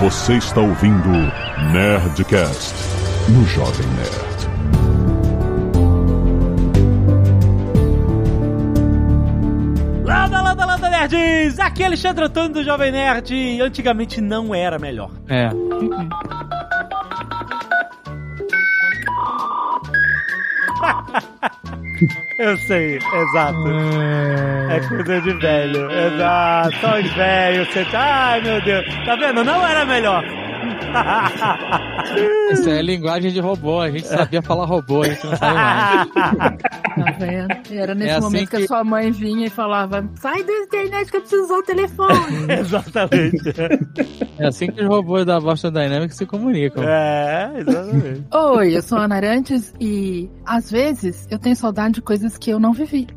Você 0.00 0.38
está 0.38 0.62
ouvindo 0.62 1.10
Nerdcast 1.74 2.74
no 3.28 3.44
Jovem 3.44 3.86
Nerd. 3.88 4.30
Landa, 10.02 10.40
landa, 10.40 10.64
landa, 10.64 10.88
nerds! 10.88 11.58
Aqui 11.58 11.82
é 11.82 11.86
Alexandre 11.86 12.24
Antônio 12.24 12.48
do 12.48 12.64
Jovem 12.64 12.90
Nerd. 12.90 13.60
Antigamente 13.60 14.22
não 14.22 14.54
era 14.54 14.78
melhor. 14.78 15.10
É. 15.28 15.50
Eu 22.38 22.56
sei, 22.56 22.96
exato. 22.96 23.64
É 24.70 24.80
coisa 24.88 25.20
de 25.20 25.32
velho. 25.34 25.90
Exato. 25.90 26.76
Só 26.80 26.98
os 26.98 27.12
velhos. 27.12 27.68
Você... 27.68 27.86
Ai, 27.94 28.40
meu 28.40 28.60
Deus. 28.62 28.86
Tá 29.04 29.16
vendo? 29.16 29.44
Não 29.44 29.66
era 29.66 29.84
melhor. 29.84 30.24
Isso 32.52 32.68
é 32.68 32.82
linguagem 32.82 33.30
de 33.32 33.40
robô. 33.40 33.80
A 33.80 33.90
gente 33.90 34.06
sabia 34.06 34.42
falar 34.42 34.66
robô, 34.66 35.02
a 35.02 35.08
gente 35.08 35.26
não 35.26 35.36
sabe 35.36 35.54
mais. 35.54 36.08
Tá 36.10 37.12
vendo? 37.18 37.48
Era 37.72 37.94
nesse 37.94 38.10
É 38.10 38.14
assim 38.14 38.20
momento 38.22 38.50
que... 38.50 38.56
que- 38.58 38.62
a 38.64 38.66
sua 38.66 38.84
mãe 38.84 39.10
vinha 39.10 39.46
e 39.46 39.50
falava: 39.50 40.08
sai 40.16 40.42
da 40.42 40.52
internet 40.52 41.10
que 41.10 41.16
eu 41.16 41.20
preciso 41.20 41.44
usar 41.44 41.54
o 41.58 41.62
telefone. 41.62 42.16
Exatamente. 42.60 43.54
É 44.38 44.46
assim 44.46 44.66
que 44.70 44.80
os 44.82 44.88
robôs 44.88 45.24
da 45.24 45.38
Boston 45.40 45.70
Dynamics 45.70 46.16
se 46.16 46.26
comunicam. 46.26 46.82
É, 46.82 47.50
exatamente. 47.58 48.24
Oi, 48.32 48.76
eu 48.76 48.82
sou 48.82 48.98
a 48.98 49.02
Ana 49.04 49.16
Arantes 49.16 49.72
e 49.80 50.30
às 50.46 50.70
vezes 50.70 51.26
eu 51.30 51.38
tenho 51.38 51.54
saudade 51.56 51.94
de 51.94 52.02
coisas 52.02 52.36
que 52.38 52.50
eu 52.50 52.58
não 52.58 52.72
vivi. 52.72 53.06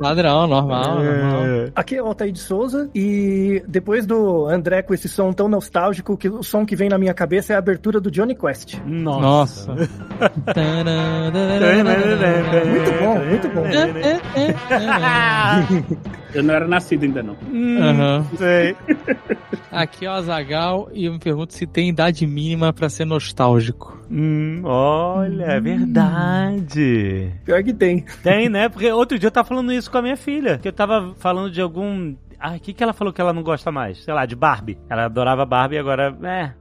Padrão, 0.00 0.46
normal, 0.46 0.96
normal. 1.02 1.44
É. 1.46 1.72
Aqui 1.74 1.96
é 1.96 2.02
o 2.02 2.06
Altair 2.06 2.32
de 2.32 2.38
Souza 2.40 2.90
e 2.94 3.62
depois 3.68 4.06
do 4.06 4.46
André 4.46 4.82
com 4.82 4.94
esse 4.94 5.08
som 5.20 5.34
tão 5.34 5.48
nostálgico 5.48 6.16
que 6.16 6.30
o 6.30 6.42
som 6.42 6.64
que 6.64 6.74
vem 6.74 6.88
na 6.88 6.96
minha 6.96 7.12
cabeça 7.12 7.52
é 7.52 7.56
a 7.56 7.58
abertura 7.58 8.00
do 8.00 8.10
Johnny 8.10 8.34
Quest. 8.34 8.78
Nossa. 8.86 9.74
Nossa. 9.74 9.90
Muito 12.64 12.92
bom, 12.98 13.18
muito 13.26 13.48
bom. 13.50 13.64
Eu 16.34 16.42
não 16.42 16.54
era 16.54 16.66
nascido 16.66 17.04
ainda 17.04 17.22
não. 17.22 17.36
Aham. 17.80 18.26
Sei. 18.36 18.76
Aqui 19.70 20.04
é 20.04 20.10
o 20.10 20.12
Azagal 20.12 20.88
e 20.92 21.04
eu 21.04 21.12
me 21.12 21.18
pergunto 21.18 21.54
se 21.54 21.66
tem 21.66 21.88
idade 21.88 22.26
mínima 22.26 22.72
pra 22.72 22.88
ser 22.88 23.04
nostálgico. 23.04 24.00
Hum, 24.10 24.62
olha, 24.64 25.44
é 25.44 25.60
verdade. 25.60 27.32
Pior 27.44 27.62
que 27.62 27.72
tem. 27.72 28.04
Tem, 28.22 28.48
né? 28.48 28.68
Porque 28.68 28.90
outro 28.90 29.18
dia 29.18 29.28
eu 29.28 29.32
tava 29.32 29.46
falando 29.46 29.72
isso 29.72 29.90
com 29.90 29.98
a 29.98 30.02
minha 30.02 30.16
filha. 30.16 30.58
Que 30.58 30.68
eu 30.68 30.72
tava 30.72 31.14
falando 31.18 31.50
de 31.50 31.60
algum. 31.60 32.14
Ah, 32.38 32.54
o 32.54 32.60
que, 32.60 32.72
que 32.72 32.82
ela 32.82 32.92
falou 32.92 33.12
que 33.12 33.20
ela 33.20 33.32
não 33.32 33.42
gosta 33.42 33.70
mais? 33.70 34.02
Sei 34.02 34.12
lá, 34.12 34.26
de 34.26 34.34
Barbie. 34.34 34.78
Ela 34.88 35.04
adorava 35.04 35.44
Barbie 35.46 35.76
e 35.76 35.78
agora, 35.78 36.16
é, 36.22 36.52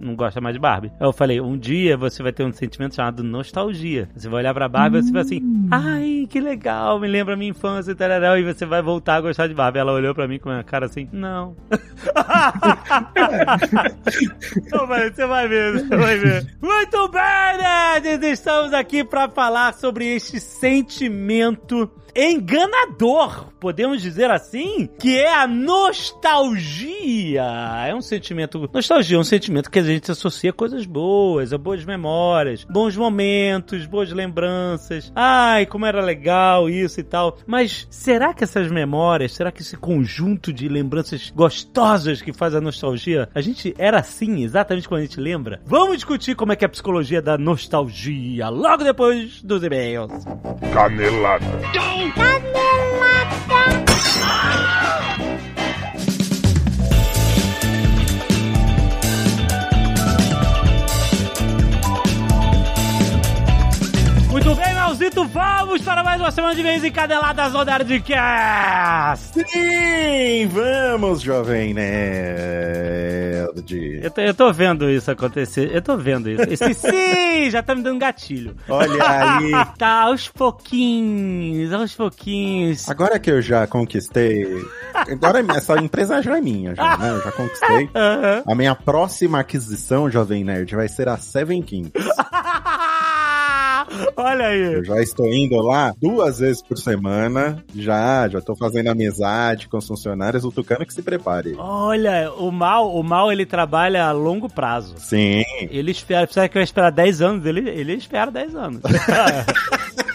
não 0.00 0.14
gosta 0.14 0.40
mais 0.40 0.54
de 0.54 0.60
Barbie. 0.60 0.92
Eu 1.00 1.12
falei, 1.12 1.40
um 1.40 1.56
dia 1.56 1.96
você 1.96 2.22
vai 2.22 2.32
ter 2.32 2.44
um 2.44 2.52
sentimento 2.52 2.94
chamado 2.94 3.22
nostalgia. 3.22 4.08
Você 4.14 4.28
vai 4.28 4.40
olhar 4.40 4.54
pra 4.54 4.68
Barbie 4.68 4.98
e 4.98 5.02
você 5.02 5.12
vai 5.12 5.22
assim, 5.22 5.68
ai, 5.70 6.26
que 6.28 6.40
legal, 6.40 6.98
me 6.98 7.08
lembra 7.08 7.34
a 7.34 7.36
minha 7.36 7.50
infância 7.50 7.92
e 7.92 7.94
tal, 7.94 8.38
e 8.38 8.44
você 8.44 8.64
vai 8.66 8.82
voltar 8.82 9.16
a 9.16 9.20
gostar 9.20 9.46
de 9.46 9.54
Barbie. 9.54 9.78
Ela 9.78 9.92
olhou 9.92 10.14
pra 10.14 10.28
mim 10.28 10.38
com 10.38 10.48
uma 10.48 10.62
cara 10.62 10.86
assim, 10.86 11.08
não. 11.12 11.56
Mas 14.88 15.14
você 15.14 15.26
vai 15.26 15.48
ver, 15.48 15.72
você 15.72 15.96
vai 15.96 16.18
ver. 16.18 16.46
Muito 16.60 17.08
bem, 17.08 17.58
nerds! 17.58 18.22
Estamos 18.22 18.72
aqui 18.72 19.04
pra 19.04 19.28
falar 19.28 19.74
sobre 19.74 20.06
este 20.06 20.40
sentimento 20.40 21.90
enganador, 22.14 23.46
podemos 23.58 24.00
dizer 24.02 24.30
assim, 24.30 24.88
que 24.98 25.16
é 25.18 25.32
a 25.34 25.46
nostalgia. 25.46 27.42
É 27.86 27.94
um 27.94 28.00
sentimento, 28.00 28.68
nostalgia 28.72 29.16
é 29.16 29.20
um 29.20 29.24
sentimento 29.24 29.70
que 29.70 29.78
a 29.78 29.82
gente 29.82 30.10
associa 30.10 30.50
a 30.50 30.52
coisas 30.52 30.86
boas, 30.86 31.52
a 31.52 31.58
boas 31.58 31.84
memórias, 31.84 32.64
bons 32.64 32.96
momentos, 32.96 33.86
boas 33.86 34.12
lembranças. 34.12 35.12
Ai, 35.14 35.66
como 35.66 35.86
era 35.86 36.02
legal 36.02 36.68
isso 36.68 37.00
e 37.00 37.04
tal. 37.04 37.38
Mas 37.46 37.86
será 37.90 38.34
que 38.34 38.44
essas 38.44 38.70
memórias, 38.70 39.32
será 39.32 39.50
que 39.50 39.62
esse 39.62 39.76
conjunto 39.76 40.52
de 40.52 40.68
lembranças 40.68 41.30
gostosas 41.34 42.22
que 42.22 42.32
faz 42.32 42.54
a 42.54 42.60
nostalgia, 42.60 43.28
a 43.34 43.40
gente 43.40 43.74
era 43.78 44.00
assim 44.00 44.42
exatamente 44.42 44.88
quando 44.88 45.00
a 45.00 45.04
gente 45.04 45.20
lembra? 45.20 45.60
Vamos 45.64 45.96
discutir 45.96 46.34
como 46.34 46.52
é 46.52 46.56
que 46.56 46.64
é 46.64 46.66
a 46.66 46.70
psicologia 46.70 47.22
da 47.22 47.36
nostalgia 47.38 48.48
logo 48.48 48.84
depois 48.84 49.42
dos 49.42 49.62
e-mails. 49.62 50.12
Canelada. 50.72 51.46
Muito 64.30 64.54
bem, 64.54 64.74
Malzito, 64.74 65.24
vamos 65.24 65.82
para 65.82 66.04
mais 66.04 66.20
uma 66.20 66.30
semana 66.30 66.54
de 66.54 66.62
vez 66.62 66.84
encadeladas 66.84 67.52
no 67.52 67.64
Nerdcast! 67.64 69.32
Sim, 69.48 70.46
vamos, 70.46 71.20
jovem 71.20 71.74
nerd. 71.74 72.87
Eu 73.76 74.10
tô, 74.10 74.20
eu 74.20 74.34
tô 74.34 74.52
vendo 74.52 74.88
isso 74.88 75.10
acontecer, 75.10 75.74
eu 75.74 75.82
tô 75.82 75.96
vendo 75.96 76.28
isso. 76.30 76.42
Esse 76.44 76.74
sim, 76.74 77.50
já 77.50 77.62
tá 77.62 77.74
me 77.74 77.82
dando 77.82 77.98
gatilho. 77.98 78.56
Olha 78.68 78.98
aí. 79.08 79.52
Tá, 79.78 80.02
aos 80.04 80.28
pouquinhos, 80.28 81.72
aos 81.72 81.94
pouquinhos. 81.94 82.88
Agora 82.88 83.18
que 83.18 83.30
eu 83.30 83.40
já 83.40 83.66
conquistei. 83.66 84.46
Agora 84.94 85.44
essa 85.56 85.78
empresa 85.80 86.20
já 86.22 86.36
é 86.36 86.40
minha, 86.40 86.74
já, 86.74 86.96
né? 86.96 87.10
Eu 87.10 87.22
já 87.22 87.32
conquistei. 87.32 87.90
Aham. 87.94 88.42
A 88.46 88.54
minha 88.54 88.74
próxima 88.74 89.40
aquisição, 89.40 90.10
jovem 90.10 90.42
nerd, 90.42 90.74
vai 90.74 90.88
ser 90.88 91.08
a 91.08 91.16
Seven 91.16 91.62
Kings. 91.62 91.92
Olha 94.16 94.46
aí. 94.46 94.74
Eu 94.74 94.84
já 94.84 95.00
estou 95.02 95.26
indo 95.26 95.56
lá 95.56 95.94
duas 96.00 96.38
vezes 96.38 96.62
por 96.62 96.76
semana. 96.78 97.62
Já, 97.74 98.28
já 98.28 98.40
tô 98.40 98.54
fazendo 98.56 98.88
amizade 98.88 99.68
com 99.68 99.78
os 99.78 99.86
funcionários. 99.86 100.44
O 100.44 100.52
Tucano 100.52 100.86
que 100.86 100.94
se 100.94 101.02
prepare. 101.02 101.54
Olha, 101.58 102.32
o 102.32 102.50
mal, 102.50 102.94
o 102.94 103.02
mal 103.02 103.32
ele 103.32 103.46
trabalha 103.46 104.04
a 104.04 104.12
longo 104.12 104.48
prazo. 104.48 104.94
Sim. 104.98 105.42
Ele 105.70 105.90
espera, 105.90 106.26
precisa 106.26 106.48
que 106.48 106.58
eu 106.58 106.62
esperar 106.62 106.90
10 106.90 107.22
anos, 107.22 107.46
ele, 107.46 107.68
ele 107.68 107.94
espera 107.94 108.30
10 108.30 108.54
anos. 108.54 108.82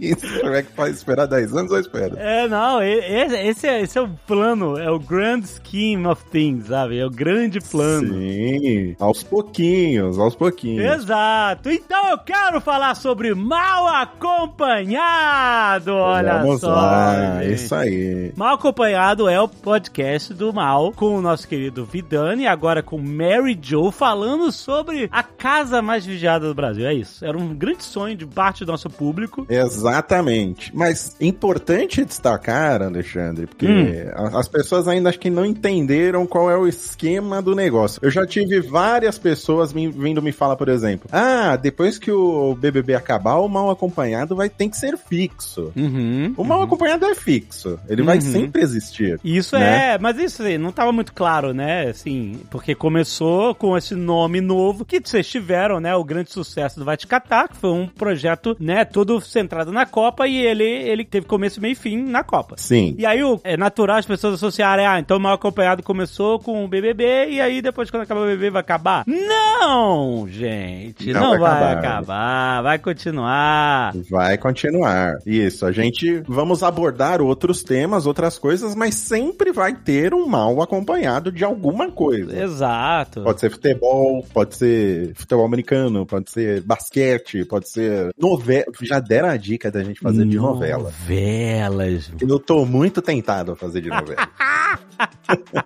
Se 0.00 0.14
tiver 0.40 0.62
que 0.64 0.72
faz- 0.72 0.96
esperar 0.96 1.26
10 1.26 1.54
anos, 1.54 1.70
eu 1.72 1.80
espero. 1.80 2.16
É, 2.18 2.48
não, 2.48 2.82
esse, 2.82 3.36
esse, 3.36 3.66
é, 3.66 3.80
esse 3.82 3.98
é 3.98 4.02
o 4.02 4.08
plano, 4.26 4.78
é 4.78 4.90
o 4.90 4.98
grand 4.98 5.42
scheme 5.42 6.06
of 6.06 6.22
things, 6.30 6.66
sabe? 6.68 6.98
É 6.98 7.06
o 7.06 7.10
grande 7.10 7.60
plano. 7.60 8.14
Sim. 8.14 8.96
Aos 8.98 9.22
pouquinhos, 9.22 10.18
aos 10.18 10.34
pouquinhos. 10.34 10.84
Exato. 11.02 11.70
Então 11.70 12.10
eu 12.10 12.18
quero 12.18 12.60
falar 12.60 12.94
sobre 12.94 13.34
mal 13.34 13.86
acompanhado. 13.88 15.92
Olha 15.94 16.38
Vamos 16.38 16.60
só. 16.60 16.70
lá, 16.74 17.40
gente. 17.42 17.54
isso 17.54 17.74
aí. 17.74 18.32
Mal 18.36 18.54
acompanhado 18.54 19.28
é 19.28 19.40
o 19.40 19.48
podcast 19.48 20.32
do 20.34 20.52
Mal 20.52 20.92
com 20.92 21.16
o 21.16 21.22
nosso 21.22 21.46
querido 21.46 21.84
Vidani, 21.84 22.46
agora 22.46 22.82
com 22.82 22.98
Mary 22.98 23.58
Jo 23.60 23.90
falando 23.90 24.50
sobre 24.52 25.08
a 25.12 25.22
casa 25.22 25.82
mais 25.82 26.04
vigiada 26.06 26.46
do 26.46 26.54
Brasil. 26.54 26.86
É 26.86 26.94
isso. 26.94 27.24
Era 27.24 27.36
um 27.36 27.54
grande 27.54 27.84
sonho 27.84 28.16
de 28.16 28.26
parte 28.26 28.64
do 28.64 28.72
nosso 28.72 28.88
público. 28.90 29.46
Exatamente. 29.90 30.70
Mas 30.74 31.16
importante 31.20 32.04
destacar, 32.04 32.82
Alexandre, 32.82 33.46
porque 33.46 33.66
Hum. 33.66 34.36
as 34.36 34.48
pessoas 34.48 34.88
ainda 34.88 35.08
acho 35.08 35.18
que 35.18 35.30
não 35.30 35.44
entenderam 35.44 36.26
qual 36.26 36.50
é 36.50 36.56
o 36.56 36.66
esquema 36.66 37.40
do 37.42 37.54
negócio. 37.54 38.00
Eu 38.02 38.10
já 38.10 38.26
tive 38.26 38.60
várias 38.60 39.18
pessoas 39.18 39.72
me- 39.72 39.88
vindo 39.88 40.22
me 40.22 40.32
falar, 40.32 40.56
por 40.56 40.68
exemplo, 40.68 41.08
ah, 41.12 41.56
depois 41.56 41.98
que 41.98 42.10
o 42.10 42.54
BBB 42.54 42.94
acabar, 42.94 43.36
o 43.36 43.48
mal 43.48 43.70
acompanhado 43.70 44.34
vai 44.36 44.48
ter 44.48 44.68
que 44.68 44.76
ser 44.76 44.96
fixo. 44.96 45.72
Uhum. 45.76 46.34
O 46.36 46.44
mal 46.44 46.62
acompanhado 46.62 47.04
é 47.06 47.14
fixo. 47.14 47.78
Ele 47.88 48.02
vai 48.02 48.16
Uhum. 48.16 48.22
sempre 48.22 48.62
existir. 48.62 49.18
Isso 49.24 49.56
né? 49.58 49.94
é, 49.94 49.98
mas 49.98 50.18
isso 50.18 50.42
aí, 50.42 50.58
não 50.58 50.72
tava 50.72 50.92
muito 50.92 51.12
claro, 51.12 51.52
né? 51.52 51.88
Assim, 51.88 52.40
porque 52.50 52.74
começou 52.74 53.54
com 53.54 53.76
esse 53.76 53.94
nome 53.94 54.40
novo 54.40 54.84
que 54.84 55.00
vocês 55.02 55.26
tiveram, 55.28 55.80
né? 55.80 55.94
O 55.94 56.04
grande 56.04 56.30
sucesso 56.32 56.78
do 56.78 56.84
Vai 56.84 56.96
Te 56.96 57.06
Catar, 57.06 57.48
que 57.48 57.56
foi 57.56 57.70
um 57.70 57.86
projeto, 57.86 58.56
né? 58.58 58.84
Todo 58.84 59.20
centrado 59.20 59.72
na 59.72 59.79
Copa 59.86 60.26
e 60.26 60.36
ele, 60.44 60.64
ele 60.64 61.04
teve 61.04 61.26
começo, 61.26 61.60
meio 61.60 61.72
e 61.72 61.74
fim 61.74 61.96
na 62.02 62.22
Copa. 62.22 62.54
Sim. 62.58 62.94
E 62.98 63.04
aí 63.06 63.22
o- 63.22 63.40
é 63.44 63.56
natural 63.56 63.98
as 63.98 64.06
pessoas 64.06 64.34
associarem, 64.34 64.86
ah, 64.86 64.98
então 64.98 65.16
o 65.16 65.20
mal 65.20 65.34
acompanhado 65.34 65.82
começou 65.82 66.38
com 66.38 66.64
o 66.64 66.68
BBB 66.68 67.28
e 67.30 67.40
aí 67.40 67.60
depois 67.62 67.90
quando 67.90 68.02
acabar 68.02 68.20
o 68.22 68.26
BBB 68.26 68.50
vai 68.50 68.60
acabar. 68.60 69.04
Não, 69.06 70.26
gente, 70.28 71.12
não, 71.12 71.20
Não 71.20 71.30
vai 71.40 71.60
vai 71.60 71.72
acabar. 71.74 71.78
acabar, 71.98 72.62
vai 72.62 72.78
continuar. 72.78 73.92
Vai 74.10 74.38
continuar. 74.38 75.18
Isso, 75.26 75.66
a 75.66 75.72
gente 75.72 76.22
vamos 76.26 76.62
abordar 76.62 77.20
outros 77.20 77.62
temas, 77.62 78.06
outras 78.06 78.38
coisas, 78.38 78.74
mas 78.74 78.94
sempre 78.94 79.52
vai 79.52 79.74
ter 79.74 80.14
um 80.14 80.26
mal 80.26 80.60
acompanhado 80.62 81.30
de 81.32 81.44
alguma 81.44 81.90
coisa. 81.90 82.42
Exato. 82.42 83.22
Pode 83.22 83.40
ser 83.40 83.50
futebol, 83.50 84.24
pode 84.32 84.56
ser 84.56 85.12
futebol 85.14 85.44
americano, 85.44 86.06
pode 86.06 86.30
ser 86.30 86.62
basquete, 86.62 87.44
pode 87.44 87.68
ser 87.68 88.10
novela. 88.18 88.64
Já 88.82 89.00
deram 89.00 89.28
a 89.28 89.36
dica 89.36 89.69
da 89.70 89.82
gente 89.82 90.00
fazer 90.00 90.26
de 90.26 90.36
novela. 90.36 90.84
Novelas. 90.84 92.12
Eu 92.20 92.38
tô 92.38 92.64
muito 92.64 93.00
tentado 93.00 93.52
a 93.52 93.56
fazer 93.56 93.80
de 93.80 93.88
novela. 93.88 94.28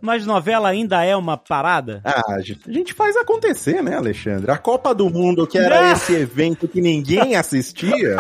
Mas 0.01 0.27
novela 0.27 0.69
ainda 0.69 1.05
é 1.05 1.17
uma 1.17 1.37
parada? 1.37 2.01
Ah, 2.05 2.35
a 2.35 2.41
gente 2.41 2.61
a 2.69 2.73
faz 2.95 3.17
acontecer, 3.17 3.83
né, 3.83 3.97
Alexandre? 3.97 4.51
A 4.51 4.57
Copa 4.59 4.95
do 4.95 5.09
Mundo, 5.11 5.47
que 5.47 5.59
era 5.59 5.91
esse 5.93 6.15
evento 6.15 6.69
que 6.69 6.81
ninguém 6.81 7.35
assistia, 7.37 8.17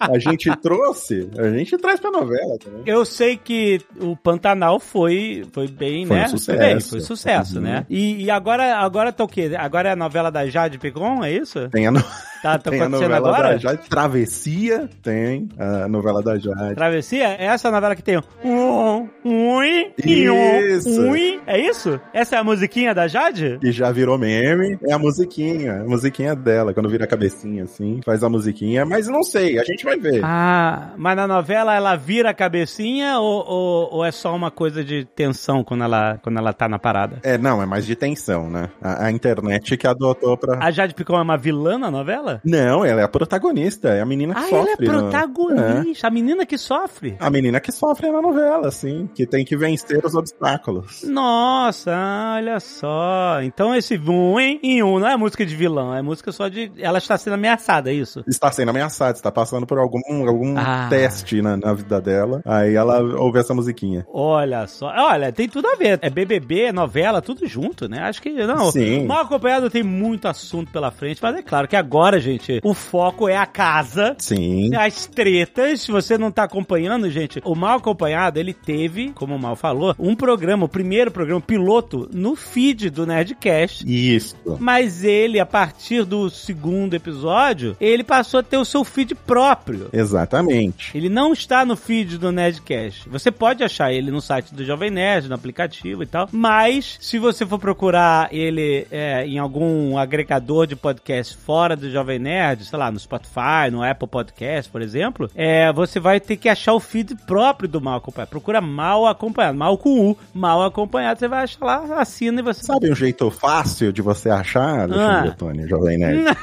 a 0.00 0.18
gente 0.18 0.54
trouxe, 0.56 1.28
a 1.38 1.48
gente 1.50 1.76
traz 1.78 2.00
pra 2.00 2.10
novela 2.10 2.58
também. 2.58 2.82
Eu 2.86 3.04
sei 3.04 3.36
que 3.36 3.80
o 4.00 4.16
Pantanal 4.16 4.80
foi, 4.80 5.44
foi 5.52 5.68
bem, 5.68 6.06
Foi 6.06 6.16
um 6.16 6.20
né? 6.20 6.28
sucesso. 6.28 6.58
bem, 6.58 6.80
foi 6.80 7.00
sucesso, 7.00 7.56
Uhum. 7.56 7.62
né? 7.64 7.86
E, 7.88 8.24
e 8.24 8.30
agora, 8.30 8.76
agora 8.78 9.12
tá 9.12 9.22
o 9.24 9.28
quê? 9.28 9.52
Agora 9.58 9.90
é 9.90 9.92
a 9.92 9.96
novela 9.96 10.30
da 10.30 10.46
Jade 10.46 10.78
Picon, 10.78 11.22
é 11.24 11.32
isso? 11.32 11.68
Tem 11.70 11.86
a, 11.86 11.90
no- 11.90 12.02
Tá, 12.42 12.58
tá 12.58 12.70
tem 12.72 12.80
a 12.80 12.88
novela 12.88 13.16
agora? 13.16 13.48
da 13.50 13.56
Jade. 13.58 13.88
Travessia, 13.88 14.88
tem 15.02 15.48
a 15.58 15.86
novela 15.86 16.20
da 16.22 16.36
Jade. 16.38 16.74
Travessia? 16.74 17.28
É 17.38 17.44
essa 17.46 17.70
novela 17.70 17.94
que 17.94 18.02
tem 18.02 18.18
um, 18.18 19.08
e 19.24 19.28
um, 19.28 19.92
Isso. 20.08 21.00
ui. 21.10 21.40
É 21.46 21.58
isso? 21.58 22.00
Essa 22.12 22.36
é 22.36 22.38
a 22.38 22.44
musiquinha 22.44 22.94
da 22.94 23.06
Jade? 23.08 23.58
E 23.62 23.70
já 23.72 23.90
virou 23.90 24.18
meme, 24.18 24.78
é 24.86 24.92
a 24.92 24.98
musiquinha, 24.98 25.80
a 25.80 25.84
musiquinha 25.84 26.34
dela, 26.34 26.72
quando 26.74 26.88
vira 26.88 27.04
a 27.04 27.06
cabecinha 27.08 27.64
assim, 27.64 28.00
faz 28.04 28.22
a 28.22 28.28
musiquinha, 28.28 28.84
mas 28.84 29.06
não 29.08 29.22
sei, 29.22 29.58
a 29.58 29.64
gente 29.64 29.84
vai 29.84 29.98
ver. 29.98 30.20
Ah, 30.24 30.90
mas 30.96 31.16
na 31.16 31.26
novela 31.26 31.74
ela 31.74 31.96
vira 31.96 32.30
a 32.30 32.34
cabecinha 32.34 33.18
ou, 33.18 33.44
ou, 33.46 33.94
ou 33.94 34.04
é 34.04 34.10
só 34.12 34.34
uma 34.34 34.50
coisa 34.50 34.82
de 34.84 35.04
tensão 35.04 35.62
quando 35.64 35.84
ela, 35.84 36.18
quando 36.22 36.38
ela 36.38 36.52
tá 36.52 36.68
na 36.68 36.78
parada? 36.78 37.18
É, 37.22 37.36
não, 37.38 37.62
é 37.62 37.66
mais 37.66 37.86
de 37.86 37.94
tensão, 37.96 38.48
né? 38.50 38.68
A, 38.80 39.06
a 39.06 39.10
internet 39.12 39.76
que 39.76 39.86
adotou 39.86 40.36
pra. 40.36 40.58
A 40.64 40.70
Jade 40.70 40.94
Picon 40.94 41.16
é 41.18 41.22
uma 41.22 41.36
vilã 41.36 41.78
na 41.78 41.90
novela? 41.90 42.40
Não, 42.44 42.84
ela 42.84 43.00
é 43.00 43.04
a 43.04 43.08
protagonista, 43.08 43.88
é 43.90 44.00
a 44.00 44.06
menina 44.06 44.34
que 44.34 44.40
Ah, 44.40 44.48
ela 44.58 44.68
é 44.68 44.70
sofre. 44.72 44.86
no- 44.88 44.92
protagonista, 44.92 46.06
a 46.06 46.10
menina 46.10 46.46
que 46.46 46.58
sofre. 46.58 47.16
A 47.18 47.30
menina 47.30 47.60
que 47.60 47.72
sofre 47.72 48.10
na 48.10 48.20
novela, 48.22 48.68
assim, 48.68 49.08
que 49.14 49.26
tem 49.26 49.44
que 49.44 49.56
vencer 49.56 49.91
os 50.04 50.14
obstáculos. 50.14 51.02
Nossa, 51.04 51.92
olha 52.36 52.58
só. 52.60 53.40
Então 53.42 53.74
esse 53.74 53.96
um 53.98 54.38
em 54.40 54.82
um 54.82 54.98
não 54.98 55.08
é 55.08 55.16
música 55.16 55.44
de 55.44 55.54
vilão, 55.54 55.94
é 55.94 56.02
música 56.02 56.32
só 56.32 56.48
de. 56.48 56.70
Ela 56.78 56.98
está 56.98 57.16
sendo 57.16 57.34
ameaçada, 57.34 57.90
é 57.90 57.94
isso? 57.94 58.22
Está 58.26 58.50
sendo 58.50 58.70
ameaçada, 58.70 59.12
está 59.16 59.30
passando 59.30 59.66
por 59.66 59.78
algum, 59.78 60.00
algum 60.28 60.56
Ah. 60.58 60.86
teste 60.90 61.40
na, 61.42 61.56
na 61.56 61.72
vida 61.72 62.00
dela. 62.00 62.42
Aí 62.44 62.74
ela 62.74 63.00
ouve 63.18 63.38
essa 63.38 63.54
musiquinha. 63.54 64.06
Olha 64.12 64.66
só. 64.66 64.86
Olha, 64.88 65.32
tem 65.32 65.48
tudo 65.48 65.68
a 65.68 65.76
ver. 65.76 65.98
É 66.02 66.10
BBB, 66.10 66.72
novela, 66.72 67.20
tudo 67.22 67.46
junto, 67.46 67.88
né? 67.88 68.00
Acho 68.00 68.20
que 68.22 68.30
não. 68.30 68.70
Sim. 68.70 69.06
Mal 69.06 69.22
acompanhado 69.22 69.70
tem 69.70 69.82
muito 69.82 70.26
assunto 70.28 70.70
pela 70.72 70.90
frente, 70.90 71.20
mas 71.22 71.36
é 71.36 71.42
claro 71.42 71.68
que 71.68 71.76
agora, 71.76 72.18
gente, 72.20 72.60
o 72.64 72.74
foco 72.74 73.28
é 73.28 73.36
a 73.36 73.46
casa. 73.46 74.14
Sim. 74.18 74.74
As 74.74 75.06
tretas, 75.06 75.82
se 75.82 75.92
você 75.92 76.16
não 76.18 76.30
tá 76.30 76.44
acompanhando, 76.44 77.10
gente, 77.10 77.40
o 77.44 77.54
Mal 77.54 77.78
Acompanhado, 77.78 78.38
ele 78.38 78.52
teve, 78.54 79.10
como 79.12 79.34
o 79.34 79.38
Mal 79.38 79.56
falou, 79.56 79.81
um 79.98 80.14
programa, 80.14 80.66
o 80.66 80.68
primeiro 80.68 81.10
programa 81.10 81.40
piloto, 81.40 82.08
no 82.12 82.36
feed 82.36 82.90
do 82.90 83.06
Nerdcast. 83.06 83.84
Isso. 83.86 84.36
Mas 84.58 85.04
ele, 85.04 85.40
a 85.40 85.46
partir 85.46 86.04
do 86.04 86.30
segundo 86.30 86.94
episódio, 86.94 87.76
ele 87.80 88.04
passou 88.04 88.40
a 88.40 88.42
ter 88.42 88.56
o 88.56 88.64
seu 88.64 88.84
feed 88.84 89.14
próprio. 89.14 89.88
Exatamente. 89.92 90.96
Ele 90.96 91.08
não 91.08 91.32
está 91.32 91.64
no 91.64 91.76
feed 91.76 92.18
do 92.18 92.32
Nerdcast. 92.32 93.08
Você 93.08 93.30
pode 93.30 93.64
achar 93.64 93.92
ele 93.92 94.10
no 94.10 94.20
site 94.20 94.54
do 94.54 94.64
Jovem 94.64 94.90
Nerd, 94.90 95.28
no 95.28 95.34
aplicativo 95.34 96.02
e 96.02 96.06
tal. 96.06 96.28
Mas, 96.32 96.98
se 97.00 97.18
você 97.18 97.44
for 97.46 97.58
procurar 97.58 98.28
ele 98.32 98.86
é, 98.90 99.26
em 99.26 99.38
algum 99.38 99.96
agregador 99.98 100.66
de 100.66 100.76
podcast 100.76 101.36
fora 101.36 101.76
do 101.76 101.90
Jovem 101.90 102.18
Nerd, 102.18 102.64
sei 102.64 102.78
lá, 102.78 102.90
no 102.90 102.98
Spotify, 102.98 103.70
no 103.70 103.82
Apple 103.82 104.08
Podcast, 104.08 104.70
por 104.70 104.82
exemplo, 104.82 105.30
é, 105.34 105.72
você 105.72 105.98
vai 105.98 106.20
ter 106.20 106.36
que 106.36 106.48
achar 106.48 106.74
o 106.74 106.80
feed 106.80 107.14
próprio 107.26 107.68
do 107.68 107.80
Mal 107.80 107.96
Acompanhado. 107.96 108.30
Procura 108.30 108.60
Mal 108.60 109.06
Acompanhado. 109.06 109.58
Mal 109.58 109.71
com 109.76 110.10
U. 110.10 110.18
Mal 110.34 110.62
Acompanhado. 110.64 111.18
Você 111.18 111.28
vai 111.28 111.44
achar 111.44 111.64
lá, 111.64 112.00
assina 112.00 112.40
e 112.40 112.42
você... 112.44 112.64
Sabe 112.64 112.90
um 112.90 112.94
jeito 112.94 113.30
fácil 113.30 113.92
de 113.92 114.00
você 114.02 114.30
achar, 114.30 114.80
Alexandre 114.80 115.28
Ah. 115.30 115.34
Tony, 115.36 115.68
Jovem 115.68 115.98
Nerd? 115.98 116.24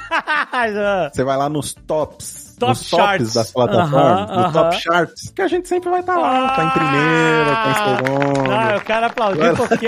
Você 1.14 1.24
vai 1.24 1.38
lá 1.38 1.48
nos 1.50 1.74
tops. 1.74 2.56
Top 2.60 2.72
nos 2.72 2.84
charts. 2.84 3.20
tops 3.28 3.34
das 3.36 3.52
plataformas, 3.52 4.30
Aham, 4.30 4.36
no 4.36 4.40
aham. 4.42 4.52
top 4.52 4.76
charts, 4.82 5.30
que 5.34 5.42
a 5.42 5.48
gente 5.48 5.68
sempre 5.70 5.90
vai 5.90 6.02
estar 6.02 6.18
lá, 6.18 6.50
tá 6.56 6.64
em 6.66 6.70
primeira, 6.72 7.56
tá 7.56 7.70
em 7.70 7.76
segundo. 7.96 8.52
Ah, 8.52 9.06
aplaudir 9.06 9.40
Vai 9.40 9.52
lá. 9.52 9.56
porque, 9.58 9.88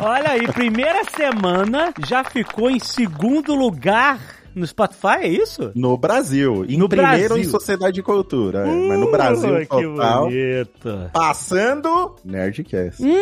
olha 0.00 0.30
aí, 0.30 0.46
primeira 0.52 1.00
semana 1.16 1.92
já 2.06 2.22
ficou 2.22 2.70
em 2.70 2.78
segundo 2.78 3.52
lugar 3.54 4.18
no 4.54 4.66
Spotify, 4.66 5.18
é 5.22 5.28
isso? 5.28 5.72
No 5.74 5.96
Brasil. 5.96 6.64
Em 6.68 6.76
No 6.76 6.88
primeiro 6.88 7.28
Brasil. 7.34 7.38
em 7.38 7.44
Sociedade 7.44 8.00
e 8.00 8.02
Cultura. 8.02 8.66
é, 8.66 8.88
mas 8.88 8.98
no 8.98 9.10
Brasil 9.10 9.54
Uh, 9.56 9.60
que 9.60 9.66
total. 9.66 10.24
bonito. 10.24 11.10
Passando 11.12 12.16
Nerdcast. 12.24 13.02
Hum, 13.02 13.16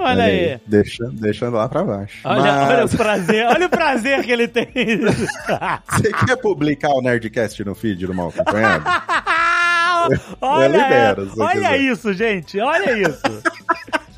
olha 0.00 0.24
aí. 0.24 0.60
Deixa, 0.66 1.04
deixando 1.12 1.56
lá 1.56 1.68
pra 1.68 1.84
baixo. 1.84 2.18
Olha, 2.24 2.42
Mas 2.42 2.70
olha 2.70 2.84
o 2.86 2.88
prazer, 2.90 3.46
olha 3.46 3.66
o 3.66 3.70
prazer 3.70 4.22
que 4.22 4.32
ele 4.32 4.48
tem. 4.48 4.66
você 5.90 6.12
quer 6.26 6.36
publicar 6.36 6.90
o 6.90 7.00
Nerdcast 7.02 7.64
no 7.64 7.74
feed 7.74 8.06
do 8.06 8.14
Mal 8.14 8.28
Acompanhado? 8.28 8.84
olha, 10.40 10.68
libero, 10.68 11.28
se 11.30 11.36
você 11.36 11.42
olha 11.42 11.52
quiser. 11.70 11.80
isso, 11.80 12.12
gente, 12.12 12.58
olha 12.60 12.98
isso. 12.98 13.22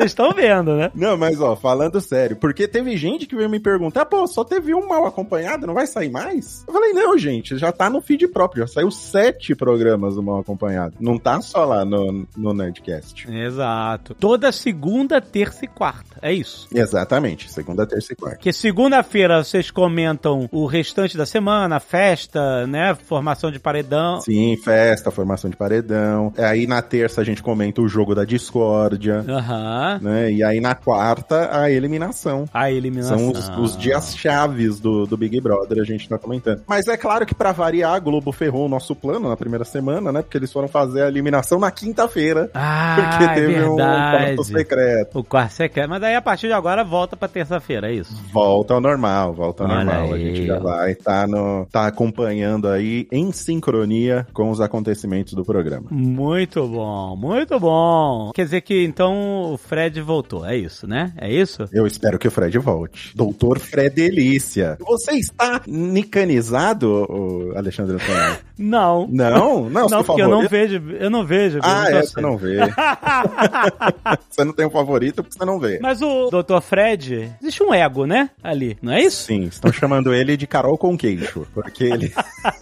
Vocês 0.03 0.11
estão 0.11 0.33
vendo, 0.33 0.75
né? 0.77 0.91
Não, 0.95 1.17
mas 1.17 1.41
ó, 1.41 1.55
falando 1.55 2.01
sério, 2.01 2.37
porque 2.37 2.67
teve 2.67 2.97
gente 2.97 3.27
que 3.27 3.37
veio 3.37 3.49
me 3.49 3.61
perguntar, 3.61 4.05
pô, 4.07 4.27
só 4.27 4.45
teve 4.45 4.75
um 4.75 4.89
mal 4.89 5.07
acompanhado, 5.07 5.67
não 5.67 5.75
vai 5.75 5.87
sair 5.87 6.11
mais? 6.11 6.65
Eu 6.67 6.75
falei, 6.75 6.93
não, 6.93 7.17
gente, 7.17 7.57
já 7.57 7.71
tá 7.71 7.89
no 7.89 8.01
feed 8.01 8.27
próprio, 8.29 8.67
já 8.67 8.75
saiu 8.75 8.91
sete 8.91 9.55
programas 9.55 10.17
do 10.17 10.23
mal 10.23 10.41
acompanhado. 10.41 10.97
Não 10.99 11.19
tá 11.19 11.41
só 11.41 11.65
lá 11.65 11.85
no, 11.85 12.27
no 12.37 12.53
Nerdcast. 12.53 13.31
Exato. 13.31 14.15
Toda 14.15 14.51
segunda, 14.51 15.21
terça 15.21 15.65
e 15.65 15.69
quarta. 15.69 16.19
É 16.21 16.33
isso. 16.33 16.69
Exatamente, 16.75 17.51
segunda, 17.51 17.87
terça 17.87 18.13
e 18.13 18.17
quarta. 18.17 18.39
Que 18.39 18.53
segunda-feira 18.53 19.43
vocês 19.45 19.71
comentam 19.71 20.49
o 20.51 20.67
restante 20.67 21.17
da 21.17 21.27
semana, 21.27 21.79
festa, 21.79 22.67
né? 22.67 22.95
Formação 22.95 23.51
de 23.51 23.61
paredão. 23.61 24.21
Sim, 24.21 24.57
festa, 24.57 25.11
formação 25.11 25.49
de 25.49 25.57
paredão. 25.57 26.33
Aí 26.37 26.67
na 26.67 26.83
terça 26.83 27.21
a 27.21 27.25
gente 27.25 27.43
comenta 27.43 27.81
o 27.81 27.89
jogo 27.89 28.15
da 28.15 28.25
discórdia, 28.25 29.25
Aham. 29.29 29.92
Né? 30.01 30.31
E 30.33 30.43
aí 30.43 30.61
na 30.61 30.75
quarta, 30.75 31.51
a 31.57 31.71
eliminação. 31.71 32.47
A 32.53 32.71
eliminação. 32.71 33.19
São 33.19 33.31
os, 33.63 33.73
os 33.73 33.77
dias 33.79 34.17
chaves 34.17 34.79
do, 34.81 35.07
do 35.07 35.17
Big 35.17 35.41
Brother, 35.41 35.81
a 35.81 35.85
gente 35.85 36.09
tá 36.09 36.19
comentando. 36.19 36.63
Mas 36.67 36.87
é 36.89 36.97
claro 36.97 37.27
que 37.27 37.35
pra 37.35 37.53
variar, 37.53 37.95
a 37.95 37.99
Globo 37.99 38.33
ferrou 38.33 38.67
o 38.67 38.69
nosso 38.69 38.95
plano 38.95 39.29
na 39.29 39.37
primeira 39.37 39.65
semana, 39.65 40.13
né? 40.13 40.23
Porque 40.23 40.37
eles 40.37 40.53
foram 40.53 40.69
fazer 40.69 41.03
a 41.03 41.09
eliminação 41.09 41.59
na 41.59 41.71
quinta-feira. 41.71 42.51
Ah, 42.55 42.97
Porque 43.19 43.25
é 43.25 43.35
teve 43.35 43.63
um 43.65 43.77
verdade. 43.77 44.17
quarto 44.37 44.45
secreto. 44.45 45.19
O 45.19 45.25
quarto 45.25 45.53
secreto. 45.53 45.89
Mas 45.89 46.01
daí 46.01 46.15
a 46.15 46.23
partir 46.23 46.47
de 46.47 46.53
agora 46.53 46.85
volta 46.85 47.17
pra 47.17 47.29
terça-feira, 47.29 47.91
é 47.91 47.95
isso? 47.95 48.15
Volta 48.33 48.75
ao 48.75 48.81
normal, 48.81 49.33
volta 49.35 49.65
ao 49.65 49.71
Olha 49.71 49.85
normal. 49.85 50.13
A 50.13 50.15
aí, 50.15 50.35
gente 50.35 50.47
já 50.47 50.59
vai 50.59 50.95
tá, 50.95 51.27
no, 51.27 51.67
tá 51.71 51.87
acompanhando 51.87 52.69
aí 52.69 53.07
em 53.11 53.33
sincronia 53.33 54.27
com 54.33 54.51
os 54.51 54.61
acontecimentos 54.61 55.35
do 55.35 55.45
programa. 55.45 55.87
Muito 55.91 56.67
bom, 56.67 57.17
muito 57.17 57.59
bom. 57.59 58.31
Quer 58.35 58.45
dizer 58.45 58.61
que 58.63 58.85
então 58.85 59.59
Fred 59.73 60.03
voltou, 60.03 60.45
é 60.45 60.55
isso, 60.55 60.87
né? 60.87 61.15
É 61.17 61.33
isso? 61.33 61.67
Eu 61.73 61.87
espero 61.87 62.19
que 62.19 62.29
o 62.29 62.31
Fred 62.31 62.59
volte. 62.59 63.17
Doutor 63.17 63.59
Fredelícia. 63.59 64.77
Você 64.79 65.13
está 65.13 65.63
nicanizado, 65.67 67.09
Alexandre 67.57 67.97
Antônio? 67.97 68.37
Não. 68.63 69.09
Não? 69.11 69.69
Não, 69.69 69.87
Não, 69.89 70.05
porque 70.05 70.23
eu 70.23 70.29
não 70.29 70.49
vejo, 70.49 70.83
eu 70.99 71.11
não 71.11 71.25
vejo. 71.25 71.59
Ah, 71.63 71.91
é, 71.91 72.03
você 72.03 72.21
não 72.21 72.37
vê. 72.37 72.59
você 74.31 74.45
não 74.45 74.53
tem 74.53 74.67
um 74.67 74.71
favorito 74.71 75.23
porque 75.23 75.37
você 75.37 75.45
não 75.45 75.59
vê. 75.59 75.79
Mas 75.83 76.01
o 76.01 76.31
Dr. 76.31 76.61
Fred, 76.61 77.33
existe 77.43 77.63
um 77.63 77.75
ego, 77.75 78.07
né? 78.07 78.31
Ali, 78.43 78.79
não 78.81 78.93
é 78.93 79.03
isso? 79.03 79.25
Sim, 79.25 79.45
estão 79.45 79.73
chamando 79.73 80.15
ele 80.15 80.37
de 80.37 80.47
Carol 80.47 80.79
com 80.79 80.97
queixo, 80.97 81.47
porque 81.53 81.85
ele 81.85 82.13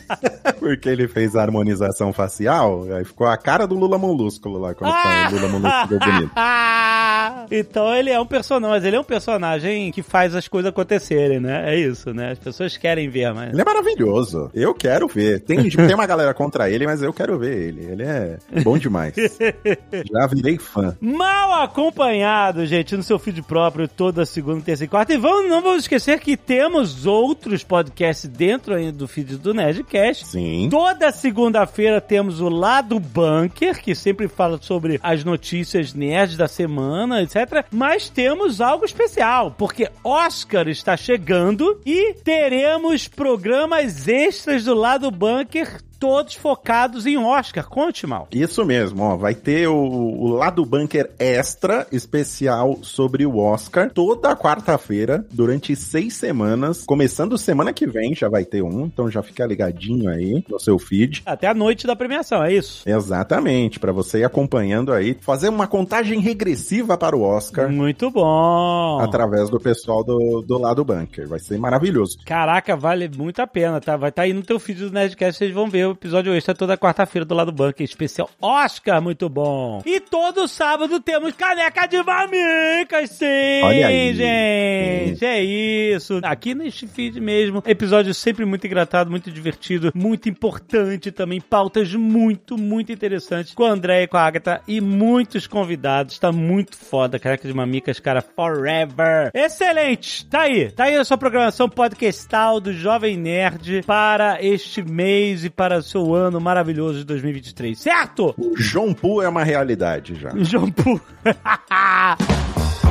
porque 0.58 0.88
ele 0.88 1.06
fez 1.06 1.36
a 1.36 1.42
harmonização 1.42 2.12
facial, 2.12 2.86
aí 2.92 3.04
ficou 3.04 3.26
a 3.26 3.36
cara 3.36 3.66
do 3.66 3.74
Lula 3.74 3.98
Molúsculo 3.98 4.58
lá, 4.58 4.74
quando 4.74 4.92
tá 4.92 5.28
o 5.30 5.34
Lula 5.34 5.48
Molúsculo 5.48 5.98
bonito. 6.00 6.32
então 7.50 7.94
ele 7.94 8.10
é 8.10 8.20
um 8.20 8.26
personagem, 8.26 8.76
mas 8.76 8.84
ele 8.84 8.96
é 8.96 9.00
um 9.00 9.04
personagem 9.04 9.92
que 9.92 10.02
faz 10.02 10.34
as 10.34 10.48
coisas 10.48 10.70
acontecerem, 10.70 11.40
né? 11.40 11.74
É 11.74 11.78
isso, 11.78 12.12
né? 12.12 12.32
As 12.32 12.38
pessoas 12.38 12.76
querem 12.76 13.08
ver, 13.08 13.32
mas. 13.32 13.52
Ele 13.52 13.60
é 13.60 13.64
maravilhoso. 13.64 14.50
Eu 14.54 14.74
quero 14.74 15.06
ver. 15.08 15.40
Tem, 15.40 15.68
tem 15.90 15.94
uma 15.96 16.06
galera 16.06 16.32
contra 16.32 16.70
ele, 16.70 16.86
mas 16.86 17.02
eu 17.02 17.12
quero 17.12 17.36
ver 17.36 17.66
ele. 17.66 17.84
Ele 17.84 18.02
é 18.04 18.38
bom 18.62 18.78
demais. 18.78 19.12
Já 20.12 20.26
virei 20.28 20.56
fã. 20.56 20.96
Mal 21.00 21.64
acompanhado, 21.64 22.64
gente, 22.64 22.96
no 22.96 23.02
seu 23.02 23.18
feed 23.18 23.42
próprio, 23.42 23.88
toda 23.88 24.24
segunda, 24.24 24.60
terça 24.60 24.84
e 24.84 24.88
quarta. 24.88 25.12
E 25.12 25.16
vamos, 25.16 25.50
não 25.50 25.60
vamos 25.60 25.82
esquecer 25.82 26.20
que 26.20 26.36
temos 26.36 27.06
outros 27.06 27.64
podcasts 27.64 28.30
dentro 28.30 28.74
ainda 28.74 28.92
do 28.92 29.08
feed 29.08 29.36
do 29.36 29.52
Nerdcast. 29.52 30.28
Sim. 30.28 30.68
Toda 30.70 31.10
segunda-feira 31.10 32.00
temos 32.00 32.40
o 32.40 32.48
Lado 32.48 33.00
Bunker, 33.00 33.82
que 33.82 33.92
sempre 33.92 34.28
fala 34.28 34.60
sobre 34.62 35.00
as 35.02 35.24
notícias 35.24 35.92
nerds 35.92 36.36
da 36.36 36.46
semana, 36.46 37.20
etc. 37.20 37.64
Mas 37.68 38.08
temos 38.08 38.60
algo 38.60 38.84
especial, 38.84 39.56
porque 39.58 39.90
Oscar 40.04 40.68
está 40.68 40.96
chegando 40.96 41.80
e 41.84 42.14
teremos 42.14 43.08
programas 43.08 44.06
extras 44.06 44.62
do 44.62 44.74
Lado 44.74 45.10
Bunker 45.10 45.69
Echt. 45.74 45.89
Todos 46.00 46.34
focados 46.34 47.04
em 47.04 47.18
Oscar. 47.18 47.68
Conte, 47.68 48.06
mal. 48.06 48.26
Isso 48.32 48.64
mesmo, 48.64 49.02
ó. 49.02 49.16
Vai 49.16 49.34
ter 49.34 49.68
o, 49.68 49.76
o 49.76 50.28
Lado 50.28 50.64
Bunker 50.64 51.10
Extra 51.18 51.86
especial 51.92 52.78
sobre 52.82 53.26
o 53.26 53.36
Oscar 53.36 53.90
toda 53.90 54.34
quarta-feira, 54.34 55.24
durante 55.30 55.76
seis 55.76 56.14
semanas. 56.14 56.84
Começando 56.86 57.36
semana 57.36 57.72
que 57.72 57.86
vem, 57.86 58.14
já 58.14 58.28
vai 58.28 58.46
ter 58.46 58.62
um, 58.62 58.86
então 58.86 59.10
já 59.10 59.22
fica 59.22 59.44
ligadinho 59.44 60.08
aí 60.08 60.42
no 60.48 60.58
seu 60.58 60.78
feed. 60.78 61.22
Até 61.26 61.46
a 61.46 61.54
noite 61.54 61.86
da 61.86 61.94
premiação, 61.94 62.42
é 62.42 62.54
isso? 62.54 62.88
Exatamente, 62.88 63.78
para 63.78 63.92
você 63.92 64.20
ir 64.20 64.24
acompanhando 64.24 64.94
aí, 64.94 65.18
fazer 65.20 65.50
uma 65.50 65.66
contagem 65.66 66.20
regressiva 66.20 66.96
para 66.96 67.14
o 67.14 67.22
Oscar. 67.22 67.70
Muito 67.70 68.10
bom. 68.10 69.00
Através 69.00 69.50
do 69.50 69.60
pessoal 69.60 70.02
do, 70.02 70.40
do 70.40 70.56
Lado 70.56 70.82
Bunker. 70.82 71.28
Vai 71.28 71.40
ser 71.40 71.58
maravilhoso. 71.58 72.18
Caraca, 72.24 72.74
vale 72.74 73.10
muito 73.14 73.40
a 73.42 73.46
pena, 73.46 73.80
tá? 73.80 73.98
Vai 73.98 74.08
estar 74.08 74.22
tá 74.22 74.26
aí 74.26 74.32
no 74.32 74.42
teu 74.42 74.58
feed 74.58 74.80
do 74.80 74.90
Nerdcast, 74.90 75.38
vocês 75.38 75.52
vão 75.52 75.68
ver 75.68 75.89
o 75.90 75.94
episódio 75.94 76.34
extra 76.34 76.54
toda 76.54 76.76
quarta-feira 76.76 77.24
do 77.24 77.34
Lado 77.34 77.52
Bunker, 77.52 77.84
especial 77.84 78.30
Oscar, 78.40 79.02
muito 79.02 79.28
bom. 79.28 79.82
E 79.84 80.00
todo 80.00 80.46
sábado 80.48 81.00
temos 81.00 81.34
caneca 81.34 81.86
de 81.86 82.02
mamicas, 82.02 83.10
sim, 83.10 83.62
Olha 83.62 83.86
aí. 83.86 84.14
gente. 84.14 85.24
É 85.24 85.42
isso. 85.42 86.20
Aqui 86.22 86.54
neste 86.54 86.86
feed 86.86 87.20
mesmo, 87.20 87.62
episódio 87.66 88.14
sempre 88.14 88.44
muito 88.44 88.66
engraçado, 88.66 89.10
muito 89.10 89.30
divertido, 89.30 89.90
muito 89.94 90.28
importante 90.28 91.10
também, 91.10 91.40
pautas 91.40 91.94
muito, 91.94 92.56
muito 92.56 92.92
interessantes 92.92 93.54
com 93.54 93.64
a 93.64 93.70
André 93.70 94.02
e 94.04 94.06
com 94.06 94.16
a 94.16 94.22
Agatha 94.24 94.60
e 94.66 94.80
muitos 94.80 95.46
convidados. 95.46 96.18
Tá 96.18 96.30
muito 96.32 96.76
foda, 96.76 97.18
caneca 97.18 97.46
de 97.46 97.54
mamicas, 97.54 97.98
cara, 98.00 98.22
forever. 98.22 99.30
Excelente. 99.34 100.26
Tá 100.26 100.42
aí. 100.42 100.70
Tá 100.70 100.84
aí 100.84 100.96
a 100.96 101.04
sua 101.04 101.18
programação 101.18 101.68
podcastal 101.68 102.60
do 102.60 102.72
Jovem 102.72 103.16
Nerd 103.16 103.82
para 103.86 104.42
este 104.42 104.82
mês 104.82 105.44
e 105.44 105.50
para 105.50 105.79
o 105.80 105.82
seu 105.82 106.14
ano 106.14 106.40
maravilhoso 106.40 106.98
de 107.00 107.04
2023, 107.04 107.78
certo? 107.78 108.34
O 108.38 108.54
João 108.56 108.94
Poo 108.94 109.22
é 109.22 109.28
uma 109.28 109.44
realidade 109.44 110.14
já. 110.14 110.30
João 110.44 110.70
Pu. 110.70 111.00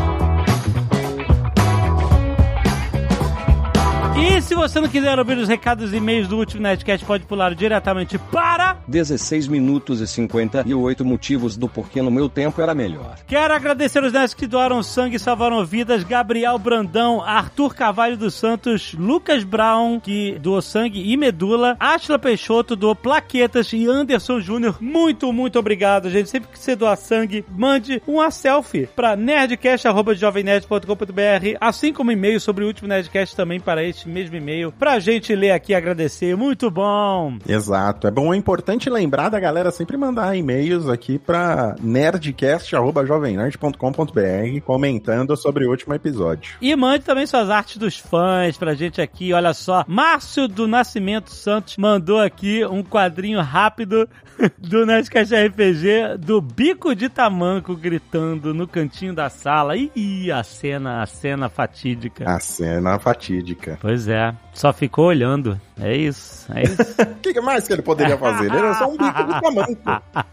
E 4.21 4.41
se 4.41 4.53
você 4.53 4.81
não 4.81 4.89
quiser 4.89 5.17
ouvir 5.17 5.37
os 5.37 5.47
recados 5.47 5.93
e 5.93 5.95
e-mails 5.95 6.27
do 6.27 6.37
último 6.37 6.63
Nerdcast, 6.63 7.05
pode 7.05 7.23
pular 7.25 7.55
diretamente 7.55 8.17
para 8.17 8.75
16 8.85 9.47
minutos 9.47 10.01
e 10.01 10.07
58 10.07 11.05
motivos 11.05 11.55
do 11.55 11.69
porquê 11.69 12.01
no 12.01 12.11
meu 12.11 12.27
tempo 12.27 12.61
era 12.61 12.75
melhor. 12.75 13.15
Quero 13.25 13.53
agradecer 13.53 14.03
os 14.03 14.11
nerds 14.11 14.33
que 14.33 14.45
doaram 14.45 14.83
sangue 14.83 15.15
e 15.15 15.19
salvaram 15.19 15.65
vidas: 15.65 16.03
Gabriel 16.03 16.59
Brandão, 16.59 17.21
Arthur 17.21 17.73
Carvalho 17.73 18.17
dos 18.17 18.33
Santos, 18.33 18.93
Lucas 18.93 19.45
Brown, 19.45 20.01
que 20.01 20.37
doou 20.39 20.61
sangue 20.61 21.01
e 21.01 21.15
medula, 21.15 21.77
Ashla 21.79 22.19
Peixoto 22.19 22.75
doou 22.75 22.95
plaquetas 22.95 23.71
e 23.71 23.87
Anderson 23.87 24.41
Júnior. 24.41 24.79
Muito, 24.81 25.31
muito 25.31 25.57
obrigado, 25.57 26.09
gente. 26.09 26.29
Sempre 26.29 26.49
que 26.49 26.59
você 26.59 26.75
doar 26.75 26.97
sangue, 26.97 27.45
mande 27.55 28.03
uma 28.05 28.29
selfie 28.31 28.85
para 28.87 29.15
nerdcast.jovemnerd.com.br, 29.15 31.57
assim 31.61 31.93
como 31.93 32.11
e-mail 32.11 32.41
sobre 32.41 32.65
o 32.65 32.67
último 32.67 32.89
Nerdcast 32.89 33.35
também 33.35 33.59
para 33.59 33.83
este 33.83 34.08
mesmo 34.09 34.35
e-mail, 34.35 34.71
pra 34.71 34.99
gente 34.99 35.35
ler 35.35 35.51
aqui 35.51 35.71
e 35.71 35.75
agradecer. 35.75 36.35
Muito 36.35 36.69
bom! 36.69 37.37
Exato. 37.47 38.07
É 38.07 38.11
bom, 38.11 38.33
é 38.33 38.37
importante 38.37 38.89
lembrar 38.89 39.29
da 39.29 39.39
galera 39.39 39.71
sempre 39.71 39.95
mandar 39.97 40.35
e-mails 40.35 40.89
aqui 40.89 41.19
pra 41.19 41.75
nerdcast.jovemnerd.com.br 41.81 44.61
comentando 44.65 45.37
sobre 45.37 45.65
o 45.65 45.69
último 45.69 45.93
episódio. 45.93 46.55
E 46.61 46.75
mande 46.75 47.05
também 47.05 47.25
suas 47.25 47.49
artes 47.49 47.77
dos 47.77 47.97
fãs 47.97 48.57
pra 48.57 48.73
gente 48.73 49.01
aqui. 49.01 49.31
Olha 49.33 49.53
só, 49.53 49.83
Márcio 49.87 50.47
do 50.47 50.67
Nascimento 50.67 51.31
Santos 51.31 51.77
mandou 51.77 52.19
aqui 52.19 52.65
um 52.65 52.83
quadrinho 52.83 53.39
rápido 53.41 54.07
do 54.57 54.85
Nerdcast 54.85 55.35
RPG 55.35 56.17
do 56.19 56.41
bico 56.41 56.95
de 56.95 57.09
tamanco 57.09 57.75
gritando 57.75 58.53
no 58.53 58.67
cantinho 58.67 59.13
da 59.13 59.29
sala. 59.29 59.75
Ih, 59.75 60.31
a 60.31 60.43
cena, 60.43 61.01
a 61.01 61.05
cena 61.05 61.49
fatídica. 61.49 62.29
A 62.29 62.39
cena 62.39 62.99
fatídica. 62.99 63.77
Pois 63.81 63.98
é, 64.07 64.33
só 64.53 64.73
ficou 64.73 65.05
olhando. 65.05 65.59
É 65.81 65.95
isso, 65.95 66.51
é 66.53 66.63
isso. 66.63 66.77
O 67.19 67.31
que 67.31 67.41
mais 67.41 67.67
que 67.67 67.73
ele 67.73 67.81
poderia 67.81 68.17
fazer? 68.17 68.45
Ele 68.45 68.57
era 68.57 68.73
só 68.73 68.87
um 68.87 68.97
bico 68.97 69.23
de 69.23 69.41
tamanco. 69.41 69.77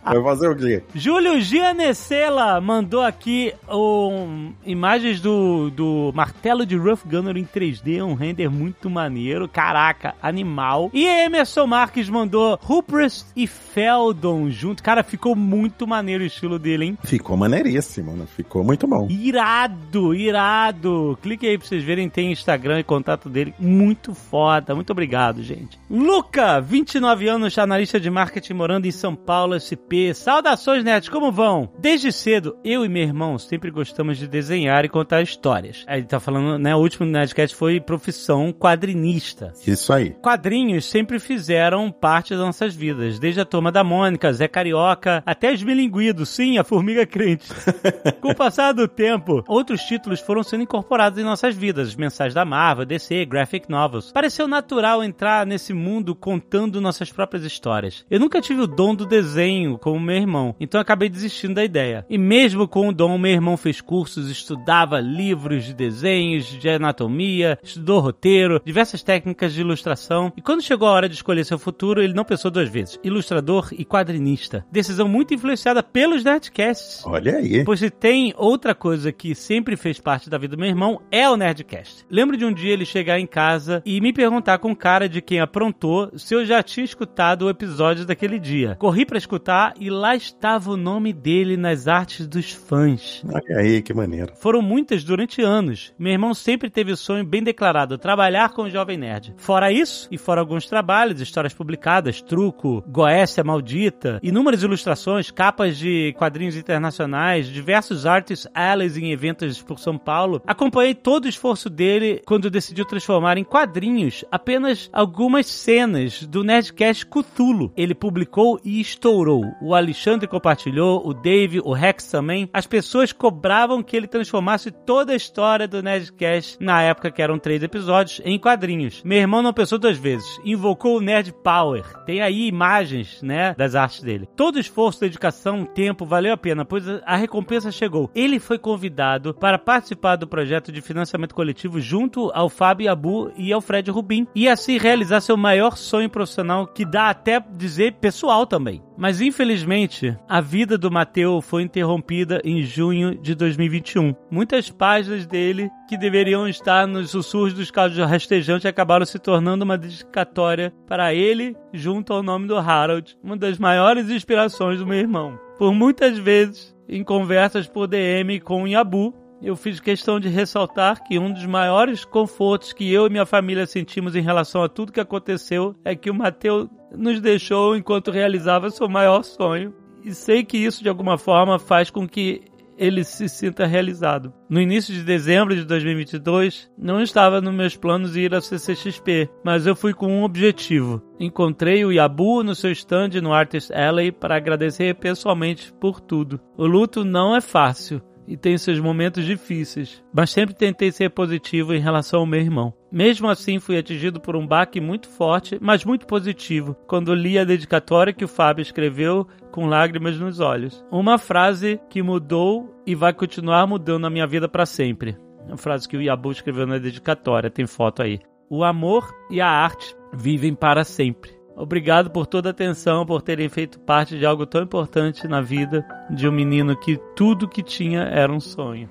Vai 0.04 0.22
fazer 0.22 0.48
o 0.48 0.56
quê? 0.56 0.82
Júlio 0.94 1.40
Gianecela 1.40 2.60
mandou 2.60 3.02
aqui 3.02 3.52
um, 3.68 4.52
imagens 4.64 5.20
do, 5.20 5.68
do 5.70 6.12
martelo 6.14 6.64
de 6.64 6.76
Rough 6.76 7.00
Gunner 7.04 7.36
em 7.36 7.44
3D, 7.44 8.02
um 8.02 8.14
render 8.14 8.48
muito 8.48 8.88
maneiro. 8.88 9.48
Caraca, 9.48 10.14
animal. 10.22 10.90
E 10.94 11.04
Emerson 11.06 11.66
Marques 11.66 12.08
mandou 12.08 12.58
Ruprest 12.62 13.26
e 13.36 13.46
Feldon 13.46 14.48
junto. 14.48 14.82
Cara, 14.82 15.02
ficou 15.02 15.36
muito 15.36 15.86
maneiro 15.86 16.24
o 16.24 16.26
estilo 16.26 16.58
dele, 16.58 16.86
hein? 16.86 16.98
Ficou 17.04 17.36
maneiríssimo, 17.36 18.12
né? 18.12 18.24
Ficou 18.36 18.64
muito 18.64 18.86
bom. 18.86 19.06
Irado, 19.10 20.14
irado. 20.14 21.18
Clique 21.20 21.46
aí 21.46 21.58
pra 21.58 21.66
vocês 21.66 21.84
verem, 21.84 22.08
tem 22.08 22.32
Instagram 22.32 22.80
e 22.80 22.84
contato 22.84 23.28
dele. 23.28 23.54
Muito 23.58 24.14
foda. 24.14 24.74
Muito 24.74 24.90
obrigado, 24.90 25.42
gente. 25.42 25.78
Luca, 25.90 26.60
29 26.60 27.28
anos, 27.28 27.58
analista 27.58 27.98
de 27.98 28.10
marketing 28.10 28.52
morando 28.52 28.86
em 28.86 28.92
São 28.92 29.14
Paulo, 29.14 29.58
SP. 29.58 30.12
Saudações, 30.14 30.84
nerds, 30.84 31.08
como 31.08 31.32
vão? 31.32 31.70
Desde 31.78 32.12
cedo, 32.12 32.56
eu 32.64 32.84
e 32.84 32.88
meu 32.88 33.02
irmão 33.02 33.38
sempre 33.38 33.70
gostamos 33.70 34.18
de 34.18 34.28
desenhar 34.28 34.84
e 34.84 34.88
contar 34.88 35.22
histórias. 35.22 35.84
Aí 35.86 36.00
ele 36.00 36.06
tá 36.06 36.20
falando, 36.20 36.58
né? 36.58 36.74
O 36.74 36.80
último 36.80 37.06
Nerdcast 37.06 37.56
foi 37.56 37.80
profissão 37.80 38.52
quadrinista. 38.52 39.52
Isso 39.66 39.92
aí. 39.92 40.10
Quadrinhos 40.22 40.84
sempre 40.84 41.18
fizeram 41.18 41.90
parte 41.90 42.34
das 42.34 42.44
nossas 42.44 42.74
vidas, 42.74 43.18
desde 43.18 43.40
a 43.40 43.44
turma 43.44 43.72
da 43.72 43.82
Mônica, 43.82 44.32
Zé 44.32 44.48
Carioca, 44.48 45.22
até 45.24 45.52
os 45.52 45.62
Milinguidos, 45.62 46.28
sim, 46.28 46.58
a 46.58 46.64
Formiga 46.64 47.06
Crente. 47.06 47.48
Com 48.20 48.30
o 48.30 48.34
passar 48.34 48.72
do 48.72 48.86
tempo, 48.86 49.42
outros 49.48 49.82
títulos 49.82 50.20
foram 50.20 50.42
sendo 50.42 50.62
incorporados 50.62 51.18
em 51.18 51.24
nossas 51.24 51.54
vidas, 51.54 51.88
as 51.88 51.96
mensais 51.96 52.34
da 52.34 52.44
Marvel, 52.44 52.84
DC, 52.84 53.24
Graphic 53.24 53.45
Novels. 53.68 54.12
Pareceu 54.12 54.46
natural 54.46 55.02
entrar 55.02 55.46
nesse 55.46 55.72
mundo 55.72 56.14
contando 56.14 56.80
nossas 56.80 57.10
próprias 57.10 57.44
histórias. 57.44 58.04
Eu 58.10 58.20
nunca 58.20 58.40
tive 58.40 58.60
o 58.60 58.66
dom 58.66 58.94
do 58.94 59.06
desenho 59.06 59.78
como 59.78 60.00
meu 60.00 60.16
irmão, 60.16 60.54
então 60.60 60.80
acabei 60.80 61.08
desistindo 61.08 61.54
da 61.54 61.64
ideia. 61.64 62.04
E 62.08 62.18
mesmo 62.18 62.68
com 62.68 62.88
o 62.88 62.92
dom, 62.92 63.16
meu 63.16 63.32
irmão 63.32 63.56
fez 63.56 63.80
cursos, 63.80 64.30
estudava 64.30 65.00
livros 65.00 65.64
de 65.64 65.74
desenhos, 65.74 66.46
de 66.46 66.68
anatomia, 66.68 67.58
estudou 67.62 68.00
roteiro, 68.00 68.60
diversas 68.64 69.02
técnicas 69.02 69.52
de 69.52 69.60
ilustração, 69.60 70.32
e 70.36 70.42
quando 70.42 70.62
chegou 70.62 70.88
a 70.88 70.92
hora 70.92 71.08
de 71.08 71.14
escolher 71.14 71.44
seu 71.44 71.58
futuro, 71.58 72.02
ele 72.02 72.12
não 72.12 72.24
pensou 72.24 72.50
duas 72.50 72.68
vezes. 72.68 72.98
Ilustrador 73.02 73.68
e 73.72 73.84
quadrinista. 73.84 74.66
Decisão 74.70 75.08
muito 75.08 75.34
influenciada 75.34 75.82
pelos 75.82 76.24
Nerdcasts. 76.24 77.04
Olha 77.06 77.36
aí. 77.36 77.64
Pois 77.64 77.80
se 77.80 77.90
tem 77.90 78.34
outra 78.36 78.74
coisa 78.74 79.12
que 79.12 79.34
sempre 79.34 79.76
fez 79.76 80.00
parte 80.00 80.28
da 80.28 80.38
vida 80.38 80.56
do 80.56 80.60
meu 80.60 80.68
irmão, 80.68 81.00
é 81.10 81.28
o 81.28 81.36
Nerdcast. 81.36 82.04
Lembro 82.10 82.36
de 82.36 82.44
um 82.44 82.52
dia 82.52 82.72
ele 82.72 82.84
chegar 82.84 83.18
em 83.18 83.25
casa 83.26 83.82
e 83.84 84.00
me 84.00 84.12
perguntar 84.12 84.58
com 84.58 84.74
cara 84.74 85.08
de 85.08 85.20
quem 85.20 85.40
aprontou 85.40 86.10
se 86.16 86.34
eu 86.34 86.44
já 86.44 86.62
tinha 86.62 86.84
escutado 86.84 87.42
o 87.42 87.50
episódio 87.50 88.06
daquele 88.06 88.38
dia. 88.38 88.76
Corri 88.78 89.04
pra 89.04 89.18
escutar 89.18 89.74
e 89.78 89.90
lá 89.90 90.14
estava 90.14 90.70
o 90.70 90.76
nome 90.76 91.12
dele 91.12 91.56
nas 91.56 91.88
artes 91.88 92.26
dos 92.26 92.52
fãs. 92.52 93.22
Olha 93.26 93.58
aí, 93.58 93.82
que 93.82 93.94
maneiro. 93.94 94.32
Foram 94.36 94.62
muitas 94.62 95.04
durante 95.04 95.42
anos. 95.42 95.92
Meu 95.98 96.12
irmão 96.12 96.34
sempre 96.34 96.70
teve 96.70 96.92
o 96.92 96.96
sonho 96.96 97.24
bem 97.24 97.42
declarado, 97.42 97.98
trabalhar 97.98 98.50
com 98.50 98.62
o 98.62 98.70
Jovem 98.70 98.96
Nerd. 98.96 99.34
Fora 99.36 99.72
isso, 99.72 100.08
e 100.10 100.18
fora 100.18 100.40
alguns 100.40 100.66
trabalhos, 100.66 101.20
histórias 101.20 101.54
publicadas, 101.54 102.20
Truco, 102.22 102.84
Goécia 102.86 103.42
Maldita, 103.42 104.20
inúmeras 104.22 104.62
ilustrações, 104.62 105.30
capas 105.30 105.76
de 105.76 106.14
quadrinhos 106.16 106.56
internacionais, 106.56 107.48
diversos 107.48 108.06
artists 108.06 108.48
allies 108.54 108.96
em 108.96 109.12
eventos 109.12 109.62
por 109.62 109.78
São 109.78 109.98
Paulo, 109.98 110.42
acompanhei 110.46 110.94
todo 110.94 111.24
o 111.24 111.28
esforço 111.28 111.68
dele 111.68 112.22
quando 112.26 112.50
decidiu 112.50 112.84
transformar 112.84 113.15
em 113.36 113.44
quadrinhos 113.44 114.24
apenas 114.30 114.88
algumas 114.92 115.46
cenas 115.46 116.22
do 116.22 116.44
Nerdcast 116.44 117.06
Cthulhu. 117.06 117.72
Ele 117.76 117.94
publicou 117.94 118.60
e 118.64 118.80
estourou. 118.80 119.44
O 119.60 119.74
Alexandre 119.74 120.28
compartilhou, 120.28 121.06
o 121.06 121.12
Dave, 121.12 121.60
o 121.64 121.72
Rex 121.72 122.10
também. 122.10 122.48
As 122.52 122.66
pessoas 122.66 123.12
cobravam 123.12 123.82
que 123.82 123.96
ele 123.96 124.06
transformasse 124.06 124.70
toda 124.70 125.12
a 125.12 125.16
história 125.16 125.66
do 125.66 125.82
Nerdcast, 125.82 126.58
na 126.60 126.82
época 126.82 127.10
que 127.10 127.22
eram 127.22 127.38
três 127.38 127.62
episódios, 127.62 128.20
em 128.24 128.38
quadrinhos. 128.38 129.02
Meu 129.04 129.18
irmão 129.18 129.42
não 129.42 129.52
pensou 129.52 129.78
duas 129.78 129.96
vezes. 129.96 130.26
Invocou 130.44 130.98
o 130.98 131.00
Nerd 131.00 131.32
Power. 131.42 131.84
Tem 132.04 132.20
aí 132.20 132.46
imagens, 132.46 133.22
né, 133.22 133.54
das 133.54 133.74
artes 133.74 134.02
dele. 134.02 134.28
Todo 134.36 134.58
esforço, 134.58 135.00
dedicação, 135.00 135.64
tempo 135.64 136.04
valeu 136.04 136.32
a 136.32 136.36
pena, 136.36 136.64
pois 136.64 136.84
a 137.04 137.16
recompensa 137.16 137.70
chegou. 137.70 138.10
Ele 138.14 138.38
foi 138.38 138.58
convidado 138.58 139.34
para 139.34 139.58
participar 139.58 140.16
do 140.16 140.26
projeto 140.26 140.70
de 140.70 140.80
financiamento 140.80 141.34
coletivo 141.34 141.80
junto 141.80 142.30
ao 142.34 142.48
Fábio 142.48 142.90
Abu 142.90 143.05
Mateu 143.06 143.32
e 143.36 143.52
Alfred 143.52 143.90
Rubin 143.90 144.26
e 144.34 144.48
assim 144.48 144.78
realizar 144.78 145.20
seu 145.20 145.36
maior 145.36 145.76
sonho 145.76 146.10
profissional, 146.10 146.66
que 146.66 146.84
dá 146.84 147.10
até 147.10 147.40
dizer 147.40 147.94
pessoal 147.94 148.46
também. 148.46 148.82
Mas 148.96 149.20
infelizmente, 149.20 150.16
a 150.28 150.40
vida 150.40 150.76
do 150.76 150.90
Mateu 150.90 151.40
foi 151.40 151.62
interrompida 151.62 152.40
em 152.44 152.62
junho 152.62 153.14
de 153.14 153.34
2021. 153.34 154.14
Muitas 154.30 154.70
páginas 154.70 155.26
dele 155.26 155.70
que 155.88 155.96
deveriam 155.96 156.48
estar 156.48 156.86
nos 156.86 157.10
sussurros 157.10 157.52
dos 157.52 157.70
casos 157.70 157.98
rastejantes 157.98 158.66
acabaram 158.66 159.06
se 159.06 159.18
tornando 159.18 159.64
uma 159.64 159.78
dedicatória 159.78 160.72
para 160.86 161.14
ele 161.14 161.54
junto 161.72 162.12
ao 162.12 162.22
nome 162.22 162.48
do 162.48 162.56
Harold, 162.56 163.16
uma 163.22 163.36
das 163.36 163.58
maiores 163.58 164.10
inspirações 164.10 164.78
do 164.78 164.86
meu 164.86 164.98
irmão. 164.98 165.38
Por 165.58 165.72
muitas 165.72 166.18
vezes, 166.18 166.74
em 166.88 167.02
conversas 167.02 167.66
por 167.66 167.86
DM 167.86 168.40
com 168.40 168.62
o 168.62 168.68
Yabu, 168.68 169.14
eu 169.42 169.54
fiz 169.54 169.80
questão 169.80 170.18
de 170.18 170.28
ressaltar 170.28 171.02
que 171.04 171.18
um 171.18 171.32
dos 171.32 171.44
maiores 171.46 172.04
confortos 172.04 172.72
que 172.72 172.90
eu 172.90 173.06
e 173.06 173.10
minha 173.10 173.26
família 173.26 173.66
sentimos 173.66 174.16
em 174.16 174.22
relação 174.22 174.62
a 174.62 174.68
tudo 174.68 174.92
que 174.92 175.00
aconteceu 175.00 175.74
é 175.84 175.94
que 175.94 176.10
o 176.10 176.14
Mateus 176.14 176.68
nos 176.96 177.20
deixou 177.20 177.76
enquanto 177.76 178.10
realizava 178.10 178.70
seu 178.70 178.88
maior 178.88 179.22
sonho. 179.22 179.74
E 180.04 180.14
sei 180.14 180.44
que 180.44 180.56
isso 180.56 180.82
de 180.82 180.88
alguma 180.88 181.18
forma 181.18 181.58
faz 181.58 181.90
com 181.90 182.08
que 182.08 182.42
ele 182.78 183.02
se 183.04 183.28
sinta 183.28 183.66
realizado. 183.66 184.32
No 184.48 184.60
início 184.60 184.92
de 184.92 185.02
dezembro 185.02 185.54
de 185.54 185.64
2022, 185.64 186.70
não 186.76 187.00
estava 187.00 187.40
nos 187.40 187.54
meus 187.54 187.76
planos 187.76 188.16
ir 188.16 188.34
à 188.34 188.40
CCXP, 188.40 189.30
mas 189.42 189.66
eu 189.66 189.74
fui 189.74 189.94
com 189.94 190.08
um 190.08 190.22
objetivo. 190.22 191.02
Encontrei 191.18 191.84
o 191.84 191.92
Yabu 191.92 192.42
no 192.42 192.54
seu 192.54 192.70
stand 192.72 193.20
no 193.22 193.32
Artist 193.32 193.72
Alley 193.72 194.12
para 194.12 194.36
agradecer 194.36 194.94
pessoalmente 194.96 195.72
por 195.80 196.00
tudo. 196.00 196.38
O 196.56 196.66
luto 196.66 197.04
não 197.04 197.34
é 197.34 197.40
fácil 197.40 198.02
e 198.26 198.36
tem 198.36 198.56
seus 198.58 198.78
momentos 198.80 199.24
difíceis, 199.24 200.02
mas 200.12 200.30
sempre 200.30 200.54
tentei 200.54 200.90
ser 200.90 201.10
positivo 201.10 201.74
em 201.74 201.80
relação 201.80 202.20
ao 202.20 202.26
meu 202.26 202.40
irmão. 202.40 202.74
Mesmo 202.90 203.28
assim, 203.28 203.58
fui 203.58 203.76
atingido 203.76 204.20
por 204.20 204.36
um 204.36 204.46
baque 204.46 204.80
muito 204.80 205.08
forte, 205.08 205.58
mas 205.60 205.84
muito 205.84 206.06
positivo, 206.06 206.74
quando 206.86 207.14
li 207.14 207.38
a 207.38 207.44
dedicatória 207.44 208.12
que 208.12 208.24
o 208.24 208.28
Fábio 208.28 208.62
escreveu 208.62 209.26
com 209.50 209.66
lágrimas 209.66 210.18
nos 210.18 210.40
olhos. 210.40 210.84
Uma 210.90 211.18
frase 211.18 211.80
que 211.90 212.02
mudou 212.02 212.74
e 212.86 212.94
vai 212.94 213.12
continuar 213.12 213.66
mudando 213.66 214.06
a 214.06 214.10
minha 214.10 214.26
vida 214.26 214.48
para 214.48 214.66
sempre. 214.66 215.16
Uma 215.46 215.56
frase 215.56 215.88
que 215.88 215.96
o 215.96 216.02
Yabu 216.02 216.30
escreveu 216.30 216.66
na 216.66 216.78
dedicatória, 216.78 217.50
tem 217.50 217.66
foto 217.66 218.02
aí. 218.02 218.20
O 218.48 218.64
amor 218.64 219.12
e 219.30 219.40
a 219.40 219.48
arte 219.48 219.94
vivem 220.14 220.54
para 220.54 220.84
sempre. 220.84 221.35
Obrigado 221.56 222.10
por 222.10 222.26
toda 222.26 222.50
a 222.50 222.52
atenção, 222.52 223.06
por 223.06 223.22
terem 223.22 223.48
feito 223.48 223.80
parte 223.80 224.18
de 224.18 224.26
algo 224.26 224.44
tão 224.44 224.62
importante 224.62 225.26
na 225.26 225.40
vida 225.40 225.86
de 226.10 226.28
um 226.28 226.32
menino 226.32 226.78
que 226.78 226.98
tudo 227.16 227.48
que 227.48 227.62
tinha 227.62 228.02
era 228.02 228.30
um 228.30 228.40
sonho. 228.40 228.90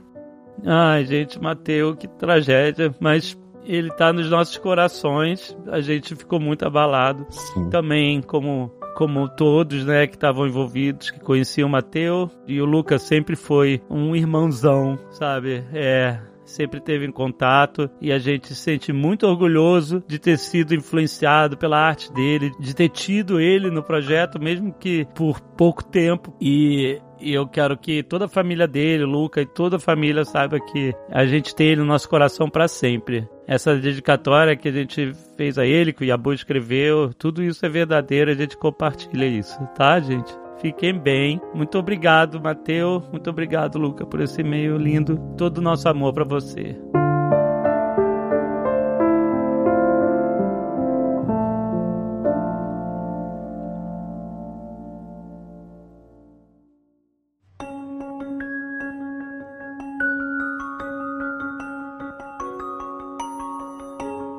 Ai, 0.65 1.05
gente, 1.05 1.39
Mateu, 1.39 1.95
que 1.95 2.07
tragédia, 2.07 2.93
mas 2.99 3.37
ele 3.63 3.91
tá 3.91 4.11
nos 4.11 4.29
nossos 4.29 4.57
corações. 4.57 5.55
A 5.67 5.79
gente 5.79 6.15
ficou 6.15 6.39
muito 6.39 6.65
abalado. 6.65 7.25
Sim. 7.29 7.69
Também, 7.69 8.21
como 8.21 8.71
como 8.95 9.27
todos, 9.27 9.85
né, 9.85 10.07
que 10.07 10.15
estavam 10.15 10.47
envolvidos, 10.47 11.11
que 11.11 11.19
conheciam 11.19 11.67
o 11.67 11.71
Mateu, 11.71 12.31
e 12.47 12.61
o 12.61 12.65
Lucas 12.65 13.01
sempre 13.01 13.35
foi 13.35 13.81
um 13.89 14.15
irmãozão, 14.15 14.97
sabe? 15.11 15.65
É, 15.73 16.17
sempre 16.45 16.79
teve 16.79 17.05
em 17.05 17.11
contato 17.11 17.89
e 17.99 18.11
a 18.11 18.19
gente 18.19 18.47
se 18.47 18.55
sente 18.55 18.93
muito 18.93 19.25
orgulhoso 19.27 20.03
de 20.07 20.19
ter 20.19 20.37
sido 20.37 20.73
influenciado 20.73 21.57
pela 21.57 21.77
arte 21.77 22.11
dele, 22.13 22.51
de 22.59 22.75
ter 22.75 22.89
tido 22.89 23.39
ele 23.39 23.69
no 23.69 23.83
projeto, 23.83 24.39
mesmo 24.39 24.73
que 24.73 25.05
por 25.15 25.41
pouco 25.41 25.83
tempo. 25.83 26.35
E 26.39 27.01
eu 27.19 27.47
quero 27.47 27.77
que 27.77 28.03
toda 28.03 28.25
a 28.25 28.29
família 28.29 28.67
dele, 28.67 29.03
Luca 29.03 29.41
e 29.41 29.45
toda 29.45 29.77
a 29.77 29.79
família 29.79 30.23
saiba 30.23 30.59
que 30.59 30.93
a 31.09 31.25
gente 31.25 31.55
tem 31.55 31.69
ele 31.69 31.81
no 31.81 31.87
nosso 31.87 32.09
coração 32.09 32.49
para 32.49 32.67
sempre. 32.67 33.27
Essa 33.47 33.75
dedicatória 33.75 34.55
que 34.55 34.67
a 34.67 34.71
gente 34.71 35.13
fez 35.37 35.57
a 35.57 35.65
ele, 35.65 35.93
que 35.93 36.03
o 36.03 36.05
Yabu 36.05 36.33
escreveu, 36.33 37.13
tudo 37.13 37.43
isso 37.43 37.65
é 37.65 37.69
verdadeiro, 37.69 38.31
a 38.31 38.35
gente 38.35 38.57
compartilha 38.57 39.25
isso, 39.25 39.57
tá, 39.75 39.99
gente? 39.99 40.44
Fiquem 40.57 40.97
bem. 40.97 41.41
Muito 41.53 41.77
obrigado, 41.77 42.41
Mateu. 42.41 43.03
Muito 43.11 43.29
obrigado, 43.29 43.77
Luca, 43.77 44.05
por 44.05 44.21
esse 44.21 44.41
e-mail 44.41 44.77
lindo. 44.77 45.17
Todo 45.37 45.59
o 45.59 45.61
nosso 45.61 45.87
amor 45.89 46.13
para 46.13 46.23
você. 46.23 46.75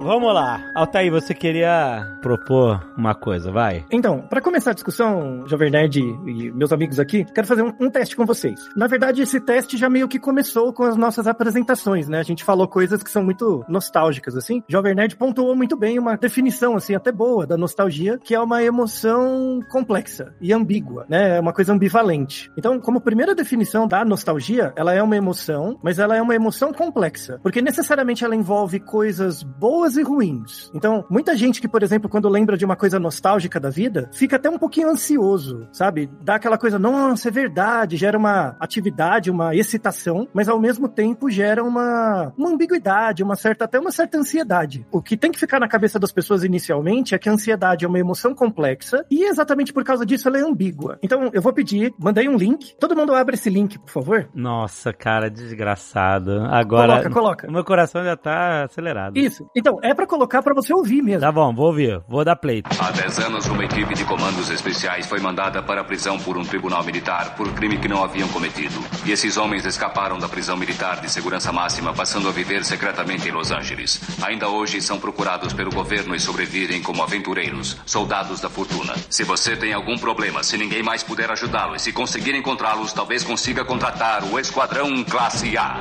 Vamos 0.00 0.33
lá. 0.33 0.65
Altair, 0.76 1.10
você 1.10 1.32
queria 1.32 2.18
propor 2.20 2.86
uma 2.98 3.14
coisa, 3.14 3.50
vai? 3.50 3.86
Então, 3.90 4.20
para 4.20 4.42
começar 4.42 4.72
a 4.72 4.74
discussão, 4.74 5.48
Jovem 5.48 5.70
Nerd 5.70 5.98
e 5.98 6.52
meus 6.52 6.70
amigos 6.70 7.00
aqui, 7.00 7.24
quero 7.24 7.46
fazer 7.46 7.62
um, 7.62 7.72
um, 7.80 7.88
teste 7.88 8.14
com 8.14 8.26
vocês. 8.26 8.60
Na 8.76 8.86
verdade, 8.86 9.22
esse 9.22 9.40
teste 9.40 9.78
já 9.78 9.88
meio 9.88 10.06
que 10.06 10.18
começou 10.18 10.74
com 10.74 10.82
as 10.82 10.94
nossas 10.94 11.26
apresentações, 11.26 12.10
né? 12.10 12.18
A 12.18 12.22
gente 12.22 12.44
falou 12.44 12.68
coisas 12.68 13.02
que 13.02 13.10
são 13.10 13.24
muito 13.24 13.64
nostálgicas, 13.66 14.36
assim. 14.36 14.62
Jovem 14.68 14.94
Nerd 14.94 15.16
pontuou 15.16 15.56
muito 15.56 15.78
bem 15.78 15.98
uma 15.98 16.14
definição, 16.14 16.76
assim, 16.76 16.94
até 16.94 17.10
boa 17.10 17.46
da 17.46 17.56
nostalgia, 17.56 18.18
que 18.18 18.34
é 18.34 18.40
uma 18.40 18.62
emoção 18.62 19.60
complexa 19.70 20.34
e 20.42 20.52
ambígua, 20.52 21.06
né? 21.08 21.38
É 21.38 21.40
uma 21.40 21.54
coisa 21.54 21.72
ambivalente. 21.72 22.52
Então, 22.54 22.78
como 22.78 23.00
primeira 23.00 23.34
definição 23.34 23.88
da 23.88 24.04
nostalgia, 24.04 24.74
ela 24.76 24.92
é 24.92 25.02
uma 25.02 25.16
emoção, 25.16 25.78
mas 25.82 25.98
ela 25.98 26.14
é 26.14 26.20
uma 26.20 26.34
emoção 26.34 26.70
complexa, 26.70 27.40
porque 27.42 27.62
necessariamente 27.62 28.26
ela 28.26 28.36
envolve 28.36 28.78
coisas 28.78 29.42
boas 29.42 29.96
e 29.96 30.02
ruins. 30.02 30.65
Então, 30.74 31.05
muita 31.11 31.37
gente 31.37 31.61
que, 31.61 31.68
por 31.68 31.83
exemplo, 31.83 32.09
quando 32.09 32.29
lembra 32.29 32.57
de 32.57 32.64
uma 32.64 32.76
coisa 32.76 32.98
nostálgica 32.98 33.59
da 33.59 33.70
vida, 33.70 34.11
fica 34.12 34.37
até 34.37 34.48
um 34.48 34.59
pouquinho 34.59 34.88
ansioso, 34.88 35.66
sabe? 35.72 36.11
Dá 36.22 36.37
aquela 36.37 36.59
coisa, 36.59 36.79
nossa, 36.79 37.29
é 37.29 37.31
verdade, 37.31 37.96
gera 37.96 38.18
uma 38.18 38.57
atividade, 38.61 39.31
uma 39.31 39.55
excitação, 39.55 40.29
mas 40.33 40.48
ao 40.48 40.61
mesmo 40.61 40.88
tempo 40.88 41.31
gera 41.31 41.62
uma, 41.62 42.33
uma 42.37 42.50
ambiguidade, 42.50 43.22
uma 43.22 43.37
certa, 43.37 43.64
até 43.64 43.79
uma 43.79 43.90
certa 43.90 44.18
ansiedade. 44.18 44.87
O 44.90 45.02
que 45.02 45.16
tem 45.16 45.33
que 45.33 45.38
ficar 45.38 45.61
na 45.61 45.68
cabeça 45.68 45.98
das 45.98 46.12
pessoas 46.12 46.44
inicialmente 46.44 47.14
é 47.14 47.18
que 47.18 47.29
a 47.29 47.33
ansiedade 47.33 47.85
é 47.85 47.88
uma 47.88 47.98
emoção 47.98 48.35
complexa 48.35 49.05
e 49.11 49.24
exatamente 49.24 49.72
por 49.72 49.85
causa 49.85 50.05
disso 50.05 50.29
ela 50.29 50.38
é 50.38 50.42
ambígua. 50.42 50.98
Então, 51.02 51.31
eu 51.33 51.42
vou 51.42 51.52
pedir, 51.52 51.94
mandei 51.98 52.29
um 52.29 52.37
link. 52.37 52.74
Todo 52.79 52.96
mundo 52.96 53.14
abre 53.14 53.35
esse 53.35 53.50
link, 53.50 53.79
por 53.79 53.90
favor. 53.90 54.29
Nossa, 54.35 54.92
cara, 54.92 55.31
desgraçado. 55.31 56.42
Agora. 56.50 57.02
Coloca, 57.02 57.11
coloca. 57.11 57.48
O 57.48 57.52
meu 57.52 57.64
coração 57.64 58.05
já 58.05 58.16
tá 58.16 58.64
acelerado. 58.64 59.16
Isso. 59.16 59.48
Então, 59.55 59.79
é 59.83 59.94
para 59.94 60.07
colocar 60.07 60.42
para 60.42 60.55
você 60.56 60.72
ouvir 60.72 61.02
mesmo. 61.02 61.20
Tá 61.20 61.30
bom, 61.30 61.54
vou 61.54 61.66
ouvir. 61.66 62.00
Vou 62.08 62.24
dar 62.24 62.34
play. 62.34 62.62
Há 62.78 62.90
10 62.90 63.18
anos, 63.20 63.46
uma 63.46 63.64
equipe 63.64 63.94
de 63.94 64.04
comandos 64.04 64.50
especiais 64.50 65.06
foi 65.06 65.20
mandada 65.20 65.62
para 65.62 65.82
a 65.82 65.84
prisão 65.84 66.18
por 66.18 66.38
um 66.38 66.44
tribunal 66.44 66.82
militar 66.82 67.34
por 67.36 67.52
crime 67.52 67.78
que 67.78 67.88
não 67.88 68.02
haviam 68.02 68.28
cometido. 68.28 68.74
E 69.04 69.12
esses 69.12 69.36
homens 69.36 69.66
escaparam 69.66 70.18
da 70.18 70.28
prisão 70.28 70.56
militar 70.56 71.00
de 71.00 71.10
segurança 71.10 71.52
máxima, 71.52 71.92
passando 71.92 72.28
a 72.28 72.32
viver 72.32 72.64
secretamente 72.64 73.28
em 73.28 73.32
Los 73.32 73.50
Angeles. 73.50 74.00
Ainda 74.22 74.48
hoje 74.48 74.80
são 74.80 74.98
procurados 74.98 75.52
pelo 75.52 75.70
governo 75.70 76.14
e 76.14 76.20
sobrevivem 76.20 76.82
como 76.82 77.02
aventureiros, 77.02 77.76
soldados 77.84 78.40
da 78.40 78.48
fortuna. 78.48 78.94
Se 79.10 79.24
você 79.24 79.56
tem 79.56 79.74
algum 79.74 79.98
problema, 79.98 80.42
se 80.42 80.56
ninguém 80.56 80.82
mais 80.82 81.02
puder 81.02 81.30
ajudá-lo 81.30 81.76
e 81.76 81.80
se 81.80 81.92
conseguir 81.92 82.34
encontrá-los, 82.34 82.92
talvez 82.92 83.22
consiga 83.22 83.64
contratar 83.64 84.24
o 84.24 84.38
Esquadrão 84.38 85.04
Classe 85.04 85.56
A. 85.58 85.76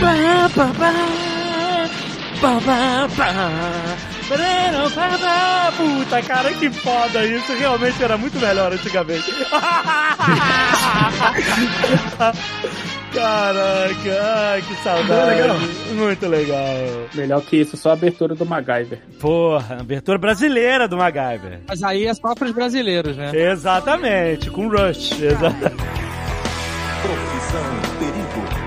Ba, 0.00 0.48
ba, 0.54 0.72
ba. 0.78 2.19
Ba, 2.40 2.60
ba, 2.60 3.08
ba. 3.16 3.72
Puta, 5.76 6.22
cara, 6.22 6.52
que 6.54 6.70
foda 6.70 7.26
isso. 7.26 7.52
Realmente 7.52 8.02
era 8.02 8.16
muito 8.16 8.38
melhor 8.38 8.72
antigamente. 8.72 9.30
Caraca, 13.12 14.22
ai, 14.22 14.62
que 14.62 14.74
saudade. 14.82 15.30
Legal. 15.30 15.56
Muito 15.94 16.28
legal. 16.28 17.08
Melhor 17.14 17.42
que 17.42 17.56
isso, 17.56 17.76
só 17.76 17.90
a 17.90 17.94
abertura 17.94 18.36
do 18.36 18.46
MacGyver. 18.46 19.00
Porra, 19.18 19.78
abertura 19.80 20.16
brasileira 20.16 20.86
do 20.86 20.96
MacGyver. 20.96 21.60
Mas 21.68 21.82
aí 21.82 22.06
é 22.06 22.14
só 22.14 22.34
pros 22.34 22.52
brasileiros, 22.52 23.16
né? 23.16 23.32
Exatamente, 23.34 24.48
com 24.50 24.68
Rush. 24.68 25.20
Exa 25.20 25.50
Profissão 27.02 27.64
Perigo. 27.98 28.59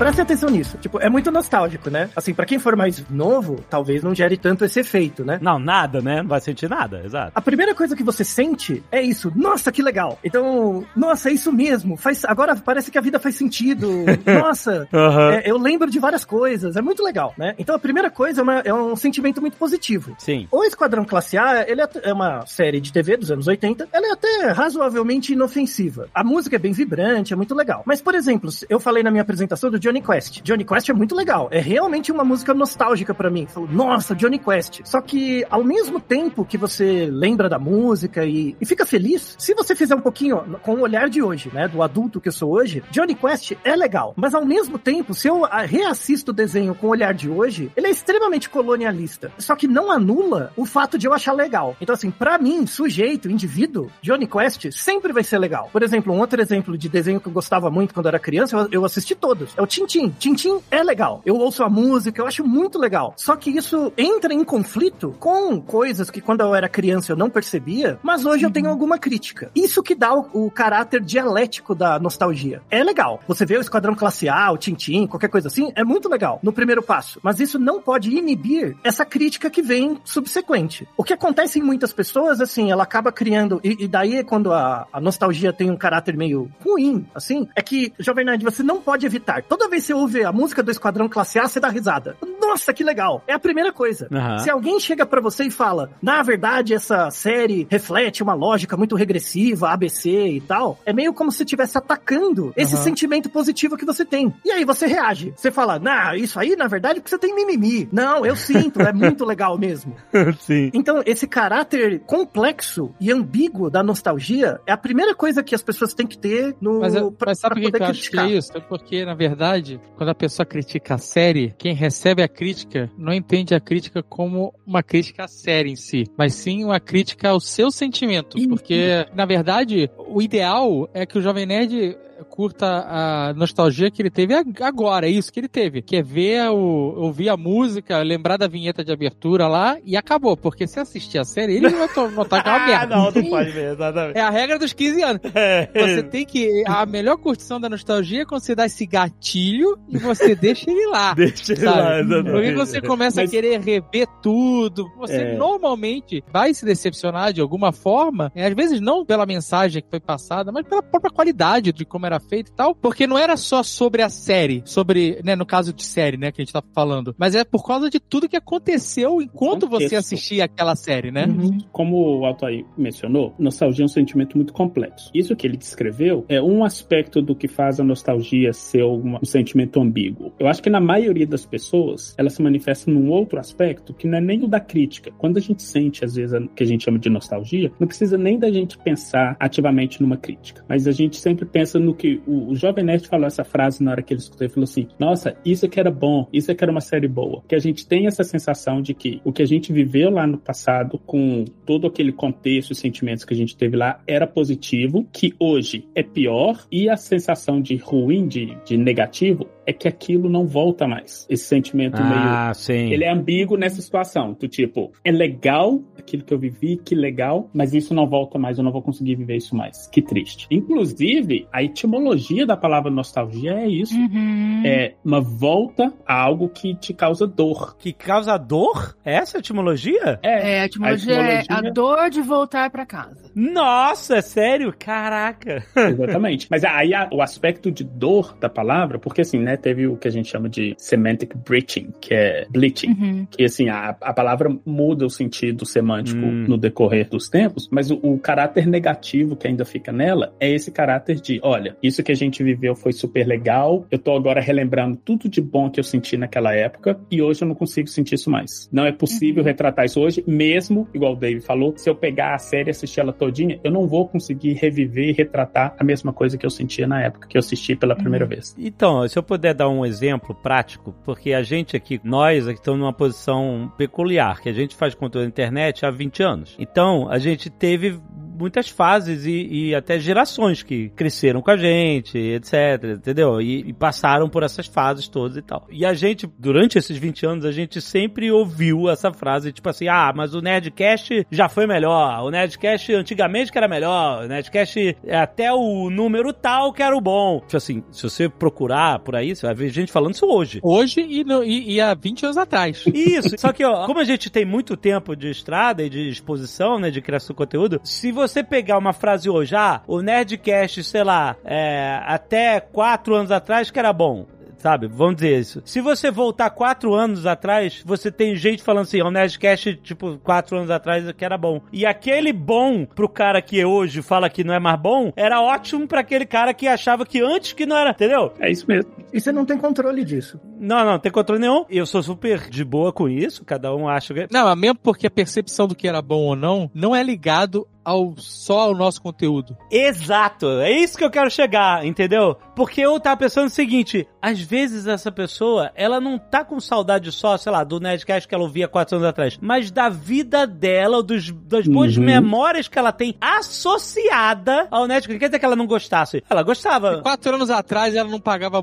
Preste 0.00 0.20
atenção 0.22 0.48
nisso. 0.48 0.78
Tipo, 0.78 0.98
é 0.98 1.10
muito 1.10 1.30
nostálgico, 1.30 1.90
né? 1.90 2.08
Assim, 2.16 2.32
pra 2.32 2.46
quem 2.46 2.58
for 2.58 2.74
mais 2.74 3.04
novo, 3.10 3.62
talvez 3.68 4.02
não 4.02 4.14
gere 4.14 4.38
tanto 4.38 4.64
esse 4.64 4.80
efeito, 4.80 5.24
né? 5.26 5.38
Não, 5.42 5.58
nada, 5.58 6.00
né? 6.00 6.22
Não 6.22 6.28
vai 6.28 6.40
sentir 6.40 6.70
nada, 6.70 7.02
exato. 7.04 7.32
A 7.34 7.40
primeira 7.42 7.74
coisa 7.74 7.94
que 7.94 8.02
você 8.02 8.24
sente 8.24 8.82
é 8.90 9.02
isso. 9.02 9.30
Nossa, 9.36 9.70
que 9.70 9.82
legal. 9.82 10.18
Então, 10.24 10.84
nossa, 10.96 11.28
é 11.28 11.32
isso 11.34 11.52
mesmo. 11.52 11.98
Faz, 11.98 12.24
agora 12.24 12.56
parece 12.56 12.90
que 12.90 12.96
a 12.96 13.00
vida 13.02 13.20
faz 13.20 13.34
sentido. 13.34 13.90
Nossa, 14.26 14.88
Aham. 14.92 15.32
é, 15.32 15.42
eu 15.50 15.58
lembro 15.58 15.90
de 15.90 15.98
várias 15.98 16.24
coisas. 16.24 16.76
É 16.76 16.80
muito 16.80 17.02
legal, 17.02 17.34
né? 17.36 17.54
Então, 17.58 17.74
a 17.74 17.78
primeira 17.78 18.10
coisa 18.10 18.40
é, 18.40 18.42
uma- 18.42 18.58
é 18.60 18.72
um 18.72 18.96
sentimento 18.96 19.40
muito 19.40 19.58
positivo. 19.58 20.14
Sim. 20.18 20.48
O 20.50 20.64
Esquadrão 20.64 21.04
Classe 21.04 21.36
A, 21.36 21.68
ele 21.68 21.82
é 21.82 21.90
é 22.04 22.12
uma 22.12 22.46
série 22.46 22.80
de 22.80 22.90
TV 22.92 23.16
dos 23.18 23.30
anos 23.30 23.46
80, 23.48 23.88
ela 23.92 24.06
é 24.06 24.12
até 24.12 24.46
razoavelmente 24.52 25.32
inofensiva. 25.34 26.08
A 26.14 26.22
música 26.24 26.56
é 26.56 26.58
bem 26.58 26.72
vibrante, 26.72 27.32
é 27.32 27.36
muito 27.36 27.54
legal. 27.54 27.82
Mas, 27.84 28.00
por 28.00 28.14
exemplo, 28.14 28.48
eu 28.68 28.80
falei 28.80 29.02
na 29.02 29.10
minha 29.10 29.22
apresentação 29.22 29.70
do 29.70 29.78
Johnny 29.90 30.00
Quest. 30.00 30.40
Johnny 30.42 30.64
Quest 30.64 30.88
é 30.88 30.92
muito 30.92 31.16
legal. 31.16 31.48
É 31.50 31.58
realmente 31.58 32.12
uma 32.12 32.22
música 32.22 32.54
nostálgica 32.54 33.12
pra 33.12 33.28
mim. 33.28 33.46
Falo, 33.46 33.66
nossa, 33.66 34.14
Johnny 34.14 34.38
Quest. 34.38 34.82
Só 34.84 35.00
que 35.00 35.44
ao 35.50 35.64
mesmo 35.64 35.98
tempo 35.98 36.44
que 36.44 36.56
você 36.56 37.08
lembra 37.10 37.48
da 37.48 37.58
música 37.58 38.24
e, 38.24 38.56
e 38.60 38.64
fica 38.64 38.86
feliz, 38.86 39.34
se 39.36 39.52
você 39.52 39.74
fizer 39.74 39.96
um 39.96 40.00
pouquinho 40.00 40.58
com 40.62 40.76
o 40.76 40.82
olhar 40.82 41.08
de 41.08 41.20
hoje, 41.20 41.50
né, 41.52 41.66
do 41.66 41.82
adulto 41.82 42.20
que 42.20 42.28
eu 42.28 42.32
sou 42.32 42.52
hoje, 42.52 42.84
Johnny 42.92 43.16
Quest 43.16 43.54
é 43.64 43.74
legal. 43.74 44.14
Mas 44.16 44.32
ao 44.32 44.46
mesmo 44.46 44.78
tempo, 44.78 45.12
se 45.12 45.26
eu 45.26 45.44
ah, 45.44 45.62
reassisto 45.62 46.30
o 46.30 46.34
desenho 46.34 46.72
com 46.72 46.86
o 46.86 46.90
olhar 46.90 47.12
de 47.12 47.28
hoje, 47.28 47.72
ele 47.76 47.88
é 47.88 47.90
extremamente 47.90 48.48
colonialista. 48.48 49.32
Só 49.38 49.56
que 49.56 49.66
não 49.66 49.90
anula 49.90 50.52
o 50.56 50.64
fato 50.64 50.96
de 50.96 51.08
eu 51.08 51.12
achar 51.12 51.32
legal. 51.32 51.76
Então 51.80 51.94
assim, 51.94 52.12
pra 52.12 52.38
mim, 52.38 52.64
sujeito, 52.64 53.28
indivíduo, 53.28 53.90
Johnny 54.00 54.28
Quest 54.28 54.70
sempre 54.70 55.12
vai 55.12 55.24
ser 55.24 55.38
legal. 55.38 55.68
Por 55.72 55.82
exemplo, 55.82 56.14
um 56.14 56.20
outro 56.20 56.40
exemplo 56.40 56.78
de 56.78 56.88
desenho 56.88 57.20
que 57.20 57.26
eu 57.26 57.32
gostava 57.32 57.68
muito 57.70 57.92
quando 57.92 58.06
era 58.06 58.20
criança, 58.20 58.56
eu, 58.56 58.68
eu 58.70 58.84
assisti 58.84 59.16
todos. 59.16 59.52
É 59.56 59.62
o 59.62 59.66
Tintin. 59.86 60.14
Tintin 60.18 60.60
é 60.70 60.82
legal. 60.82 61.22
Eu 61.24 61.36
ouço 61.36 61.62
a 61.62 61.68
música, 61.68 62.20
eu 62.20 62.26
acho 62.26 62.44
muito 62.44 62.78
legal. 62.78 63.14
Só 63.16 63.36
que 63.36 63.50
isso 63.50 63.92
entra 63.96 64.34
em 64.34 64.44
conflito 64.44 65.14
com 65.18 65.60
coisas 65.60 66.10
que 66.10 66.20
quando 66.20 66.40
eu 66.40 66.54
era 66.54 66.68
criança 66.68 67.12
eu 67.12 67.16
não 67.16 67.30
percebia, 67.30 67.98
mas 68.02 68.26
hoje 68.26 68.44
eu 68.44 68.50
tenho 68.50 68.68
alguma 68.68 68.98
crítica. 68.98 69.50
Isso 69.54 69.82
que 69.82 69.94
dá 69.94 70.14
o, 70.14 70.46
o 70.46 70.50
caráter 70.50 71.00
dialético 71.00 71.74
da 71.74 71.98
nostalgia. 71.98 72.62
É 72.70 72.82
legal. 72.82 73.20
Você 73.26 73.46
vê 73.46 73.56
o 73.56 73.60
Esquadrão 73.60 73.94
Classe 73.94 74.28
A, 74.28 74.50
o 74.50 74.58
Tintin, 74.58 75.06
qualquer 75.06 75.28
coisa 75.28 75.48
assim, 75.48 75.72
é 75.74 75.84
muito 75.84 76.08
legal 76.08 76.38
no 76.42 76.52
primeiro 76.52 76.82
passo. 76.82 77.20
Mas 77.22 77.40
isso 77.40 77.58
não 77.58 77.80
pode 77.80 78.10
inibir 78.10 78.76
essa 78.84 79.04
crítica 79.04 79.50
que 79.50 79.62
vem 79.62 79.98
subsequente. 80.04 80.86
O 80.96 81.04
que 81.04 81.12
acontece 81.12 81.58
em 81.58 81.62
muitas 81.62 81.92
pessoas, 81.92 82.40
assim, 82.40 82.70
ela 82.70 82.82
acaba 82.82 83.12
criando, 83.12 83.60
e, 83.64 83.84
e 83.84 83.88
daí 83.88 84.16
é 84.16 84.24
quando 84.24 84.52
a, 84.52 84.86
a 84.92 85.00
nostalgia 85.00 85.52
tem 85.52 85.70
um 85.70 85.76
caráter 85.76 86.16
meio 86.16 86.50
ruim, 86.64 87.06
assim, 87.14 87.48
é 87.54 87.62
que, 87.62 87.92
Jovem 87.98 88.24
Nerd, 88.24 88.44
você 88.44 88.62
não 88.62 88.80
pode 88.80 89.06
evitar. 89.06 89.42
Toda 89.60 89.68
vez 89.72 89.82
que 89.82 89.88
você 89.88 89.94
ouve 89.94 90.24
a 90.24 90.32
música 90.32 90.62
do 90.62 90.70
Esquadrão 90.70 91.06
Classe 91.06 91.38
A, 91.38 91.46
você 91.46 91.60
dá 91.60 91.68
risada. 91.68 92.16
Nossa, 92.40 92.72
que 92.72 92.82
legal. 92.82 93.22
É 93.28 93.34
a 93.34 93.38
primeira 93.38 93.70
coisa. 93.70 94.08
Aham. 94.10 94.38
Se 94.38 94.48
alguém 94.48 94.80
chega 94.80 95.04
pra 95.04 95.20
você 95.20 95.44
e 95.44 95.50
fala, 95.50 95.90
na 96.00 96.22
verdade, 96.22 96.72
essa 96.72 97.10
série 97.10 97.66
reflete 97.70 98.22
uma 98.22 98.32
lógica 98.32 98.74
muito 98.74 98.96
regressiva, 98.96 99.68
ABC 99.68 100.10
e 100.10 100.40
tal, 100.40 100.78
é 100.86 100.94
meio 100.94 101.12
como 101.12 101.30
se 101.30 101.42
estivesse 101.42 101.76
atacando 101.76 102.54
esse 102.56 102.74
Aham. 102.74 102.84
sentimento 102.84 103.28
positivo 103.28 103.76
que 103.76 103.84
você 103.84 104.02
tem. 104.02 104.32
E 104.46 104.50
aí 104.50 104.64
você 104.64 104.86
reage. 104.86 105.34
Você 105.36 105.50
fala, 105.50 105.78
nah, 105.78 106.16
isso 106.16 106.40
aí, 106.40 106.56
na 106.56 106.66
verdade, 106.66 106.94
é 106.98 107.00
porque 107.02 107.10
você 107.10 107.18
tem 107.18 107.34
mimimi. 107.34 107.86
Não, 107.92 108.24
eu 108.24 108.34
sinto, 108.34 108.80
é 108.80 108.94
muito 108.94 109.26
legal 109.26 109.58
mesmo. 109.58 109.94
Sim. 110.40 110.70
Então, 110.72 111.02
esse 111.04 111.26
caráter 111.28 112.00
complexo 112.06 112.94
e 112.98 113.12
ambíguo 113.12 113.68
da 113.70 113.82
nostalgia 113.82 114.58
é 114.66 114.72
a 114.72 114.76
primeira 114.78 115.14
coisa 115.14 115.42
que 115.42 115.54
as 115.54 115.62
pessoas 115.62 115.92
têm 115.92 116.06
que 116.06 116.16
ter 116.16 116.56
no 116.62 116.80
Mas, 116.80 116.94
eu- 116.94 117.12
pra, 117.12 117.32
mas 117.32 117.40
sabe 117.40 117.60
por 117.60 117.70
que 117.70 117.82
eu 117.82 117.86
acho 117.86 118.00
que 118.00 118.06
é 118.08 118.10
criticar. 118.22 118.30
isso? 118.30 118.56
É 118.56 118.60
porque, 118.60 119.04
na 119.04 119.14
verdade, 119.14 119.49
quando 119.96 120.10
a 120.10 120.14
pessoa 120.14 120.46
critica 120.46 120.94
a 120.94 120.98
série, 120.98 121.54
quem 121.58 121.74
recebe 121.74 122.22
a 122.22 122.28
crítica 122.28 122.90
não 122.96 123.12
entende 123.12 123.54
a 123.54 123.60
crítica 123.60 124.02
como 124.02 124.54
uma 124.66 124.82
crítica 124.82 125.24
à 125.24 125.28
série 125.28 125.70
em 125.70 125.76
si, 125.76 126.04
mas 126.16 126.34
sim 126.34 126.64
uma 126.64 126.80
crítica 126.80 127.30
ao 127.30 127.40
seu 127.40 127.70
sentimento. 127.70 128.36
Porque, 128.48 129.06
na 129.14 129.24
verdade, 129.24 129.90
o 129.98 130.20
ideal 130.22 130.88
é 130.94 131.04
que 131.06 131.18
o 131.18 131.22
Jovem 131.22 131.46
Nerd 131.46 131.96
curta 132.28 132.66
a 132.88 133.32
nostalgia 133.34 133.90
que 133.90 134.02
ele 134.02 134.10
teve 134.10 134.34
ag- 134.34 134.62
agora, 134.62 135.06
é 135.06 135.10
isso 135.10 135.32
que 135.32 135.40
ele 135.40 135.48
teve, 135.48 135.82
que 135.82 135.96
é 135.96 136.02
ver 136.02 136.48
o, 136.50 136.56
ouvir 136.56 137.28
a 137.28 137.36
música, 137.36 137.98
lembrar 138.02 138.36
da 138.36 138.46
vinheta 138.48 138.84
de 138.84 138.92
abertura 138.92 139.46
lá 139.48 139.76
e 139.84 139.96
acabou, 139.96 140.36
porque 140.36 140.66
se 140.66 140.78
assistir 140.80 141.18
a 141.18 141.24
série, 141.24 141.56
ele 141.56 141.68
vai 141.68 141.88
notar 142.10 142.42
que 142.42 142.48
é 142.48 142.52
uma 142.52 142.58
Ah, 142.60 142.66
merda. 142.66 142.96
não, 142.96 143.10
não 143.10 143.30
pode 143.30 143.50
ver, 143.50 143.72
exatamente. 143.72 144.16
É 144.18 144.20
a 144.20 144.30
regra 144.30 144.58
dos 144.58 144.72
15 144.72 145.02
anos. 145.02 145.20
É. 145.34 145.68
Você 145.74 146.02
tem 146.02 146.24
que. 146.26 146.64
A 146.66 146.84
melhor 146.84 147.16
curtição 147.16 147.60
da 147.60 147.68
nostalgia 147.68 148.22
é 148.22 148.24
quando 148.24 148.42
você 148.42 148.54
dá 148.54 148.66
esse 148.66 148.84
gatilho 148.86 149.78
e 149.88 149.96
você 149.98 150.34
deixa 150.34 150.70
ele 150.70 150.86
lá. 150.88 151.14
Deixa 151.20 151.52
ele 151.52 151.60
sabe? 151.64 151.78
lá, 151.78 152.00
exatamente. 152.00 152.30
Porque 152.32 152.52
você 152.54 152.80
começa 152.80 153.20
Mas- 153.20 153.30
a 153.30 153.32
querer 153.32 153.60
rever 153.60 154.06
tudo. 154.22 154.90
Você 154.98 155.16
É. 155.16 155.36
normalmente 155.36 156.22
vai 156.32 156.52
se 156.54 156.64
decepcionar 156.64 157.32
de 157.32 157.40
alguma 157.40 157.72
forma. 157.72 158.30
e 158.34 158.42
às 158.42 158.54
vezes 158.54 158.80
não 158.80 159.04
pela 159.04 159.24
mensagem 159.26 159.82
que 159.82 159.88
foi 159.90 160.00
passada, 160.00 160.50
mas 160.52 160.66
pela 160.66 160.82
própria 160.82 161.10
qualidade 161.10 161.72
de 161.72 161.84
como 161.84 162.06
era 162.06 162.09
feito 162.18 162.50
e 162.50 162.54
tal. 162.54 162.74
Porque 162.74 163.06
não 163.06 163.18
era 163.18 163.36
só 163.36 163.62
sobre 163.62 164.02
a 164.02 164.08
série, 164.08 164.62
sobre, 164.64 165.20
né, 165.22 165.36
no 165.36 165.46
caso 165.46 165.72
de 165.72 165.84
série, 165.84 166.16
né, 166.16 166.32
que 166.32 166.40
a 166.40 166.44
gente 166.44 166.52
tá 166.52 166.62
falando. 166.74 167.14
Mas 167.18 167.34
é 167.34 167.44
por 167.44 167.64
causa 167.64 167.90
de 167.90 168.00
tudo 168.00 168.28
que 168.28 168.36
aconteceu 168.36 169.20
enquanto 169.20 169.68
você 169.68 169.94
assistia 169.94 170.44
aquela 170.44 170.74
série, 170.74 171.10
né? 171.10 171.26
Como 171.70 172.20
o 172.20 172.24
Altair 172.24 172.64
mencionou, 172.76 173.34
nostalgia 173.38 173.84
é 173.84 173.86
um 173.86 173.88
sentimento 173.88 174.36
muito 174.36 174.52
complexo. 174.52 175.10
Isso 175.14 175.36
que 175.36 175.46
ele 175.46 175.56
descreveu 175.56 176.24
é 176.28 176.40
um 176.40 176.64
aspecto 176.64 177.20
do 177.20 177.34
que 177.34 177.46
faz 177.46 177.78
a 177.78 177.84
nostalgia 177.84 178.52
ser 178.52 178.84
um 178.84 179.18
sentimento 179.24 179.80
ambíguo. 179.80 180.32
Eu 180.38 180.48
acho 180.48 180.62
que 180.62 180.70
na 180.70 180.80
maioria 180.80 181.26
das 181.26 181.44
pessoas, 181.44 182.14
ela 182.16 182.30
se 182.30 182.42
manifesta 182.42 182.90
num 182.90 183.10
outro 183.10 183.38
aspecto 183.38 183.92
que 183.92 184.06
não 184.06 184.18
é 184.18 184.20
nem 184.20 184.44
o 184.44 184.48
da 184.48 184.60
crítica. 184.60 185.10
Quando 185.18 185.36
a 185.36 185.40
gente 185.40 185.62
sente, 185.62 186.04
às 186.04 186.14
vezes, 186.14 186.38
o 186.38 186.48
que 186.48 186.62
a 186.62 186.66
gente 186.66 186.84
chama 186.84 186.98
de 186.98 187.10
nostalgia, 187.10 187.72
não 187.78 187.86
precisa 187.86 188.16
nem 188.16 188.38
da 188.38 188.50
gente 188.50 188.78
pensar 188.78 189.36
ativamente 189.38 190.00
numa 190.00 190.16
crítica. 190.16 190.64
Mas 190.68 190.86
a 190.86 190.92
gente 190.92 191.16
sempre 191.16 191.44
pensa 191.44 191.78
no 191.78 191.94
que 192.00 192.22
o, 192.26 192.50
o 192.50 192.56
Jovem 192.56 192.82
Nerd 192.82 193.06
falou 193.06 193.26
essa 193.26 193.44
frase 193.44 193.84
na 193.84 193.90
hora 193.90 194.02
que 194.02 194.14
ele 194.14 194.20
escutou 194.20 194.46
e 194.46 194.50
falou 194.50 194.64
assim: 194.64 194.88
Nossa, 194.98 195.36
isso 195.44 195.66
aqui 195.66 195.78
era 195.78 195.90
bom, 195.90 196.26
isso 196.32 196.50
aqui 196.50 196.64
era 196.64 196.72
uma 196.72 196.80
série 196.80 197.06
boa. 197.06 197.42
Que 197.46 197.54
a 197.54 197.58
gente 197.58 197.86
tem 197.86 198.06
essa 198.06 198.24
sensação 198.24 198.80
de 198.80 198.94
que 198.94 199.20
o 199.22 199.32
que 199.32 199.42
a 199.42 199.46
gente 199.46 199.70
viveu 199.72 200.10
lá 200.10 200.26
no 200.26 200.38
passado, 200.38 200.98
com 201.04 201.44
todo 201.66 201.86
aquele 201.86 202.12
contexto 202.12 202.72
e 202.72 202.74
sentimentos 202.74 203.24
que 203.24 203.34
a 203.34 203.36
gente 203.36 203.54
teve 203.54 203.76
lá, 203.76 204.00
era 204.06 204.26
positivo, 204.26 205.06
que 205.12 205.34
hoje 205.38 205.86
é 205.94 206.02
pior, 206.02 206.66
e 206.72 206.88
a 206.88 206.96
sensação 206.96 207.60
de 207.60 207.76
ruim, 207.76 208.26
de, 208.26 208.56
de 208.64 208.78
negativo, 208.78 209.46
é 209.70 209.72
que 209.72 209.88
aquilo 209.88 210.28
não 210.28 210.46
volta 210.46 210.86
mais. 210.86 211.26
Esse 211.30 211.44
sentimento 211.44 212.02
meio. 212.02 212.14
Ah, 212.14 212.52
sim. 212.54 212.92
Ele 212.92 213.04
é 213.04 213.10
ambíguo 213.12 213.56
nessa 213.56 213.80
situação. 213.80 214.36
Do 214.38 214.48
tipo, 214.48 214.92
é 215.04 215.10
legal 215.10 215.80
aquilo 215.98 216.22
que 216.24 216.32
eu 216.34 216.38
vivi, 216.38 216.76
que 216.76 216.94
legal, 216.94 217.48
mas 217.54 217.72
isso 217.74 217.94
não 217.94 218.06
volta 218.08 218.38
mais, 218.38 218.58
eu 218.58 218.64
não 218.64 218.72
vou 218.72 218.82
conseguir 218.82 219.14
viver 219.16 219.36
isso 219.36 219.54
mais. 219.54 219.86
Que 219.88 220.00
triste. 220.02 220.46
Inclusive, 220.50 221.46
a 221.52 221.62
etimologia 221.62 222.46
da 222.46 222.56
palavra 222.56 222.90
nostalgia 222.90 223.52
é 223.52 223.68
isso. 223.68 223.94
Uhum. 223.96 224.62
É 224.64 224.94
uma 225.04 225.20
volta 225.20 225.92
a 226.06 226.14
algo 226.20 226.48
que 226.48 226.74
te 226.74 226.92
causa 226.94 227.26
dor. 227.26 227.76
Que 227.78 227.92
causa 227.92 228.36
dor? 228.38 228.96
Essa 229.04 229.36
é 229.36 229.38
a 229.38 229.40
etimologia? 229.40 230.18
É, 230.22 230.60
a 230.60 230.64
etimologia, 230.66 231.14
A 231.14 231.22
é 231.26 231.36
a 231.36 231.40
etimologia- 231.40 231.72
dor 231.72 232.10
de 232.10 232.20
voltar 232.22 232.70
pra 232.70 232.86
casa. 232.86 233.30
Nossa, 233.34 234.16
é 234.16 234.22
sério? 234.22 234.74
Caraca. 234.78 235.62
Exatamente. 235.76 236.46
Mas 236.50 236.64
aí 236.64 236.94
a- 236.94 237.08
o 237.12 237.20
aspecto 237.22 237.70
de 237.70 237.84
dor 237.84 238.36
da 238.40 238.48
palavra, 238.48 238.98
porque 238.98 239.20
assim, 239.20 239.38
né, 239.38 239.56
teve 239.60 239.86
o 239.86 239.96
que 239.96 240.08
a 240.08 240.10
gente 240.10 240.28
chama 240.28 240.48
de 240.48 240.74
semantic 240.78 241.34
breaching, 241.36 241.92
que 242.00 242.14
é 242.14 242.46
bleaching. 242.50 242.90
Uhum. 242.90 243.26
que 243.30 243.44
assim, 243.44 243.68
a, 243.68 243.90
a 244.00 244.12
palavra 244.12 244.54
muda 244.64 245.04
o 245.06 245.10
sentido 245.10 245.64
semântico 245.66 246.20
Hum. 246.20 246.46
no 246.48 246.56
decorrer 246.58 247.08
dos 247.08 247.28
tempos, 247.28 247.68
mas 247.70 247.90
o, 247.90 247.94
o 248.02 248.18
caráter 248.18 248.66
negativo 248.66 249.36
que 249.36 249.46
ainda 249.46 249.64
fica 249.64 249.92
nela 249.92 250.32
é 250.40 250.50
esse 250.50 250.70
caráter 250.70 251.16
de, 251.20 251.40
olha, 251.42 251.76
isso 251.82 252.02
que 252.02 252.10
a 252.12 252.14
gente 252.14 252.42
viveu 252.42 252.74
foi 252.74 252.92
super 252.92 253.26
legal, 253.26 253.86
eu 253.90 253.98
tô 253.98 254.16
agora 254.16 254.40
relembrando 254.40 254.96
tudo 254.96 255.28
de 255.28 255.40
bom 255.40 255.70
que 255.70 255.78
eu 255.78 255.84
senti 255.84 256.16
naquela 256.16 256.54
época 256.54 256.98
e 257.10 257.20
hoje 257.22 257.42
eu 257.42 257.48
não 257.48 257.54
consigo 257.54 257.88
sentir 257.88 258.14
isso 258.16 258.30
mais. 258.30 258.68
Não 258.72 258.84
é 258.84 258.92
possível 258.92 259.42
Uhum. 259.42 259.46
retratar 259.48 259.84
isso 259.84 260.00
hoje, 260.00 260.24
mesmo, 260.26 260.88
igual 260.94 261.12
o 261.12 261.16
Dave 261.16 261.40
falou, 261.40 261.74
se 261.76 261.88
eu 261.88 261.94
pegar 261.94 262.34
a 262.34 262.38
série 262.38 262.68
e 262.68 262.72
assistir 262.72 263.00
ela 263.00 263.12
todinha, 263.12 263.60
eu 263.62 263.70
não 263.70 263.86
vou 263.86 264.08
conseguir 264.08 264.54
reviver 264.54 265.08
e 265.10 265.12
retratar 265.12 265.74
a 265.78 265.84
mesma 265.84 266.12
coisa 266.12 266.36
que 266.38 266.44
eu 266.46 266.50
sentia 266.50 266.86
na 266.86 267.02
época 267.02 267.28
que 267.28 267.36
eu 267.36 267.40
assisti 267.40 267.74
pela 267.76 267.94
primeira 267.94 268.26
vez. 268.26 268.54
Então, 268.58 269.06
se 269.08 269.18
eu 269.18 269.22
puder 269.22 269.49
dar 269.52 269.68
um 269.68 269.84
exemplo 269.84 270.34
prático, 270.34 270.94
porque 271.04 271.32
a 271.32 271.42
gente 271.42 271.76
aqui, 271.76 272.00
nós 272.02 272.46
aqui 272.46 272.58
estamos 272.58 272.80
numa 272.80 272.92
posição 272.92 273.72
peculiar, 273.76 274.40
que 274.40 274.48
a 274.48 274.52
gente 274.52 274.74
faz 274.74 274.94
conteúdo 274.94 275.24
na 275.24 275.28
internet 275.28 275.84
há 275.84 275.90
20 275.90 276.22
anos. 276.22 276.56
Então, 276.58 277.08
a 277.08 277.18
gente 277.18 277.50
teve 277.50 278.00
muitas 278.40 278.68
fases 278.68 279.26
e, 279.26 279.46
e 279.68 279.74
até 279.74 279.98
gerações 279.98 280.62
que 280.62 280.88
cresceram 280.90 281.42
com 281.42 281.50
a 281.50 281.56
gente, 281.56 282.16
etc, 282.18 282.52
entendeu? 282.96 283.40
E, 283.40 283.68
e 283.68 283.72
passaram 283.72 284.28
por 284.28 284.42
essas 284.42 284.66
fases 284.66 285.06
todas 285.08 285.36
e 285.36 285.42
tal. 285.42 285.66
E 285.70 285.84
a 285.84 285.92
gente, 285.94 286.28
durante 286.38 286.78
esses 286.78 286.96
20 286.96 287.26
anos, 287.26 287.44
a 287.44 287.52
gente 287.52 287.80
sempre 287.80 288.30
ouviu 288.32 288.88
essa 288.88 289.12
frase, 289.12 289.52
tipo 289.52 289.68
assim, 289.68 289.86
ah, 289.88 290.12
mas 290.14 290.34
o 290.34 290.40
Nerdcast 290.40 291.26
já 291.30 291.48
foi 291.48 291.66
melhor, 291.66 292.22
o 292.24 292.30
Nerdcast 292.30 292.92
antigamente 292.94 293.52
que 293.52 293.58
era 293.58 293.68
melhor, 293.68 294.24
o 294.24 294.28
Nerdcast 294.28 294.96
é 295.04 295.16
até 295.18 295.52
o 295.52 295.90
número 295.90 296.32
tal 296.32 296.72
que 296.72 296.82
era 296.82 296.96
o 296.96 297.00
bom. 297.00 297.40
Tipo 297.40 297.56
assim, 297.56 297.82
se 297.90 298.02
você 298.02 298.28
procurar 298.28 298.98
por 299.00 299.14
aí, 299.14 299.34
você 299.36 299.46
vai 299.46 299.54
ver 299.54 299.68
gente 299.70 299.92
falando 299.92 300.14
isso 300.14 300.26
hoje. 300.26 300.60
Hoje 300.62 301.00
e, 301.00 301.24
no- 301.24 301.44
e- 301.44 301.72
e 301.74 301.80
há 301.80 301.92
20 301.94 302.24
anos 302.24 302.36
atrás. 302.38 302.84
Isso, 302.94 303.36
só 303.38 303.52
que, 303.52 303.64
ó, 303.64 303.84
como 303.86 303.98
a 304.00 304.04
gente 304.04 304.30
tem 304.30 304.44
muito 304.44 304.76
tempo 304.76 305.14
de 305.16 305.28
estrada 305.30 305.82
e 305.82 305.90
de 305.90 306.08
exposição, 306.08 306.78
né, 306.78 306.90
de 306.90 307.00
criação 307.02 307.34
de 307.34 307.36
conteúdo, 307.38 307.80
se 307.82 308.12
você 308.12 308.29
pegar 308.42 308.78
uma 308.78 308.92
frase 308.92 309.28
hoje, 309.28 309.54
ah, 309.54 309.82
o 309.86 310.00
Nerdcast, 310.00 310.84
sei 310.84 311.04
lá, 311.04 311.36
é, 311.44 312.00
até 312.04 312.60
quatro 312.60 313.14
anos 313.14 313.30
atrás 313.30 313.70
que 313.70 313.78
era 313.78 313.92
bom. 313.92 314.26
Sabe, 314.60 314.86
vamos 314.88 315.16
dizer 315.16 315.40
isso. 315.40 315.62
Se 315.64 315.80
você 315.80 316.10
voltar 316.10 316.50
quatro 316.50 316.92
anos 316.92 317.24
atrás, 317.24 317.82
você 317.82 318.12
tem 318.12 318.36
gente 318.36 318.62
falando 318.62 318.82
assim, 318.82 319.00
o 319.00 319.10
Nerdcast, 319.10 319.76
tipo, 319.76 320.18
quatro 320.18 320.58
anos 320.58 320.70
atrás 320.70 321.10
que 321.12 321.24
era 321.24 321.38
bom. 321.38 321.62
E 321.72 321.86
aquele 321.86 322.30
bom 322.30 322.84
pro 322.84 323.08
cara 323.08 323.40
que 323.40 323.64
hoje 323.64 324.02
fala 324.02 324.28
que 324.28 324.44
não 324.44 324.52
é 324.52 324.60
mais 324.60 324.78
bom, 324.78 325.14
era 325.16 325.40
ótimo 325.40 325.88
pra 325.88 326.00
aquele 326.00 326.26
cara 326.26 326.52
que 326.52 326.68
achava 326.68 327.06
que 327.06 327.22
antes 327.22 327.54
que 327.54 327.64
não 327.64 327.76
era, 327.76 327.90
entendeu? 327.90 328.34
É 328.38 328.50
isso 328.50 328.66
mesmo. 328.68 328.90
E 329.10 329.18
você 329.18 329.32
não 329.32 329.46
tem 329.46 329.56
controle 329.56 330.04
disso. 330.04 330.38
Não, 330.58 330.84
não, 330.84 330.92
não 330.92 330.98
tem 330.98 331.10
controle 331.10 331.40
nenhum. 331.40 331.64
Eu 331.70 331.86
sou 331.86 332.02
super 332.02 332.50
de 332.50 332.62
boa 332.62 332.92
com 332.92 333.08
isso. 333.08 333.42
Cada 333.46 333.74
um 333.74 333.88
acha 333.88 334.12
que. 334.12 334.26
Não, 334.30 334.44
mas 334.44 334.58
mesmo 334.58 334.78
porque 334.82 335.06
a 335.06 335.10
percepção 335.10 335.66
do 335.66 335.74
que 335.74 335.88
era 335.88 336.02
bom 336.02 336.26
ou 336.26 336.36
não 336.36 336.70
não 336.74 336.94
é 336.94 337.02
ligado 337.02 337.66
ao 337.90 338.14
só 338.16 338.60
ao 338.60 338.74
nosso 338.74 339.00
conteúdo. 339.02 339.56
Exato, 339.70 340.46
é 340.60 340.70
isso 340.72 340.96
que 340.96 341.04
eu 341.04 341.10
quero 341.10 341.30
chegar, 341.30 341.84
entendeu? 341.84 342.36
Porque 342.56 342.80
eu 342.80 342.98
tava 343.00 343.16
pensando 343.16 343.46
o 343.46 343.50
seguinte, 343.50 344.06
às 344.20 344.40
vezes 344.40 344.86
essa 344.86 345.10
pessoa, 345.10 345.70
ela 345.74 346.00
não 346.00 346.18
tá 346.18 346.44
com 346.44 346.60
saudade 346.60 347.10
só, 347.12 347.36
sei 347.36 347.50
lá, 347.52 347.64
do 347.64 347.80
Nerdcast 347.80 348.28
que 348.28 348.34
ela 348.34 348.44
ouvia 348.44 348.68
quatro 348.68 348.96
anos 348.96 349.08
atrás, 349.08 349.38
mas 349.40 349.70
da 349.70 349.88
vida 349.88 350.46
dela, 350.46 351.02
dos, 351.02 351.30
das 351.30 351.66
boas 351.66 351.96
Uhum. 351.96 352.04
memórias 352.04 352.68
que 352.68 352.78
ela 352.78 352.92
tem 352.92 353.16
associada 353.20 354.68
ao 354.70 354.86
Nerdcast. 354.86 355.18
Quer 355.18 355.26
dizer 355.28 355.38
que 355.38 355.44
ela 355.44 355.56
não 355.56 355.66
gostasse. 355.66 356.22
Ela 356.28 356.42
gostava. 356.42 357.00
Quatro 357.02 357.34
anos 357.34 357.50
atrás 357.50 357.94
ela 357.94 358.08
não 358.08 358.20
pagava. 358.20 358.62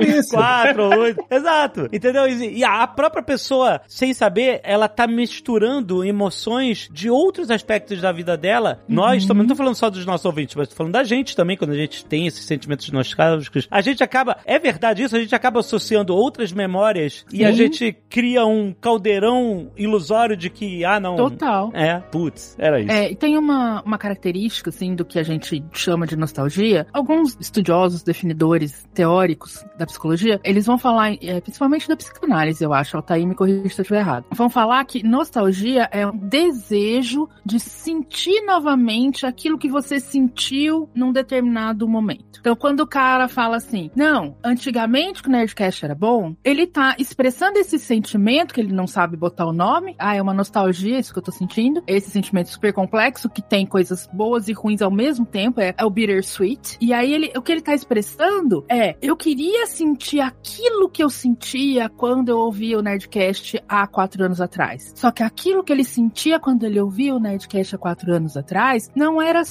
Isso. 0.00 0.30
Quatro, 0.34 0.88
oito. 1.00 1.24
Exato. 1.30 1.88
Entendeu? 1.92 2.26
E 2.26 2.58
e 2.58 2.64
a 2.64 2.86
própria 2.86 3.22
pessoa, 3.22 3.80
sem 3.86 4.12
saber, 4.12 4.60
ela 4.64 4.88
tá 4.88 5.06
misturando 5.06 6.04
emoções 6.04 6.88
de 6.90 7.08
outros 7.08 7.50
aspectos 7.50 7.69
da 8.00 8.12
vida 8.12 8.36
dela. 8.36 8.82
Nós, 8.88 9.24
também, 9.26 9.42
não 9.42 9.48
tô 9.48 9.56
falando 9.56 9.74
só 9.74 9.88
dos 9.88 10.04
nossos 10.04 10.24
ouvintes, 10.24 10.54
mas 10.56 10.68
tô 10.68 10.74
falando 10.74 10.92
da 10.92 11.04
gente 11.04 11.36
também, 11.36 11.56
quando 11.56 11.70
a 11.70 11.76
gente 11.76 12.04
tem 12.04 12.26
esses 12.26 12.44
sentimentos 12.44 12.90
nostálgicos. 12.90 13.68
A 13.70 13.80
gente 13.80 14.02
acaba, 14.02 14.38
é 14.44 14.58
verdade 14.58 15.02
isso, 15.02 15.16
a 15.16 15.20
gente 15.20 15.34
acaba 15.34 15.60
associando 15.60 16.14
outras 16.14 16.52
memórias 16.52 17.24
e 17.32 17.44
a 17.44 17.50
Sim. 17.50 17.56
gente 17.56 17.96
cria 18.08 18.44
um 18.44 18.72
caldeirão 18.72 19.70
ilusório 19.76 20.36
de 20.36 20.50
que, 20.50 20.84
ah, 20.84 20.98
não. 20.98 21.16
Total. 21.16 21.70
É, 21.74 21.98
putz, 21.98 22.56
era 22.58 22.80
isso. 22.80 22.90
É, 22.90 23.10
e 23.10 23.14
tem 23.14 23.36
uma, 23.36 23.82
uma 23.82 23.98
característica, 23.98 24.70
assim, 24.70 24.94
do 24.94 25.04
que 25.04 25.18
a 25.18 25.22
gente 25.22 25.62
chama 25.72 26.06
de 26.06 26.16
nostalgia. 26.16 26.86
Alguns 26.92 27.36
estudiosos, 27.40 28.02
definidores, 28.02 28.88
teóricos 28.94 29.64
da 29.78 29.86
psicologia, 29.86 30.40
eles 30.42 30.66
vão 30.66 30.78
falar, 30.78 31.12
é, 31.22 31.40
principalmente 31.40 31.88
da 31.88 31.96
psicanálise, 31.96 32.62
eu 32.64 32.72
acho, 32.72 32.96
Altair 32.96 33.26
me 33.26 33.34
corrija 33.34 33.68
se 33.68 33.80
eu 33.80 33.82
estiver 33.82 34.00
errado. 34.00 34.24
Vão 34.32 34.48
falar 34.48 34.84
que 34.84 35.02
nostalgia 35.02 35.88
é 35.90 36.06
um 36.06 36.16
desejo 36.16 37.28
de 37.50 37.58
sentir 37.58 38.44
novamente 38.46 39.26
aquilo 39.26 39.58
que 39.58 39.68
você 39.68 39.98
sentiu 39.98 40.88
num 40.94 41.12
determinado 41.12 41.88
momento. 41.88 42.38
Então, 42.38 42.54
quando 42.54 42.80
o 42.80 42.86
cara 42.86 43.28
fala 43.28 43.56
assim, 43.56 43.90
não, 43.94 44.36
antigamente 44.42 45.20
que 45.20 45.28
o 45.28 45.32
Nerdcast 45.32 45.84
era 45.84 45.94
bom, 45.94 46.34
ele 46.44 46.66
tá 46.66 46.94
expressando 46.96 47.58
esse 47.58 47.78
sentimento 47.78 48.54
que 48.54 48.60
ele 48.60 48.72
não 48.72 48.86
sabe 48.86 49.16
botar 49.16 49.46
o 49.46 49.52
nome. 49.52 49.96
Ah, 49.98 50.14
é 50.14 50.22
uma 50.22 50.32
nostalgia, 50.32 50.98
isso 50.98 51.12
que 51.12 51.18
eu 51.18 51.22
tô 51.24 51.32
sentindo. 51.32 51.82
Esse 51.86 52.08
sentimento 52.08 52.48
super 52.48 52.72
complexo 52.72 53.28
que 53.28 53.42
tem 53.42 53.66
coisas 53.66 54.08
boas 54.12 54.48
e 54.48 54.52
ruins 54.52 54.80
ao 54.80 54.90
mesmo 54.90 55.26
tempo, 55.26 55.60
é, 55.60 55.74
é 55.76 55.84
o 55.84 55.90
bittersweet. 55.90 56.78
E 56.80 56.94
aí 56.94 57.12
ele, 57.12 57.32
o 57.36 57.42
que 57.42 57.50
ele 57.50 57.60
tá 57.60 57.74
expressando 57.74 58.64
é, 58.68 58.96
eu 59.02 59.16
queria 59.16 59.66
sentir 59.66 60.20
aquilo 60.20 60.88
que 60.88 61.02
eu 61.02 61.10
sentia 61.10 61.88
quando 61.88 62.28
eu 62.28 62.38
ouvia 62.38 62.78
o 62.78 62.82
Nerdcast 62.82 63.60
há 63.68 63.86
quatro 63.88 64.24
anos 64.24 64.40
atrás. 64.40 64.92
Só 64.94 65.10
que 65.10 65.22
aquilo 65.22 65.64
que 65.64 65.72
ele 65.72 65.84
sentia 65.84 66.38
quando 66.38 66.64
ele 66.64 66.80
ouvia 66.80 67.14
o 67.14 67.20
Nerdcast 67.20 67.39
há 67.74 67.78
quatro 67.78 68.12
anos 68.14 68.36
atrás 68.36 68.90
não 68.94 69.20
era 69.20 69.42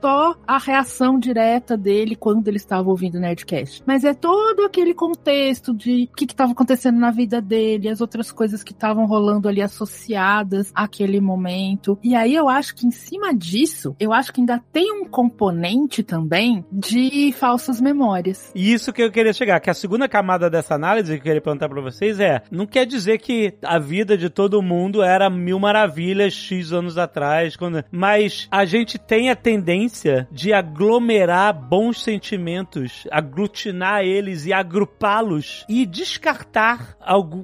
só 0.00 0.34
a 0.46 0.58
reação 0.58 1.18
direta 1.18 1.76
dele 1.76 2.16
quando 2.16 2.48
ele 2.48 2.56
estava 2.56 2.88
ouvindo 2.88 3.16
o 3.16 3.20
Nerdcast. 3.20 3.82
Mas 3.86 4.04
é 4.04 4.14
todo 4.14 4.64
aquele 4.64 4.94
contexto 4.94 5.74
de 5.74 6.08
o 6.12 6.16
que 6.16 6.24
estava 6.24 6.52
acontecendo 6.52 6.98
na 6.98 7.10
vida 7.10 7.40
dele, 7.40 7.88
as 7.88 8.00
outras 8.00 8.30
coisas 8.30 8.62
que 8.62 8.72
estavam 8.72 9.06
rolando 9.06 9.48
ali 9.48 9.62
associadas 9.62 10.70
àquele 10.74 11.20
momento. 11.20 11.98
E 12.02 12.14
aí 12.14 12.34
eu 12.34 12.48
acho 12.48 12.74
que 12.74 12.86
em 12.86 12.90
cima 12.90 13.34
disso, 13.34 13.94
eu 13.98 14.12
acho 14.12 14.32
que 14.32 14.40
ainda 14.40 14.62
tem 14.72 14.92
um 14.92 15.04
componente 15.04 16.02
também 16.02 16.64
de 16.72 17.32
falsas 17.32 17.80
memórias. 17.80 18.52
E 18.54 18.72
isso 18.72 18.92
que 18.92 19.02
eu 19.02 19.10
queria 19.10 19.32
chegar, 19.32 19.60
que 19.60 19.70
a 19.70 19.74
segunda 19.74 20.08
camada 20.08 20.50
dessa 20.50 20.74
análise 20.74 21.12
que 21.12 21.18
eu 21.18 21.22
queria 21.22 21.40
perguntar 21.40 21.68
pra 21.68 21.80
vocês 21.80 22.20
é, 22.20 22.42
não 22.50 22.66
quer 22.66 22.86
dizer 22.86 23.18
que 23.18 23.54
a 23.62 23.78
vida 23.78 24.16
de 24.16 24.30
todo 24.30 24.62
mundo 24.62 25.02
era 25.02 25.28
mil 25.30 25.58
maravilhas 25.58 26.32
X 26.32 26.72
anos 26.72 26.98
atrás, 26.98 27.56
quando... 27.56 27.84
mas 27.90 28.48
a 28.50 28.64
gente 28.64 28.98
tem 28.98 29.30
a 29.30 29.36
tendência 29.36 29.87
de 30.30 30.52
aglomerar 30.52 31.52
bons 31.52 32.02
sentimentos, 32.02 33.06
aglutinar 33.10 34.02
eles 34.02 34.46
e 34.46 34.52
agrupá-los 34.52 35.64
e 35.68 35.84
descartar 35.86 36.96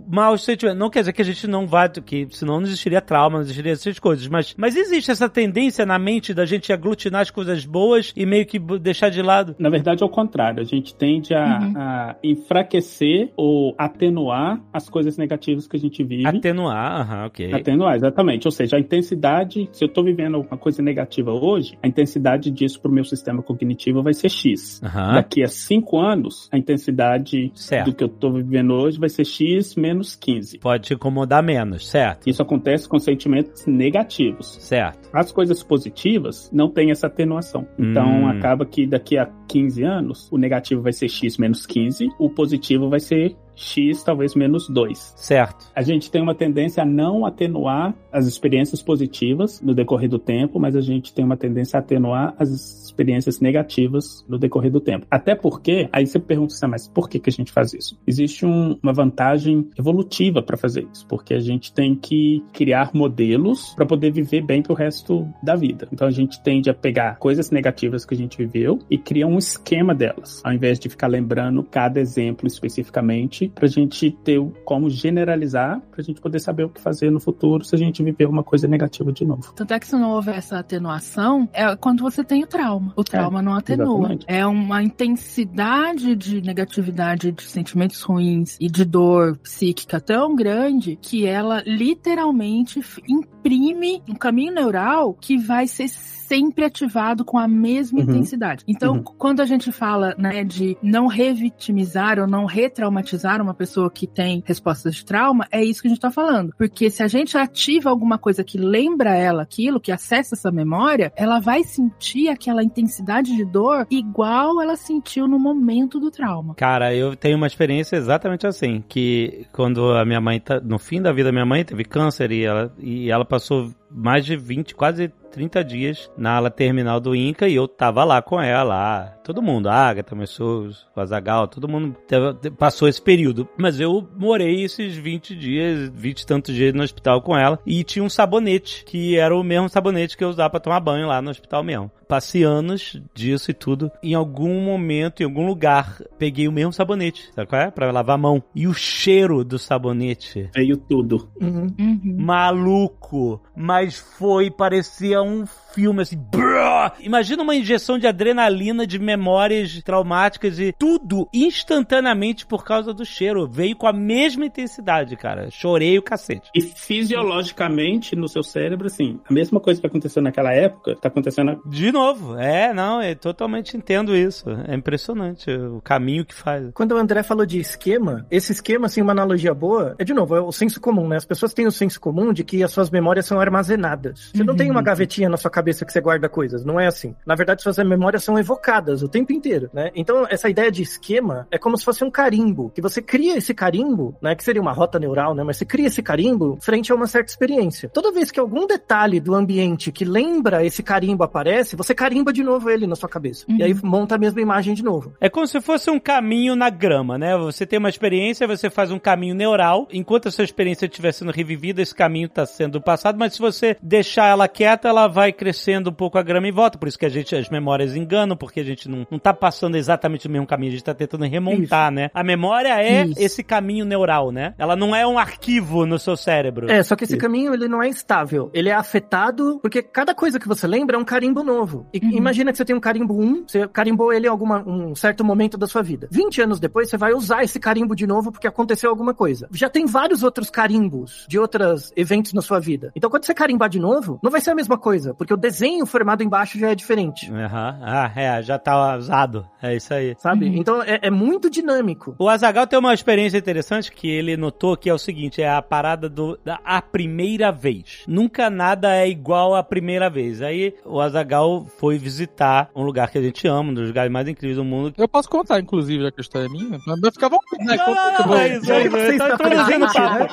maus 0.08 0.44
sentimentos. 0.44 0.78
Não 0.78 0.90
quer 0.90 1.00
dizer 1.00 1.12
que 1.12 1.22
a 1.22 1.24
gente 1.24 1.46
não 1.46 1.66
vai, 1.66 1.88
que 1.88 2.26
senão 2.30 2.54
não 2.60 2.66
existiria 2.66 3.00
trauma, 3.00 3.36
não 3.36 3.42
existiria 3.42 3.72
essas 3.72 3.98
coisas, 3.98 4.26
mas, 4.28 4.54
mas 4.56 4.76
existe 4.76 5.10
essa 5.10 5.28
tendência 5.28 5.84
na 5.86 5.98
mente 5.98 6.32
da 6.34 6.44
gente 6.44 6.72
aglutinar 6.72 7.22
as 7.22 7.30
coisas 7.30 7.64
boas 7.64 8.12
e 8.16 8.24
meio 8.26 8.46
que 8.46 8.58
deixar 8.58 9.08
de 9.10 9.22
lado. 9.22 9.54
Na 9.58 9.68
verdade, 9.70 10.02
é 10.02 10.06
o 10.06 10.08
contrário. 10.08 10.60
A 10.60 10.64
gente 10.64 10.94
tende 10.94 11.34
a, 11.34 11.44
Uhum. 11.44 11.72
a 11.76 12.16
enfraquecer 12.22 13.30
ou 13.36 13.74
atenuar 13.78 14.60
as 14.72 14.88
coisas 14.88 15.16
negativas 15.16 15.66
que 15.66 15.76
a 15.76 15.80
gente 15.80 16.02
vive. 16.02 16.26
Atenuar, 16.26 17.00
aham, 17.00 17.26
ok. 17.26 17.52
Atenuar, 17.52 17.94
exatamente. 17.96 18.46
Ou 18.46 18.52
seja, 18.52 18.76
a 18.76 18.80
intensidade, 18.80 19.68
se 19.72 19.84
eu 19.84 19.88
tô 19.88 20.02
vivendo 20.02 20.34
alguma 20.36 20.56
coisa 20.56 20.82
negativa 20.82 21.32
hoje, 21.32 21.78
a 21.82 21.86
intensidade 21.88 22.33
disso 22.50 22.80
pro 22.80 22.90
meu 22.92 23.04
sistema 23.04 23.42
cognitivo 23.42 24.02
vai 24.02 24.14
ser 24.14 24.28
X. 24.28 24.80
Aham. 24.82 25.14
Daqui 25.14 25.42
a 25.42 25.48
cinco 25.48 25.98
anos, 26.00 26.48
a 26.52 26.58
intensidade 26.58 27.50
Certo. 27.54 27.90
do 27.90 27.94
que 27.94 28.04
eu 28.04 28.08
tô 28.08 28.32
vivendo 28.32 28.72
hoje 28.74 28.98
vai 28.98 29.08
ser 29.08 29.24
X 29.24 29.74
menos 29.76 30.14
15. 30.14 30.58
Pode 30.58 30.84
te 30.84 30.94
incomodar 30.94 31.42
menos, 31.42 31.88
certo? 31.88 32.28
Isso 32.28 32.42
acontece 32.42 32.88
com 32.88 32.98
sentimentos 32.98 33.66
negativos. 33.66 34.56
Certo. 34.60 35.08
As 35.12 35.30
coisas 35.32 35.62
positivas 35.62 36.50
não 36.52 36.68
têm 36.70 36.90
essa 36.90 37.06
atenuação. 37.06 37.66
Então 37.78 38.04
Hum. 38.24 38.28
acaba 38.28 38.64
que 38.66 38.86
daqui 38.86 39.16
a 39.18 39.26
15 39.48 39.82
anos, 39.84 40.28
o 40.32 40.38
negativo 40.38 40.82
vai 40.82 40.92
ser 40.92 41.08
X 41.08 41.38
menos 41.38 41.66
15, 41.66 42.08
o 42.18 42.28
positivo 42.30 42.88
vai 42.88 43.00
ser 43.00 43.36
X 43.54 44.02
talvez 44.02 44.34
menos 44.34 44.68
2. 44.68 45.14
Certo. 45.16 45.66
A 45.74 45.82
gente 45.82 46.10
tem 46.10 46.22
uma 46.22 46.34
tendência 46.34 46.82
a 46.82 46.86
não 46.86 47.24
atenuar 47.26 47.94
as 48.12 48.26
experiências 48.26 48.82
positivas 48.82 49.60
no 49.60 49.74
decorrer 49.74 50.08
do 50.08 50.18
tempo, 50.18 50.58
mas 50.60 50.76
a 50.76 50.80
gente 50.80 51.12
tem 51.12 51.24
uma 51.24 51.36
tendência 51.36 51.76
a 51.76 51.80
atenuar 51.80 52.34
as 52.38 52.50
experiências 52.84 53.40
negativas 53.40 54.24
no 54.28 54.38
decorrer 54.38 54.70
do 54.70 54.80
tempo. 54.80 55.06
Até 55.10 55.34
porque, 55.34 55.88
aí 55.92 56.06
você 56.06 56.18
pergunta 56.18 56.54
assim, 56.54 56.66
mas 56.66 56.86
por 56.86 57.08
que, 57.08 57.18
que 57.18 57.28
a 57.28 57.32
gente 57.32 57.50
faz 57.52 57.74
isso? 57.74 57.98
Existe 58.06 58.46
um- 58.46 58.78
uma 58.82 58.92
vantagem 58.92 59.68
evolutiva 59.78 60.42
para 60.42 60.56
fazer 60.56 60.86
isso, 60.92 61.06
porque 61.08 61.34
a 61.34 61.40
gente 61.40 61.72
tem 61.72 61.94
que 61.94 62.42
criar 62.52 62.90
modelos 62.94 63.72
para 63.74 63.84
poder 63.86 64.10
viver 64.12 64.42
bem 64.42 64.62
pro 64.62 64.74
resto 64.74 65.26
da 65.42 65.56
vida. 65.56 65.88
Então 65.92 66.06
a 66.06 66.10
gente 66.10 66.42
tende 66.42 66.70
a 66.70 66.74
pegar 66.74 67.16
coisas 67.18 67.50
negativas 67.50 68.04
que 68.04 68.14
a 68.14 68.16
gente 68.16 68.38
viveu 68.38 68.78
e 68.90 68.96
cria 68.96 69.26
um 69.26 69.38
esquema 69.38 69.94
delas, 69.94 70.40
ao 70.44 70.52
invés 70.52 70.78
de 70.78 70.88
ficar 70.88 71.06
lembrando 71.08 71.62
cada 71.64 72.00
exemplo 72.00 72.46
especificamente, 72.46 73.43
pra 73.48 73.66
gente 73.68 74.10
ter 74.24 74.40
como 74.64 74.88
generalizar, 74.90 75.80
pra 75.90 76.02
gente 76.02 76.20
poder 76.20 76.38
saber 76.40 76.64
o 76.64 76.68
que 76.68 76.80
fazer 76.80 77.10
no 77.10 77.20
futuro 77.20 77.64
se 77.64 77.74
a 77.74 77.78
gente 77.78 78.02
viver 78.02 78.26
uma 78.26 78.42
coisa 78.42 78.66
negativa 78.68 79.12
de 79.12 79.24
novo. 79.24 79.52
Tanto 79.54 79.72
é 79.74 79.78
que 79.80 79.86
se 79.86 79.96
não 79.96 80.10
houver 80.10 80.36
essa 80.38 80.58
atenuação, 80.58 81.48
é 81.52 81.74
quando 81.76 82.02
você 82.02 82.22
tem 82.24 82.42
o 82.42 82.46
trauma. 82.46 82.92
O 82.96 83.04
trauma 83.04 83.40
não 83.42 83.54
atenua. 83.54 83.84
exatamente. 83.98 84.24
É 84.28 84.46
uma 84.46 84.82
intensidade 84.82 86.14
de 86.16 86.40
negatividade, 86.40 87.32
de 87.32 87.42
sentimentos 87.42 88.00
ruins 88.02 88.56
e 88.60 88.68
de 88.68 88.84
dor 88.84 89.36
psíquica 89.38 90.00
tão 90.00 90.34
grande 90.34 90.98
que 91.00 91.26
ela 91.26 91.62
literalmente 91.66 92.80
imprime 93.08 94.02
um 94.08 94.14
caminho 94.14 94.52
neural 94.54 95.14
que 95.14 95.36
vai 95.38 95.66
ser 95.66 95.88
sempre 95.88 96.64
ativado 96.64 97.24
com 97.24 97.38
a 97.38 97.46
mesma 97.46 97.98
Uhum. 98.00 98.04
intensidade. 98.06 98.64
Então, 98.66 98.94
Uhum. 98.94 99.02
quando 99.02 99.40
a 99.40 99.44
gente 99.44 99.70
fala, 99.70 100.14
né, 100.18 100.42
de 100.42 100.76
não 100.82 101.06
revitimizar 101.06 102.18
ou 102.18 102.26
não 102.26 102.46
retraumatizar 102.46 103.33
uma 103.40 103.54
pessoa 103.54 103.90
que 103.90 104.06
tem 104.06 104.42
respostas 104.46 104.94
de 104.94 105.04
trauma, 105.04 105.46
é 105.50 105.62
isso 105.64 105.82
que 105.82 105.88
a 105.88 105.90
gente 105.90 106.00
tá 106.00 106.10
falando. 106.10 106.54
Porque 106.56 106.90
se 106.90 107.02
a 107.02 107.08
gente 107.08 107.36
ativa 107.36 107.90
alguma 107.90 108.18
coisa 108.18 108.44
que 108.44 108.58
lembra 108.58 109.16
ela 109.16 109.42
aquilo, 109.42 109.80
que 109.80 109.92
acessa 109.92 110.34
essa 110.34 110.50
memória, 110.50 111.12
ela 111.16 111.40
vai 111.40 111.64
sentir 111.64 112.28
aquela 112.28 112.62
intensidade 112.62 113.34
de 113.34 113.44
dor 113.44 113.86
igual 113.90 114.60
ela 114.60 114.76
sentiu 114.76 115.26
no 115.26 115.38
momento 115.38 115.98
do 115.98 116.10
trauma. 116.10 116.54
Cara, 116.54 116.94
eu 116.94 117.16
tenho 117.16 117.36
uma 117.36 117.46
experiência 117.46 117.96
exatamente 117.96 118.46
assim, 118.46 118.84
que 118.88 119.46
quando 119.52 119.92
a 119.92 120.04
minha 120.04 120.20
mãe 120.20 120.40
tá, 120.40 120.60
no 120.60 120.78
fim 120.78 121.00
da 121.00 121.12
vida 121.12 121.24
da 121.24 121.32
minha 121.32 121.46
mãe 121.46 121.64
teve 121.64 121.84
câncer 121.84 122.30
e 122.30 122.44
ela, 122.44 122.72
e 122.78 123.10
ela 123.10 123.24
passou 123.24 123.72
mais 123.90 124.24
de 124.24 124.36
20, 124.36 124.74
quase 124.74 125.12
30 125.34 125.64
dias 125.64 126.10
na 126.16 126.36
ala 126.36 126.50
terminal 126.50 127.00
do 127.00 127.14
Inca 127.14 127.48
e 127.48 127.54
eu 127.56 127.66
tava 127.66 128.04
lá 128.04 128.22
com 128.22 128.40
ela, 128.40 128.62
lá. 128.62 129.06
Todo 129.24 129.42
mundo, 129.42 129.68
a 129.68 129.74
Agatha, 129.74 130.14
meus 130.14 130.30
sogros, 130.30 130.86
o 130.94 131.00
Azagal, 131.00 131.48
todo 131.48 131.66
mundo 131.68 131.96
teve- 132.06 132.50
passou 132.52 132.86
esse 132.86 133.00
período. 133.02 133.48
Mas 133.56 133.80
eu 133.80 134.06
morei 134.16 134.62
esses 134.62 134.94
20 134.96 135.34
dias, 135.34 135.90
20 135.94 136.20
e 136.20 136.26
tantos 136.26 136.54
dias 136.54 136.72
no 136.74 136.82
hospital 136.82 137.20
com 137.22 137.36
ela 137.36 137.58
e 137.66 137.82
tinha 137.82 138.04
um 138.04 138.08
sabonete, 138.10 138.84
que 138.84 139.16
era 139.16 139.34
o 139.34 139.42
mesmo 139.42 139.68
sabonete 139.68 140.16
que 140.16 140.22
eu 140.22 140.28
usava 140.28 140.50
pra 140.50 140.60
tomar 140.60 140.80
banho 140.80 141.06
lá 141.08 141.20
no 141.22 141.30
hospital 141.30 141.62
mesmo. 141.64 141.90
Passei 142.06 142.42
anos 142.44 143.00
disso 143.14 143.50
e 143.50 143.54
tudo. 143.54 143.90
Em 144.02 144.12
algum 144.14 144.60
momento, 144.62 145.22
em 145.22 145.24
algum 145.24 145.46
lugar, 145.46 146.00
peguei 146.18 146.46
o 146.46 146.52
mesmo 146.52 146.72
sabonete, 146.72 147.30
sabe 147.34 147.48
qual 147.48 147.62
é? 147.62 147.70
Pra 147.70 147.90
lavar 147.90 148.16
a 148.16 148.18
mão. 148.18 148.42
E 148.54 148.68
o 148.68 148.74
cheiro 148.74 149.42
do 149.42 149.58
sabonete 149.58 150.50
Veio 150.54 150.76
tudo. 150.76 151.30
Uhum. 151.40 151.66
Uhum. 151.80 152.16
maluco, 152.18 153.40
mas 153.56 153.96
foi, 153.98 154.50
parecia 154.50 155.22
um 155.24 155.46
filme 155.74 156.02
assim, 156.02 156.16
brrr, 156.16 156.54
Imagina 157.00 157.42
uma 157.42 157.54
injeção 157.54 157.98
de 157.98 158.06
adrenalina, 158.06 158.86
de 158.86 158.98
memórias 158.98 159.82
traumáticas 159.82 160.58
e 160.58 160.72
tudo 160.72 161.28
instantaneamente 161.32 162.46
por 162.46 162.64
causa 162.64 162.92
do 162.92 163.04
cheiro. 163.04 163.48
Veio 163.48 163.76
com 163.76 163.86
a 163.86 163.92
mesma 163.92 164.46
intensidade, 164.46 165.16
cara. 165.16 165.50
Chorei 165.50 165.98
o 165.98 166.02
cacete. 166.02 166.50
E 166.54 166.60
fisiologicamente, 166.60 168.16
no 168.16 168.28
seu 168.28 168.42
cérebro, 168.42 168.86
assim, 168.86 169.20
a 169.28 169.32
mesma 169.32 169.60
coisa 169.60 169.80
que 169.80 169.86
aconteceu 169.86 170.22
naquela 170.22 170.52
época, 170.52 170.96
tá 170.96 171.08
acontecendo 171.08 171.60
De 171.66 171.92
novo, 171.92 172.38
é, 172.38 172.72
não, 172.72 173.02
eu 173.02 173.16
totalmente 173.16 173.76
entendo 173.76 174.16
isso. 174.16 174.44
É 174.66 174.74
impressionante 174.74 175.50
o 175.50 175.80
caminho 175.82 176.24
que 176.24 176.34
faz. 176.34 176.70
Quando 176.74 176.92
o 176.92 176.96
André 176.96 177.22
falou 177.22 177.46
de 177.46 177.58
esquema, 177.58 178.26
esse 178.30 178.52
esquema, 178.52 178.86
assim, 178.86 179.02
uma 179.02 179.12
analogia 179.12 179.54
boa, 179.54 179.94
é 179.98 180.04
de 180.04 180.14
novo, 180.14 180.36
é 180.36 180.40
o 180.40 180.52
senso 180.52 180.80
comum, 180.80 181.08
né? 181.08 181.16
As 181.16 181.24
pessoas 181.24 181.52
têm 181.52 181.66
o 181.66 181.72
senso 181.72 182.00
comum 182.00 182.32
de 182.32 182.44
que 182.44 182.62
as 182.62 182.72
suas 182.72 182.90
memórias 182.90 183.26
são 183.26 183.40
armazenadas. 183.40 184.30
Você 184.34 184.44
não 184.44 184.56
tem 184.56 184.70
uma 184.70 184.82
gavetinha 185.14 185.28
na 185.28 185.36
sua 185.36 185.50
cabeça 185.50 185.84
que 185.84 185.92
você 185.92 186.00
guarda 186.00 186.28
coisas, 186.28 186.64
não 186.64 186.78
é 186.80 186.86
assim. 186.86 187.14
Na 187.24 187.34
verdade, 187.34 187.62
suas 187.62 187.78
memórias 187.78 188.24
são 188.24 188.38
evocadas 188.38 189.02
o 189.02 189.08
tempo 189.08 189.32
inteiro, 189.32 189.70
né? 189.72 189.90
Então, 189.94 190.26
essa 190.28 190.48
ideia 190.48 190.70
de 190.70 190.82
esquema 190.82 191.46
é 191.50 191.58
como 191.58 191.76
se 191.76 191.84
fosse 191.84 192.04
um 192.04 192.10
carimbo, 192.10 192.70
que 192.74 192.80
você 192.80 193.00
cria 193.00 193.36
esse 193.36 193.54
carimbo, 193.54 194.16
né? 194.20 194.34
Que 194.34 194.44
seria 194.44 194.60
uma 194.60 194.72
rota 194.72 194.98
neural, 194.98 195.34
né? 195.34 195.42
Mas 195.44 195.56
você 195.56 195.64
cria 195.64 195.86
esse 195.86 196.02
carimbo 196.02 196.58
frente 196.60 196.90
a 196.90 196.94
uma 196.94 197.06
certa 197.06 197.30
experiência. 197.30 197.88
Toda 197.88 198.12
vez 198.12 198.30
que 198.30 198.40
algum 198.40 198.66
detalhe 198.66 199.20
do 199.20 199.34
ambiente 199.34 199.92
que 199.92 200.04
lembra 200.04 200.64
esse 200.64 200.82
carimbo 200.82 201.22
aparece, 201.22 201.76
você 201.76 201.94
carimba 201.94 202.32
de 202.32 202.42
novo 202.42 202.70
ele 202.70 202.86
na 202.86 202.96
sua 202.96 203.08
cabeça. 203.08 203.44
E 203.48 203.62
aí 203.62 203.74
monta 203.82 204.14
a 204.14 204.18
mesma 204.18 204.40
imagem 204.40 204.74
de 204.74 204.82
novo. 204.82 205.14
É 205.20 205.28
como 205.28 205.46
se 205.46 205.60
fosse 205.60 205.90
um 205.90 206.00
caminho 206.00 206.56
na 206.56 206.70
grama, 206.70 207.16
né? 207.18 207.36
Você 207.36 207.66
tem 207.66 207.78
uma 207.78 207.88
experiência, 207.88 208.46
você 208.46 208.68
faz 208.68 208.90
um 208.90 208.98
caminho 208.98 209.34
neural. 209.34 209.86
Enquanto 209.92 210.28
a 210.28 210.30
sua 210.30 210.44
experiência 210.44 210.86
estiver 210.86 211.12
sendo 211.12 211.30
revivida, 211.30 211.82
esse 211.82 211.94
caminho 211.94 212.26
está 212.26 212.46
sendo 212.46 212.80
passado, 212.80 213.18
mas 213.18 213.34
se 213.34 213.38
você 213.38 213.76
deixar 213.82 214.26
ela 214.26 214.48
quieta, 214.48 214.88
ela 214.88 215.03
vai 215.06 215.32
crescendo 215.32 215.90
um 215.90 215.92
pouco 215.92 216.18
a 216.18 216.22
grama 216.22 216.48
em 216.48 216.52
volta. 216.52 216.78
Por 216.78 216.88
isso 216.88 216.98
que 216.98 217.06
a 217.06 217.08
gente, 217.08 217.34
as 217.34 217.48
memórias 217.48 217.96
enganam, 217.96 218.36
porque 218.36 218.60
a 218.60 218.64
gente 218.64 218.88
não, 218.88 219.06
não 219.10 219.18
tá 219.18 219.32
passando 219.32 219.76
exatamente 219.76 220.26
o 220.26 220.30
mesmo 220.30 220.46
caminho, 220.46 220.70
a 220.70 220.74
gente 220.74 220.84
tá 220.84 220.94
tentando 220.94 221.24
remontar, 221.24 221.90
né? 221.90 222.10
A 222.14 222.22
memória 222.22 222.80
é 222.80 223.04
Isso. 223.04 223.20
esse 223.20 223.42
caminho 223.42 223.84
neural, 223.84 224.30
né? 224.30 224.54
Ela 224.58 224.76
não 224.76 224.94
é 224.94 225.06
um 225.06 225.18
arquivo 225.18 225.86
no 225.86 225.98
seu 225.98 226.16
cérebro. 226.16 226.70
É, 226.70 226.82
só 226.82 226.96
que 226.96 227.04
esse 227.04 227.16
caminho 227.16 227.54
ele 227.54 227.68
não 227.68 227.82
é 227.82 227.88
estável. 227.88 228.50
Ele 228.52 228.68
é 228.68 228.74
afetado 228.74 229.58
porque 229.60 229.82
cada 229.82 230.14
coisa 230.14 230.38
que 230.38 230.48
você 230.48 230.66
lembra 230.66 230.96
é 230.96 230.98
um 230.98 231.04
carimbo 231.04 231.42
novo. 231.42 231.86
E 231.92 231.98
imagina 231.98 232.50
que 232.52 232.58
você 232.58 232.64
tem 232.64 232.76
um 232.76 232.80
carimbo 232.80 233.20
1, 233.20 233.44
você 233.46 233.68
carimbou 233.68 234.12
ele 234.12 234.26
em 234.26 234.30
alguma, 234.30 234.62
um 234.66 234.94
certo 234.94 235.24
momento 235.24 235.56
da 235.56 235.66
sua 235.66 235.82
vida. 235.82 236.08
20 236.10 236.42
anos 236.42 236.60
depois, 236.60 236.88
você 236.88 236.96
vai 236.96 237.12
usar 237.12 237.42
esse 237.42 237.58
carimbo 237.58 237.94
de 237.94 238.06
novo 238.06 238.30
porque 238.32 238.46
aconteceu 238.46 238.90
alguma 238.90 239.14
coisa. 239.14 239.48
Já 239.52 239.68
tem 239.68 239.86
vários 239.86 240.22
outros 240.22 240.50
carimbos 240.50 241.26
de 241.28 241.38
outros 241.38 241.92
eventos 241.96 242.32
na 242.32 242.42
sua 242.42 242.60
vida. 242.60 242.92
Então, 242.94 243.10
quando 243.10 243.24
você 243.24 243.34
carimbar 243.34 243.68
de 243.68 243.78
novo, 243.78 244.18
não 244.22 244.30
vai 244.30 244.40
ser 244.40 244.50
a 244.50 244.54
mesma 244.54 244.78
coisa, 244.78 244.93
porque 245.16 245.32
o 245.34 245.36
desenho 245.36 245.84
formado 245.86 246.22
embaixo 246.22 246.58
já 246.58 246.70
é 246.70 246.74
diferente. 246.74 247.30
Aham. 247.32 247.78
Ah, 247.82 248.10
é, 248.14 248.42
já 248.42 248.58
tá 248.58 248.96
usado. 248.96 249.46
É 249.62 249.74
isso 249.76 249.92
aí. 249.94 250.14
Sabe? 250.18 250.46
Então 250.58 250.82
é, 250.82 251.00
é 251.02 251.10
muito 251.10 251.48
dinâmico. 251.50 252.14
O 252.18 252.28
Azagal 252.28 252.66
tem 252.66 252.78
uma 252.78 252.94
experiência 252.94 253.38
interessante 253.38 253.90
que 253.92 254.08
ele 254.08 254.36
notou 254.36 254.76
que 254.76 254.88
é 254.90 254.94
o 254.94 254.98
seguinte: 254.98 255.42
é 255.42 255.48
a 255.50 255.62
parada 255.62 256.08
do 256.08 256.38
da 256.44 256.60
a 256.64 256.80
primeira 256.82 257.50
vez. 257.50 258.04
Nunca 258.06 258.48
nada 258.50 258.94
é 258.94 259.08
igual 259.08 259.54
à 259.54 259.62
primeira 259.62 260.08
vez. 260.10 260.40
Aí 260.42 260.74
o 260.84 261.00
Azagal 261.00 261.66
foi 261.78 261.98
visitar 261.98 262.70
um 262.74 262.82
lugar 262.82 263.10
que 263.10 263.18
a 263.18 263.22
gente 263.22 263.46
ama, 263.48 263.70
um 263.70 263.74
dos 263.74 263.88
lugares 263.88 264.10
mais 264.12 264.28
incríveis 264.28 264.56
do 264.56 264.64
mundo. 264.64 264.94
Eu 264.98 265.08
posso 265.08 265.28
contar, 265.28 265.60
inclusive, 265.60 266.02
já 266.04 266.10
que 266.10 266.20
a 266.20 266.22
história 266.22 266.46
é 266.46 266.48
minha, 266.48 266.78
mas 266.86 267.14
à 267.22 267.28
vontade. 267.28 267.64
né? 267.64 267.76
Não, 267.76 267.84
Conta 267.84 268.00
não, 268.02 268.14
que 268.16 268.22
eu 268.22 268.26
não, 268.26 268.28
vou- 268.28 268.36
é 268.38 268.48
isso, 268.56 268.66
Já 268.66 268.74
é 268.74 268.80
isso. 268.82 268.90
você 268.90 269.16
tá 269.18 269.24
está 269.28 269.36
presente, 269.38 270.00
né? 270.00 270.28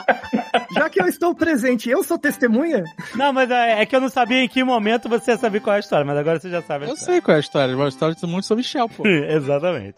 Já 0.73 0.89
que 0.89 1.01
eu 1.01 1.07
estou 1.07 1.35
presente, 1.35 1.89
eu 1.89 2.03
sou 2.03 2.17
testemunha? 2.17 2.83
Não, 3.15 3.31
mas 3.33 3.49
é, 3.49 3.81
é 3.81 3.85
que 3.85 3.95
eu 3.95 4.01
não 4.01 4.09
sabia 4.09 4.40
em 4.41 4.47
que 4.49 4.63
momento 4.63 5.07
você 5.09 5.31
ia 5.31 5.37
saber 5.37 5.59
qual 5.61 5.73
é 5.73 5.77
a 5.77 5.79
história, 5.79 6.05
mas 6.05 6.17
agora 6.17 6.39
você 6.39 6.49
já 6.49 6.61
sabe. 6.61 6.85
a 6.85 6.87
Eu 6.89 6.93
história. 6.93 7.13
sei 7.13 7.21
qual 7.21 7.35
é 7.35 7.37
a 7.37 7.39
história, 7.39 7.75
uma 7.75 7.87
história 7.87 8.15
de 8.15 8.25
muito 8.25 8.45
sobre 8.45 8.61
Michel, 8.61 8.87
pô. 8.89 9.03
Exatamente. 9.07 9.95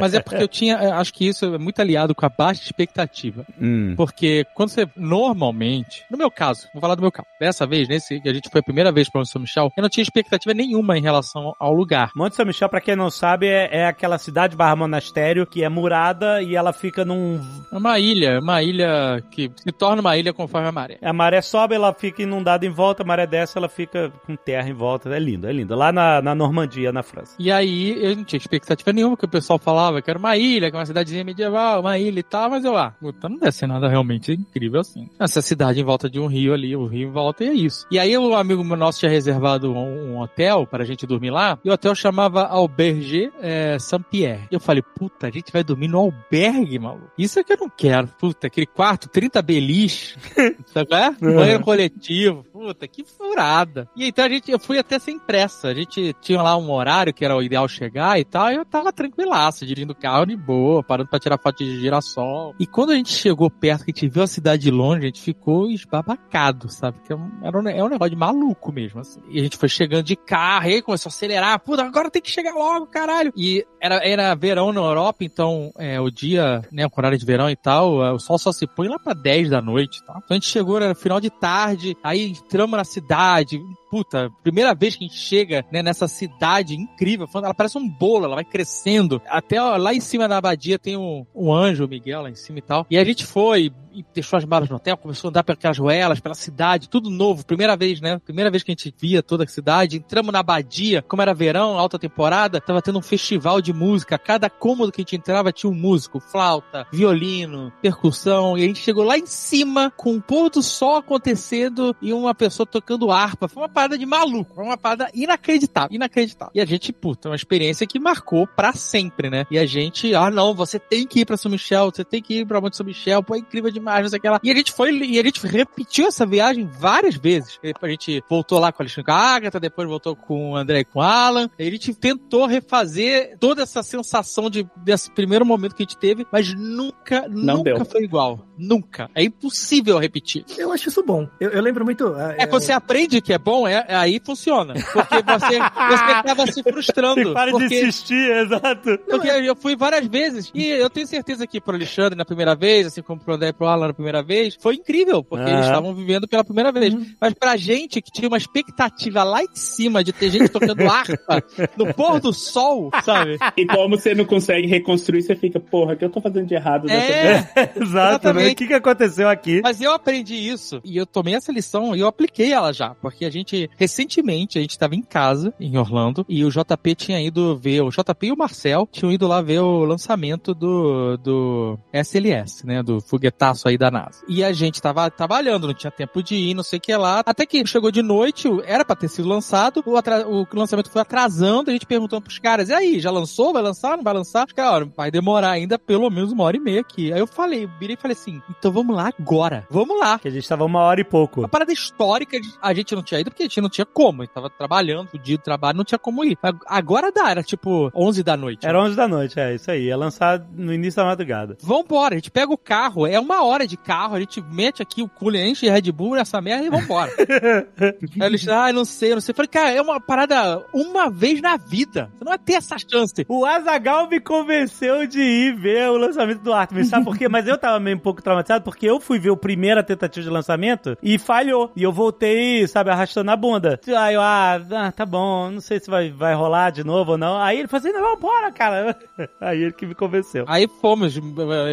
Mas 0.00 0.14
é 0.14 0.20
porque 0.20 0.42
eu 0.42 0.48
tinha, 0.48 0.76
eu 0.76 0.94
acho 0.94 1.12
que 1.14 1.26
isso 1.26 1.54
é 1.54 1.58
muito 1.58 1.80
aliado 1.80 2.14
com 2.14 2.26
a 2.26 2.28
baixa 2.28 2.62
expectativa. 2.62 3.44
Hum. 3.60 3.94
Porque 3.96 4.44
quando 4.54 4.70
você, 4.70 4.86
normalmente, 4.96 6.04
no 6.10 6.16
meu 6.18 6.30
caso, 6.30 6.68
vou 6.72 6.80
falar 6.80 6.94
do 6.94 7.02
meu 7.02 7.10
caso, 7.10 7.26
dessa 7.40 7.66
vez, 7.66 7.88
nesse, 7.88 8.20
que 8.20 8.28
a 8.28 8.32
gente 8.34 8.48
foi 8.50 8.60
a 8.60 8.64
primeira 8.64 8.92
vez 8.92 9.08
para 9.08 9.20
o 9.20 9.26
São 9.26 9.40
Michel, 9.40 9.70
eu 9.76 9.82
não 9.82 9.88
tinha 9.88 10.02
expectativa 10.02 10.54
nenhuma 10.54 10.96
em 10.96 11.02
relação 11.02 11.54
ao 11.58 11.72
lugar. 11.72 12.10
Monte 12.14 12.36
São 12.36 12.46
Michel, 12.46 12.68
pra 12.68 12.80
quem 12.80 12.94
não 12.96 13.10
sabe, 13.10 13.46
é, 13.46 13.68
é 13.72 13.86
aquela 13.86 14.18
cidade 14.18 14.56
barra 14.56 14.76
monastério 14.76 15.46
que 15.46 15.64
é 15.64 15.68
murada 15.68 16.42
e 16.42 16.54
ela 16.54 16.72
fica 16.72 17.04
num. 17.04 17.40
É 17.72 17.76
uma 17.76 17.98
ilha, 17.98 18.38
uma 18.40 18.62
ilha 18.62 19.22
que 19.30 19.50
se 19.56 19.72
torna 19.72 20.00
uma 20.00 20.16
ilha 20.16 20.32
conforme 20.32 20.68
a 20.68 20.72
maré. 20.72 20.98
A 21.02 21.12
maré 21.12 21.40
sobe, 21.40 21.74
ela 21.74 21.92
fica 21.92 22.22
inundada 22.22 22.64
em 22.66 22.70
volta, 22.70 23.02
a 23.02 23.06
maré 23.06 23.26
desce, 23.26 23.56
ela 23.58 23.68
fica 23.68 23.81
com 23.86 24.36
terra 24.36 24.68
em 24.68 24.72
volta. 24.72 25.08
É 25.14 25.18
lindo, 25.18 25.46
é 25.46 25.52
lindo. 25.52 25.74
Lá 25.74 25.92
na, 25.92 26.22
na 26.22 26.34
Normandia, 26.34 26.92
na 26.92 27.02
França. 27.02 27.34
E 27.38 27.50
aí 27.50 28.02
eu 28.02 28.16
não 28.16 28.24
tinha 28.24 28.38
expectativa 28.38 28.92
nenhuma, 28.92 29.16
que 29.16 29.24
o 29.24 29.28
pessoal 29.28 29.58
falava 29.58 30.00
que 30.00 30.10
era 30.10 30.18
uma 30.18 30.36
ilha, 30.36 30.70
que 30.70 30.76
era 30.76 30.78
uma 30.78 30.86
cidadezinha 30.86 31.24
medieval, 31.24 31.80
uma 31.80 31.98
ilha 31.98 32.20
e 32.20 32.22
tal, 32.22 32.50
mas 32.50 32.64
eu, 32.64 32.76
ah, 32.76 32.94
puta, 33.00 33.28
não 33.28 33.38
deve 33.38 33.52
ser 33.52 33.66
nada 33.66 33.88
realmente 33.88 34.32
incrível 34.32 34.80
assim. 34.80 35.08
Essa 35.18 35.42
cidade 35.42 35.80
em 35.80 35.84
volta 35.84 36.08
de 36.08 36.18
um 36.18 36.26
rio 36.26 36.54
ali, 36.54 36.74
o 36.74 36.86
rio 36.86 37.08
em 37.08 37.12
volta 37.12 37.44
e 37.44 37.48
é 37.48 37.52
isso. 37.52 37.86
E 37.90 37.98
aí 37.98 38.16
o 38.16 38.34
amigo 38.34 38.62
nosso 38.76 39.00
tinha 39.00 39.10
reservado 39.10 39.72
um, 39.72 40.12
um 40.12 40.20
hotel 40.20 40.66
para 40.66 40.82
a 40.82 40.86
gente 40.86 41.06
dormir 41.06 41.30
lá, 41.30 41.58
e 41.64 41.70
o 41.70 41.72
hotel 41.72 41.94
chamava 41.94 42.46
Alberge 42.46 43.30
é, 43.40 43.78
Saint-Pierre. 43.78 44.46
E 44.50 44.54
eu 44.54 44.60
falei, 44.60 44.82
puta, 44.82 45.26
a 45.26 45.30
gente 45.30 45.52
vai 45.52 45.62
dormir 45.62 45.88
no 45.88 45.98
albergue, 45.98 46.78
maluco. 46.78 47.10
Isso 47.16 47.38
é 47.38 47.44
que 47.44 47.52
eu 47.52 47.58
não 47.58 47.68
quero. 47.68 48.08
Puta, 48.18 48.46
aquele 48.46 48.66
quarto, 48.66 49.08
30 49.08 49.42
beliche, 49.42 50.16
sabe? 50.66 50.94
é? 50.94 51.10
Banheiro 51.12 51.62
coletivo. 51.62 52.44
Puta, 52.62 52.86
que 52.86 53.02
furada. 53.02 53.88
E 53.96 54.06
então 54.06 54.24
a 54.24 54.28
gente, 54.28 54.52
eu 54.52 54.58
fui 54.58 54.78
até 54.78 54.96
sem 54.96 55.18
pressa. 55.18 55.66
A 55.66 55.74
gente 55.74 56.14
tinha 56.20 56.40
lá 56.40 56.56
um 56.56 56.70
horário 56.70 57.12
que 57.12 57.24
era 57.24 57.36
o 57.36 57.42
ideal 57.42 57.66
chegar 57.66 58.20
e 58.20 58.24
tal, 58.24 58.52
e 58.52 58.54
eu 58.54 58.64
tava 58.64 58.92
tranquilaço, 58.92 59.66
dirigindo 59.66 59.92
o 59.92 59.96
carro 59.96 60.26
de 60.26 60.36
boa, 60.36 60.80
parando 60.80 61.10
pra 61.10 61.18
tirar 61.18 61.38
foto 61.38 61.64
de 61.64 61.80
girassol. 61.80 62.54
E 62.60 62.66
quando 62.66 62.90
a 62.90 62.94
gente 62.94 63.12
chegou 63.12 63.50
perto, 63.50 63.84
que 63.84 63.90
a 63.90 63.94
gente 63.94 64.08
viu 64.08 64.22
a 64.22 64.28
cidade 64.28 64.62
de 64.62 64.70
longe, 64.70 65.02
a 65.02 65.06
gente 65.06 65.20
ficou 65.20 65.68
esbabacado, 65.68 66.70
sabe? 66.70 67.00
Que 67.04 67.12
é 67.12 67.16
um, 67.16 67.68
é 67.68 67.82
um 67.82 67.88
negócio 67.88 68.10
de 68.10 68.16
maluco 68.16 68.70
mesmo, 68.70 69.00
assim. 69.00 69.20
E 69.28 69.40
a 69.40 69.42
gente 69.42 69.56
foi 69.56 69.68
chegando 69.68 70.04
de 70.04 70.14
carro, 70.14 70.68
e 70.68 70.74
aí 70.74 70.82
começou 70.82 71.10
a 71.10 71.12
acelerar, 71.12 71.58
puta, 71.58 71.82
agora 71.82 72.12
tem 72.12 72.22
que 72.22 72.30
chegar 72.30 72.54
logo, 72.54 72.86
caralho. 72.86 73.32
E 73.36 73.66
era, 73.80 73.96
era 74.08 74.36
verão 74.36 74.72
na 74.72 74.80
Europa, 74.80 75.24
então 75.24 75.72
é, 75.76 76.00
o 76.00 76.12
dia, 76.12 76.62
né, 76.70 76.88
com 76.88 77.00
horário 77.00 77.18
de 77.18 77.26
verão 77.26 77.50
e 77.50 77.56
tal, 77.56 78.04
é, 78.04 78.12
o 78.12 78.20
sol 78.20 78.38
só 78.38 78.52
se 78.52 78.68
põe 78.68 78.86
lá 78.86 79.00
pra 79.00 79.14
10 79.14 79.50
da 79.50 79.60
noite, 79.60 80.00
tá? 80.04 80.12
Então 80.18 80.28
a 80.30 80.34
gente 80.34 80.46
chegou, 80.46 80.76
era 80.76 80.94
final 80.94 81.20
de 81.20 81.28
tarde, 81.28 81.96
aí 82.04 82.32
entramos 82.52 82.76
na 82.76 82.84
cidade, 82.84 83.64
puta, 83.92 84.30
primeira 84.42 84.74
vez 84.74 84.96
que 84.96 85.04
a 85.04 85.06
gente 85.06 85.18
chega 85.18 85.66
né, 85.70 85.82
nessa 85.82 86.08
cidade 86.08 86.74
incrível, 86.74 87.28
ela 87.34 87.52
parece 87.52 87.76
um 87.76 87.86
bolo, 87.86 88.24
ela 88.24 88.36
vai 88.36 88.44
crescendo. 88.44 89.20
Até 89.28 89.60
ó, 89.60 89.76
lá 89.76 89.92
em 89.92 90.00
cima 90.00 90.26
da 90.26 90.38
abadia 90.38 90.78
tem 90.78 90.96
um, 90.96 91.26
um 91.34 91.52
anjo, 91.52 91.84
o 91.84 91.88
Miguel, 91.88 92.22
lá 92.22 92.30
em 92.30 92.34
cima 92.34 92.58
e 92.58 92.62
tal. 92.62 92.86
E 92.88 92.96
a 92.96 93.04
gente 93.04 93.26
foi 93.26 93.70
e 93.94 94.04
deixou 94.14 94.36
as 94.36 94.44
malas 94.44 94.68
no 94.68 94.76
hotel, 94.76 94.96
começou 94.96 95.28
a 95.28 95.30
andar 95.30 95.44
pelas 95.44 95.78
ruelas, 95.78 96.20
pela 96.20 96.34
cidade, 96.34 96.88
tudo 96.88 97.10
novo, 97.10 97.44
primeira 97.44 97.76
vez, 97.76 98.00
né? 98.00 98.18
Primeira 98.18 98.50
vez 98.50 98.62
que 98.62 98.70
a 98.70 98.74
gente 98.74 98.94
via 98.98 99.22
toda 99.22 99.44
a 99.44 99.46
cidade. 99.46 99.98
Entramos 99.98 100.32
na 100.32 100.40
abadia, 100.40 101.02
como 101.02 101.22
era 101.22 101.34
verão, 101.34 101.78
alta 101.78 101.98
temporada, 101.98 102.60
tava 102.60 102.82
tendo 102.82 102.98
um 102.98 103.02
festival 103.02 103.60
de 103.60 103.72
música. 103.72 104.18
Cada 104.18 104.48
cômodo 104.48 104.90
que 104.90 105.00
a 105.00 105.02
gente 105.02 105.16
entrava 105.16 105.52
tinha 105.52 105.70
um 105.70 105.74
músico, 105.74 106.20
flauta, 106.20 106.86
violino, 106.92 107.72
percussão. 107.82 108.56
E 108.56 108.64
a 108.64 108.66
gente 108.66 108.80
chegou 108.80 109.04
lá 109.04 109.18
em 109.18 109.26
cima 109.26 109.92
com 109.96 110.16
o 110.16 110.22
pôr 110.22 110.50
do 110.50 110.62
sol 110.62 110.96
acontecendo 110.96 111.94
e 112.00 112.12
uma 112.12 112.34
pessoa 112.34 112.66
tocando 112.66 113.10
harpa. 113.10 113.48
Foi 113.48 113.62
uma 113.62 113.68
parada 113.82 113.98
de 113.98 114.06
maluco, 114.06 114.54
foi 114.54 114.64
uma 114.64 114.76
parada 114.76 115.08
inacreditável, 115.14 115.94
inacreditável. 115.94 116.52
E 116.54 116.60
a 116.60 116.64
gente, 116.64 116.92
puta, 116.92 117.28
uma 117.28 117.36
experiência 117.36 117.86
que 117.86 117.98
marcou 117.98 118.46
pra 118.46 118.72
sempre, 118.72 119.28
né? 119.28 119.44
E 119.50 119.58
a 119.58 119.66
gente, 119.66 120.14
ah 120.14 120.30
não, 120.30 120.54
você 120.54 120.78
tem 120.78 121.06
que 121.06 121.20
ir 121.20 121.24
pra 121.24 121.36
São 121.36 121.50
Michel, 121.50 121.90
você 121.92 122.04
tem 122.04 122.22
que 122.22 122.40
ir 122.40 122.46
pra 122.46 122.60
Monte 122.60 122.76
São 122.76 122.86
Michel, 122.86 123.22
pô, 123.22 123.34
é 123.34 123.38
incrível 123.38 123.70
demais, 123.70 124.02
não 124.02 124.08
sei 124.10 124.18
o 124.18 124.22
que 124.22 124.28
lá. 124.28 124.40
E 124.42 124.50
a 124.50 124.54
gente 124.54 124.72
foi, 124.72 124.92
e 124.92 125.18
a 125.18 125.22
gente 125.22 125.44
repetiu 125.46 126.06
essa 126.06 126.24
viagem 126.24 126.66
várias 126.66 127.16
vezes. 127.16 127.58
A 127.80 127.88
gente 127.88 128.22
voltou 128.28 128.58
lá 128.58 128.70
com 128.72 128.82
a 128.82 128.84
Alexandre 128.84 129.04
com 129.06 129.12
a 129.12 129.16
Agatha, 129.34 129.58
depois 129.60 129.88
voltou 129.88 130.14
com 130.14 130.52
o 130.52 130.56
André 130.56 130.80
e 130.80 130.84
com 130.84 131.00
o 131.00 131.02
Alan. 131.02 131.50
E 131.58 131.66
a 131.66 131.70
gente 131.70 131.92
tentou 131.94 132.46
refazer 132.46 133.36
toda 133.40 133.62
essa 133.62 133.82
sensação 133.82 134.48
de, 134.48 134.66
desse 134.76 135.10
primeiro 135.10 135.44
momento 135.44 135.74
que 135.74 135.82
a 135.82 135.86
gente 135.86 135.96
teve, 135.96 136.26
mas 136.30 136.52
nunca, 136.54 137.26
Não 137.28 137.58
nunca 137.58 137.74
deu. 137.74 137.84
foi 137.84 138.02
igual. 138.04 138.46
Nunca. 138.56 139.10
É 139.14 139.22
impossível 139.24 139.98
repetir. 139.98 140.44
Eu 140.56 140.70
acho 140.72 140.88
isso 140.88 141.02
bom. 141.04 141.28
Eu, 141.40 141.50
eu 141.50 141.62
lembro 141.62 141.84
muito. 141.84 142.06
ah, 142.14 142.34
É 142.38 142.46
quando 142.46 142.62
você 142.62 142.72
aprende 142.72 143.20
que 143.20 143.32
é 143.32 143.38
bom, 143.38 143.66
é, 143.66 143.71
é 143.72 143.94
aí 143.94 144.20
funciona. 144.24 144.74
Porque 144.74 145.16
você, 145.22 145.58
você 145.58 146.22
tava 146.24 146.46
se 146.46 146.62
frustrando. 146.62 147.32
Para 147.32 147.46
de 147.46 147.58
porque, 147.58 147.80
insistir, 147.80 148.30
exato. 148.36 148.98
porque 149.08 149.28
eu 149.28 149.56
fui 149.56 149.76
várias 149.76 150.06
vezes. 150.06 150.50
E 150.54 150.66
eu 150.66 150.88
tenho 150.90 151.06
certeza 151.06 151.46
que 151.46 151.60
pro 151.60 151.74
Alexandre 151.74 152.16
na 152.16 152.24
primeira 152.24 152.54
vez, 152.54 152.86
assim 152.86 153.02
como 153.02 153.20
pro 153.20 153.34
André 153.34 153.48
e 153.48 153.52
pro 153.52 153.66
Alan 153.66 153.88
na 153.88 153.94
primeira 153.94 154.22
vez, 154.22 154.56
foi 154.60 154.76
incrível. 154.76 155.22
Porque 155.24 155.44
Ah. 155.48 155.52
eles 155.54 155.66
estavam 155.66 155.94
vivendo 155.94 156.26
pela 156.28 156.44
primeira 156.44 156.70
vez. 156.72 156.94
Mas 157.20 157.34
pra 157.34 157.56
gente 157.56 158.00
que 158.00 158.10
tinha 158.10 158.28
uma 158.28 158.36
expectativa 158.36 159.22
lá 159.24 159.42
em 159.42 159.54
cima 159.54 160.02
de 160.04 160.12
ter 160.12 160.30
gente 160.30 160.48
tocando 160.48 160.82
harpa 160.88 161.42
no 161.76 161.92
pôr 161.94 162.20
do 162.20 162.32
sol, 162.32 162.90
sabe? 163.04 163.38
E 163.56 163.66
como 163.66 163.96
você 163.96 164.14
não 164.14 164.24
consegue 164.24 164.66
reconstruir, 164.66 165.22
você 165.22 165.34
fica, 165.36 165.58
porra, 165.60 165.94
o 165.94 165.96
que 165.96 166.04
eu 166.04 166.10
tô 166.10 166.20
fazendo 166.20 166.46
de 166.46 166.54
errado 166.54 166.86
dessa 166.86 167.06
vez? 167.06 167.46
É, 167.56 167.72
Exato, 167.76 167.78
né? 167.78 167.82
Exatamente. 167.82 168.52
O 168.52 168.56
que, 168.56 168.66
que 168.66 168.74
aconteceu 168.74 169.28
aqui? 169.28 169.60
Mas 169.62 169.80
eu 169.80 169.92
aprendi 169.92 170.34
isso 170.34 170.80
e 170.84 170.96
eu 170.96 171.06
tomei 171.06 171.34
essa 171.34 171.52
lição 171.52 171.94
e 171.96 172.00
eu 172.00 172.06
apliquei 172.06 172.52
ela 172.52 172.72
já, 172.72 172.94
porque 173.00 173.24
a 173.24 173.30
gente 173.30 173.61
que 173.68 173.70
recentemente 173.76 174.58
a 174.58 174.60
gente 174.60 174.78
tava 174.78 174.94
em 174.94 175.02
casa, 175.02 175.52
em 175.60 175.76
Orlando, 175.76 176.24
e 176.28 176.44
o 176.44 176.50
JP 176.50 176.94
tinha 176.94 177.20
ido 177.20 177.56
ver, 177.56 177.82
o 177.82 177.90
JP 177.90 178.26
e 178.26 178.32
o 178.32 178.36
Marcel 178.36 178.88
tinham 178.90 179.12
ido 179.12 179.26
lá 179.26 179.40
ver 179.40 179.60
o 179.60 179.84
lançamento 179.84 180.54
do, 180.54 181.16
do 181.18 181.78
SLS, 181.92 182.66
né? 182.66 182.82
Do 182.82 183.00
foguetaço 183.00 183.68
aí 183.68 183.76
da 183.76 183.90
NASA. 183.90 184.24
E 184.28 184.42
a 184.42 184.52
gente 184.52 184.80
tava 184.80 185.10
trabalhando, 185.10 185.66
não 185.66 185.74
tinha 185.74 185.90
tempo 185.90 186.22
de 186.22 186.34
ir, 186.34 186.54
não 186.54 186.62
sei 186.62 186.78
o 186.78 186.82
que 186.82 186.94
lá. 186.96 187.22
Até 187.24 187.46
que 187.46 187.64
chegou 187.66 187.90
de 187.90 188.02
noite, 188.02 188.48
era 188.64 188.84
pra 188.84 188.96
ter 188.96 189.08
sido 189.08 189.28
lançado, 189.28 189.82
o, 189.84 189.92
o 189.92 190.46
lançamento 190.58 190.90
foi 190.90 191.02
atrasando, 191.02 191.70
a 191.70 191.72
gente 191.72 191.86
perguntando 191.86 192.22
pros 192.22 192.38
caras, 192.38 192.68
e 192.68 192.72
aí, 192.72 193.00
já 193.00 193.10
lançou? 193.10 193.52
Vai 193.52 193.62
lançar? 193.62 193.96
Não 193.96 194.04
vai 194.04 194.14
lançar? 194.14 194.46
Os 194.46 194.52
caras, 194.52 194.88
vai 194.96 195.10
demorar 195.10 195.50
ainda 195.50 195.78
pelo 195.78 196.08
menos 196.10 196.32
uma 196.32 196.44
hora 196.44 196.56
e 196.56 196.60
meia 196.60 196.80
aqui. 196.80 197.12
Aí 197.12 197.20
eu 197.20 197.26
falei, 197.26 197.68
virei 197.78 197.94
e 197.94 198.00
falei 198.00 198.16
assim, 198.16 198.40
então 198.50 198.72
vamos 198.72 198.94
lá 198.94 199.12
agora. 199.18 199.66
Vamos 199.70 199.98
lá. 199.98 200.18
Que 200.18 200.28
a 200.28 200.30
gente 200.30 200.48
tava 200.48 200.64
uma 200.64 200.80
hora 200.80 201.00
e 201.00 201.04
pouco. 201.04 201.40
Uma 201.40 201.48
parada 201.48 201.72
histórica, 201.72 202.38
a 202.60 202.74
gente 202.74 202.94
não 202.94 203.02
tinha 203.02 203.20
ido 203.20 203.30
porque 203.30 203.41
a 203.42 203.48
gente 203.48 203.60
não 203.60 203.68
tinha 203.68 203.86
como. 203.86 204.22
A 204.22 204.24
gente 204.24 204.34
tava 204.34 204.50
trabalhando, 204.50 205.08
fudido 205.08 205.38
de 205.38 205.44
trabalho, 205.44 205.76
não 205.76 205.84
tinha 205.84 205.98
como 205.98 206.24
ir. 206.24 206.38
Agora 206.66 207.10
dá, 207.12 207.30
era 207.30 207.42
tipo 207.42 207.90
11 207.94 208.22
da 208.22 208.36
noite. 208.36 208.66
Era 208.66 208.80
11 208.80 208.96
da 208.96 209.08
noite, 209.08 209.38
é 209.38 209.54
isso 209.54 209.70
aí. 209.70 209.84
Ia 209.86 209.96
lançar 209.96 210.44
no 210.54 210.72
início 210.72 210.96
da 210.96 211.04
madrugada. 211.04 211.56
Vambora, 211.60 212.14
a 212.14 212.18
gente 212.18 212.30
pega 212.30 212.52
o 212.52 212.58
carro, 212.58 213.06
é 213.06 213.18
uma 213.18 213.44
hora 213.44 213.66
de 213.66 213.76
carro, 213.76 214.14
a 214.14 214.20
gente 214.20 214.40
mete 214.40 214.82
aqui 214.82 215.02
o 215.02 215.08
cooler, 215.08 215.46
enche 215.46 215.68
Red 215.68 215.92
Bull 215.92 216.14
nessa 216.14 216.40
merda 216.40 216.66
e 216.66 216.70
vambora. 216.70 217.10
Aí 218.20 218.26
eles, 218.26 218.46
ah, 218.48 218.72
não 218.72 218.84
sei, 218.84 219.14
não 219.14 219.20
sei. 219.20 219.32
Eu 219.32 219.36
falei, 219.36 219.48
cara, 219.48 219.70
é 219.70 219.80
uma 219.80 220.00
parada 220.00 220.64
uma 220.72 221.10
vez 221.10 221.40
na 221.40 221.56
vida. 221.56 222.10
Você 222.16 222.24
não 222.24 222.30
vai 222.30 222.38
ter 222.38 222.54
essa 222.54 222.76
chance. 222.78 223.24
O 223.28 223.44
Azagal 223.44 224.08
me 224.08 224.20
convenceu 224.20 225.06
de 225.06 225.20
ir 225.20 225.56
ver 225.56 225.90
o 225.90 225.96
lançamento 225.96 226.42
do 226.42 226.52
Artemis. 226.52 226.88
Sabe 226.88 227.04
por 227.04 227.16
quê? 227.16 227.28
Mas 227.28 227.46
eu 227.46 227.58
tava 227.58 227.80
meio 227.80 227.96
um 227.96 228.00
pouco 228.00 228.22
traumatizado 228.22 228.64
porque 228.64 228.86
eu 228.86 229.00
fui 229.00 229.18
ver 229.18 229.30
o 229.30 229.36
primeira 229.36 229.82
tentativa 229.82 230.24
de 230.24 230.30
lançamento 230.30 230.96
e 231.02 231.18
falhou. 231.18 231.72
E 231.74 231.82
eu 231.82 231.92
voltei, 231.92 232.66
sabe, 232.66 232.90
arrastando 232.90 233.30
a 233.32 233.36
bunda. 233.36 233.80
Aí 233.98 234.14
eu, 234.14 234.20
ah, 234.20 234.60
ah, 234.70 234.92
tá 234.92 235.04
bom, 235.04 235.50
não 235.50 235.60
sei 235.60 235.80
se 235.80 235.90
vai, 235.90 236.10
vai 236.10 236.34
rolar 236.34 236.70
de 236.70 236.84
novo 236.84 237.12
ou 237.12 237.18
não. 237.18 237.36
Aí 237.38 237.58
ele 237.58 237.68
falou 237.68 237.86
assim, 237.86 237.92
não, 237.92 238.18
bora, 238.18 238.52
cara. 238.52 238.98
Aí 239.40 239.62
ele 239.62 239.72
que 239.72 239.86
me 239.86 239.94
convenceu. 239.94 240.44
Aí 240.48 240.68
fomos, 240.80 241.16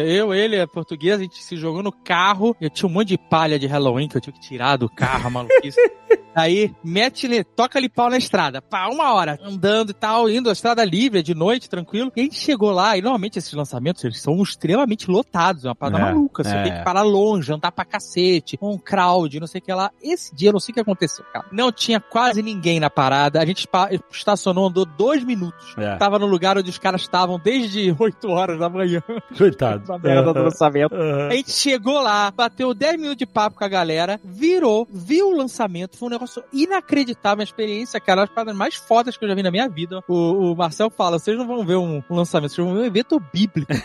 eu, 0.06 0.34
ele, 0.34 0.60
a 0.60 0.66
portuguesa, 0.66 1.20
a 1.20 1.24
gente 1.24 1.42
se 1.42 1.56
jogou 1.56 1.82
no 1.82 1.92
carro. 1.92 2.56
Eu 2.60 2.70
tinha 2.70 2.88
um 2.88 2.92
monte 2.92 3.08
de 3.08 3.18
palha 3.18 3.58
de 3.58 3.66
Halloween 3.66 4.08
que 4.08 4.16
eu 4.16 4.20
tinha 4.20 4.32
que 4.32 4.40
tirar 4.40 4.76
do 4.76 4.88
carro, 4.88 5.30
maluquice. 5.30 5.78
Aí, 6.34 6.72
mete-lhe, 6.84 7.42
toca-lhe 7.42 7.88
pau 7.88 8.08
na 8.08 8.16
estrada. 8.16 8.62
Pá, 8.62 8.88
uma 8.88 9.12
hora, 9.12 9.38
andando 9.42 9.90
e 9.90 9.94
tal, 9.94 10.28
indo 10.28 10.48
a 10.48 10.52
estrada 10.52 10.84
livre, 10.84 11.22
de 11.22 11.34
noite, 11.34 11.68
tranquilo. 11.68 12.12
E 12.14 12.20
a 12.20 12.22
gente 12.22 12.38
chegou 12.38 12.70
lá, 12.70 12.96
e 12.96 13.02
normalmente 13.02 13.38
esses 13.38 13.52
lançamentos, 13.52 14.04
eles 14.04 14.20
são 14.20 14.40
extremamente 14.40 15.10
lotados, 15.10 15.64
é 15.64 15.68
uma 15.68 15.74
parada 15.74 15.98
É, 15.98 16.02
maluca. 16.02 16.44
Você 16.44 16.54
é. 16.54 16.62
tem 16.62 16.72
que 16.72 16.84
parar 16.84 17.02
longe, 17.02 17.52
andar 17.52 17.72
pra 17.72 17.84
cacete, 17.84 18.56
um 18.62 18.78
crowd, 18.78 19.40
não 19.40 19.46
sei 19.46 19.60
o 19.60 19.62
que 19.62 19.72
lá. 19.72 19.90
Esse 20.00 20.34
dia, 20.34 20.50
eu 20.50 20.52
não 20.52 20.60
sei 20.60 20.72
o 20.72 20.74
que 20.74 20.80
aconteceu, 20.80 21.24
cara. 21.32 21.46
Não 21.50 21.72
tinha 21.72 22.00
quase 22.00 22.42
ninguém 22.42 22.80
na 22.80 22.90
parada. 22.90 23.40
A 23.40 23.46
gente 23.46 23.68
estacionou, 24.10 24.68
andou 24.68 24.84
dois 24.84 25.24
minutos. 25.24 25.74
É. 25.76 25.96
Tava 25.96 26.18
no 26.18 26.26
lugar 26.26 26.58
onde 26.58 26.70
os 26.70 26.78
caras 26.78 27.02
estavam 27.02 27.38
desde 27.38 27.94
8 27.98 28.28
horas 28.28 28.58
da 28.58 28.68
manhã. 28.68 29.02
Coitado. 29.36 29.82
Essa 29.84 29.98
merda 29.98 30.32
do 30.32 30.42
lançamento. 30.42 30.94
Aham. 30.94 31.28
A 31.28 31.34
gente 31.34 31.50
chegou 31.50 32.00
lá, 32.00 32.30
bateu 32.30 32.74
10 32.74 32.96
minutos 32.96 33.16
de 33.16 33.26
papo 33.26 33.58
com 33.58 33.64
a 33.64 33.68
galera, 33.68 34.20
virou, 34.24 34.86
viu 34.90 35.28
o 35.28 35.36
lançamento, 35.36 35.96
foi 35.96 36.08
um 36.08 36.12
negócio 36.12 36.42
inacreditável, 36.52 37.38
uma 37.38 37.44
experiência, 37.44 38.00
cara, 38.00 38.22
das 38.22 38.30
paradas 38.30 38.56
mais 38.56 38.74
fodas 38.74 39.16
que 39.16 39.24
eu 39.24 39.28
já 39.28 39.34
vi 39.34 39.42
na 39.42 39.50
minha 39.50 39.68
vida. 39.68 40.02
O, 40.08 40.52
o 40.52 40.56
Marcel 40.56 40.90
fala, 40.90 41.18
vocês 41.18 41.36
não 41.36 41.46
vão 41.46 41.64
ver 41.64 41.76
um, 41.76 42.02
um 42.10 42.16
lançamento, 42.16 42.52
vocês 42.52 42.66
vão 42.66 42.76
ver 42.76 42.82
um 42.82 42.86
evento 42.86 43.20
bíblico. 43.32 43.72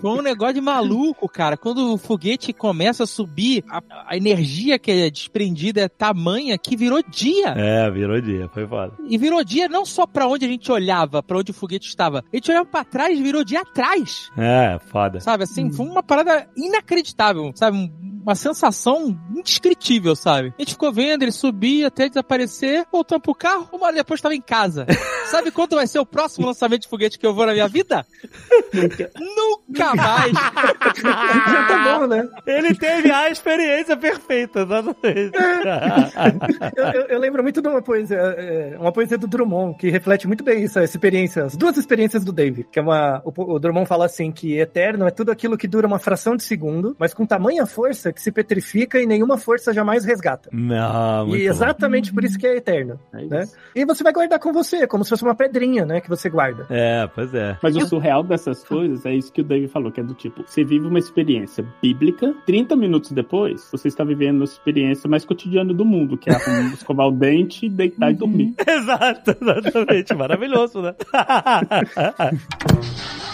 Foi 0.00 0.10
um 0.10 0.22
negócio 0.22 0.54
de 0.54 0.60
maluco, 0.60 1.28
cara. 1.28 1.56
Quando 1.56 1.94
o 1.94 1.98
foguete 1.98 2.52
começa 2.52 3.04
a 3.04 3.06
subir, 3.06 3.64
a, 3.68 3.82
a 4.06 4.16
energia 4.16 4.78
que 4.78 4.85
é 4.90 5.10
desprendida 5.10 5.82
é 5.82 5.88
tamanha 5.88 6.56
que 6.58 6.76
virou 6.76 7.02
dia. 7.08 7.48
É, 7.56 7.90
virou 7.90 8.20
dia, 8.20 8.48
foi 8.52 8.66
foda. 8.66 8.92
E 9.08 9.18
virou 9.18 9.42
dia 9.44 9.68
não 9.68 9.84
só 9.84 10.06
pra 10.06 10.26
onde 10.26 10.44
a 10.44 10.48
gente 10.48 10.70
olhava, 10.70 11.22
pra 11.22 11.38
onde 11.38 11.50
o 11.50 11.54
foguete 11.54 11.88
estava. 11.88 12.24
A 12.32 12.36
gente 12.36 12.50
olhava 12.50 12.66
pra 12.66 12.84
trás 12.84 13.18
virou 13.18 13.44
dia 13.44 13.60
atrás. 13.60 14.30
É, 14.36 14.78
foda. 14.86 15.20
Sabe, 15.20 15.44
assim, 15.44 15.70
foi 15.70 15.86
uma 15.86 16.02
parada 16.02 16.48
inacreditável, 16.56 17.52
sabe? 17.54 17.90
Um- 18.26 18.30
Uma 18.30 18.34
sensação 18.34 19.16
indescritível, 19.30 20.16
sabe? 20.16 20.52
A 20.58 20.62
gente 20.62 20.72
ficou 20.72 20.92
vendo, 20.92 21.22
ele 21.22 21.30
subia 21.32 21.86
até 21.86 22.08
desaparecer, 22.08 22.84
voltando 22.90 23.20
pro 23.20 23.34
carro, 23.34 23.68
uma 23.72 23.86
hora 23.86 23.94
depois 23.96 24.20
tava 24.20 24.34
em 24.34 24.40
casa. 24.40 24.84
sabe 25.30 25.50
quando 25.52 25.76
vai 25.76 25.86
ser 25.86 26.00
o 26.00 26.06
próximo 26.06 26.46
lançamento 26.46 26.82
de 26.82 26.88
foguete 26.88 27.18
que 27.20 27.26
eu 27.26 27.32
vou 27.34 27.46
na 27.46 27.52
minha 27.52 27.68
vida? 27.68 28.04
Nunca 29.14 29.94
mais! 29.94 30.32
Já 30.32 31.66
tá 31.68 31.98
bom, 31.98 32.06
né? 32.08 32.28
Ele 32.46 32.74
teve 32.74 33.10
a 33.12 33.30
experiência 33.30 33.96
perfeita, 33.96 34.60
exatamente. 34.60 35.36
Eu, 36.76 36.84
eu- 36.84 37.06
eu 37.08 37.18
lembro 37.18 37.42
muito 37.42 37.60
de 37.62 37.68
uma 37.68 37.80
poesia, 37.82 38.16
é, 38.16 38.76
uma 38.78 38.92
poesia 38.92 39.16
do 39.18 39.26
Drummond, 39.26 39.76
que 39.78 39.88
reflete 39.90 40.26
muito 40.26 40.42
bem 40.44 40.64
isso, 40.64 40.78
essa 40.78 40.96
experiência, 40.96 41.44
as 41.44 41.56
duas 41.56 41.76
experiências 41.76 42.24
do 42.24 42.32
David, 42.32 42.68
que 42.70 42.78
é 42.78 42.82
uma, 42.82 43.20
o, 43.24 43.54
o 43.54 43.58
Drummond 43.58 43.86
fala 43.86 44.06
assim, 44.06 44.30
que 44.32 44.58
eterno 44.58 45.06
é 45.06 45.10
tudo 45.10 45.30
aquilo 45.30 45.56
que 45.56 45.68
dura 45.68 45.86
uma 45.86 45.98
fração 45.98 46.36
de 46.36 46.42
segundo, 46.42 46.96
mas 46.98 47.14
com 47.14 47.24
tamanha 47.26 47.66
força 47.66 48.12
que 48.16 48.22
se 48.22 48.32
petrifica 48.32 49.00
e 49.00 49.06
nenhuma 49.06 49.38
força 49.38 49.72
jamais 49.72 50.04
resgata. 50.04 50.50
Não, 50.52 51.26
muito 51.26 51.40
e 51.40 51.44
bom. 51.44 51.50
exatamente 51.50 52.12
por 52.12 52.24
isso 52.24 52.38
que 52.38 52.46
é 52.46 52.56
eterno. 52.56 52.98
É 53.12 53.24
Né? 53.26 53.44
E 53.74 53.84
você 53.84 54.02
vai 54.02 54.12
guardar 54.12 54.40
com 54.40 54.52
você, 54.52 54.86
como 54.86 55.04
se 55.04 55.10
fosse 55.10 55.22
uma 55.22 55.34
pedrinha, 55.34 55.84
né, 55.84 56.00
que 56.00 56.08
você 56.08 56.28
guarda. 56.28 56.66
É, 56.70 57.08
pois 57.14 57.32
é. 57.34 57.56
Mas 57.62 57.76
o 57.76 57.86
surreal 57.86 58.24
dessas 58.24 58.64
coisas 58.64 59.04
é 59.06 59.14
isso 59.14 59.32
que 59.32 59.42
o 59.42 59.44
David 59.44 59.70
falou, 59.70 59.92
que 59.92 60.00
é 60.00 60.02
do 60.02 60.14
tipo, 60.14 60.42
você 60.46 60.64
vive 60.64 60.86
uma 60.86 60.98
experiência 60.98 61.64
bíblica, 61.80 62.34
30 62.46 62.74
minutos 62.74 63.12
depois, 63.12 63.68
você 63.70 63.88
está 63.88 64.02
vivendo 64.02 64.40
a 64.40 64.44
experiência 64.44 65.08
mais 65.08 65.24
cotidiana 65.24 65.72
do 65.72 65.84
mundo, 65.84 66.16
que 66.16 66.30
é 66.30 66.34
escovar 66.72 67.08
o 67.08 67.12
dente, 67.12 67.68
deitar 67.68 68.10
e 68.10 68.14
dormir. 68.14 68.54
Exato, 68.66 69.30
exatamente. 69.30 70.14
Maravilhoso, 70.14 70.82
né? 70.82 70.94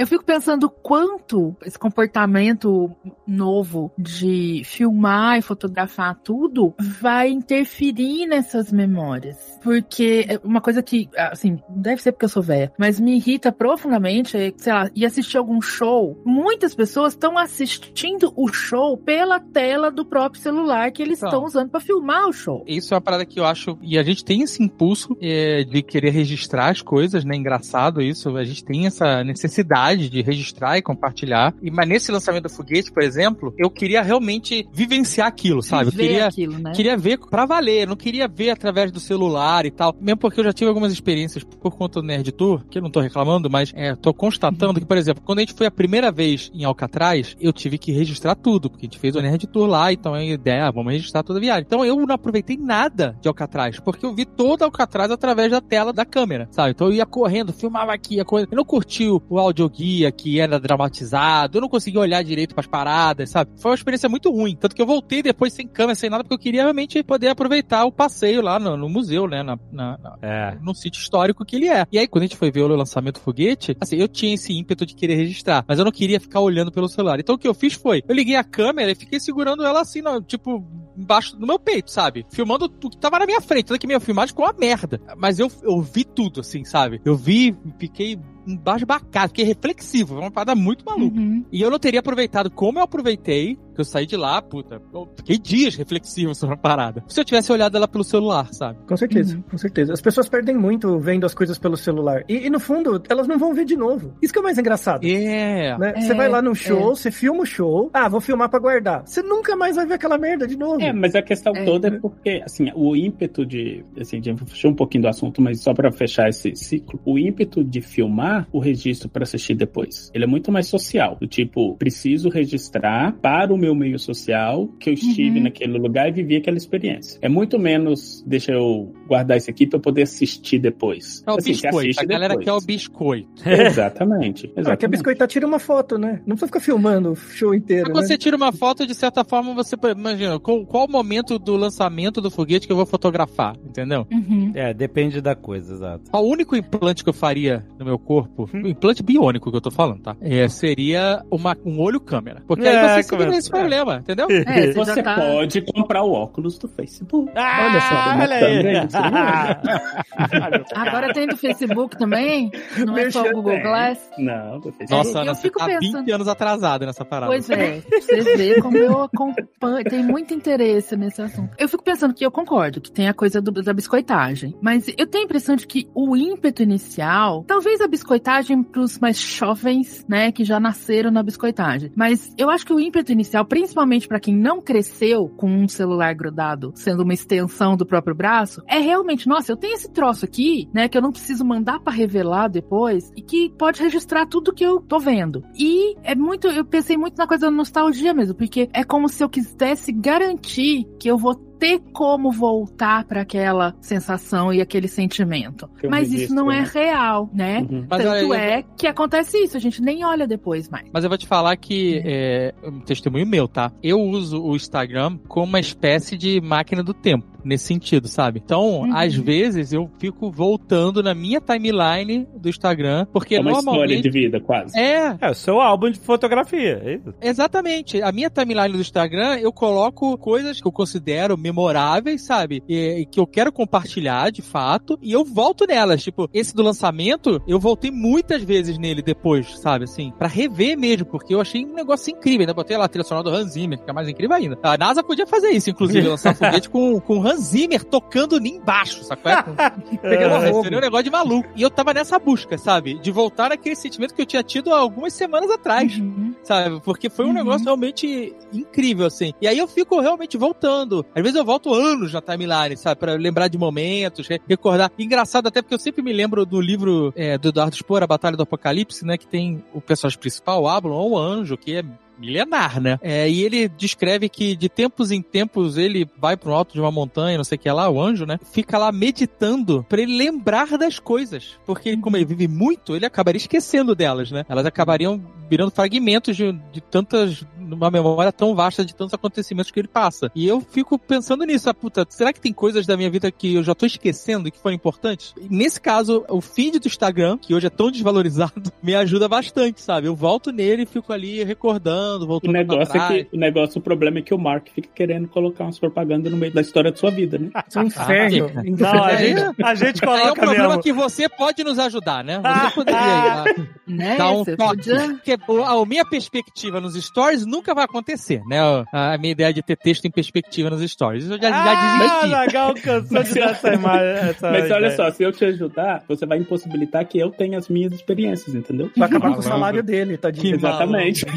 Eu 0.00 0.06
fico 0.06 0.24
pensando 0.24 0.70
quanto 0.70 1.54
esse 1.62 1.78
comportamento 1.78 2.90
novo 3.26 3.92
de 3.98 4.62
filmar 4.64 5.36
e 5.38 5.42
fotografar 5.42 6.14
tudo 6.24 6.74
vai 6.78 7.28
interferir 7.28 8.24
nessas 8.26 8.72
memórias. 8.72 9.36
Porque 9.62 10.24
é 10.26 10.40
uma 10.42 10.62
coisa 10.62 10.82
que, 10.82 11.06
assim, 11.14 11.58
deve 11.68 12.00
ser 12.00 12.12
porque 12.12 12.24
eu 12.24 12.30
sou 12.30 12.42
velha, 12.42 12.72
mas 12.78 12.98
me 12.98 13.14
irrita 13.14 13.52
profundamente 13.52 14.38
é, 14.38 14.50
sei 14.56 14.72
lá, 14.72 14.88
ir 14.94 15.04
assistir 15.04 15.36
algum 15.36 15.60
show. 15.60 16.18
Muitas 16.24 16.74
pessoas 16.74 17.12
estão 17.12 17.36
assistindo 17.36 18.32
o 18.34 18.48
show 18.48 18.96
pela 18.96 19.38
tela 19.38 19.90
do 19.90 20.06
próprio 20.06 20.40
celular 20.40 20.90
que 20.92 21.02
eles 21.02 21.18
Então. 21.18 21.28
estão 21.28 21.44
usando 21.44 21.68
para 21.68 21.78
filmar 21.80 22.26
o 22.26 22.32
show. 22.32 22.64
Isso 22.66 22.94
é 22.94 22.96
uma 22.96 23.02
parada 23.02 23.26
que 23.26 23.38
eu 23.38 23.44
acho. 23.44 23.76
E 23.82 23.98
a 23.98 24.02
gente 24.02 24.24
tem 24.24 24.40
esse 24.40 24.62
impulso 24.62 25.14
é, 25.20 25.62
de 25.62 25.82
querer 25.82 26.08
registrar 26.08 26.70
as 26.70 26.80
coisas, 26.80 27.22
né? 27.22 27.36
Engraçado 27.36 28.00
isso. 28.00 28.34
A 28.34 28.44
gente 28.44 28.64
tem 28.64 28.86
essa 28.86 29.22
necessidade 29.22 29.89
de 29.96 30.22
registrar 30.22 30.78
e 30.78 30.82
compartilhar. 30.82 31.54
E, 31.62 31.70
mas 31.70 31.88
nesse 31.88 32.12
lançamento 32.12 32.44
do 32.44 32.50
foguete, 32.50 32.92
por 32.92 33.02
exemplo, 33.02 33.54
eu 33.58 33.70
queria 33.70 34.02
realmente 34.02 34.66
vivenciar 34.72 35.26
aquilo, 35.26 35.62
sabe? 35.62 35.86
Eu 35.86 35.92
Viver 35.92 36.08
queria. 36.08 36.26
aquilo, 36.26 36.58
né? 36.58 36.72
Queria 36.74 36.96
ver 36.96 37.18
pra 37.18 37.46
valer, 37.46 37.82
eu 37.82 37.88
não 37.88 37.96
queria 37.96 38.28
ver 38.28 38.50
através 38.50 38.90
do 38.92 39.00
celular 39.00 39.66
e 39.66 39.70
tal. 39.70 39.94
Mesmo 40.00 40.18
porque 40.18 40.40
eu 40.40 40.44
já 40.44 40.52
tive 40.52 40.68
algumas 40.68 40.92
experiências 40.92 41.44
por 41.44 41.74
conta 41.76 42.00
do 42.00 42.06
Nerd 42.06 42.30
Tour, 42.32 42.64
que 42.70 42.78
eu 42.78 42.82
não 42.82 42.90
tô 42.90 43.00
reclamando, 43.00 43.50
mas 43.50 43.72
é, 43.74 43.94
tô 43.94 44.12
constatando 44.14 44.80
que, 44.80 44.86
por 44.86 44.96
exemplo, 44.96 45.22
quando 45.24 45.38
a 45.38 45.42
gente 45.42 45.54
foi 45.54 45.66
a 45.66 45.70
primeira 45.70 46.10
vez 46.10 46.50
em 46.54 46.64
Alcatraz, 46.64 47.36
eu 47.40 47.52
tive 47.52 47.78
que 47.78 47.92
registrar 47.92 48.34
tudo, 48.34 48.70
porque 48.70 48.86
a 48.86 48.88
gente 48.88 48.98
fez 48.98 49.14
o 49.14 49.20
Nerd 49.20 49.46
Tour 49.46 49.66
lá, 49.66 49.92
então 49.92 50.14
a 50.14 50.24
ideia, 50.24 50.66
ah, 50.66 50.70
vamos 50.70 50.92
registrar 50.92 51.22
toda 51.22 51.38
a 51.38 51.42
viagem. 51.42 51.64
Então 51.66 51.84
eu 51.84 51.96
não 51.96 52.14
aproveitei 52.14 52.56
nada 52.56 53.16
de 53.20 53.28
Alcatraz, 53.28 53.78
porque 53.80 54.04
eu 54.04 54.14
vi 54.14 54.24
toda 54.24 54.64
Alcatraz 54.64 55.10
através 55.10 55.50
da 55.50 55.60
tela 55.60 55.92
da 55.92 56.04
câmera, 56.04 56.48
sabe? 56.50 56.70
Então 56.70 56.88
eu 56.88 56.94
ia 56.94 57.06
correndo, 57.06 57.52
filmava 57.52 57.92
aqui, 57.92 58.16
ia 58.16 58.24
correndo. 58.24 58.48
Eu 58.52 58.56
não 58.56 58.64
curti 58.64 59.08
o, 59.08 59.20
o 59.28 59.38
audioguia 59.80 60.12
que 60.12 60.38
era 60.40 60.58
dramatizado, 60.60 61.58
eu 61.58 61.62
não 61.62 61.68
conseguia 61.68 62.00
olhar 62.00 62.22
direito 62.22 62.54
pras 62.54 62.66
paradas, 62.66 63.30
sabe? 63.30 63.50
Foi 63.56 63.70
uma 63.70 63.74
experiência 63.74 64.08
muito 64.08 64.30
ruim. 64.30 64.54
Tanto 64.56 64.74
que 64.74 64.82
eu 64.82 64.86
voltei 64.86 65.22
depois 65.22 65.52
sem 65.52 65.66
câmera, 65.66 65.94
sem 65.94 66.10
nada, 66.10 66.22
porque 66.22 66.34
eu 66.34 66.38
queria 66.38 66.62
realmente 66.62 67.02
poder 67.02 67.28
aproveitar 67.28 67.84
o 67.84 67.92
passeio 67.92 68.42
lá 68.42 68.58
no, 68.58 68.76
no 68.76 68.88
museu, 68.88 69.26
né? 69.26 69.42
Na, 69.42 69.58
na- 69.72 69.98
na- 69.98 70.18
É. 70.22 70.58
no 70.62 70.74
sítio 70.74 71.00
histórico 71.00 71.44
que 71.44 71.56
ele 71.56 71.68
é. 71.68 71.86
E 71.90 71.98
aí, 71.98 72.06
quando 72.06 72.22
a 72.24 72.26
gente 72.26 72.36
foi 72.36 72.50
ver 72.50 72.62
o 72.62 72.68
lançamento 72.76 73.14
do 73.14 73.20
foguete, 73.20 73.76
assim, 73.80 73.96
eu 73.96 74.08
tinha 74.08 74.34
esse 74.34 74.52
ímpeto 74.52 74.84
de 74.84 74.94
querer 74.94 75.14
registrar, 75.14 75.64
mas 75.66 75.78
eu 75.78 75.84
não 75.84 75.92
queria 75.92 76.20
ficar 76.20 76.40
olhando 76.40 76.70
pelo 76.72 76.88
celular. 76.88 77.18
Então 77.18 77.34
o 77.34 77.38
que 77.38 77.48
eu 77.48 77.54
fiz 77.54 77.74
foi, 77.74 78.02
eu 78.06 78.14
liguei 78.14 78.36
a 78.36 78.44
câmera 78.44 78.90
e 78.90 78.94
fiquei 78.94 79.18
segurando 79.20 79.64
ela 79.64 79.80
assim, 79.80 80.00
tipo, 80.26 80.64
embaixo 80.96 81.36
do 81.36 81.46
meu 81.46 81.58
peito, 81.58 81.90
sabe? 81.90 82.26
Filmando 82.30 82.68
tudo 82.68 82.92
que 82.92 82.98
tava 83.00 83.18
na 83.18 83.26
minha 83.26 83.40
frente. 83.40 83.66
Tanto 83.66 83.80
que 83.80 83.86
minha 83.86 84.00
filmagem 84.00 84.28
ficou 84.28 84.44
uma 84.44 84.52
merda. 84.52 85.00
Mas 85.16 85.38
eu, 85.38 85.50
eu 85.62 85.80
vi 85.80 86.04
tudo, 86.04 86.40
assim, 86.40 86.64
sabe? 86.64 87.00
Eu 87.04 87.16
vi, 87.16 87.56
fiquei 87.78 88.18
embaixo 88.52 88.86
bacana, 88.86 89.28
fiquei 89.28 89.44
reflexivo. 89.44 90.14
Foi 90.14 90.22
uma 90.22 90.30
parada 90.30 90.54
muito 90.54 90.84
maluca. 90.84 91.18
Uhum. 91.18 91.44
E 91.52 91.60
eu 91.60 91.70
não 91.70 91.78
teria 91.78 92.00
aproveitado 92.00 92.50
como 92.50 92.78
eu 92.78 92.82
aproveitei, 92.82 93.58
eu 93.80 93.84
saí 93.84 94.06
de 94.06 94.16
lá, 94.16 94.40
puta, 94.40 94.80
eu 94.92 95.08
fiquei 95.16 95.38
dias 95.38 95.74
reflexivo 95.76 96.34
sobre 96.34 96.54
a 96.54 96.58
parada. 96.58 97.04
Se 97.08 97.20
eu 97.20 97.24
tivesse 97.24 97.52
olhado 97.52 97.76
ela 97.76 97.88
pelo 97.88 98.04
celular, 98.04 98.48
sabe? 98.52 98.78
Com 98.86 98.96
certeza, 98.96 99.42
com 99.50 99.58
certeza. 99.58 99.92
As 99.92 100.00
pessoas 100.00 100.28
perdem 100.28 100.56
muito 100.56 100.98
vendo 100.98 101.26
as 101.26 101.34
coisas 101.34 101.58
pelo 101.58 101.76
celular. 101.76 102.24
E, 102.28 102.46
e, 102.46 102.50
no 102.50 102.60
fundo, 102.60 103.02
elas 103.08 103.26
não 103.26 103.38
vão 103.38 103.54
ver 103.54 103.64
de 103.64 103.76
novo. 103.76 104.14
Isso 104.22 104.32
que 104.32 104.38
é 104.38 104.42
o 104.42 104.44
mais 104.44 104.58
engraçado. 104.58 105.06
É. 105.06 105.76
Né? 105.78 105.94
Você 106.00 106.14
vai 106.14 106.28
lá 106.28 106.42
num 106.42 106.54
show, 106.54 106.94
você 106.94 107.10
filma 107.10 107.42
o 107.42 107.46
show. 107.46 107.90
Ah, 107.92 108.08
vou 108.08 108.20
filmar 108.20 108.48
pra 108.48 108.58
guardar. 108.58 109.02
Você 109.06 109.22
nunca 109.22 109.56
mais 109.56 109.76
vai 109.76 109.86
ver 109.86 109.94
aquela 109.94 110.18
merda 110.18 110.46
de 110.46 110.56
novo. 110.56 110.80
É, 110.80 110.92
mas 110.92 111.14
a 111.14 111.22
questão 111.22 111.52
toda 111.64 111.88
é 111.88 111.90
porque, 111.90 112.42
assim, 112.44 112.70
o 112.74 112.94
ímpeto 112.94 113.44
de. 113.44 113.84
Assim, 113.98 114.20
de 114.20 114.34
fechar 114.46 114.68
um 114.68 114.74
pouquinho 114.74 115.02
do 115.02 115.08
assunto, 115.08 115.40
mas 115.40 115.60
só 115.60 115.74
pra 115.74 115.90
fechar 115.90 116.28
esse 116.28 116.54
ciclo. 116.54 117.00
O 117.04 117.18
ímpeto 117.18 117.64
de 117.64 117.80
filmar 117.80 118.46
o 118.52 118.58
registro 118.58 119.08
para 119.08 119.22
assistir 119.22 119.54
depois. 119.54 120.10
Ele 120.14 120.24
é 120.24 120.26
muito 120.26 120.52
mais 120.52 120.66
social. 120.66 121.16
Do 121.20 121.26
tipo, 121.26 121.76
preciso 121.76 122.28
registrar 122.28 123.12
para 123.20 123.52
o 123.52 123.58
meu 123.58 123.69
meio 123.74 123.98
social 123.98 124.68
que 124.78 124.90
eu 124.90 124.94
estive 124.94 125.38
Uhum. 125.38 125.44
naquele 125.44 125.78
lugar 125.78 126.08
e 126.08 126.12
vivi 126.12 126.36
aquela 126.36 126.56
experiência. 126.56 127.18
É 127.22 127.28
muito 127.28 127.58
menos, 127.58 128.22
deixa 128.26 128.52
eu 128.52 128.92
guardar 129.06 129.36
isso 129.36 129.50
aqui 129.50 129.66
para 129.66 129.76
eu 129.78 129.80
poder 129.80 130.02
assistir 130.02 130.58
depois. 130.58 131.22
É 131.26 131.30
o 131.32 131.36
Assim, 131.36 131.52
biscoito. 131.52 132.00
A 132.00 132.04
galera 132.04 132.28
depois. 132.36 132.44
quer 132.44 132.52
o 132.52 132.60
biscoito. 132.60 133.28
Exatamente. 133.48 134.46
Ah, 134.46 134.54
quer 134.54 134.60
exatamente. 134.60 134.90
biscoitar, 134.90 135.28
tira 135.28 135.46
uma 135.46 135.58
foto, 135.58 135.98
né? 135.98 136.20
Não 136.26 136.36
precisa 136.36 136.46
ficar 136.46 136.60
filmando 136.60 137.12
o 137.12 137.16
show 137.16 137.54
inteiro, 137.54 137.86
Quando 137.90 138.00
né? 138.02 138.06
você 138.06 138.18
tira 138.18 138.36
uma 138.36 138.52
foto, 138.52 138.86
de 138.86 138.94
certa 138.94 139.24
forma, 139.24 139.54
você 139.54 139.76
imagina 139.96 140.38
qual, 140.38 140.64
qual 140.66 140.86
o 140.86 140.90
momento 140.90 141.38
do 141.38 141.56
lançamento 141.56 142.20
do 142.20 142.30
foguete 142.30 142.66
que 142.66 142.72
eu 142.72 142.76
vou 142.76 142.86
fotografar, 142.86 143.56
entendeu? 143.64 144.06
Uhum. 144.10 144.52
É, 144.54 144.72
depende 144.74 145.20
da 145.20 145.34
coisa, 145.34 145.74
exato. 145.74 146.04
O 146.12 146.20
único 146.20 146.56
implante 146.56 147.02
que 147.02 147.08
eu 147.10 147.14
faria 147.14 147.64
no 147.78 147.84
meu 147.84 147.98
corpo, 147.98 148.48
um 148.54 148.66
implante 148.68 149.02
biônico 149.02 149.50
que 149.50 149.56
eu 149.56 149.60
tô 149.60 149.70
falando, 149.70 150.00
tá? 150.02 150.16
É, 150.20 150.48
seria 150.48 151.22
uma, 151.30 151.56
um 151.64 151.80
olho 151.80 152.00
câmera. 152.00 152.42
Porque 152.46 152.66
É, 152.66 152.78
aí 152.78 153.02
você 153.02 153.08
câmera. 153.10 153.30
Problema, 153.60 153.96
entendeu? 153.98 154.26
É, 154.30 154.66
você 154.68 154.72
Você 154.74 154.94
já 154.96 155.02
tá... 155.02 155.14
pode 155.16 155.60
comprar 155.62 156.02
o 156.02 156.12
óculos 156.12 156.58
do 156.58 156.68
Facebook. 156.68 157.30
Ah, 157.36 157.68
Olha 157.70 157.80
só, 157.80 157.94
olha 158.22 158.36
aí. 158.46 158.80
Agora 160.74 161.12
tem 161.12 161.26
do 161.26 161.36
Facebook 161.36 161.96
também? 161.96 162.50
Não 162.86 162.96
é 162.96 163.10
só 163.10 163.22
o 163.22 163.32
Google 163.32 163.52
Tem. 163.54 163.62
Glass? 163.62 164.10
Não, 164.18 164.58
do 164.60 164.72
Facebook. 164.72 164.90
Nossa, 164.92 165.18
eu 165.18 165.22
Ana, 165.22 165.34
você 165.34 165.42
fico 165.42 165.58
tá 165.58 165.66
pensando- 165.66 165.98
20 166.04 166.10
anos 166.12 166.28
atrasada 166.28 166.86
nessa 166.86 167.04
parada. 167.04 167.32
Pois 167.32 167.48
é, 167.50 167.80
você 168.00 168.36
vê 168.36 168.60
como 168.60 168.76
eu 168.76 169.02
acompanho, 169.02 169.84
tem 169.88 170.02
muito 170.02 170.34
interesse 170.34 170.96
nesse 170.96 171.20
assunto. 171.22 171.50
Eu 171.58 171.68
fico 171.68 171.82
pensando 171.82 172.14
que 172.14 172.24
eu 172.24 172.30
concordo, 172.30 172.80
que 172.80 172.90
tem 172.90 173.08
a 173.08 173.14
coisa 173.14 173.40
do- 173.40 173.50
da 173.62 173.72
biscoitagem, 173.72 174.56
mas 174.62 174.86
eu 174.96 175.06
tenho 175.06 175.24
a 175.24 175.26
impressão 175.26 175.56
de 175.56 175.66
que 175.66 175.88
o 175.94 176.16
ímpeto 176.16 176.62
inicial, 176.62 177.44
talvez 177.46 177.80
a 177.80 177.88
biscoitagem 177.88 178.62
pros 178.62 178.98
mais 178.98 179.18
jovens, 179.18 180.04
né, 180.08 180.32
que 180.32 180.44
já 180.44 180.58
nasceram 180.60 181.10
na 181.10 181.22
biscoitagem, 181.22 181.92
mas 181.96 182.32
eu 182.38 182.50
acho 182.50 182.64
que 182.66 182.72
o 182.72 182.80
ímpeto 182.80 183.12
inicial, 183.12 183.39
principalmente 183.44 184.08
pra 184.08 184.20
quem 184.20 184.34
não 184.34 184.60
cresceu 184.60 185.28
com 185.28 185.50
um 185.50 185.68
celular 185.68 186.14
grudado, 186.14 186.72
sendo 186.74 187.02
uma 187.02 187.14
extensão 187.14 187.76
do 187.76 187.86
próprio 187.86 188.14
braço, 188.14 188.62
é 188.68 188.78
realmente, 188.78 189.28
nossa, 189.28 189.52
eu 189.52 189.56
tenho 189.56 189.74
esse 189.74 189.90
troço 189.90 190.24
aqui, 190.24 190.68
né, 190.72 190.88
que 190.88 190.96
eu 190.96 191.02
não 191.02 191.12
preciso 191.12 191.44
mandar 191.44 191.80
pra 191.80 191.92
revelar 191.92 192.48
depois 192.48 193.10
e 193.16 193.22
que 193.22 193.52
pode 193.58 193.82
registrar 193.82 194.26
tudo 194.26 194.54
que 194.54 194.64
eu 194.64 194.80
tô 194.80 194.98
vendo. 194.98 195.42
E 195.58 195.96
é 196.02 196.14
muito, 196.14 196.48
eu 196.48 196.64
pensei 196.64 196.96
muito 196.96 197.16
na 197.16 197.26
coisa 197.26 197.46
da 197.46 197.52
nostalgia 197.52 198.14
mesmo, 198.14 198.34
porque 198.34 198.68
é 198.72 198.84
como 198.84 199.08
se 199.08 199.22
eu 199.22 199.28
quisesse 199.28 199.92
garantir 199.92 200.84
que 200.98 201.08
eu 201.08 201.18
vou 201.18 201.49
ter 201.60 201.78
como 201.92 202.32
voltar 202.32 203.04
pra 203.04 203.20
aquela 203.20 203.74
sensação 203.80 204.52
e 204.52 204.60
aquele 204.60 204.88
sentimento. 204.88 205.68
Um 205.84 205.90
Mas 205.90 206.12
isso 206.12 206.34
não 206.34 206.50
é 206.50 206.62
né? 206.62 206.70
real, 206.74 207.28
né? 207.32 207.58
Uhum. 207.70 207.86
Mas 207.88 208.02
Tanto 208.02 208.10
olha, 208.10 208.20
eu- 208.22 208.34
é 208.34 208.64
que 208.76 208.86
acontece 208.86 209.36
isso, 209.38 209.56
a 209.56 209.60
gente 209.60 209.80
nem 209.82 210.04
olha 210.04 210.26
depois 210.26 210.68
mais. 210.68 210.88
Mas 210.92 211.04
eu 211.04 211.10
vou 211.10 211.18
te 211.18 211.26
falar 211.26 211.54
que 211.56 212.00
é 212.04 212.54
um 212.64 212.80
testemunho 212.80 213.26
meu, 213.26 213.46
tá? 213.46 213.70
Eu 213.82 214.00
uso 214.00 214.42
o 214.42 214.56
Instagram 214.56 215.18
como 215.28 215.46
uma 215.46 215.60
espécie 215.60 216.16
de 216.16 216.40
máquina 216.40 216.82
do 216.82 216.94
tempo, 216.94 217.26
nesse 217.44 217.64
sentido, 217.64 218.08
sabe? 218.08 218.40
Então, 218.44 218.80
Uhum. 218.82 218.96
às 218.96 219.14
vezes 219.14 219.72
eu 219.72 219.90
fico 219.98 220.30
voltando 220.30 221.02
na 221.02 221.14
minha 221.14 221.40
timeline 221.40 222.26
do 222.36 222.48
Instagram, 222.48 223.06
porque 223.12 223.34
É 223.36 223.40
uma 223.40 223.50
história 223.52 223.64
normalmente 223.78 224.02
de 224.02 224.10
vida, 224.10 224.40
quase. 224.40 224.78
é, 224.78 225.16
É 225.20 225.30
o 225.30 225.34
seu 225.34 225.60
álbum 225.60 225.90
de 225.90 225.98
fotografia. 225.98 226.80
é 226.84 226.94
isso. 226.94 227.14
Exatamente. 227.20 228.02
A 228.02 228.12
minha 228.12 228.30
timeline 228.30 228.72
do 228.74 228.80
Instagram, 228.80 229.36
eu 229.38 229.52
coloco 229.52 230.16
coisas 230.18 230.60
que 230.60 230.66
eu 230.66 230.72
considero 230.72 231.36
memoráveis, 231.38 232.22
sabe? 232.22 232.62
E, 232.68 233.00
e 233.00 233.06
que 233.06 233.18
eu 233.20 233.26
quero 233.26 233.52
compartilhar, 233.52 234.30
de 234.30 234.42
fato, 234.42 234.98
e 235.02 235.12
eu 235.12 235.24
volto 235.24 235.66
nelas. 235.66 236.02
Tipo, 236.02 236.28
esse 236.32 236.54
do 236.54 236.62
lançamento, 236.62 237.40
eu 237.46 237.58
voltei 237.58 237.90
muitas 237.90 238.42
vezes 238.42 238.78
nele 238.78 239.02
depois, 239.02 239.58
sabe? 239.58 239.84
Assim, 239.84 240.12
pra 240.18 240.28
rever 240.28 240.76
mesmo, 240.78 241.06
porque 241.06 241.34
eu 241.34 241.40
achei 241.40 241.64
um 241.64 241.74
negócio 241.74 242.10
incrível. 242.12 242.40
Ainda 242.40 242.54
botei 242.54 242.76
lá 242.76 242.84
a 242.84 242.88
trilha 242.88 243.04
sonora 243.04 243.24
do 243.30 243.34
Hans 243.34 243.52
Zimmer, 243.52 243.78
que 243.82 243.90
é 243.90 243.92
mais 243.92 244.08
incrível 244.08 244.36
ainda. 244.36 244.58
A 244.62 244.76
NASA 244.76 245.02
podia 245.02 245.26
fazer 245.26 245.50
isso, 245.50 245.70
inclusive, 245.70 246.06
lançar 246.06 246.34
foguete 246.36 246.68
com, 246.70 247.00
com 247.00 247.18
o 247.18 247.20
Hans 247.30 247.40
Zimmer 247.40 247.84
tocando 247.84 248.36
ali 248.36 248.50
embaixo, 248.50 249.02
sacou? 249.04 249.30
É, 249.32 249.42
Pegando 250.00 250.30
Porra, 250.34 250.48
fogo. 250.48 250.62
seria 250.62 250.78
um 250.78 250.80
negócio 250.80 251.04
de 251.04 251.10
maluco. 251.10 251.48
E 251.56 251.62
eu 251.62 251.70
tava 251.70 251.92
nessa 251.94 252.18
busca, 252.18 252.56
sabe? 252.58 252.98
De 252.98 253.10
voltar 253.10 253.52
àquele 253.52 253.74
sentimento 253.76 254.14
que 254.14 254.22
eu 254.22 254.26
tinha 254.26 254.42
tido 254.42 254.72
há 254.74 254.78
algumas 254.78 255.12
semanas 255.12 255.50
atrás 255.50 255.96
Uhum. 255.98 256.34
sabe? 256.42 256.80
Porque 256.80 257.08
foi 257.10 257.24
um 257.24 257.28
Uhum. 257.28 257.34
negócio 257.34 257.64
realmente 257.64 258.34
incrível, 258.52 259.06
assim. 259.06 259.32
E 259.40 259.46
aí 259.48 259.58
eu 259.58 259.68
fico 259.68 260.00
realmente 260.00 260.36
voltando. 260.36 261.04
Às 261.14 261.22
vezes 261.22 261.36
eu 261.38 261.44
volto 261.44 261.72
anos 261.74 262.12
na 262.12 262.20
timeline, 262.20 262.76
sabe? 262.76 262.98
Pra 263.00 263.12
lembrar 263.14 263.48
de 263.48 263.58
momentos, 263.58 264.26
re- 264.26 264.40
recordar. 264.48 264.90
Engraçado 264.98 265.46
até 265.46 265.62
porque 265.62 265.74
eu 265.74 265.78
sempre 265.78 266.02
me 266.02 266.12
lembro 266.12 266.44
do 266.46 266.60
livro 266.60 267.12
é, 267.16 267.36
do 267.38 267.48
Eduardo 267.48 267.74
Spor, 267.76 268.02
A 268.02 268.06
Batalha 268.06 268.36
do 268.36 268.42
Apocalipse, 268.42 269.04
né? 269.04 269.16
Que 269.16 269.26
tem 269.26 269.62
o 269.72 269.80
personagem 269.80 270.18
principal, 270.18 270.62
o 270.62 270.68
Ablon, 270.68 270.94
ou 270.94 271.10
o 271.12 271.18
anjo, 271.18 271.56
que 271.56 271.76
é 271.76 271.84
milenar, 272.20 272.80
né? 272.80 272.98
É, 273.02 273.28
e 273.28 273.42
ele 273.42 273.68
descreve 273.68 274.28
que 274.28 274.54
de 274.54 274.68
tempos 274.68 275.10
em 275.10 275.22
tempos 275.22 275.78
ele 275.78 276.08
vai 276.18 276.36
pro 276.36 276.52
alto 276.52 276.74
de 276.74 276.80
uma 276.80 276.90
montanha, 276.90 277.38
não 277.38 277.44
sei 277.44 277.56
o 277.56 277.58
que 277.58 277.70
lá, 277.70 277.88
o 277.88 278.00
anjo, 278.00 278.26
né? 278.26 278.38
Fica 278.52 278.76
lá 278.78 278.92
meditando 278.92 279.84
pra 279.88 280.00
ele 280.00 280.16
lembrar 280.16 280.76
das 280.76 280.98
coisas. 280.98 281.58
Porque 281.64 281.96
como 281.96 282.16
ele 282.16 282.24
vive 282.24 282.46
muito, 282.46 282.94
ele 282.94 283.06
acabaria 283.06 283.38
esquecendo 283.38 283.94
delas, 283.94 284.30
né? 284.30 284.44
Elas 284.48 284.66
acabariam 284.66 285.20
virando 285.48 285.70
fragmentos 285.70 286.36
de, 286.36 286.52
de 286.72 286.80
tantas, 286.80 287.44
numa 287.70 287.90
memória 287.90 288.32
tão 288.32 288.54
vasta 288.54 288.84
de 288.84 288.94
tantos 288.94 289.14
acontecimentos 289.14 289.70
que 289.70 289.78
ele 289.80 289.88
passa. 289.88 290.30
E 290.34 290.46
eu 290.46 290.60
fico 290.60 290.98
pensando 290.98 291.44
nisso, 291.44 291.68
ah, 291.70 291.74
puta, 291.74 292.06
será 292.08 292.32
que 292.32 292.40
tem 292.40 292.52
coisas 292.52 292.86
da 292.86 292.96
minha 292.96 293.10
vida 293.10 293.30
que 293.30 293.54
eu 293.54 293.62
já 293.62 293.74
tô 293.74 293.86
esquecendo 293.86 294.48
e 294.48 294.50
que 294.50 294.58
foram 294.58 294.74
importantes? 294.74 295.34
Nesse 295.48 295.80
caso, 295.80 296.24
o 296.28 296.40
feed 296.40 296.78
do 296.78 296.86
Instagram, 296.86 297.38
que 297.38 297.54
hoje 297.54 297.66
é 297.66 297.70
tão 297.70 297.90
desvalorizado, 297.90 298.72
me 298.82 298.94
ajuda 298.94 299.28
bastante, 299.28 299.80
sabe? 299.80 300.06
Eu 300.06 300.14
volto 300.14 300.50
nele 300.52 300.82
e 300.82 300.86
fico 300.86 301.12
ali 301.12 301.42
recordando, 301.44 302.24
O 302.24 302.28
voltando 302.28 302.50
pra 302.52 302.60
negócio, 302.60 302.82
é 302.82 302.86
trás. 302.98 303.26
que, 303.28 303.36
o 303.36 303.38
negócio, 303.38 303.78
o 303.78 303.82
problema 303.82 304.18
é 304.18 304.22
que 304.22 304.34
o 304.34 304.38
Mark 304.38 304.66
fica 304.74 304.88
querendo 304.94 305.28
colocar 305.28 305.64
umas 305.64 305.78
propagandas 305.78 306.30
no 306.32 306.38
meio 306.38 306.52
da 306.52 306.60
história 306.60 306.90
de 306.90 306.98
sua 306.98 307.10
vida, 307.10 307.38
né? 307.38 307.50
Isso 307.68 307.78
é 307.78 307.82
um 307.82 307.86
inferno. 307.86 308.50
Não, 308.78 309.04
a 309.04 309.16
gente, 309.16 309.62
a 309.62 309.74
gente 309.74 310.04
Aí 310.04 310.08
é 310.08 310.14
um 310.14 310.20
coloca 310.22 310.40
problema 310.40 310.68
mesmo. 310.68 310.82
que 310.82 310.92
você 310.92 311.28
pode 311.28 311.62
nos 311.64 311.78
ajudar, 311.78 312.24
né? 312.24 312.40
Você 312.40 312.74
poderia 312.74 313.00
ah, 313.00 313.44
Né? 313.86 314.16
dar 314.16 314.30
um 314.30 314.44
toque. 314.44 314.56
podia- 314.56 315.08
Porque 315.08 315.36
o- 315.48 315.64
a 315.64 315.86
minha 315.86 316.04
perspectiva 316.04 316.80
nos 316.80 316.94
stories 316.94 317.44
nunca 317.60 317.74
vai 317.74 317.84
acontecer, 317.84 318.42
né? 318.46 318.58
A 318.92 319.18
minha 319.18 319.32
ideia 319.32 319.52
de 319.52 319.62
ter 319.62 319.76
texto 319.76 320.06
em 320.06 320.10
perspectiva 320.10 320.70
nos 320.70 320.80
stories. 320.90 321.28
Eu 321.28 321.36
já, 321.40 321.50
já 321.50 321.72
Ah, 321.72 321.98
desisti. 321.98 322.26
legal, 322.40 322.74
cansou 322.74 323.22
de 323.22 323.34
dar 323.34 323.50
essa 323.50 323.74
imagem. 323.74 324.06
Essa 324.30 324.50
Mas 324.50 324.64
olha 324.70 324.76
ideia. 324.86 324.96
só, 324.96 325.10
se 325.10 325.22
eu 325.22 325.30
te 325.32 325.44
ajudar, 325.44 326.02
você 326.08 326.24
vai 326.26 326.38
impossibilitar 326.38 327.06
que 327.06 327.18
eu 327.18 327.30
tenha 327.30 327.58
as 327.58 327.68
minhas 327.68 327.92
experiências, 327.92 328.54
entendeu? 328.54 328.90
Vai 328.96 329.08
acabar 329.08 329.32
com 329.34 329.38
o 329.40 329.42
salário 329.42 329.82
dele, 329.82 330.16
tadinho. 330.16 330.54
Exatamente. 330.56 331.26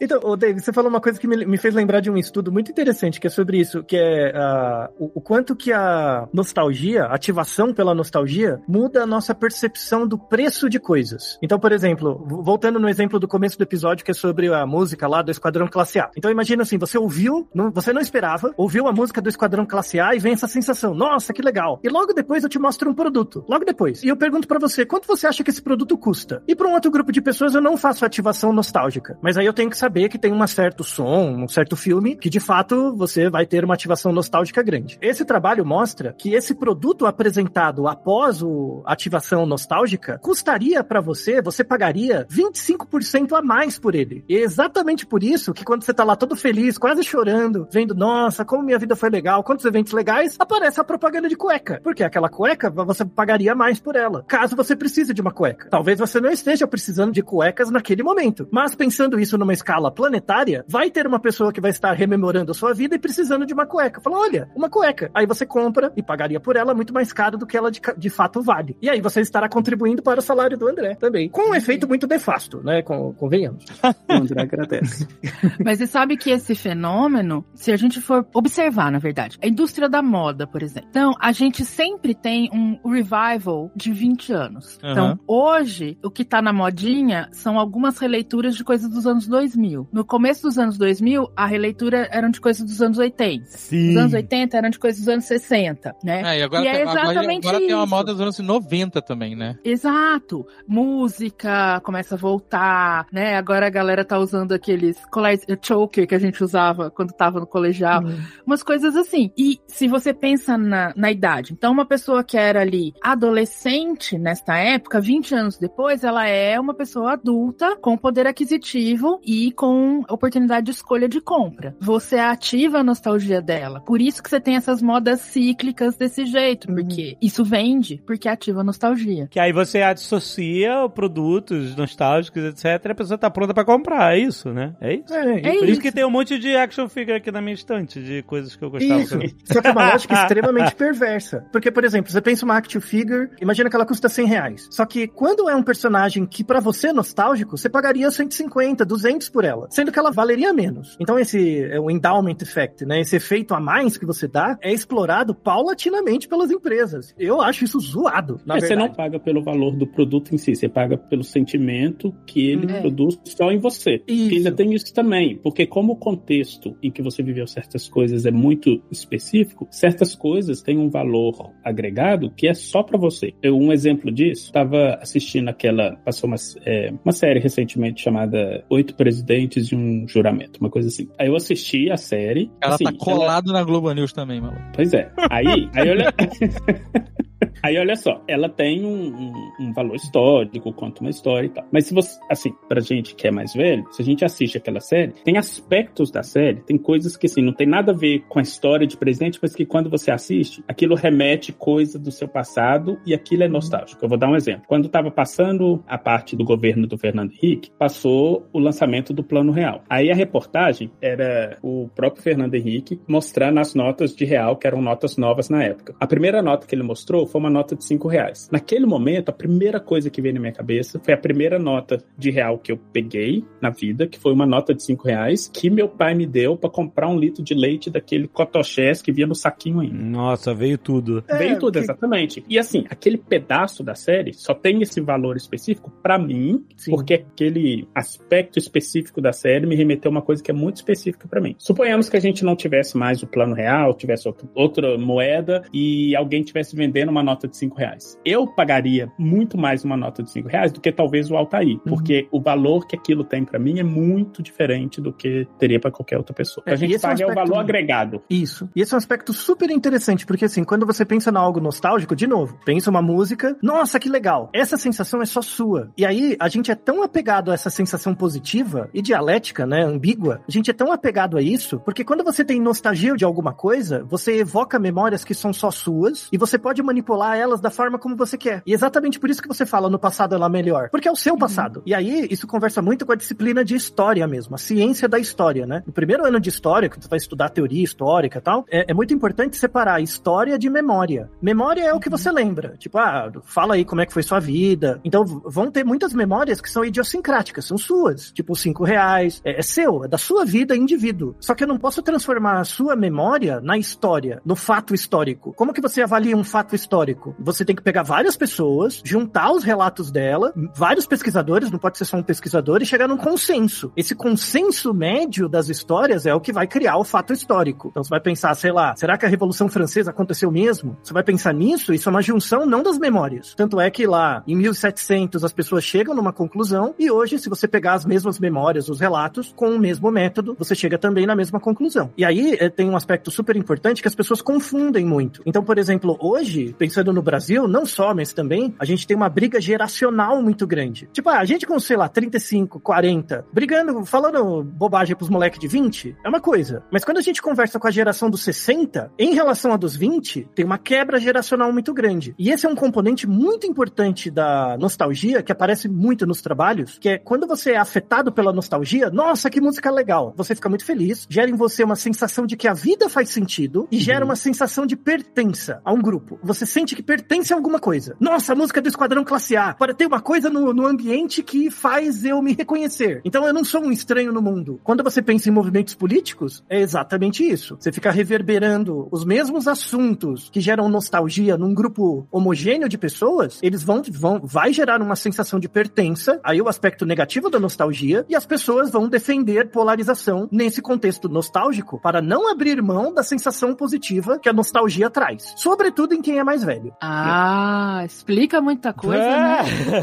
Então, 0.00 0.18
ô 0.24 0.36
David, 0.36 0.62
você 0.62 0.72
falou 0.72 0.90
uma 0.90 1.00
coisa 1.00 1.18
que 1.20 1.26
me, 1.26 1.46
me 1.46 1.56
fez 1.56 1.72
lembrar 1.72 2.00
de 2.00 2.10
um 2.10 2.16
estudo 2.18 2.50
muito 2.50 2.70
interessante, 2.70 3.20
que 3.20 3.26
é 3.28 3.30
sobre 3.30 3.58
isso, 3.58 3.82
que 3.84 3.96
é 3.96 4.32
ah, 4.34 4.90
o, 4.98 5.12
o 5.14 5.20
quanto 5.20 5.54
que 5.54 5.72
a 5.72 6.28
nostalgia, 6.32 7.04
a 7.04 7.14
ativação 7.14 7.72
pela 7.72 7.94
nostalgia, 7.94 8.60
muda 8.68 9.02
a 9.04 9.06
nossa 9.06 9.34
percepção 9.34 10.06
do 10.06 10.18
preço 10.18 10.68
de 10.68 10.78
coisas. 10.80 11.38
Então, 11.40 11.58
por 11.58 11.70
exemplo, 11.72 12.22
vo- 12.26 12.42
voltando 12.42 12.78
no 12.80 12.88
exemplo 12.88 13.18
do 13.20 13.28
começo 13.28 13.56
do 13.56 13.62
episódio, 13.62 14.04
que 14.04 14.10
é 14.10 14.14
sobre 14.24 14.48
a 14.54 14.64
música 14.64 15.06
lá 15.06 15.20
do 15.20 15.30
Esquadrão 15.30 15.68
Classe 15.68 15.98
A. 15.98 16.08
Então, 16.16 16.30
imagina 16.30 16.62
assim, 16.62 16.78
você 16.78 16.96
ouviu, 16.96 17.46
não- 17.54 17.70
você 17.70 17.92
não 17.92 18.00
esperava, 18.00 18.54
ouviu 18.56 18.88
a 18.88 18.92
música 18.92 19.20
do 19.20 19.28
Esquadrão 19.28 19.66
Classe 19.66 20.00
A 20.00 20.14
e 20.14 20.18
vem 20.18 20.32
essa 20.32 20.48
sensação, 20.48 20.94
nossa, 20.94 21.30
que 21.34 21.42
legal. 21.42 21.78
E 21.84 21.90
logo 21.90 22.14
depois 22.14 22.42
eu 22.42 22.48
te 22.48 22.58
mostro 22.58 22.88
um 22.88 22.94
produto, 22.94 23.44
logo 23.46 23.66
depois. 23.66 24.02
E 24.02 24.08
eu 24.08 24.16
pergunto 24.16 24.48
pra 24.48 24.58
você, 24.58 24.86
quanto 24.86 25.06
você 25.06 25.26
acha 25.26 25.44
que 25.44 25.50
esse 25.50 25.60
produto 25.60 25.98
custa? 25.98 26.42
E 26.48 26.56
pra 26.56 26.66
um 26.66 26.72
outro 26.72 26.90
grupo 26.90 27.12
de 27.12 27.20
pessoas 27.20 27.54
eu 27.54 27.60
não 27.60 27.76
faço 27.76 28.02
ativação 28.02 28.50
nostálgica, 28.50 29.18
mas 29.20 29.36
aí 29.36 29.44
eu 29.44 29.52
tenho 29.52 29.68
que 29.68 29.76
saber 29.76 30.08
que 30.08 30.18
tem 30.18 30.32
um 30.32 30.46
certo 30.46 30.82
som, 30.82 31.42
um 31.44 31.48
certo 31.48 31.76
filme, 31.76 32.16
que 32.16 32.30
de 32.30 32.40
fato 32.40 32.96
você 32.96 33.28
vai 33.28 33.44
ter 33.44 33.62
uma 33.62 33.74
ativação 33.74 34.10
nostálgica 34.10 34.62
grande. 34.62 34.96
Esse 35.02 35.22
trabalho 35.26 35.66
mostra 35.66 36.14
que 36.18 36.32
esse 36.32 36.54
produto 36.54 37.04
apresentado 37.04 37.86
após 37.86 38.42
o- 38.42 38.82
ativação 38.86 39.44
nostálgica 39.44 40.18
custaria 40.22 40.82
pra 40.82 41.02
você, 41.02 41.42
você 41.42 41.62
pagaria 41.62 42.26
25% 42.30 43.34
a 43.34 43.42
mais 43.42 43.78
por 43.78 43.94
ele. 43.94 44.13
E 44.28 44.36
é 44.36 44.40
exatamente 44.40 45.06
por 45.06 45.22
isso 45.22 45.52
que 45.52 45.64
quando 45.64 45.84
você 45.84 45.94
tá 45.94 46.04
lá 46.04 46.14
todo 46.14 46.36
feliz, 46.36 46.78
quase 46.78 47.02
chorando, 47.02 47.66
vendo, 47.72 47.94
nossa, 47.94 48.44
como 48.44 48.62
minha 48.62 48.78
vida 48.78 48.94
foi 48.94 49.10
legal, 49.10 49.42
quantos 49.42 49.64
eventos 49.64 49.92
legais, 49.92 50.36
aparece 50.38 50.80
a 50.80 50.84
propaganda 50.84 51.28
de 51.28 51.36
cueca. 51.36 51.80
Porque 51.82 52.04
aquela 52.04 52.28
cueca, 52.28 52.70
você 52.70 53.04
pagaria 53.04 53.54
mais 53.54 53.80
por 53.80 53.96
ela. 53.96 54.24
Caso 54.26 54.56
você 54.56 54.76
precise 54.76 55.14
de 55.14 55.20
uma 55.20 55.32
cueca. 55.32 55.68
Talvez 55.70 55.98
você 55.98 56.20
não 56.20 56.30
esteja 56.30 56.66
precisando 56.66 57.12
de 57.12 57.22
cuecas 57.22 57.70
naquele 57.70 58.02
momento. 58.02 58.46
Mas 58.50 58.74
pensando 58.74 59.18
isso 59.18 59.38
numa 59.38 59.52
escala 59.52 59.90
planetária, 59.90 60.64
vai 60.68 60.90
ter 60.90 61.06
uma 61.06 61.18
pessoa 61.18 61.52
que 61.52 61.60
vai 61.60 61.70
estar 61.70 61.92
rememorando 61.92 62.52
a 62.52 62.54
sua 62.54 62.74
vida 62.74 62.94
e 62.94 62.98
precisando 62.98 63.46
de 63.46 63.54
uma 63.54 63.66
cueca. 63.66 64.00
Fala, 64.00 64.18
olha, 64.18 64.48
uma 64.54 64.68
cueca. 64.68 65.10
Aí 65.14 65.26
você 65.26 65.46
compra 65.46 65.92
e 65.96 66.02
pagaria 66.02 66.40
por 66.40 66.56
ela 66.56 66.74
muito 66.74 66.92
mais 66.92 67.12
caro 67.12 67.38
do 67.38 67.46
que 67.46 67.56
ela 67.56 67.70
de, 67.70 67.80
de 67.96 68.10
fato 68.10 68.42
vale. 68.42 68.76
E 68.80 68.90
aí 68.90 69.00
você 69.00 69.20
estará 69.20 69.48
contribuindo 69.48 70.02
para 70.02 70.20
o 70.20 70.22
salário 70.22 70.58
do 70.58 70.68
André 70.68 70.94
também. 70.94 71.28
Com 71.28 71.50
um 71.50 71.54
efeito 71.54 71.88
muito 71.88 72.06
nefasto, 72.06 72.62
né? 72.62 72.82
Convenhamos. 72.82 73.64
O 74.08 74.12
André 74.12 74.42
agradece. 74.42 75.08
Mas 75.64 75.78
você 75.78 75.86
sabe 75.86 76.16
que 76.16 76.30
esse 76.30 76.54
fenômeno, 76.54 77.44
se 77.54 77.72
a 77.72 77.76
gente 77.76 78.00
for 78.00 78.26
observar, 78.34 78.92
na 78.92 78.98
verdade, 78.98 79.38
a 79.42 79.46
indústria 79.46 79.88
da 79.88 80.02
moda, 80.02 80.46
por 80.46 80.62
exemplo. 80.62 80.88
Então, 80.90 81.14
a 81.20 81.32
gente 81.32 81.64
sempre 81.64 82.14
tem 82.14 82.50
um 82.52 82.78
revival 82.88 83.70
de 83.74 83.92
20 83.92 84.32
anos. 84.32 84.78
Aham. 84.82 84.92
Então, 84.92 85.20
hoje, 85.26 85.96
o 86.02 86.10
que 86.10 86.24
tá 86.24 86.42
na 86.42 86.52
modinha 86.52 87.28
são 87.32 87.58
algumas 87.58 87.98
releituras 87.98 88.56
de 88.56 88.64
coisas 88.64 88.90
dos 88.90 89.06
anos 89.06 89.26
2000. 89.26 89.88
No 89.92 90.04
começo 90.04 90.42
dos 90.42 90.58
anos 90.58 90.76
2000, 90.76 91.30
a 91.34 91.46
releitura 91.46 92.08
eram 92.10 92.30
de 92.30 92.40
coisas 92.40 92.64
dos 92.64 92.80
anos 92.82 92.98
80. 92.98 93.44
Sim. 93.46 93.90
Os 93.90 93.96
anos 93.96 94.12
80 94.12 94.56
eram 94.56 94.70
de 94.70 94.78
coisas 94.78 95.00
dos 95.00 95.08
anos 95.08 95.24
60, 95.24 95.94
né? 96.04 96.22
É, 96.36 96.40
e 96.40 96.42
agora, 96.42 96.64
E 96.64 96.68
é 96.68 96.72
tem, 96.72 96.82
agora, 96.82 97.00
exatamente 97.02 97.48
agora 97.48 97.66
tem 97.66 97.74
uma 97.74 97.86
moda 97.86 98.12
dos 98.12 98.20
anos 98.20 98.38
90 98.38 99.00
também, 99.00 99.34
né? 99.34 99.56
Exato. 99.64 100.46
Música 100.68 101.80
começa 101.82 102.14
a 102.14 102.18
voltar, 102.18 103.06
né? 103.12 103.36
Agora 103.36 103.66
a 103.66 103.70
galera 103.70 103.83
tá 104.04 104.18
usando 104.18 104.52
aqueles 104.52 105.04
colares, 105.06 105.44
choker 105.60 106.06
que 106.06 106.14
a 106.14 106.18
gente 106.18 106.42
usava 106.42 106.90
quando 106.90 107.12
tava 107.12 107.40
no 107.40 107.46
colegial. 107.46 108.02
Umas 108.46 108.62
coisas 108.62 108.96
assim. 108.96 109.32
E 109.36 109.58
se 109.66 109.88
você 109.88 110.12
pensa 110.12 110.56
na, 110.56 110.92
na 110.96 111.10
idade, 111.10 111.52
então 111.52 111.72
uma 111.72 111.86
pessoa 111.86 112.22
que 112.22 112.36
era 112.36 112.60
ali 112.60 112.92
adolescente 113.02 114.18
nesta 114.18 114.56
época, 114.56 115.00
20 115.00 115.34
anos 115.34 115.58
depois, 115.58 116.04
ela 116.04 116.26
é 116.26 116.58
uma 116.58 116.74
pessoa 116.74 117.12
adulta 117.12 117.76
com 117.76 117.96
poder 117.96 118.26
aquisitivo 118.26 119.20
e 119.24 119.52
com 119.52 120.02
oportunidade 120.08 120.66
de 120.66 120.72
escolha 120.72 121.08
de 121.08 121.20
compra. 121.20 121.76
Você 121.80 122.18
ativa 122.18 122.78
a 122.78 122.84
nostalgia 122.84 123.40
dela. 123.40 123.80
Por 123.80 124.00
isso 124.00 124.22
que 124.22 124.30
você 124.30 124.40
tem 124.40 124.56
essas 124.56 124.80
modas 124.82 125.20
cíclicas 125.20 125.96
desse 125.96 126.24
jeito, 126.26 126.66
porque 126.68 127.16
isso 127.20 127.44
vende, 127.44 128.02
porque 128.06 128.28
ativa 128.28 128.60
a 128.60 128.64
nostalgia. 128.64 129.28
Que 129.30 129.40
aí 129.40 129.52
você 129.52 129.82
associa 129.82 130.88
produtos 130.88 131.74
nostálgicos, 131.76 132.42
etc. 132.44 132.84
E 132.84 132.92
a 132.92 132.94
pessoa 132.94 133.18
tá 133.18 133.30
pronta 133.30 133.54
pra 133.54 133.64
comprar, 133.76 134.14
é 134.16 134.18
isso, 134.18 134.52
né? 134.52 134.74
É 134.80 134.94
isso. 134.94 135.12
É, 135.14 135.38
É 135.38 135.40
Por 135.40 135.54
isso 135.54 135.64
isso. 135.72 135.80
que 135.80 135.92
tem 135.92 136.04
um 136.04 136.10
monte 136.10 136.38
de 136.38 136.54
action 136.56 136.88
figure 136.88 137.16
aqui 137.16 137.30
na 137.30 137.40
minha 137.40 137.54
estante, 137.54 138.02
de 138.02 138.22
coisas 138.22 138.54
que 138.56 138.64
eu 138.64 138.70
gostava. 138.70 139.00
Isso. 139.00 139.18
Só 139.44 139.60
que 139.60 139.68
é 139.68 139.70
uma 139.72 139.90
lógica 139.92 140.14
extremamente 140.22 140.74
perversa. 140.74 141.44
Porque, 141.52 141.70
por 141.70 141.84
exemplo, 141.84 142.10
você 142.10 142.20
pensa 142.20 142.44
uma 142.44 142.56
action 142.56 142.80
figure, 142.80 143.28
imagina 143.40 143.68
que 143.70 143.76
ela 143.76 143.86
custa 143.86 144.08
100 144.08 144.26
reais. 144.26 144.68
Só 144.70 144.84
que 144.86 145.06
quando 145.08 145.48
é 145.48 145.54
um 145.56 145.62
personagem 145.62 146.26
que 146.26 146.42
pra 146.44 146.60
você 146.60 146.88
é 146.88 146.92
nostálgico, 146.92 147.56
você 147.56 147.68
pagaria 147.68 148.10
150, 148.10 148.84
200 148.84 149.28
por 149.28 149.44
ela. 149.44 149.66
Sendo 149.70 149.90
que 149.92 149.98
ela 149.98 150.10
valeria 150.10 150.52
menos. 150.52 150.96
Então 151.00 151.18
esse 151.18 151.64
é 151.64 151.78
o 151.80 151.90
endowment 151.90 152.36
effect, 152.42 152.84
né? 152.84 153.00
Esse 153.00 153.16
efeito 153.16 153.54
a 153.54 153.60
mais 153.60 153.96
que 153.96 154.06
você 154.06 154.26
dá 154.28 154.56
é 154.62 154.72
explorado 154.72 155.34
paulatinamente 155.34 156.28
pelas 156.28 156.50
empresas. 156.50 157.14
Eu 157.18 157.40
acho 157.40 157.64
isso 157.64 157.78
zoado, 157.80 158.40
na 158.46 158.56
É, 158.56 158.60
você 158.60 158.76
não 158.76 158.92
paga 158.92 159.18
pelo 159.18 159.42
valor 159.42 159.76
do 159.76 159.86
produto 159.86 160.34
em 160.34 160.38
si, 160.38 160.54
você 160.54 160.68
paga 160.68 160.96
pelo 160.96 161.24
sentimento 161.24 162.14
que 162.26 162.50
ele 162.50 162.70
É. 162.72 162.80
produz 162.80 163.18
só 163.24 163.50
em 163.50 163.58
você. 163.64 164.02
Isso. 164.06 164.28
Que 164.28 164.36
ainda 164.36 164.52
tem 164.52 164.72
isso 164.74 164.92
também, 164.92 165.36
porque 165.36 165.66
como 165.66 165.94
o 165.94 165.96
contexto 165.96 166.76
em 166.82 166.90
que 166.90 167.02
você 167.02 167.22
viveu 167.22 167.46
certas 167.46 167.88
coisas 167.88 168.26
é 168.26 168.30
muito 168.30 168.82
específico, 168.90 169.66
certas 169.70 170.14
coisas 170.14 170.62
têm 170.62 170.78
um 170.78 170.90
valor 170.90 171.52
agregado 171.64 172.30
que 172.30 172.46
é 172.46 172.54
só 172.54 172.82
pra 172.82 172.98
você. 172.98 173.32
Eu, 173.42 173.56
um 173.56 173.72
exemplo 173.72 174.12
disso, 174.12 174.44
estava 174.44 174.98
assistindo 175.00 175.48
aquela, 175.48 175.96
passou 176.04 176.28
uma, 176.28 176.36
é, 176.64 176.92
uma 177.04 177.12
série 177.12 177.40
recentemente 177.40 178.02
chamada 178.02 178.64
Oito 178.68 178.94
Presidentes 178.94 179.72
e 179.72 179.76
um 179.76 180.06
Juramento, 180.06 180.60
uma 180.60 180.70
coisa 180.70 180.88
assim. 180.88 181.08
Aí 181.18 181.28
eu 181.28 181.36
assisti 181.36 181.90
a 181.90 181.96
série. 181.96 182.50
Ela 182.60 182.74
assim, 182.74 182.84
tá 182.84 182.92
colado 182.92 183.52
na 183.52 183.64
Globo 183.64 183.92
News 183.92 184.12
também, 184.12 184.40
maluco. 184.40 184.62
Pois 184.74 184.92
é. 184.92 185.10
Aí, 185.30 185.68
aí 185.74 185.90
olha. 185.90 186.12
Aí 187.62 187.78
olha 187.78 187.96
só, 187.96 188.22
ela 188.28 188.48
tem 188.48 188.84
um, 188.84 189.06
um- 189.06 189.52
um 189.60 189.72
valor 189.72 189.96
histórico, 189.96 190.72
conta 190.72 191.00
uma 191.00 191.10
história 191.10 191.46
e 191.46 191.50
tal. 191.50 191.64
Mas 191.72 191.86
se 191.86 191.94
você, 191.94 192.18
assim, 192.30 192.52
pra 192.68 192.80
gente 192.80 193.14
que 193.14 193.26
é 193.26 193.30
mais 193.30 193.54
velho, 193.54 193.84
se 193.92 194.02
a 194.02 194.04
gente 194.04 194.24
assiste 194.24 194.56
aquela 194.58 194.80
série, 194.80 195.12
tem 195.24 195.36
aspectos 195.36 196.10
da 196.10 196.22
série, 196.22 196.60
tem 196.62 196.76
coisas 196.76 197.16
que 197.16 197.26
assim, 197.26 197.42
não 197.42 197.52
tem 197.52 197.66
nada 197.66 197.92
a 197.92 197.94
ver 197.94 198.24
com 198.28 198.38
a 198.38 198.42
história 198.42 198.86
de 198.86 198.96
presente, 198.96 199.38
mas 199.40 199.54
que 199.54 199.64
quando 199.64 199.88
você 199.90 200.10
assiste, 200.10 200.62
aquilo 200.68 200.94
remete 200.94 201.52
coisa 201.52 201.98
do 201.98 202.10
seu 202.10 202.28
passado 202.28 202.98
e 203.06 203.14
aquilo 203.14 203.42
é 203.42 203.48
nostálgico. 203.48 204.04
Eu 204.04 204.08
vou 204.08 204.18
dar 204.18 204.28
um 204.28 204.36
exemplo. 204.36 204.64
Quando 204.66 204.88
tava 204.88 205.10
passando 205.10 205.82
a 205.86 205.98
parte 205.98 206.36
do 206.36 206.44
governo 206.44 206.86
do 206.86 206.98
Fernando 206.98 207.32
Henrique, 207.32 207.70
passou 207.78 208.46
o 208.52 208.58
lançamento 208.58 209.12
do 209.12 209.22
Plano 209.24 209.52
Real. 209.52 209.82
Aí 209.88 210.10
a 210.10 210.14
reportagem 210.14 210.90
era 211.00 211.58
o 211.62 211.88
próprio 211.94 212.22
Fernando 212.22 212.54
Henrique 212.54 213.00
mostrando 213.08 213.58
as 213.60 213.74
notas 213.74 214.14
de 214.14 214.24
real, 214.24 214.56
que 214.56 214.66
eram 214.66 214.80
notas 214.82 215.16
novas 215.16 215.48
na 215.48 215.62
época. 215.62 215.94
A 215.98 216.06
primeira 216.06 216.42
nota 216.42 216.66
que 216.66 216.74
ele 216.74 216.82
mostrou 216.82 217.23
foi 217.26 217.40
uma 217.40 217.50
nota 217.50 217.74
de 217.76 217.84
cinco 217.84 218.08
reais. 218.08 218.48
Naquele 218.50 218.86
momento, 218.86 219.28
a 219.28 219.32
primeira 219.32 219.80
coisa 219.80 220.10
que 220.10 220.20
veio 220.20 220.34
na 220.34 220.40
minha 220.40 220.52
cabeça 220.52 221.00
foi 221.02 221.14
a 221.14 221.18
primeira 221.18 221.58
nota 221.58 222.02
de 222.16 222.30
real 222.30 222.58
que 222.58 222.72
eu 222.72 222.76
peguei 222.92 223.44
na 223.60 223.70
vida, 223.70 224.06
que 224.06 224.18
foi 224.18 224.32
uma 224.32 224.46
nota 224.46 224.74
de 224.74 224.82
cinco 224.82 225.06
reais, 225.08 225.50
que 225.52 225.68
meu 225.70 225.88
pai 225.88 226.14
me 226.14 226.26
deu 226.26 226.56
pra 226.56 226.70
comprar 226.70 227.08
um 227.08 227.18
litro 227.18 227.42
de 227.42 227.54
leite 227.54 227.90
daquele 227.90 228.28
cotochés 228.28 229.00
que 229.02 229.12
vinha 229.12 229.26
no 229.26 229.34
saquinho 229.34 229.80
ainda. 229.80 229.94
Nossa, 229.94 230.54
veio 230.54 230.78
tudo. 230.78 231.22
É, 231.28 231.36
Veio 231.38 231.58
tudo, 231.58 231.72
que- 231.74 231.78
exatamente. 231.80 232.44
E 232.48 232.58
assim, 232.58 232.84
aquele 232.90 233.16
pedaço 233.18 233.82
da 233.82 233.94
série 233.94 234.32
só 234.32 234.54
tem 234.54 234.80
esse 234.82 235.00
valor 235.00 235.36
específico 235.36 235.90
pra 236.02 236.18
mim, 236.18 236.64
Sim. 236.76 236.90
porque 236.90 237.14
aquele 237.14 237.86
aspecto 237.94 238.58
específico 238.58 239.20
da 239.20 239.32
série 239.32 239.66
me 239.66 239.74
remeteu 239.76 240.10
a 240.10 240.12
uma 240.12 240.22
coisa 240.22 240.42
que 240.42 240.50
é 240.50 240.54
muito 240.54 240.76
específica 240.76 241.26
pra 241.28 241.40
mim. 241.40 241.54
Suponhamos 241.58 242.08
que 242.08 242.16
a 242.16 242.20
gente 242.20 242.44
não 242.44 242.56
tivesse 242.56 242.96
mais 242.96 243.22
o 243.22 243.26
plano 243.26 243.54
real, 243.54 243.94
tivesse 243.94 244.26
outro- 244.28 244.48
outra 244.54 244.96
moeda 244.98 245.62
e 245.72 246.14
alguém 246.16 246.42
tivesse 246.42 246.74
vendendo 246.76 247.10
uma 247.14 247.22
nota 247.22 247.46
de 247.46 247.56
cinco 247.56 247.76
reais. 247.78 248.18
Eu 248.24 248.46
pagaria 248.46 249.10
muito 249.18 249.56
mais 249.56 249.84
uma 249.84 249.96
nota 249.96 250.22
de 250.22 250.30
cinco 250.30 250.48
reais 250.48 250.72
do 250.72 250.80
que 250.80 250.90
talvez 250.90 251.30
o 251.30 251.36
Altair, 251.36 251.78
porque 251.88 252.26
o 252.30 252.40
valor 252.40 252.86
que 252.86 252.96
aquilo 252.96 253.22
tem 253.24 253.44
pra 253.44 253.58
mim 253.58 253.78
é 253.78 253.82
muito 253.84 254.42
diferente 254.42 255.00
do 255.00 255.12
que 255.12 255.46
teria 255.58 255.78
pra 255.80 255.90
qualquer 255.90 256.16
outra 256.18 256.34
pessoa. 256.34 256.64
É, 256.66 256.72
a 256.72 256.74
e 256.74 256.76
gente 256.78 256.94
esse 256.94 257.04
é 257.06 257.08
um 257.08 257.12
paga 257.12 257.22
é 257.22 257.26
o 257.26 257.28
aspecto- 257.30 257.48
valor 257.50 257.60
agregado. 257.60 258.22
Isso. 258.28 258.68
E 258.74 258.80
esse 258.80 258.92
é 258.92 258.96
um 258.96 258.98
aspecto 258.98 259.32
super 259.32 259.70
interessante, 259.70 260.26
porque 260.26 260.44
assim, 260.44 260.64
quando 260.64 260.84
você 260.84 261.04
pensa 261.04 261.30
em 261.30 261.36
algo 261.36 261.60
nostálgico, 261.60 262.16
de 262.16 262.26
novo, 262.26 262.58
pensa 262.64 262.90
uma 262.90 263.00
música, 263.02 263.56
nossa, 263.62 263.98
que 264.00 264.08
legal. 264.08 264.50
Essa 264.52 264.76
sensação 264.76 265.22
é 265.22 265.26
só 265.26 265.40
sua. 265.40 265.90
E 265.96 266.04
aí, 266.04 266.36
a 266.40 266.48
gente 266.48 266.70
é 266.70 266.74
tão 266.74 267.02
apegado 267.02 267.50
a 267.50 267.54
essa 267.54 267.70
sensação 267.70 268.14
positiva 268.14 268.88
e 268.92 269.00
dialética, 269.00 269.66
né, 269.66 269.82
ambígua, 269.84 270.40
a 270.48 270.50
gente 270.50 270.70
é 270.70 270.74
tão 270.74 270.90
apegado 270.92 271.36
a 271.36 271.42
isso, 271.42 271.78
porque 271.80 272.04
quando 272.04 272.24
você 272.24 272.44
tem 272.44 272.60
nostalgia 272.60 273.14
de 273.14 273.24
alguma 273.24 273.52
coisa, 273.52 274.02
você 274.04 274.38
evoca 274.38 274.78
memórias 274.78 275.24
que 275.24 275.34
são 275.34 275.52
só 275.52 275.70
suas 275.70 276.28
e 276.32 276.38
você 276.38 276.58
pode 276.58 276.82
manipular 276.82 277.03
elas 277.36 277.60
da 277.60 277.70
forma 277.70 277.98
como 277.98 278.16
você 278.16 278.36
quer. 278.36 278.62
E 278.66 278.72
exatamente 278.72 279.18
por 279.18 279.30
isso 279.30 279.42
que 279.42 279.48
você 279.48 279.64
fala 279.66 279.90
no 279.90 279.98
passado 279.98 280.34
ela 280.34 280.46
é 280.46 280.48
melhor, 280.48 280.88
porque 280.90 281.08
é 281.08 281.12
o 281.12 281.16
seu 281.16 281.36
passado. 281.36 281.82
E 281.86 281.94
aí, 281.94 282.26
isso 282.30 282.46
conversa 282.46 282.80
muito 282.80 283.04
com 283.06 283.12
a 283.12 283.16
disciplina 283.16 283.64
de 283.64 283.74
história 283.74 284.26
mesmo, 284.26 284.54
a 284.54 284.58
ciência 284.58 285.08
da 285.08 285.18
história, 285.18 285.66
né? 285.66 285.82
No 285.86 285.92
primeiro 285.92 286.24
ano 286.24 286.40
de 286.40 286.48
história, 286.48 286.88
que 286.88 287.00
você 287.00 287.08
vai 287.08 287.18
estudar 287.18 287.48
teoria 287.48 287.82
histórica 287.82 288.38
e 288.38 288.42
tal, 288.42 288.64
é, 288.70 288.90
é 288.90 288.94
muito 288.94 289.12
importante 289.14 289.56
separar 289.56 290.00
história 290.00 290.58
de 290.58 290.68
memória. 290.70 291.30
Memória 291.40 291.82
é 291.82 291.92
o 291.92 292.00
que 292.00 292.10
você 292.10 292.30
lembra. 292.30 292.76
Tipo, 292.78 292.98
ah, 292.98 293.30
fala 293.44 293.74
aí 293.74 293.84
como 293.84 294.00
é 294.00 294.06
que 294.06 294.12
foi 294.12 294.22
sua 294.22 294.40
vida. 294.40 295.00
Então, 295.04 295.24
vão 295.24 295.70
ter 295.70 295.84
muitas 295.84 296.12
memórias 296.12 296.60
que 296.60 296.70
são 296.70 296.84
idiosincráticas, 296.84 297.64
são 297.66 297.78
suas. 297.78 298.32
Tipo, 298.32 298.54
cinco 298.54 298.84
reais. 298.84 299.40
É, 299.44 299.58
é 299.58 299.62
seu, 299.62 300.04
é 300.04 300.08
da 300.08 300.18
sua 300.18 300.44
vida 300.44 300.76
indivíduo. 300.76 301.34
Só 301.40 301.54
que 301.54 301.64
eu 301.64 301.68
não 301.68 301.78
posso 301.78 302.02
transformar 302.02 302.60
a 302.60 302.64
sua 302.64 302.96
memória 302.96 303.60
na 303.60 303.76
história, 303.76 304.40
no 304.44 304.56
fato 304.56 304.94
histórico. 304.94 305.52
Como 305.54 305.72
que 305.72 305.80
você 305.80 306.02
avalia 306.02 306.36
um 306.36 306.44
fato 306.44 306.74
histórico? 306.74 306.93
Você 307.38 307.64
tem 307.64 307.74
que 307.74 307.82
pegar 307.82 308.02
várias 308.02 308.36
pessoas, 308.36 309.00
juntar 309.04 309.52
os 309.52 309.64
relatos 309.64 310.10
dela, 310.10 310.52
vários 310.74 311.06
pesquisadores, 311.06 311.70
não 311.70 311.78
pode 311.78 311.98
ser 311.98 312.04
só 312.04 312.16
um 312.16 312.22
pesquisador, 312.22 312.82
e 312.82 312.86
chegar 312.86 313.08
num 313.08 313.16
consenso. 313.16 313.92
Esse 313.96 314.14
consenso 314.14 314.92
médio 314.92 315.48
das 315.48 315.68
histórias 315.68 316.26
é 316.26 316.34
o 316.34 316.40
que 316.40 316.52
vai 316.52 316.66
criar 316.66 316.96
o 316.98 317.04
fato 317.04 317.32
histórico. 317.32 317.88
Então 317.88 318.02
você 318.02 318.10
vai 318.10 318.20
pensar, 318.20 318.54
sei 318.54 318.72
lá, 318.72 318.94
será 318.96 319.16
que 319.18 319.26
a 319.26 319.28
Revolução 319.28 319.68
Francesa 319.68 320.10
aconteceu 320.10 320.50
mesmo? 320.50 320.96
Você 321.02 321.12
vai 321.12 321.22
pensar 321.22 321.52
nisso, 321.52 321.92
isso 321.92 322.08
é 322.08 322.10
uma 322.10 322.22
junção 322.22 322.66
não 322.66 322.82
das 322.82 322.98
memórias. 322.98 323.54
Tanto 323.54 323.80
é 323.80 323.90
que 323.90 324.06
lá, 324.06 324.42
em 324.46 324.56
1700, 324.56 325.44
as 325.44 325.52
pessoas 325.52 325.84
chegam 325.84 326.14
numa 326.14 326.32
conclusão, 326.32 326.94
e 326.98 327.10
hoje, 327.10 327.38
se 327.38 327.48
você 327.48 327.66
pegar 327.66 327.94
as 327.94 328.04
mesmas 328.04 328.38
memórias, 328.38 328.88
os 328.88 329.00
relatos, 329.00 329.52
com 329.56 329.70
o 329.70 329.78
mesmo 329.78 330.10
método, 330.10 330.54
você 330.58 330.74
chega 330.74 330.98
também 330.98 331.26
na 331.26 331.36
mesma 331.36 331.60
conclusão. 331.60 332.12
E 332.16 332.24
aí 332.24 332.56
eh, 332.60 332.68
tem 332.68 332.88
um 332.88 332.96
aspecto 332.96 333.30
super 333.30 333.56
importante 333.56 334.02
que 334.02 334.08
as 334.08 334.14
pessoas 334.14 334.40
confundem 334.40 335.04
muito. 335.04 335.42
Então, 335.46 335.62
por 335.62 335.78
exemplo, 335.78 336.16
hoje, 336.20 336.74
pensando 336.84 337.14
no 337.14 337.22
Brasil, 337.22 337.66
não 337.66 337.86
só, 337.86 338.14
mas 338.14 338.34
também, 338.34 338.74
a 338.78 338.84
gente 338.84 339.06
tem 339.06 339.16
uma 339.16 339.30
briga 339.30 339.58
geracional 339.58 340.42
muito 340.42 340.66
grande. 340.66 341.08
Tipo, 341.14 341.30
ah, 341.30 341.38
a 341.38 341.44
gente 341.46 341.66
com, 341.66 341.80
sei 341.80 341.96
lá, 341.96 342.10
35, 342.10 342.78
40, 342.78 343.46
brigando, 343.50 344.04
falando 344.04 344.62
bobagem 344.62 345.16
pros 345.16 345.30
moleques 345.30 345.58
de 345.58 345.66
20, 345.66 346.14
é 346.22 346.28
uma 346.28 346.42
coisa. 346.42 346.84
Mas 346.92 347.02
quando 347.02 347.16
a 347.16 347.22
gente 347.22 347.40
conversa 347.40 347.80
com 347.80 347.88
a 347.88 347.90
geração 347.90 348.28
dos 348.28 348.42
60, 348.42 349.10
em 349.18 349.32
relação 349.32 349.72
a 349.72 349.78
dos 349.78 349.96
20, 349.96 350.50
tem 350.54 350.62
uma 350.62 350.76
quebra 350.76 351.18
geracional 351.18 351.72
muito 351.72 351.94
grande. 351.94 352.34
E 352.38 352.50
esse 352.50 352.66
é 352.66 352.68
um 352.68 352.74
componente 352.74 353.26
muito 353.26 353.66
importante 353.66 354.30
da 354.30 354.76
nostalgia, 354.76 355.42
que 355.42 355.52
aparece 355.52 355.88
muito 355.88 356.26
nos 356.26 356.42
trabalhos, 356.42 356.98
que 356.98 357.08
é 357.08 357.18
quando 357.18 357.46
você 357.46 357.72
é 357.72 357.78
afetado 357.78 358.30
pela 358.30 358.52
nostalgia, 358.52 359.08
nossa, 359.08 359.48
que 359.48 359.58
música 359.58 359.90
legal. 359.90 360.34
Você 360.36 360.54
fica 360.54 360.68
muito 360.68 360.84
feliz, 360.84 361.26
gera 361.30 361.50
em 361.50 361.56
você 361.56 361.82
uma 361.82 361.96
sensação 361.96 362.44
de 362.44 362.58
que 362.58 362.68
a 362.68 362.74
vida 362.74 363.08
faz 363.08 363.30
sentido 363.30 363.88
e 363.90 363.98
gera 363.98 364.22
uma 364.22 364.36
sensação 364.36 364.84
de 364.84 364.96
pertença 364.96 365.80
a 365.82 365.90
um 365.90 366.02
grupo. 366.02 366.38
Você 366.42 366.66
sente 366.74 366.96
que 366.96 367.02
pertence 367.04 367.52
a 367.52 367.56
alguma 367.56 367.78
coisa. 367.78 368.16
Nossa, 368.18 368.52
a 368.52 368.56
música 368.56 368.82
do 368.82 368.88
Esquadrão 368.88 369.22
Classe 369.22 369.56
A. 369.56 369.72
Para 369.74 369.94
ter 369.94 370.06
uma 370.06 370.20
coisa 370.20 370.50
no, 370.50 370.74
no 370.74 370.84
ambiente 370.88 371.40
que 371.40 371.70
faz 371.70 372.24
eu 372.24 372.42
me 372.42 372.52
reconhecer. 372.52 373.20
Então 373.24 373.46
eu 373.46 373.54
não 373.54 373.64
sou 373.64 373.80
um 373.80 373.92
estranho 373.92 374.32
no 374.32 374.42
mundo. 374.42 374.80
Quando 374.82 375.04
você 375.04 375.22
pensa 375.22 375.48
em 375.48 375.52
movimentos 375.52 375.94
políticos, 375.94 376.64
é 376.68 376.80
exatamente 376.80 377.48
isso. 377.48 377.76
Você 377.78 377.92
fica 377.92 378.10
reverberando 378.10 379.06
os 379.12 379.24
mesmos 379.24 379.68
assuntos 379.68 380.50
que 380.50 380.60
geram 380.60 380.88
nostalgia 380.88 381.56
num 381.56 381.72
grupo 381.72 382.26
homogêneo 382.28 382.88
de 382.88 382.98
pessoas, 382.98 383.60
eles 383.62 383.84
vão, 383.84 384.02
vão 384.10 384.40
vai 384.42 384.72
gerar 384.72 385.00
uma 385.00 385.14
sensação 385.14 385.60
de 385.60 385.68
pertença, 385.68 386.40
aí 386.42 386.60
o 386.60 386.68
aspecto 386.68 387.06
negativo 387.06 387.48
da 387.48 387.60
nostalgia, 387.60 388.26
e 388.28 388.34
as 388.34 388.46
pessoas 388.46 388.90
vão 388.90 389.08
defender 389.08 389.70
polarização 389.70 390.48
nesse 390.50 390.82
contexto 390.82 391.28
nostálgico 391.28 392.00
para 392.00 392.20
não 392.20 392.50
abrir 392.50 392.82
mão 392.82 393.14
da 393.14 393.22
sensação 393.22 393.76
positiva 393.76 394.40
que 394.40 394.48
a 394.48 394.52
nostalgia 394.52 395.08
traz. 395.08 395.54
Sobretudo 395.56 396.14
em 396.14 396.20
quem 396.20 396.40
é 396.40 396.44
mais 396.44 396.63
velho. 396.64 396.92
Ah, 397.00 398.02
explica 398.04 398.60
muita 398.60 398.92
coisa, 398.92 399.22
né? 399.22 399.58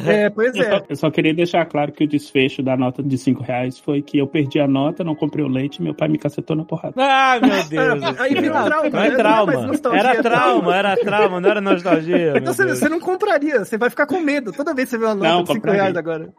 É, 0.22 0.30
pois 0.30 0.56
Eu 0.56 0.64
é. 0.64 0.70
só, 0.80 0.86
eu 0.90 0.96
só 0.96 1.12
queria 1.12 1.34
deixar 1.34 1.66
claro 1.66 1.92
que 1.92 2.04
o 2.04 2.08
desfecho 2.08 2.62
da 2.64 2.76
nota 2.78 3.02
de 3.04 3.18
5 3.18 3.44
reais 3.44 3.78
foi 3.80 4.02
que 4.02 4.18
eu 4.18 4.28
perdi 4.28 4.60
a 4.60 4.68
nota, 4.68 5.04
não 5.04 5.16
comprei 5.16 5.44
o 5.44 5.48
leite 5.48 5.78
e 5.78 5.82
meu 5.84 5.94
pai 5.94 6.08
me 6.08 6.18
cacetou 6.18 6.56
na 6.56 6.64
porrada. 6.64 6.94
Ah, 6.98 7.40
meu 7.42 7.64
Deus. 7.68 8.04
Aí 8.20 8.34
vira 8.34 8.60
um 8.62 8.66
trauma, 8.66 8.90
Não 8.90 9.00
né? 9.00 9.08
é 9.08 9.10
Não 9.10 9.14
é 9.14 9.16
trauma. 9.16 9.68
nostalgia, 9.68 10.00
Era 10.00 10.14
é 10.16 10.22
trauma. 10.22 10.76
era 10.76 10.98
trauma, 10.98 11.42
não 11.42 11.50
era 11.50 11.62
nostalgia. 11.62 12.34
Então 12.38 12.54
você, 12.54 12.66
você 12.66 12.90
não 12.90 13.00
compraria, 13.00 13.64
você 13.66 13.78
vai 13.78 13.90
ficar 13.90 14.06
com 14.06 14.20
medo 14.20 14.52
toda 14.52 14.74
vez 14.74 14.90
que 14.90 14.92
você 14.92 14.98
vê 14.98 15.06
uma 15.06 15.16
nota 15.16 15.30
Não, 15.30 15.42
de 15.44 15.48
5 15.48 15.56
compraria. 15.60 15.82
reais 15.82 15.98
agora. 15.98 16.30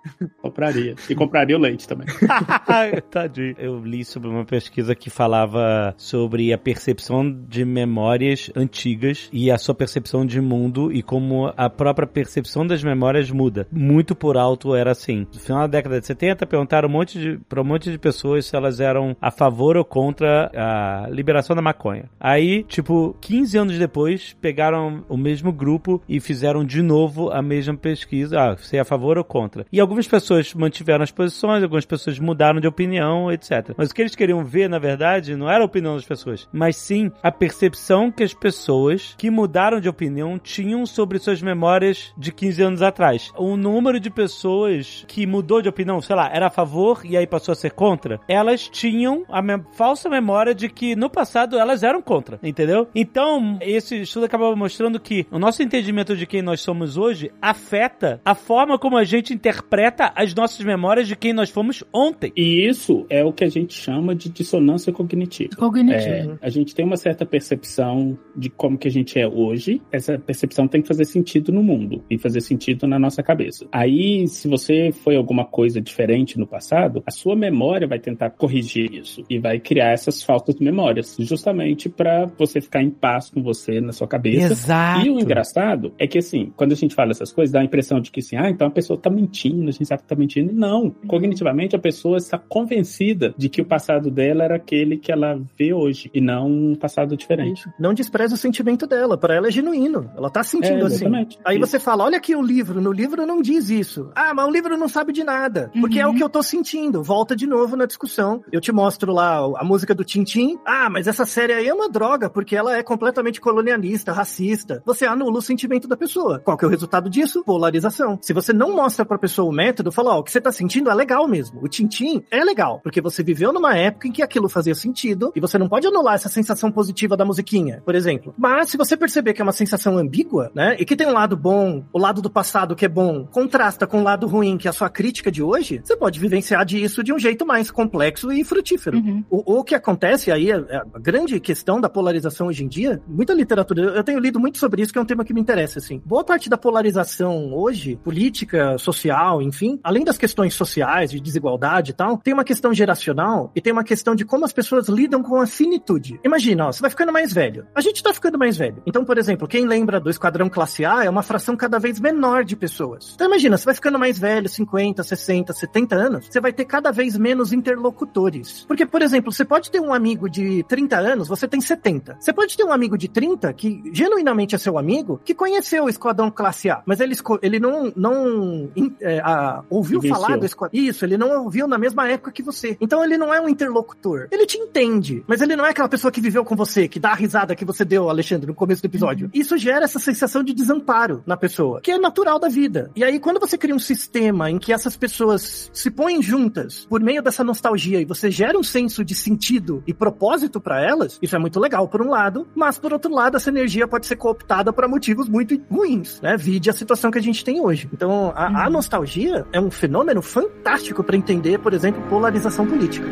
Compraria. 0.40 0.94
E 1.08 1.14
compraria 1.14 1.56
o 1.56 1.60
leite 1.60 1.86
também. 1.88 2.06
Tadinho. 3.10 3.54
Eu 3.58 3.78
li 3.84 4.04
sobre 4.04 4.28
uma 4.28 4.44
pesquisa 4.44 4.94
que 4.94 5.10
falava 5.10 5.94
sobre 5.96 6.52
a 6.52 6.58
percepção 6.58 7.30
de 7.48 7.64
memórias 7.64 8.50
antigas 8.56 9.28
e 9.32 9.50
a 9.50 9.58
sua 9.58 9.74
percepção 9.74 10.11
de 10.20 10.40
mundo 10.40 10.92
e 10.92 11.02
como 11.02 11.52
a 11.56 11.70
própria 11.70 12.06
percepção 12.06 12.66
das 12.66 12.84
memórias 12.84 13.30
muda. 13.30 13.66
Muito 13.72 14.14
por 14.14 14.36
alto 14.36 14.74
era 14.74 14.90
assim. 14.90 15.26
No 15.32 15.40
final 15.40 15.60
da 15.62 15.66
década 15.78 15.98
de 15.98 16.06
70, 16.06 16.46
perguntaram 16.46 16.88
um 16.88 16.92
monte 16.92 17.18
de, 17.18 17.38
pra 17.48 17.62
um 17.62 17.64
monte 17.64 17.90
de 17.90 17.98
pessoas 17.98 18.44
se 18.44 18.54
elas 18.54 18.78
eram 18.78 19.16
a 19.20 19.30
favor 19.30 19.76
ou 19.76 19.84
contra 19.84 20.50
a 20.54 21.08
liberação 21.10 21.56
da 21.56 21.62
maconha. 21.62 22.10
Aí, 22.20 22.62
tipo, 22.64 23.16
15 23.20 23.58
anos 23.58 23.78
depois, 23.78 24.36
pegaram 24.40 25.04
o 25.08 25.16
mesmo 25.16 25.50
grupo 25.50 26.02
e 26.08 26.20
fizeram 26.20 26.64
de 26.64 26.82
novo 26.82 27.30
a 27.30 27.40
mesma 27.40 27.74
pesquisa. 27.74 28.38
Ah, 28.38 28.56
você 28.56 28.76
é 28.76 28.80
a 28.80 28.84
favor 28.84 29.16
ou 29.16 29.24
contra? 29.24 29.64
E 29.72 29.80
algumas 29.80 30.06
pessoas 30.06 30.52
mantiveram 30.52 31.02
as 31.02 31.10
posições, 31.10 31.62
algumas 31.62 31.86
pessoas 31.86 32.18
mudaram 32.18 32.60
de 32.60 32.68
opinião, 32.68 33.32
etc. 33.32 33.72
Mas 33.76 33.90
o 33.90 33.94
que 33.94 34.02
eles 34.02 34.14
queriam 34.14 34.44
ver, 34.44 34.68
na 34.68 34.78
verdade, 34.78 35.36
não 35.36 35.50
era 35.50 35.62
a 35.62 35.66
opinião 35.66 35.94
das 35.94 36.04
pessoas, 36.04 36.46
mas 36.52 36.76
sim 36.76 37.10
a 37.22 37.30
percepção 37.30 38.10
que 38.10 38.22
as 38.22 38.34
pessoas 38.34 39.14
que 39.16 39.30
mudaram 39.30 39.80
de 39.80 39.88
opinião 39.88 40.01
tinham 40.42 40.84
sobre 40.86 41.18
suas 41.18 41.40
memórias 41.42 42.12
de 42.16 42.32
15 42.32 42.62
anos 42.62 42.82
atrás. 42.82 43.30
O 43.36 43.56
número 43.56 43.98
de 44.00 44.10
pessoas 44.10 45.04
que 45.08 45.26
mudou 45.26 45.60
de 45.62 45.68
opinião, 45.68 46.00
sei 46.00 46.16
lá, 46.16 46.30
era 46.32 46.46
a 46.46 46.50
favor 46.50 47.00
e 47.04 47.16
aí 47.16 47.26
passou 47.26 47.52
a 47.52 47.56
ser 47.56 47.72
contra, 47.72 48.20
elas 48.28 48.68
tinham 48.68 49.24
a 49.28 49.40
me- 49.42 49.62
falsa 49.72 50.08
memória 50.08 50.54
de 50.54 50.68
que 50.68 50.96
no 50.96 51.10
passado 51.10 51.58
elas 51.58 51.82
eram 51.82 52.00
contra, 52.00 52.38
entendeu? 52.42 52.88
Então, 52.94 53.58
esse 53.60 54.00
estudo 54.02 54.24
acaba 54.26 54.54
mostrando 54.56 54.98
que 55.00 55.26
o 55.30 55.38
nosso 55.38 55.62
entendimento 55.62 56.16
de 56.16 56.26
quem 56.26 56.42
nós 56.42 56.60
somos 56.60 56.96
hoje 56.96 57.30
afeta 57.40 58.20
a 58.24 58.34
forma 58.34 58.78
como 58.78 58.96
a 58.96 59.04
gente 59.04 59.34
interpreta 59.34 60.12
as 60.14 60.34
nossas 60.34 60.64
memórias 60.64 61.06
de 61.08 61.16
quem 61.16 61.32
nós 61.32 61.50
fomos 61.50 61.84
ontem. 61.92 62.32
E 62.36 62.66
isso 62.66 63.04
é 63.10 63.24
o 63.24 63.32
que 63.32 63.44
a 63.44 63.48
gente 63.48 63.74
chama 63.74 64.14
de 64.14 64.28
dissonância 64.30 64.92
cognitiva. 64.92 65.50
Cognitivo. 65.56 66.38
É, 66.42 66.46
a 66.46 66.48
gente 66.48 66.74
tem 66.74 66.84
uma 66.84 66.96
certa 66.96 67.26
percepção 67.26 68.16
de 68.34 68.48
como 68.48 68.78
que 68.78 68.88
a 68.88 68.90
gente 68.90 69.18
é 69.18 69.26
hoje. 69.28 69.81
Essa 69.90 70.18
percepção 70.18 70.68
tem 70.68 70.82
que 70.82 70.88
fazer 70.88 71.04
sentido 71.04 71.52
no 71.52 71.62
mundo 71.62 72.02
e 72.10 72.18
fazer 72.18 72.40
sentido 72.40 72.86
na 72.86 72.98
nossa 72.98 73.22
cabeça. 73.22 73.66
Aí, 73.72 74.26
se 74.28 74.48
você 74.48 74.90
foi 74.92 75.16
alguma 75.16 75.44
coisa 75.44 75.80
diferente 75.80 76.38
no 76.38 76.46
passado, 76.46 77.02
a 77.06 77.10
sua 77.10 77.34
memória 77.34 77.86
vai 77.86 77.98
tentar 77.98 78.30
corrigir 78.30 78.92
isso 78.94 79.24
e 79.28 79.38
vai 79.38 79.58
criar 79.58 79.90
essas 79.90 80.22
falsas 80.22 80.56
memórias, 80.56 81.16
justamente 81.18 81.88
para 81.88 82.26
você 82.38 82.60
ficar 82.60 82.82
em 82.82 82.90
paz 82.90 83.30
com 83.30 83.42
você 83.42 83.80
na 83.80 83.92
sua 83.92 84.06
cabeça. 84.06 84.52
Exato. 84.52 85.06
E 85.06 85.10
o 85.10 85.18
engraçado 85.18 85.92
é 85.98 86.06
que, 86.06 86.18
assim, 86.18 86.52
quando 86.56 86.72
a 86.72 86.76
gente 86.76 86.94
fala 86.94 87.10
essas 87.10 87.32
coisas, 87.32 87.52
dá 87.52 87.60
a 87.60 87.64
impressão 87.64 88.00
de 88.00 88.10
que, 88.10 88.20
assim, 88.20 88.36
ah, 88.36 88.48
então 88.48 88.66
a 88.66 88.70
pessoa 88.70 88.98
tá 88.98 89.10
mentindo, 89.10 89.68
a 89.68 89.72
gente 89.72 89.86
sabe 89.86 90.02
que 90.02 90.08
tá 90.08 90.16
mentindo. 90.16 90.52
Não. 90.52 90.90
Cognitivamente, 91.06 91.76
a 91.76 91.78
pessoa 91.78 92.16
está 92.16 92.38
convencida 92.38 93.34
de 93.36 93.48
que 93.48 93.60
o 93.60 93.64
passado 93.64 94.10
dela 94.10 94.44
era 94.44 94.56
aquele 94.56 94.96
que 94.96 95.12
ela 95.12 95.40
vê 95.58 95.72
hoje 95.72 96.10
e 96.14 96.20
não 96.20 96.50
um 96.50 96.74
passado 96.74 97.16
diferente. 97.16 97.68
Não 97.78 97.94
despreza 97.94 98.34
o 98.34 98.38
sentimento 98.38 98.86
dela, 98.86 99.16
para 99.16 99.34
ela 99.34 99.48
é 99.48 99.50
genuíno. 99.50 99.71
Ela 100.16 100.30
tá 100.30 100.42
sentindo 100.42 100.84
É, 100.84 100.86
assim. 100.86 101.06
Aí 101.44 101.58
Isso. 101.58 101.66
você 101.66 101.78
fala, 101.78 102.04
olha 102.04 102.16
aqui 102.16 102.34
o 102.34 102.42
livro, 102.42 102.80
no 102.80 102.92
livro 102.92 103.26
não 103.26 103.40
diz 103.40 103.70
isso. 103.70 104.10
Ah, 104.14 104.32
mas 104.34 104.46
o 104.46 104.50
livro 104.50 104.76
não 104.76 104.88
sabe 104.88 105.12
de 105.12 105.24
nada, 105.24 105.70
porque 105.80 105.98
é 105.98 106.06
o 106.06 106.14
que 106.14 106.22
eu 106.22 106.28
tô 106.28 106.42
sentindo. 106.42 107.02
Volta 107.02 107.34
de 107.34 107.46
novo 107.46 107.76
na 107.76 107.86
discussão. 107.86 108.42
Eu 108.50 108.60
te 108.60 108.72
mostro 108.72 109.12
lá 109.12 109.38
a 109.56 109.64
música 109.64 109.94
do 109.94 110.04
Tintim. 110.04 110.58
Ah, 110.66 110.88
mas 110.90 111.06
essa 111.06 111.24
série 111.24 111.52
aí 111.52 111.68
é 111.68 111.74
uma 111.74 111.88
droga, 111.88 112.28
porque 112.28 112.56
ela 112.56 112.76
é 112.76 112.82
completamente 112.82 113.40
colonialista, 113.40 114.12
racista. 114.12 114.82
Você 114.84 115.06
anula 115.06 115.38
o 115.38 115.42
sentimento 115.42 115.88
da 115.88 115.96
pessoa. 115.96 116.40
Qual 116.40 116.56
que 116.56 116.64
é 116.64 116.68
o 116.68 116.70
resultado 116.70 117.08
disso? 117.08 117.42
Polarização. 117.44 118.18
Se 118.20 118.32
você 118.32 118.52
não 118.52 118.74
mostra 118.74 119.04
pra 119.04 119.18
pessoa 119.18 119.48
o 119.48 119.52
método, 119.52 119.92
fala, 119.92 120.16
ó, 120.16 120.20
o 120.20 120.22
que 120.22 120.30
você 120.30 120.40
tá 120.40 120.52
sentindo 120.52 120.90
é 120.90 120.94
legal 120.94 121.26
mesmo. 121.28 121.60
O 121.62 121.68
Tintim 121.68 122.22
é 122.30 122.44
legal, 122.44 122.80
porque 122.82 123.00
você 123.00 123.22
viveu 123.22 123.52
numa 123.52 123.76
época 123.76 124.08
em 124.08 124.12
que 124.12 124.22
aquilo 124.22 124.48
fazia 124.48 124.74
sentido 124.74 125.32
e 125.34 125.40
você 125.40 125.58
não 125.58 125.68
pode 125.68 125.86
anular 125.86 126.14
essa 126.14 126.28
sensação 126.28 126.70
positiva 126.70 127.16
da 127.16 127.24
musiquinha, 127.24 127.82
por 127.84 127.94
exemplo. 127.94 128.34
Mas 128.36 128.70
se 128.70 128.76
você 128.76 128.96
perceber 128.96 129.32
que 129.32 129.40
é 129.40 129.44
uma 129.44 129.52
sensação 129.66 129.98
ambígua, 129.98 130.50
né, 130.54 130.76
e 130.78 130.84
que 130.84 130.96
tem 130.96 131.06
um 131.06 131.12
lado 131.12 131.36
bom, 131.36 131.84
o 131.92 131.98
lado 131.98 132.20
do 132.20 132.30
passado 132.30 132.74
que 132.74 132.84
é 132.84 132.88
bom, 132.88 133.24
contrasta 133.26 133.86
com 133.86 134.00
o 134.00 134.02
lado 134.02 134.26
ruim, 134.26 134.58
que 134.58 134.66
é 134.66 134.70
a 134.70 134.72
sua 134.72 134.88
crítica 134.88 135.30
de 135.30 135.42
hoje, 135.42 135.80
você 135.82 135.96
pode 135.96 136.18
vivenciar 136.18 136.64
disso 136.64 137.02
de 137.02 137.12
um 137.12 137.18
jeito 137.18 137.46
mais 137.46 137.70
complexo 137.70 138.32
e 138.32 138.44
frutífero. 138.44 138.98
Uhum. 138.98 139.24
O, 139.30 139.58
o 139.58 139.64
que 139.64 139.74
acontece 139.74 140.30
aí, 140.30 140.50
é- 140.50 140.64
é 140.68 140.76
a 140.76 140.98
grande 140.98 141.38
questão 141.40 141.80
da 141.80 141.88
polarização 141.88 142.48
hoje 142.48 142.64
em 142.64 142.68
dia, 142.68 143.00
muita 143.06 143.32
literatura, 143.32 143.82
eu 143.82 144.04
tenho 144.04 144.18
lido 144.18 144.38
muito 144.40 144.58
sobre 144.58 144.82
isso, 144.82 144.92
que 144.92 144.98
é 144.98 145.02
um 145.02 145.06
tema 145.06 145.24
que 145.24 145.32
me 145.34 145.40
interessa, 145.40 145.78
assim. 145.78 146.00
Boa 146.04 146.24
parte 146.24 146.48
da 146.48 146.56
polarização 146.56 147.52
hoje, 147.54 147.96
política, 148.02 148.76
social, 148.78 149.40
enfim, 149.40 149.78
além 149.82 150.04
das 150.04 150.18
questões 150.18 150.54
sociais, 150.54 151.10
de 151.10 151.20
desigualdade 151.20 151.90
e 151.90 151.94
tal, 151.94 152.18
tem 152.18 152.34
uma 152.34 152.44
questão 152.44 152.72
geracional 152.74 153.50
e 153.54 153.60
tem 153.60 153.72
uma 153.72 153.84
questão 153.84 154.14
de 154.14 154.24
como 154.24 154.44
as 154.44 154.52
pessoas 154.52 154.88
lidam 154.88 155.22
com 155.22 155.40
a 155.40 155.46
finitude. 155.46 156.18
Imagina, 156.24 156.66
ó, 156.66 156.72
você 156.72 156.80
vai 156.80 156.90
ficando 156.90 157.12
mais 157.12 157.32
velho. 157.32 157.66
A 157.74 157.80
gente 157.80 158.02
tá 158.02 158.12
ficando 158.12 158.38
mais 158.38 158.56
velho. 158.56 158.82
Então, 158.86 159.04
por 159.04 159.18
exemplo, 159.18 159.46
quem 159.52 159.66
lembra 159.66 160.00
do 160.00 160.08
Esquadrão 160.08 160.48
Classe 160.48 160.82
A 160.82 161.04
é 161.04 161.10
uma 161.10 161.22
fração 161.22 161.54
cada 161.54 161.78
vez 161.78 162.00
menor 162.00 162.42
de 162.42 162.56
pessoas. 162.56 163.12
Então, 163.14 163.26
imagina, 163.26 163.58
você 163.58 163.66
vai 163.66 163.74
ficando 163.74 163.98
mais 163.98 164.18
velho, 164.18 164.48
50, 164.48 165.02
60, 165.02 165.52
70 165.52 165.94
anos, 165.94 166.26
você 166.30 166.40
vai 166.40 166.54
ter 166.54 166.64
cada 166.64 166.90
vez 166.90 167.18
menos 167.18 167.52
interlocutores. 167.52 168.64
Porque, 168.66 168.86
por 168.86 169.02
exemplo, 169.02 169.30
você 169.30 169.44
pode 169.44 169.70
ter 169.70 169.78
um 169.78 169.92
amigo 169.92 170.26
de 170.26 170.62
30 170.64 170.96
anos, 170.96 171.28
você 171.28 171.46
tem 171.46 171.60
70. 171.60 172.16
Você 172.18 172.32
pode 172.32 172.56
ter 172.56 172.64
um 172.64 172.72
amigo 172.72 172.96
de 172.96 173.08
30 173.08 173.52
que 173.52 173.82
genuinamente 173.92 174.54
é 174.54 174.58
seu 174.58 174.78
amigo, 174.78 175.20
que 175.22 175.34
conheceu 175.34 175.84
o 175.84 175.88
Esquadrão 175.90 176.30
Classe 176.30 176.70
A, 176.70 176.82
mas 176.86 177.00
ele, 177.00 177.14
ele 177.42 177.60
não, 177.60 177.92
não 177.94 178.70
é, 179.02 179.20
a- 179.20 179.62
ouviu 179.68 180.00
Vivenciou. 180.00 180.26
falar 180.26 180.38
do 180.38 180.46
Esquadrão. 180.46 180.80
Isso, 180.82 181.04
ele 181.04 181.18
não 181.18 181.42
ouviu 181.44 181.68
na 181.68 181.76
mesma 181.76 182.08
época 182.08 182.32
que 182.32 182.42
você. 182.42 182.78
Então 182.80 183.04
ele 183.04 183.18
não 183.18 183.34
é 183.34 183.38
um 183.38 183.50
interlocutor. 183.50 184.28
Ele 184.30 184.46
te 184.46 184.56
entende, 184.56 185.22
mas 185.26 185.42
ele 185.42 185.56
não 185.56 185.66
é 185.66 185.70
aquela 185.70 185.90
pessoa 185.90 186.10
que 186.10 186.22
viveu 186.22 186.42
com 186.42 186.56
você, 186.56 186.88
que 186.88 186.98
dá 186.98 187.10
a 187.10 187.14
risada 187.14 187.54
que 187.54 187.66
você 187.66 187.84
deu, 187.84 188.08
Alexandre, 188.08 188.46
no 188.46 188.54
começo 188.54 188.80
do 188.80 188.86
episódio. 188.86 189.28
Isso 189.42 189.58
gera 189.58 189.84
essa 189.84 189.98
sensação 189.98 190.44
de 190.44 190.54
desamparo 190.54 191.20
na 191.26 191.36
pessoa, 191.36 191.80
que 191.80 191.90
é 191.90 191.98
natural 191.98 192.38
da 192.38 192.48
vida. 192.48 192.92
E 192.94 193.02
aí, 193.02 193.18
quando 193.18 193.40
você 193.40 193.58
cria 193.58 193.74
um 193.74 193.78
sistema 193.78 194.48
em 194.48 194.56
que 194.56 194.72
essas 194.72 194.96
pessoas 194.96 195.68
se 195.72 195.90
põem 195.90 196.22
juntas 196.22 196.86
por 196.88 197.00
meio 197.00 197.20
dessa 197.20 197.42
nostalgia 197.42 198.00
e 198.00 198.04
você 198.04 198.30
gera 198.30 198.56
um 198.56 198.62
senso 198.62 199.04
de 199.04 199.16
sentido 199.16 199.82
e 199.84 199.92
propósito 199.92 200.60
pra 200.60 200.80
elas, 200.80 201.18
isso 201.20 201.34
é 201.34 201.40
muito 201.40 201.58
legal 201.58 201.88
por 201.88 202.00
um 202.00 202.08
lado, 202.08 202.46
mas 202.54 202.78
por 202.78 202.92
outro 202.92 203.12
lado, 203.12 203.36
essa 203.36 203.50
energia 203.50 203.88
pode 203.88 204.06
ser 204.06 204.14
cooptada 204.14 204.72
para 204.72 204.86
motivos 204.86 205.28
muito 205.28 205.60
ruins, 205.68 206.20
né? 206.20 206.36
Vide 206.36 206.70
a 206.70 206.72
situação 206.72 207.10
que 207.10 207.18
a 207.18 207.22
gente 207.22 207.44
tem 207.44 207.60
hoje. 207.60 207.90
Então, 207.92 208.32
a, 208.36 208.66
a 208.66 208.70
nostalgia 208.70 209.44
é 209.52 209.60
um 209.60 209.72
fenômeno 209.72 210.22
fantástico 210.22 211.02
para 211.02 211.16
entender, 211.16 211.58
por 211.58 211.74
exemplo, 211.74 212.00
polarização 212.08 212.64
política. 212.64 213.08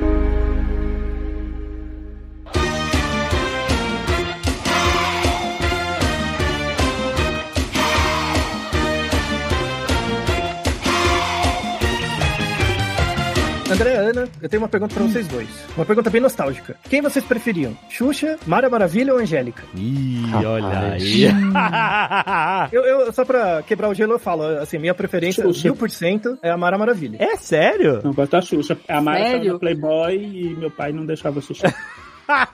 Bacana. 14.12 14.28
Eu 14.42 14.48
tenho 14.48 14.62
uma 14.62 14.68
pergunta 14.68 14.94
pra 14.94 15.04
vocês 15.04 15.26
dois. 15.28 15.48
Uma 15.76 15.86
pergunta 15.86 16.10
bem 16.10 16.20
nostálgica. 16.20 16.76
Quem 16.88 17.00
vocês 17.00 17.24
preferiam? 17.24 17.76
Xuxa, 17.88 18.38
Mara 18.46 18.68
Maravilha 18.68 19.12
ou 19.14 19.18
Angélica? 19.20 19.62
Ih, 19.74 20.24
olha 20.44 20.92
aí. 20.94 21.24
Eu, 22.72 22.82
eu, 22.84 23.12
só 23.12 23.24
pra 23.24 23.62
quebrar 23.62 23.88
o 23.88 23.94
gelo, 23.94 24.12
eu 24.14 24.18
falo, 24.18 24.42
assim, 24.58 24.78
minha 24.78 24.94
preferência, 24.94 25.42
Xuxa. 25.44 25.64
mil 25.68 25.76
por 25.76 25.90
cento, 25.90 26.38
é 26.42 26.50
a 26.50 26.56
Mara 26.56 26.78
Maravilha. 26.78 27.16
é 27.20 27.36
sério? 27.36 28.00
Não 28.04 28.12
gosto 28.12 28.32
da 28.32 28.40
Xuxa. 28.42 28.76
A 28.88 29.00
Mara 29.00 29.18
Sério? 29.18 29.58
Playboy 29.58 30.14
e 30.16 30.54
meu 30.56 30.70
pai 30.70 30.92
não 30.92 31.04
deixava 31.06 31.38
assistir. 31.38 31.72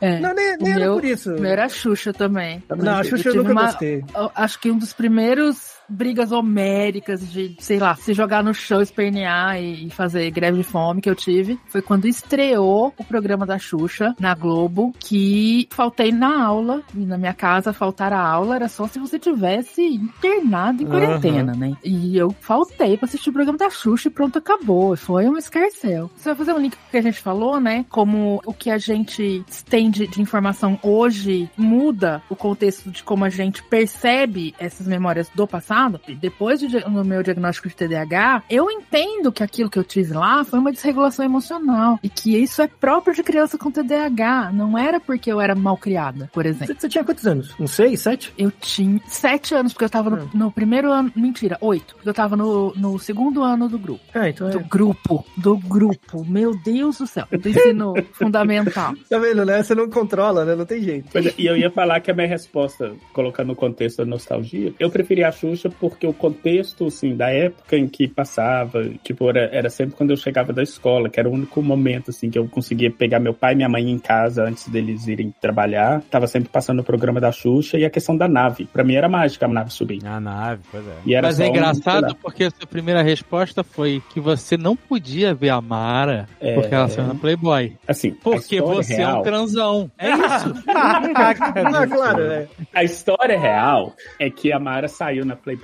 É. 0.00 0.18
Não, 0.20 0.32
nem, 0.32 0.56
nem 0.56 0.70
era 0.72 0.80
meu- 0.86 0.94
por 0.94 1.04
isso. 1.04 1.28
Meu 1.32 1.50
era 1.50 1.66
a 1.66 1.68
Xuxa 1.68 2.10
também. 2.10 2.62
Não, 2.78 2.96
a 2.98 3.04
Xuxa 3.04 3.28
eu, 3.28 3.32
tive 3.32 3.36
nunca 3.44 3.52
uma- 3.52 3.66
gostei. 3.66 4.02
eu 4.14 4.30
acho 4.34 4.58
que 4.58 4.70
um 4.70 4.78
dos 4.78 4.94
primeiros 4.94 5.75
brigas 5.88 6.32
homéricas 6.32 7.30
de, 7.30 7.56
sei 7.58 7.78
lá, 7.78 7.94
se 7.94 8.12
jogar 8.12 8.42
no 8.42 8.54
chão, 8.54 8.80
espernear 8.80 9.60
e, 9.60 9.86
e 9.86 9.90
fazer 9.90 10.30
greve 10.30 10.58
de 10.58 10.64
fome 10.64 11.00
que 11.00 11.10
eu 11.10 11.14
tive 11.14 11.58
foi 11.68 11.82
quando 11.82 12.06
estreou 12.06 12.92
o 12.96 13.04
programa 13.04 13.46
da 13.46 13.58
Xuxa 13.58 14.14
na 14.18 14.34
Globo, 14.34 14.92
que 14.98 15.68
faltei 15.70 16.12
na 16.12 16.44
aula, 16.44 16.82
e 16.94 17.04
na 17.04 17.18
minha 17.18 17.34
casa 17.34 17.72
faltar 17.72 18.12
a 18.12 18.20
aula 18.20 18.56
era 18.56 18.68
só 18.68 18.86
se 18.86 18.98
você 18.98 19.18
tivesse 19.18 19.82
internado 19.82 20.82
em 20.82 20.86
quarentena, 20.86 21.54
né? 21.54 21.74
E 21.84 22.16
eu 22.16 22.30
faltei 22.40 22.96
pra 22.96 23.06
assistir 23.06 23.30
o 23.30 23.32
programa 23.32 23.58
da 23.58 23.70
Xuxa 23.70 24.08
e 24.08 24.10
pronto, 24.10 24.38
acabou. 24.38 24.96
Foi 24.96 25.28
um 25.28 25.36
escarcel. 25.36 26.10
Você 26.16 26.30
vai 26.30 26.36
fazer 26.36 26.52
um 26.52 26.58
link 26.58 26.76
com 26.76 26.86
o 26.86 26.90
que 26.90 26.96
a 26.96 27.02
gente 27.02 27.20
falou, 27.20 27.60
né? 27.60 27.84
Como 27.88 28.40
o 28.44 28.52
que 28.52 28.70
a 28.70 28.78
gente 28.78 29.44
tem 29.68 29.90
de, 29.90 30.06
de 30.06 30.20
informação 30.20 30.78
hoje 30.82 31.50
muda 31.56 32.22
o 32.28 32.36
contexto 32.36 32.90
de 32.90 33.02
como 33.02 33.24
a 33.24 33.28
gente 33.28 33.62
percebe 33.64 34.54
essas 34.58 34.86
memórias 34.86 35.28
do 35.34 35.46
passado. 35.46 35.75
E 36.08 36.14
depois 36.14 36.60
de, 36.60 36.68
no 36.88 37.04
meu 37.04 37.22
diagnóstico 37.22 37.68
de 37.68 37.76
TDAH, 37.76 38.44
eu 38.48 38.70
entendo 38.70 39.30
que 39.30 39.42
aquilo 39.42 39.68
que 39.68 39.78
eu 39.78 39.84
tive 39.84 40.14
lá 40.14 40.44
foi 40.44 40.58
uma 40.58 40.72
desregulação 40.72 41.24
emocional. 41.24 41.98
E 42.02 42.08
que 42.08 42.36
isso 42.36 42.62
é 42.62 42.66
próprio 42.66 43.14
de 43.14 43.22
criança 43.22 43.58
com 43.58 43.70
TDAH. 43.70 44.52
Não 44.52 44.78
era 44.78 44.98
porque 44.98 45.30
eu 45.30 45.40
era 45.40 45.54
mal 45.54 45.76
criada, 45.76 46.30
por 46.32 46.46
exemplo. 46.46 46.74
Você, 46.74 46.80
você 46.80 46.88
tinha 46.88 47.04
quantos 47.04 47.26
anos? 47.26 47.54
Uns 47.60 47.72
seis, 47.72 48.00
sete? 48.00 48.32
Eu 48.38 48.50
tinha 48.50 49.00
sete 49.08 49.54
anos, 49.54 49.72
porque 49.72 49.84
eu 49.84 49.90
tava 49.90 50.10
no, 50.10 50.30
no 50.32 50.50
primeiro 50.50 50.90
ano. 50.90 51.12
Mentira, 51.14 51.58
oito. 51.60 51.94
Porque 51.94 52.08
eu 52.08 52.14
tava 52.14 52.36
no, 52.36 52.72
no 52.74 52.98
segundo 52.98 53.42
ano 53.42 53.68
do 53.68 53.78
grupo. 53.78 54.02
Ah, 54.14 54.28
então 54.28 54.48
Do 54.48 54.60
é. 54.60 54.62
grupo. 54.62 55.24
Do 55.36 55.56
grupo. 55.58 56.24
Meu 56.24 56.56
Deus 56.62 56.98
do 56.98 57.06
céu. 57.06 57.26
Do 57.30 57.48
ensino 57.48 57.94
fundamental. 58.12 58.94
Tá 59.08 59.18
vendo, 59.18 59.44
né? 59.44 59.62
Você 59.62 59.74
não 59.74 59.88
controla, 59.90 60.44
né? 60.44 60.54
Não 60.54 60.64
tem 60.64 60.82
jeito. 60.82 61.08
Pois 61.12 61.26
é, 61.26 61.34
e 61.36 61.46
eu 61.46 61.56
ia 61.56 61.70
falar 61.70 62.00
que 62.00 62.10
a 62.10 62.14
minha 62.14 62.28
resposta, 62.28 62.92
colocando 63.12 63.48
no 63.48 63.56
contexto 63.56 63.98
da 63.98 64.04
nostalgia, 64.04 64.74
eu 64.78 64.90
preferia 64.90 65.28
a 65.28 65.32
Xuxa 65.32 65.65
porque 65.70 66.06
o 66.06 66.12
contexto, 66.12 66.86
assim, 66.86 67.14
da 67.16 67.30
época 67.30 67.76
em 67.76 67.86
que 67.88 68.06
passava, 68.08 68.84
tipo, 69.02 69.28
era, 69.28 69.48
era 69.52 69.70
sempre 69.70 69.96
quando 69.96 70.10
eu 70.10 70.16
chegava 70.16 70.52
da 70.52 70.62
escola, 70.62 71.08
que 71.08 71.18
era 71.20 71.28
o 71.28 71.32
único 71.32 71.62
momento, 71.62 72.10
assim, 72.10 72.30
que 72.30 72.38
eu 72.38 72.46
conseguia 72.48 72.90
pegar 72.90 73.18
meu 73.20 73.34
pai 73.34 73.52
e 73.52 73.56
minha 73.56 73.68
mãe 73.68 73.90
em 73.90 73.98
casa 73.98 74.44
antes 74.44 74.68
deles 74.68 75.06
irem 75.06 75.34
trabalhar. 75.40 76.02
Tava 76.10 76.26
sempre 76.26 76.48
passando 76.48 76.80
o 76.80 76.84
programa 76.84 77.20
da 77.20 77.32
Xuxa 77.32 77.78
e 77.78 77.84
a 77.84 77.90
questão 77.90 78.16
da 78.16 78.28
nave. 78.28 78.66
Pra 78.72 78.84
mim 78.84 78.94
era 78.94 79.08
mágica 79.08 79.46
a 79.46 79.48
nave 79.48 79.70
subir. 79.72 80.04
A 80.06 80.20
nave, 80.20 80.62
pois 80.70 80.86
é. 80.86 80.92
E 81.06 81.14
era 81.14 81.28
Mas 81.28 81.40
é 81.40 81.44
um- 81.44 81.48
engraçado 81.48 82.08
lá, 82.08 82.14
porque 82.20 82.44
a 82.44 82.50
sua 82.50 82.66
primeira 82.66 83.02
resposta 83.02 83.62
foi 83.64 84.02
que 84.12 84.20
você 84.20 84.56
não 84.56 84.76
podia 84.76 85.34
ver 85.34 85.50
a 85.50 85.60
Mara 85.60 86.26
É. 86.40 86.54
porque 86.54 86.74
ela 86.74 86.88
saiu 86.88 87.06
na 87.08 87.14
Playboy. 87.14 87.76
assim, 87.86 88.10
Porque 88.12 88.60
você 88.60 88.94
é 88.94 88.96
real, 88.98 89.20
um 89.20 89.22
transão. 89.22 89.90
É 89.98 90.10
isso. 90.10 90.54
Ah, 90.68 91.00
claro, 91.86 92.22
é. 92.22 92.46
A 92.74 92.84
história 92.84 93.38
real 93.38 93.94
é 94.18 94.30
que 94.30 94.52
a 94.52 94.58
Mara 94.58 94.88
saiu 94.88 95.24
na 95.24 95.36
Playboy 95.36 95.55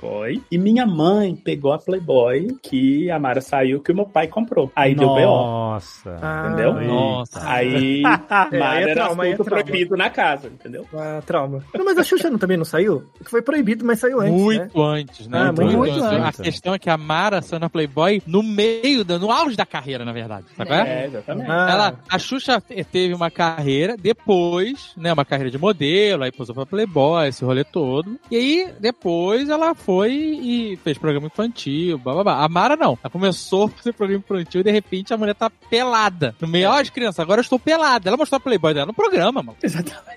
e 0.51 0.57
minha 0.57 0.85
mãe 0.85 1.35
pegou 1.35 1.73
a 1.73 1.77
Playboy 1.79 2.47
que 2.61 3.09
a 3.11 3.19
Mara 3.19 3.41
saiu 3.41 3.81
que 3.81 3.91
o 3.91 3.95
meu 3.95 4.05
pai 4.05 4.27
comprou. 4.27 4.71
Aí 4.75 4.95
deu 4.95 5.13
B.O. 5.13 5.25
Nossa. 5.25 6.17
Ah, 6.21 6.47
Entendeu? 6.47 6.73
Nossa. 6.73 7.41
Aí, 7.49 8.01
É, 8.51 8.59
Mara 8.59 8.71
aí 8.77 8.79
é 8.79 8.83
era 8.83 8.93
trauma, 8.93 9.25
é 9.27 9.33
assunto 9.33 9.45
trauma. 9.45 9.63
proibido 9.63 9.97
na 9.97 10.09
casa, 10.09 10.47
entendeu? 10.47 10.85
Ah, 10.93 11.21
trauma. 11.25 11.63
Não, 11.73 11.85
mas 11.85 11.97
a 11.97 12.03
Xuxa 12.03 12.29
não, 12.29 12.37
também 12.37 12.57
não 12.57 12.65
saiu? 12.65 13.03
Que 13.23 13.29
foi 13.29 13.41
proibido, 13.41 13.85
mas 13.85 13.99
saiu 13.99 14.19
antes, 14.19 14.33
né? 14.33 14.39
Muito 14.43 14.81
antes, 14.83 15.27
né? 15.27 15.37
Ah, 15.39 15.51
muito 15.51 15.83
antes. 16.03 16.39
A 16.39 16.43
questão 16.43 16.73
é 16.73 16.79
que 16.79 16.89
a 16.89 16.97
Mara 16.97 17.41
saiu 17.41 17.59
na 17.59 17.69
Playboy 17.69 18.21
no 18.27 18.41
meio, 18.43 19.03
da, 19.03 19.17
no 19.19 19.31
auge 19.31 19.55
da 19.55 19.65
carreira, 19.65 20.03
na 20.05 20.11
verdade. 20.11 20.45
Sabe 20.55 20.69
qual 20.69 20.79
é? 20.79 21.03
É, 21.03 21.05
exatamente. 21.07 21.49
Ah, 21.49 21.67
Ela, 21.71 21.99
a 22.09 22.19
Xuxa 22.19 22.61
te- 22.61 22.83
teve 22.83 23.13
uma 23.13 23.29
carreira, 23.31 23.95
depois, 23.97 24.93
né, 24.97 25.11
uma 25.13 25.25
carreira 25.25 25.51
de 25.51 25.57
modelo, 25.57 26.23
aí 26.23 26.31
posou 26.31 26.55
pra 26.55 26.65
Playboy, 26.65 27.27
esse 27.27 27.43
rolê 27.43 27.63
todo. 27.63 28.17
E 28.31 28.35
aí, 28.35 28.73
depois, 28.79 29.49
ela 29.49 29.73
foi 29.85 30.11
e 30.13 30.79
fez 30.83 30.97
programa 30.97 31.27
infantil, 31.27 31.97
blá, 31.97 32.13
blá, 32.13 32.23
blá. 32.23 32.43
A 32.45 32.49
Mara 32.49 32.75
não. 32.75 32.97
Ela 33.03 33.09
começou 33.11 33.65
a 33.65 33.69
fazer 33.69 33.93
programa 33.93 34.23
infantil 34.25 34.61
e, 34.61 34.63
de 34.63 34.71
repente, 34.71 35.13
a 35.13 35.17
mulher 35.17 35.35
tá 35.35 35.49
pelada. 35.69 36.35
No 36.39 36.47
meio, 36.47 36.69
ó, 36.69 36.79
as 36.79 36.89
crianças, 36.89 37.19
agora 37.19 37.39
eu 37.39 37.43
estou 37.43 37.59
pelada. 37.59 38.09
Ela 38.09 38.17
mostrou 38.17 38.37
a 38.37 38.39
Playboy 38.39 38.73
dela 38.73 38.85
no 38.87 38.93
programa, 38.93 39.41
mano. 39.43 39.57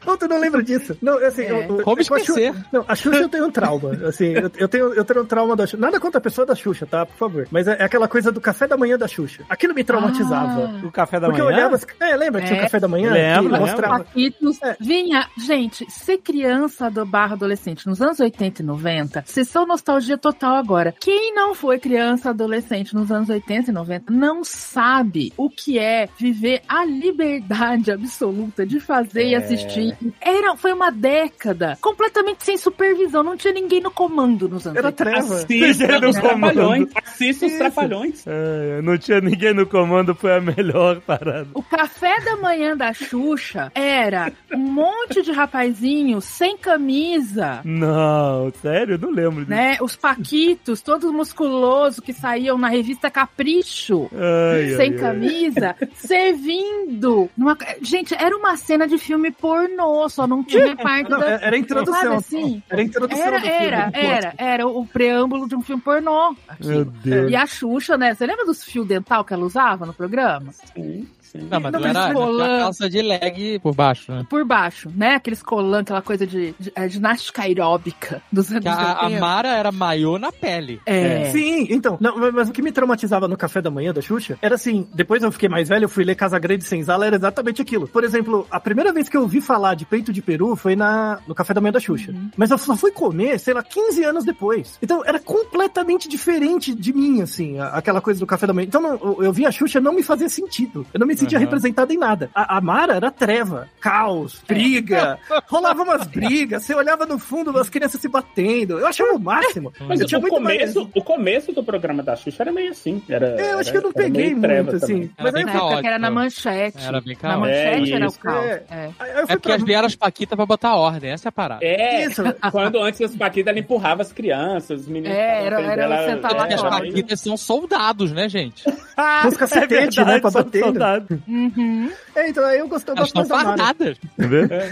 Não, 0.07 0.17
tu 0.17 0.29
não 0.29 0.39
lembra 0.39 0.63
disso? 0.63 0.97
Não, 1.03 1.19
assim, 1.25 1.43
É. 1.43 1.51
eu, 1.51 1.57
eu, 1.63 1.83
Como 1.83 1.97
com 2.07 2.15
a 2.15 2.19
esquecer? 2.19 2.53
Xuxa- 2.53 2.67
não, 2.73 2.85
a 2.87 2.95
Xuxa 2.95 3.19
eu 3.19 3.29
tenho 3.29 3.47
um 3.47 3.51
trauma. 3.51 3.91
Assim, 4.09 4.27
eu, 4.27 4.51
eu 4.57 4.69
tenho, 4.69 4.95
eu 4.95 5.05
tenho 5.05 5.23
um 5.23 5.27
trauma 5.27 5.57
da 5.57 5.67
Xuxa. 5.67 5.77
Nada 5.77 5.99
contra 6.01 6.19
a 6.19 6.21
pessoa 6.21 6.47
da 6.47 6.55
Xuxa, 6.55 6.87
tá? 6.87 7.05
Por 7.07 7.17
favor. 7.17 7.49
Mas 7.51 7.67
é, 7.67 7.77
é 7.81 7.85
aquela 7.85 8.09
coisa 8.09 8.31
do 8.33 8.41
café 8.41 8.67
da 8.67 8.77
manhã 8.77 8.97
da 8.97 9.09
Xuxa. 9.09 9.45
Aquilo 9.49 9.75
me 9.75 9.83
traumatizava. 9.85 10.71
Ah. 10.83 10.87
O 10.87 10.91
café 10.93 11.19
da 11.21 11.27
Porque 11.29 11.41
eu 11.41 11.47
manhã? 11.47 11.57
olhava. 11.59 11.75
as- 11.75 11.87
É, 12.01 12.17
lembra 12.17 12.41
que 12.41 12.47
tinha 12.49 12.59
o 12.59 12.61
É. 12.61 12.65
café 12.65 12.81
da 12.81 12.89
manhã? 12.89 13.11
Lembro, 13.13 13.53
lembro. 13.53 13.61
mostrava. 13.61 13.99
Paquitos. 14.05 14.63
É. 14.63 14.77
Vinha, 14.81 15.27
gente, 15.39 15.91
ser 15.91 16.19
criança 16.19 16.91
do 16.91 17.05
barra 17.05 17.35
adolescente 17.35 17.87
nos 17.87 18.01
anos 18.01 18.21
80 18.21 18.63
e 18.63 18.65
90, 18.65 19.25
sessão 19.57 19.67
nostalgia 19.67 20.19
total 20.19 20.57
agora. 20.57 20.95
Quem 21.01 21.35
não 21.35 21.55
foi 21.55 21.79
criança 21.79 22.29
adolescente 22.31 22.95
nos 22.95 23.11
anos 23.11 23.31
80 23.31 23.71
e 23.71 23.75
90 23.75 24.13
não 24.13 24.45
sabe 24.45 25.33
o 25.37 25.49
que 25.49 25.79
é 25.79 26.09
viver 26.19 26.61
a 26.69 26.85
liberdade 26.85 27.91
absoluta 27.93 28.67
de 28.67 28.79
fazer 28.79 29.29
e 29.29 29.35
É. 29.35 29.39
assistir. 29.39 29.97
Era, 30.21 30.55
foi 30.57 30.73
uma 30.75 30.91
década 30.91 31.79
completamente 31.81 32.45
sem 32.45 32.57
supervisão, 32.59 33.23
não 33.23 33.37
tinha 33.37 33.55
ninguém 33.55 33.81
no 33.81 33.91
comando 33.91 34.47
nos 34.49 34.67
anos 34.67 34.77
Era 34.79 34.89
80. 34.89 35.11
treva. 35.11 35.35
Assista 35.37 36.01
no 36.01 36.09
os 36.11 36.17
trapalhões. 36.17 36.89
Assista 36.95 37.47
os 37.47 37.53
trapalhões. 37.55 38.25
É, 38.27 38.83
não 38.83 38.99
tinha 38.99 39.21
ninguém 39.21 39.55
no 39.55 39.67
comando, 39.67 40.15
foi 40.15 40.37
a 40.37 40.41
melhor 40.41 41.01
parada. 41.07 41.49
O 41.55 41.63
café 41.63 42.21
da 42.21 42.37
manhã 42.37 42.77
da 42.77 42.93
Xuxa 42.93 43.71
era 43.75 44.31
um 44.53 44.59
monte 44.59 45.23
de 45.23 45.33
rapazinho 45.33 46.21
sem 46.21 46.59
camisa, 46.59 47.61
Não, 47.65 48.53
sério, 48.61 48.99
não 48.99 49.11
lembro. 49.11 49.46
Né? 49.47 49.77
Os 49.81 49.95
paquitos, 49.97 50.81
todos 50.83 51.11
musculosos 51.13 52.01
que 52.01 52.13
saíam 52.13 52.59
na 52.59 52.69
revista 52.69 53.11
Capricho, 53.11 54.09
Ai, 54.13 54.71
ai, 54.73 54.77
sem 54.77 54.93
ai. 54.93 54.99
camisa, 54.99 55.77
servindo. 55.95 57.31
numa- 57.37 57.57
Gente, 57.81 58.15
era 58.15 58.37
uma 58.37 58.57
cena 58.57 58.87
de 58.87 58.99
filme 58.99 59.31
pornô, 59.31 60.09
só 60.09 60.27
não 60.27 60.43
tinha 60.43 60.77
parte 60.77 61.11
Não, 61.11 61.21
da. 61.21 61.27
era 61.31 61.57
a 61.57 61.59
introdução. 61.59 62.01
Sabe 62.03 62.15
assim? 62.17 62.63
Era 62.69 62.81
a 62.81 62.85
introdução 62.85 63.25
Era, 63.27 63.39
do 63.39 63.43
filme. 63.43 63.57
era, 63.67 63.91
era, 63.95 64.35
era 64.37 64.67
o 64.67 64.87
preâmbulo 64.87 65.49
de 65.49 65.57
um 65.57 65.63
filme 65.63 65.83
pornô. 65.83 66.35
Meu. 66.65 66.85
Deus. 66.85 67.31
E 67.31 67.37
a 67.37 67.47
Xuxa, 67.47 67.97
né? 67.97 68.15
Você 68.15 68.27
lembra 68.27 68.45
dos 68.45 68.63
fios 68.65 68.87
dental 68.87 69.25
que 69.25 69.33
ela 69.33 69.45
usava 69.45 69.87
no 69.87 69.93
programa? 69.95 70.53
Sim, 70.75 71.07
sim. 71.41 71.49
Não, 71.51 71.61
mas 71.61 71.73
Não, 71.73 71.85
era, 71.85 72.13
colã. 72.13 72.45
tinha 72.47 72.59
calça 72.59 72.91
de 72.91 73.03
leg 73.03 73.59
por 73.61 73.75
baixo, 73.75 74.13
né? 74.13 74.27
Por 74.29 74.45
baixo, 74.45 74.91
né? 74.95 75.15
Aqueles 75.15 75.43
colãs, 75.43 75.83
aquela 75.83 76.03
coisa 76.03 76.27
de, 76.27 76.55
de- 76.59 76.73
é, 76.75 76.89
ginástica 76.89 77.43
aeróbica 77.43 78.23
dos 78.33 78.51
anos 78.51 78.63
Que 78.63 78.69
a, 78.69 78.93
a 78.93 79.05
80. 79.05 79.21
Mara 79.21 79.49
era 79.57 79.73
maiô 79.73 80.19
na 80.19 80.31
pele. 80.33 80.81
É. 80.87 81.31
Sim, 81.31 81.67
então. 81.71 81.97
Não, 82.01 82.17
mas- 82.19 82.35
mas 82.35 82.49
o 82.49 82.53
que 82.53 82.63
me 82.63 82.73
traumatizava 82.73 83.27
no 83.29 83.37
café 83.37 83.61
da 83.61 83.71
manhã 83.71 83.93
da 83.93 84.01
Xuxa 84.01 84.39
era 84.43 84.55
assim, 84.55 84.87
depois 84.95 85.23
eu 85.23 85.33
fiquei 85.33 85.49
mais 85.49 85.69
velho, 85.69 85.85
eu 85.85 85.89
fui 85.89 86.05
ler 86.05 86.15
Casa 86.15 86.39
Grande 86.39 86.65
sem 86.65 86.77
Senzala, 86.81 87.07
era 87.07 87.17
exatamente 87.17 87.63
aquilo. 87.63 87.89
Por 87.89 88.05
exemplo, 88.05 88.47
a 88.51 88.61
primeira 88.61 88.93
vez 88.93 89.09
que 89.09 89.17
eu 89.17 89.23
ouvi 89.23 89.41
falar 89.41 89.75
de 89.75 89.87
peito 89.87 90.13
de 90.13 90.21
peru 90.21 90.55
foi 90.57 90.77
na, 90.77 91.19
no 91.27 91.35
café 91.35 91.55
da 91.55 91.61
manhã 91.61 91.73
da 91.73 91.81
Xuxa. 91.81 92.15
Mas 92.37 92.51
eu 92.51 92.59
só 92.59 92.77
fui 92.77 92.91
comer, 92.91 93.39
sei 93.41 93.55
lá, 93.55 93.63
15 93.63 94.05
anos 94.05 94.25
depois. 94.25 94.79
Então 94.83 95.03
era 95.07 95.19
completamente 95.19 96.09
diferente 96.09 96.75
de 96.75 96.93
mim, 96.93 97.23
assim, 97.23 97.59
a- 97.59 97.69
aquela 97.69 98.01
coisa 98.01 98.21
do 98.21 98.27
café 98.27 98.47
da 98.47 98.53
manhã. 98.53 98.67
Então 98.67 98.81
não, 98.83 98.91
eu, 98.93 99.23
eu 99.25 99.33
vi 99.33 99.47
a 99.47 99.51
Xuxa, 99.51 99.81
não 99.81 99.95
me 99.95 100.03
fazia 100.03 100.29
sentido. 100.29 100.87
Eu 100.93 101.01
não 101.01 101.07
me 101.07 101.17
sentia 101.17 101.26
Aham. 101.35 101.41
representada 101.45 101.93
em 101.93 101.99
nada. 101.99 102.31
A, 102.35 102.57
a 102.57 102.61
Mara 102.61 102.95
era 102.95 103.11
treva, 103.11 103.69
caos, 103.81 104.41
briga, 104.47 105.19
rolava 105.49 105.83
umas 105.83 106.07
brigas, 106.07 106.65
você 106.65 106.75
olhava 106.75 107.05
no 107.07 107.19
fundo 107.19 107.57
as 107.59 107.69
crianças 107.69 108.01
se 108.01 108.09
batendo. 108.09 108.79
Eu 108.79 108.87
achava 108.87 109.13
o 109.15 109.19
máximo. 109.19 109.73
Mas 109.81 110.01
eu 110.01 110.07
tinha 110.07 110.19
o 110.19 110.23
muito 110.23 110.41
mais- 110.41 110.59
começo, 110.75 110.91
o 110.95 111.03
começo 111.03 111.53
do 111.53 111.65
programa 111.65 112.03
da 112.03 112.15
Xuxa 112.17 112.43
era 112.43 112.53
meio 112.53 112.71
assim. 112.71 113.03
Era, 113.09 113.29
É, 113.41 113.53
eu 113.55 113.59
acho 113.59 113.71
era- 113.71 113.73
que 113.73 113.77
eu 113.79 113.83
não 113.83 113.93
peguei 113.93 114.35
muito, 114.35 114.77
assim. 114.77 115.11
Era 115.17 115.25
Mas 115.25 115.35
aí, 115.35 115.45
Na 115.45 115.51
época 115.51 115.53
que 115.53 115.69
caótico. 115.71 115.87
era 115.89 115.99
na 115.99 116.11
manchete. 116.11 116.85
Era 116.87 117.01
bem 117.01 117.15
Na 117.15 117.21
caótico. 117.21 117.41
manchete 117.41 117.93
É, 117.93 117.97
era 117.97 118.09
o 118.09 118.13
caos. 118.19 118.45
É. 118.47 118.63
É. 118.71 118.87
eu 118.87 118.93
fui 118.93 119.05
É 119.11 119.27
porque 119.27 119.39
pra- 119.39 119.53
elas 119.55 119.65
vieram 119.65 119.87
as 119.87 119.95
paquitas 119.97 120.37
pra 120.37 120.47
botar 120.47 120.75
ordem, 120.77 121.11
essa 121.11 121.29
é 121.29 121.31
a 121.31 121.33
parada. 121.33 121.65
É, 121.65 122.05
Isso. 122.07 122.23
quando 122.53 122.79
antes 122.83 123.01
as 123.01 123.17
paquitas 123.17 123.51
ela 123.51 123.59
empurrava 123.59 124.03
as 124.03 124.13
crianças, 124.13 124.83
os 124.83 124.89
meninos. 124.89 125.17
É, 125.17 125.47
era- 125.47 125.61
era 125.61 125.77
dela, 125.77 126.07
sentar 126.07 126.33
lá 126.33 126.39
Porque 126.41 126.55
as 126.55 126.63
paquitas 126.63 127.21
são 127.21 127.37
soldados, 127.37 128.13
né, 128.13 128.29
gente? 128.29 128.65
Os 129.27 129.37
cacetete, 129.37 130.03
né, 130.05 130.21
pra 130.21 130.31
são 130.31 130.43
bater. 130.43 130.73
né? 130.73 131.16
Uhum. 131.27 131.91
É, 132.15 132.29
então 132.29 132.45
aí 132.45 132.59
eu 132.59 132.69
gosto, 132.69 132.95
mais 132.95 133.13
da 133.13 133.25
Mara. 133.25 133.45
fardadas. 133.49 133.99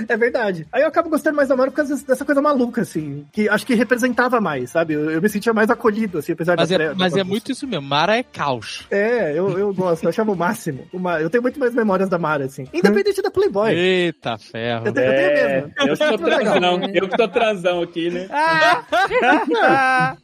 É 0.08 0.16
verdade. 0.16 0.66
Aí 0.72 0.82
eu 0.82 0.88
acabo 0.88 1.08
gostando 1.08 1.36
mais 1.36 1.48
da 1.48 1.56
Mara 1.56 1.70
por 1.70 1.76
causa 1.76 1.96
dessa- 2.04 2.24
coisa 2.24 2.40
maluca, 2.40 2.82
assim. 2.82 3.24
Que 3.32 3.48
acho 3.48 3.66
que 3.66 3.74
representava 3.74 4.40
mais, 4.40 4.70
sabe? 4.70 4.94
Eu, 4.94 5.10
eu 5.10 5.20
me 5.22 5.28
sentia 5.28 5.52
mais 5.52 5.68
acolhido, 5.70 6.18
assim, 6.18 6.32
apesar 6.32 6.56
Mas, 6.56 6.68
da 6.70 6.76
é, 6.82 6.94
mas 6.94 7.16
é 7.16 7.22
muito 7.24 7.52
isso 7.52 7.66
mesmo. 7.66 7.86
Mara 7.86 8.16
é 8.16 8.22
caos. 8.22 8.86
É, 8.90 9.32
eu, 9.38 9.58
eu 9.58 9.74
gosto, 9.74 10.04
eu 10.04 10.08
achava 10.08 10.32
o 10.32 10.36
máximo. 10.36 10.86
Uma- 10.92 11.20
eu 11.20 11.28
tenho 11.30 11.42
muito 11.42 11.58
mais 11.60 11.74
memórias 11.74 12.08
da 12.08 12.18
Mara, 12.18 12.44
assim. 12.44 12.66
Independente 12.72 13.20
da 13.22 13.30
Playboy. 13.30 13.72
Eita 13.74 14.38
ferro. 14.38 14.86
Eu 14.86 14.92
tenho, 14.92 15.06
eu 15.06 15.12
tenho 15.14 15.30
É, 15.30 15.54
mesmo. 15.54 15.72
eu 15.78 15.96
que 15.96 16.08
tô 16.08 16.18
transão, 16.18 16.80
eu 16.94 17.08
que 17.08 17.16
tô 17.16 17.28
transão 17.28 17.82
aqui, 17.82 18.10
né? 18.10 18.28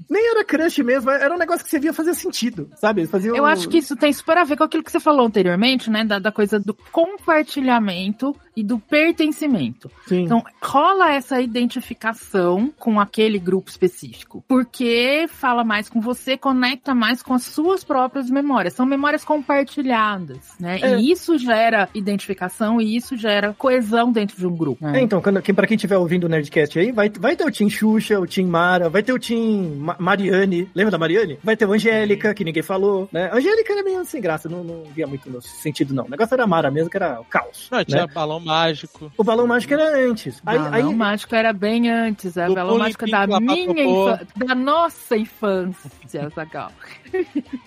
Nem 0.09 0.31
era 0.31 0.45
crush 0.45 0.83
mesmo, 0.83 1.11
era 1.11 1.35
um 1.35 1.39
negócio 1.39 1.65
que 1.65 1.71
você 1.71 1.79
via 1.79 1.93
fazer 1.93 2.15
sentido, 2.15 2.69
sabe? 2.77 3.07
Fazia 3.07 3.31
Eu 3.31 3.43
um- 3.45 3.47
acho 3.47 3.69
que 3.69 3.79
isso 3.79 3.97
tem 3.97 4.13
super 4.13 4.37
a 4.39 4.45
ver 4.45 4.57
com 4.57 4.65
aquilo 4.65 4.83
que 4.83 4.91
você 4.91 5.01
falou 5.01 5.27
anteriormente, 5.27 5.91
né? 5.91 6.00
Da, 6.05 6.19
da 6.19 6.33
coisa 6.33 6.59
do 6.59 6.75
compartilhamento 6.93 8.35
e 8.57 8.63
do 8.63 8.79
pertencimento. 8.79 9.91
Sim. 10.07 10.25
Então, 10.25 10.43
rola 10.63 11.13
essa 11.13 11.41
identificação 11.41 12.73
com 12.79 13.01
aquele 13.01 13.39
grupo 13.39 13.71
específico. 13.71 14.45
Porque 14.47 15.27
fala 15.29 15.65
mais 15.65 15.89
com 15.89 16.01
você, 16.01 16.37
conecta 16.37 16.95
mais 16.95 17.23
com 17.23 17.35
as 17.35 17.45
suas 17.45 17.85
próprias 17.85 18.29
memórias. 18.29 18.75
São 18.75 18.85
memórias 18.85 19.25
compartilhadas, 19.25 20.55
né? 20.59 20.79
É. 20.83 20.99
E 20.99 21.11
isso 21.11 21.39
gera 21.39 21.89
identificação 21.95 22.81
e 22.81 22.97
isso 22.97 23.17
gera 23.17 23.55
coesão 23.57 24.13
dentro 24.13 24.37
de 24.37 24.47
um 24.47 24.57
grupo. 24.57 24.87
É, 24.87 24.93
né? 24.93 25.01
então, 25.03 25.21
quando, 25.21 25.41
quem, 25.41 25.55
pra 25.55 25.67
quem 25.67 25.77
estiver 25.77 25.97
ouvindo 25.97 26.25
o 26.25 26.29
Nerdcast 26.29 26.79
aí, 26.79 26.93
vai, 26.93 27.09
vai 27.09 27.37
ter 27.37 27.45
o 27.45 27.51
Tim 27.51 27.71
Xuxa, 27.71 28.19
o 28.19 28.27
Tim 28.27 28.45
Mara, 28.45 28.89
vai 28.89 29.03
ter 29.03 29.13
o 29.13 29.19
Tim 29.19 29.77
Ma- 29.77 29.97
Mariane. 29.99 30.69
Lembra 30.75 30.91
da 30.91 30.99
Mariane? 30.99 31.39
Vai 31.43 31.57
ter 31.57 31.67
o 31.67 31.73
Angélica, 31.73 32.35
que 32.35 32.45
ninguém 32.45 32.63
falou, 32.63 33.09
né? 33.13 33.31
Angélica 33.33 33.73
era 33.73 33.83
meio 33.83 34.05
sem 34.05 34.21
graça, 34.21 34.49
não, 34.49 34.63
não 34.63 34.85
via 34.95 35.07
muito 35.07 35.31
no 35.31 35.41
sentido, 35.41 35.90
não. 35.95 36.05
O 36.05 36.09
negócio 36.11 36.35
era 36.35 36.47
Mara 36.47 36.71
mesmo, 36.71 36.91
que 36.91 36.97
era 36.97 37.21
o 37.21 37.25
caos. 37.25 37.69
Não, 37.71 37.85
tinha 37.85 38.07
né? 38.07 38.13
balão 38.13 38.41
mágico. 38.41 39.11
O 39.17 39.25
balão 39.25 39.47
mágico 39.47 39.75
era 39.75 40.09
antes. 40.09 40.41
Aí, 40.47 40.59
Balão 40.59 40.73
aí- 40.75 40.95
mágico 40.95 41.35
era 41.35 41.53
bem 41.53 41.91
antes, 41.91 42.37
a 42.39 42.47
Do 42.47 42.55
balão 42.55 42.79
mágica 42.79 43.07
da 43.07 43.27
minha 43.41 43.83
infância, 43.83 44.27
da 44.37 44.55
nossa 44.55 45.17
infância, 45.17 46.29
Zagal. 46.35 46.71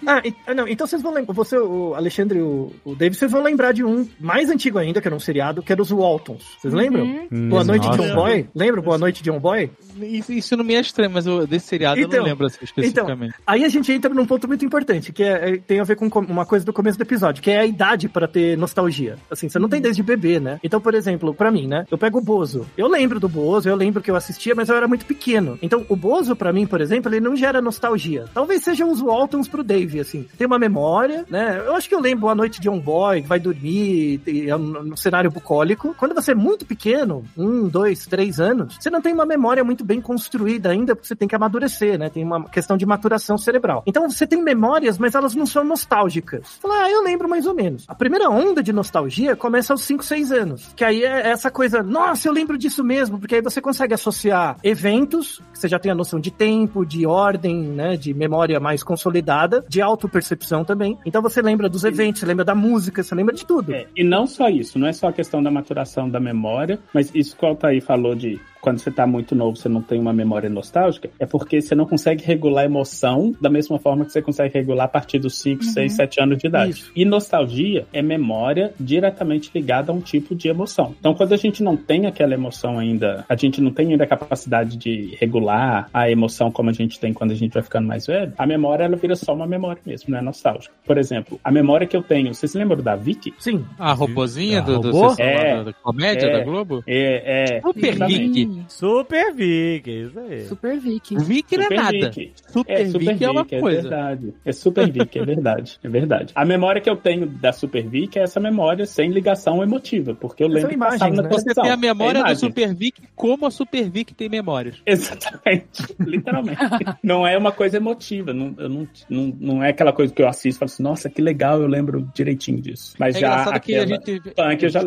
Ah, 0.06 0.22
e- 0.24 0.34
ah, 0.48 0.54
não, 0.54 0.68
então 0.68 0.88
vocês 0.88 1.02
vão 1.02 1.14
lembrar, 1.14 1.34
você, 1.34 1.58
o 1.58 1.94
Alexandre 1.96 2.40
e 2.40 2.42
o, 2.42 2.72
o 2.86 2.96
David, 2.96 3.18
vocês 3.18 3.32
vão 3.32 3.42
lembrar 3.44 3.74
de 3.74 3.84
um 3.84 4.08
mais 4.20 4.50
antigo 4.50 4.78
ainda, 4.78 5.02
que 5.02 5.08
era 5.08 5.16
um 5.16 5.20
seriado, 5.20 5.62
que 5.62 5.72
era 5.72 5.82
os 5.82 5.90
Waltons. 5.92 6.44
Vocês 6.60 6.74
lembram? 6.74 7.04
Uhum. 7.32 7.50
Boa 7.50 7.64
Noite, 7.64 7.86
Nossa. 7.88 7.98
John 8.02 8.16
Boy? 8.16 8.50
Lembra? 8.56 8.82
Boa 8.82 8.98
Noite, 8.98 9.22
John 9.24 9.40
Boy? 9.40 9.70
Isso, 10.02 10.32
isso 10.34 10.58
não 10.58 10.64
me 10.64 10.76
é 10.76 10.80
estranho, 10.80 11.12
mas 11.12 11.26
eu, 11.28 11.46
desse 11.46 11.68
seriado 11.68 12.00
eu 12.00 12.08
Então, 12.08 12.20
não 12.20 12.26
lembro 12.26 12.46
assim, 12.48 12.60
especificamente. 12.62 13.36
Aí 13.46 13.64
a 13.66 13.70
gente 13.70 13.92
entra 13.92 14.14
num 14.14 14.26
ponto 14.26 14.48
muito 14.48 14.64
importante, 14.66 15.12
que 15.12 15.24
é, 15.24 15.50
é- 15.54 15.58
tem 15.58 15.80
a 15.80 15.84
ver 15.84 15.96
com 15.96 16.08
uma 16.08 16.46
coisa 16.46 16.66
do 16.66 16.74
começo 16.74 16.98
do 16.98 17.02
episódio, 17.04 17.42
que 17.44 17.52
é 17.52 17.60
a 17.60 17.66
idade 17.66 18.08
pra 18.14 18.28
ter 18.28 18.58
nostalgia. 18.58 19.18
Assim, 19.30 19.50
você 19.50 19.60
não 19.60 19.68
tem 19.68 19.82
desde 19.82 20.04
bebê, 20.04 20.40
né? 20.40 20.60
Então, 20.64 20.80
por 20.80 20.94
exemplo, 20.94 21.34
pra 21.34 21.52
mim, 21.52 21.68
né? 21.68 21.86
Eu 21.90 21.98
pego 21.98 22.20
o 22.20 22.22
Bozo. 22.22 22.66
Eu 22.78 22.88
lembro 22.88 23.20
do 23.20 23.28
Bozo, 23.28 23.68
eu 23.68 23.76
lembro 23.76 24.02
que 24.02 24.12
eu 24.12 24.16
assistia, 24.16 24.54
mas 24.56 24.70
eu 24.70 24.76
era 24.76 24.88
muito 24.88 25.06
pequeno. 25.06 25.58
Então, 25.62 25.86
o 25.90 25.96
Bozo, 25.96 26.36
pra 26.36 26.54
mim, 26.54 26.68
por 26.68 26.80
exemplo, 26.80 27.12
ele 27.12 27.20
não 27.20 27.36
gera 27.36 27.62
nostalgia. 27.62 28.26
Talvez 28.34 28.64
sejam 28.64 28.92
os 28.92 29.02
Waltons 29.02 29.48
pro 29.48 29.64
Dave, 29.64 30.00
assim. 30.00 30.28
Tem 30.38 30.48
uma 30.48 30.60
memória, 30.60 31.26
né? 31.30 31.62
Eu 31.66 31.76
acho 31.76 31.90
que 31.90 31.96
eu 31.96 32.00
lembro 32.00 32.22
Boa 32.22 32.36
Noite 32.36 32.62
de 32.62 32.70
um 32.70 32.80
Boy, 32.80 33.22
que 33.22 33.28
vai 33.28 33.40
dormir 33.40 34.22
e 34.28 34.50
é 34.50 34.56
um, 34.56 34.94
um 34.94 34.98
cenário 34.98 35.32
bucólico. 35.32 35.96
Quando 35.98 36.14
você 36.14 36.32
é 36.32 36.36
muito 36.36 36.66
pequeno, 36.66 37.26
um, 37.38 37.68
dois, 37.68 38.06
três 38.06 38.40
anos, 38.40 38.78
você 38.80 38.90
não 38.90 39.02
tem 39.02 39.14
uma 39.14 39.26
memória 39.26 39.64
muito 39.64 39.84
bem 39.84 40.00
construída 40.00 40.70
ainda, 40.70 40.96
porque 40.96 41.08
você 41.08 41.16
tem 41.16 41.28
que 41.28 41.36
amadurecer, 41.36 41.98
né? 41.98 42.10
Tem 42.10 42.24
uma 42.24 42.44
questão 42.50 42.78
de 42.78 42.86
maturação 42.86 43.38
cerebral. 43.38 43.84
Então 43.86 44.10
você 44.10 44.28
tem 44.28 44.42
memórias, 44.42 44.98
mas 44.98 45.16
elas 45.16 45.36
não 45.36 45.46
são 45.46 45.64
nostálgicas. 45.64 46.58
Fala, 46.62 46.84
ah, 46.84 46.92
eu 46.92 47.04
lembro 47.04 47.28
mais 47.28 47.46
ou 47.46 47.54
menos. 47.54 47.86
A 47.88 47.96
primeira 48.04 48.30
onda 48.30 48.62
de 48.62 48.74
nostalgia 48.74 49.34
começa 49.34 49.72
aos 49.72 49.84
5, 49.84 50.04
6 50.04 50.32
anos. 50.34 50.74
Que 50.76 50.84
aí 50.84 51.06
é 51.06 51.30
essa 51.30 51.50
coisa, 51.50 51.82
nossa, 51.82 52.28
eu 52.28 52.34
lembro 52.34 52.58
disso 52.58 52.84
mesmo, 52.84 53.18
porque 53.18 53.36
aí 53.36 53.42
você 53.42 53.62
consegue 53.62 53.94
associar 53.94 54.58
eventos, 54.62 55.42
que 55.54 55.60
você 55.60 55.70
já 55.70 55.80
tem 55.80 55.90
a 55.90 55.96
noção 55.96 56.20
de 56.20 56.30
tempo, 56.30 56.86
de 56.86 57.06
ordem, 57.06 57.56
né? 57.62 57.96
De 57.96 58.14
memória 58.14 58.60
mais 58.60 58.84
consolidada, 58.84 59.64
de 59.70 59.82
autopercepção 59.82 60.66
também. 60.66 61.00
Então 61.06 61.22
você 61.22 61.42
lembra 61.42 61.70
dos 61.70 61.86
eventos, 61.86 62.20
você 62.20 62.26
lembra 62.26 62.44
da 62.44 62.54
música, 62.54 63.02
você 63.02 63.16
lembra 63.16 63.34
de 63.34 63.46
tudo. 63.46 63.74
É, 63.74 63.88
e 63.96 64.04
não 64.04 64.28
só 64.28 64.50
isso, 64.50 64.78
não 64.78 64.88
é 64.88 64.92
só 64.92 65.08
a 65.08 65.14
questão 65.14 65.42
da 65.42 65.50
maturação 65.50 66.10
da 66.10 66.20
memória, 66.20 66.82
mas 66.94 67.10
isso 67.16 67.38
que 67.38 67.46
o 67.46 67.48
Altair 67.48 67.82
falou 67.82 68.16
de 68.16 68.38
quando 68.64 68.80
você 68.80 68.90
tá 68.90 69.06
muito 69.06 69.36
novo, 69.36 69.58
você 69.58 69.68
não 69.68 69.82
tem 69.82 70.00
uma 70.00 70.14
memória 70.14 70.50
nostálgica, 70.50 71.10
é 71.20 71.26
porque 71.26 71.62
você 71.62 71.76
não 71.76 71.86
consegue 71.86 72.24
regular 72.24 72.64
a 72.64 72.66
emoção 72.66 73.36
da 73.42 73.50
mesma 73.50 73.78
forma 73.78 74.06
que 74.06 74.14
você 74.14 74.22
consegue 74.22 74.54
regular 74.58 74.86
a 74.86 74.88
partir 74.88 75.20
dos 75.20 75.38
5, 75.42 75.66
6, 75.66 75.94
7 75.94 76.22
anos 76.22 76.38
de 76.38 76.48
idade. 76.48 76.72
Isso. 76.72 76.92
E 76.96 77.04
nostalgia 77.04 77.86
é 77.92 78.02
memória 78.02 78.74
diretamente 78.80 79.52
ligada 79.54 79.92
a 79.92 79.96
um 79.96 80.00
tipo 80.00 80.34
de 80.34 80.48
emoção. 80.48 80.96
Então, 80.98 81.14
quando 81.14 81.34
a 81.34 81.38
gente 81.38 81.62
não 81.62 81.76
tem 81.76 82.06
aquela 82.06 82.34
emoção 82.34 82.80
ainda, 82.80 83.26
a 83.28 83.36
gente 83.36 83.60
não 83.60 83.70
tem 83.70 83.92
ainda 83.92 84.06
a 84.06 84.08
capacidade 84.08 84.78
de 84.78 85.18
regular 85.20 85.90
a 85.94 86.10
emoção 86.10 86.50
como 86.50 86.70
a 86.70 86.74
gente 86.74 86.98
tem 87.02 87.12
quando 87.12 87.32
a 87.32 87.36
gente 87.36 87.52
vai 87.52 87.64
ficando 87.64 87.86
mais 87.86 88.08
velho, 88.08 88.32
a 88.38 88.48
memória 88.48 88.86
ela 88.86 88.96
vira 88.96 89.18
só 89.18 89.34
uma 89.34 89.46
memória 89.46 89.82
mesmo, 89.86 90.10
não 90.10 90.20
é 90.20 90.22
nostálgica. 90.22 90.74
Por 90.86 90.98
exemplo, 90.98 91.38
a 91.44 91.52
memória 91.52 91.86
que 91.86 91.98
eu 91.98 92.02
tenho, 92.02 92.34
vocês 92.34 92.50
se 92.50 92.58
lembram 92.58 92.82
da 92.82 92.96
Vicky? 92.96 93.34
Sim. 93.40 93.66
A 93.78 93.92
robozinha 93.92 94.62
do, 94.62 94.80
do, 94.80 94.92
robô? 94.92 95.08
lá 95.10 95.16
É. 95.20 95.58
da, 95.58 95.64
da 95.64 95.74
comédia 95.74 96.28
É. 96.28 96.40
da 96.40 96.46
Globo? 96.46 96.82
É, 96.88 97.58
é. 97.58 97.62
Super 97.62 97.90
exatamente. 97.90 98.53
Vicky. 98.54 98.66
Super 98.74 99.34
Vic, 99.34 99.90
isso 99.90 100.20
aí. 100.20 100.46
Super 100.46 100.80
Vicky. 100.80 101.18
Vicky 101.18 101.58
não 101.58 101.66
é 101.66 101.76
nada. 101.76 102.12
Super, 102.48 102.74
É, 102.74 102.86
Super 102.88 103.00
Vicky 103.14 103.24
é 103.26 103.30
uma 103.32 103.44
Vic, 103.44 103.56
é 103.56 103.60
coisa. 103.60 103.82
verdade. 103.82 104.34
É 104.46 104.52
Super 104.52 104.92
Vic, 104.92 105.20
é 105.20 105.26
verdade. 105.26 105.80
É 105.84 105.90
verdade. 105.90 106.32
A 106.36 106.46
memória 106.46 106.82
que 106.82 106.90
eu 106.90 106.96
tenho 106.96 107.26
da 107.28 107.52
Super 107.52 107.88
Vic 107.88 108.18
é 108.18 108.24
essa 108.24 108.40
memória 108.40 108.86
sem 108.86 109.10
ligação 109.12 109.62
emotiva, 109.64 110.14
porque 110.16 110.44
eu 110.44 110.48
São 110.48 110.56
lembro 110.56 110.70
que 110.70 110.76
imagens, 110.76 111.00
passava 111.00 111.16
na 111.16 111.24
né? 111.24 111.30
Você 111.30 111.42
televisão. 111.44 111.64
tem 111.64 111.72
a 111.72 111.78
memória 111.78 112.20
É 112.20 112.22
do 112.22 112.28
imagem. 112.28 112.36
Super 112.50 112.76
Vic 112.76 113.02
como 113.16 113.46
a 113.46 113.52
Super 113.52 113.90
Vic 113.90 114.14
tem 114.14 114.30
memórias. 114.30 114.82
Exatamente. 114.86 115.84
Literalmente. 116.00 116.60
não 117.04 117.26
é 117.26 117.38
uma 117.38 117.52
coisa 117.52 117.78
emotiva. 117.78 118.34
Não, 118.34 118.54
eu 118.58 118.70
não, 118.70 118.88
não, 119.10 119.36
não 119.40 119.64
é 119.64 119.70
aquela 119.70 119.92
coisa 119.94 120.14
que 120.14 120.22
eu 120.22 120.28
assisto 120.28 120.58
e 120.58 120.60
falo 120.60 120.72
assim, 120.72 120.84
nossa, 120.84 121.10
que 121.10 121.22
legal, 121.22 121.62
eu 121.62 121.68
lembro 121.68 122.08
direitinho 122.14 122.62
disso. 122.62 122.94
Mas 123.00 123.16
É 123.16 123.20
já 123.20 123.28
engraçado 123.28 123.60
que 123.62 123.76
a 123.76 123.82
aquela- 123.84 123.98
gente. 124.00 124.22
Punk 124.36 124.64
eu 124.64 124.70
já 124.70 124.82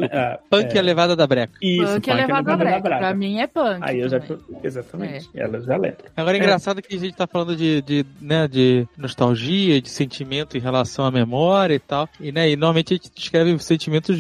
Punk 0.51 0.79
é. 0.79 0.83
levada 0.83 1.17
da 1.17 1.27
breca. 1.27 1.53
Isso, 1.63 1.95
punk 1.95 2.11
é 2.11 2.15
levado 2.15 2.49
a 2.49 2.57
breca. 2.57 2.81
Pra 2.81 3.15
mim 3.15 3.39
é 3.41 3.47
punk. 3.57 3.79
Aí 3.81 4.01
eu 4.01 4.09
já. 4.09 4.21
também. 4.21 4.39
Exatamente. 4.63 5.31
Ela 5.35 5.61
já 5.61 5.77
lembra. 5.77 6.05
Agora 6.17 6.37
é 6.37 6.41
engraçado 6.41 6.83
que 6.83 6.95
a 6.95 6.99
gente 6.99 7.15
tá 7.17 7.27
falando 7.27 7.57
de, 7.57 7.81
de, 7.83 8.05
né, 8.21 8.47
de 8.47 8.87
nostalgia, 8.97 9.81
de 9.81 9.89
sentimento 9.89 10.57
em 10.57 10.61
relação 10.61 11.05
à 11.07 11.11
memória 11.11 11.75
e 11.75 11.79
tal. 11.79 12.09
E, 12.21 12.31
né, 12.31 12.51
e 12.51 12.57
normalmente 12.57 12.93
a 12.93 12.97
gente 12.97 13.11
descreve 13.15 13.59
sentimentos 13.59 14.19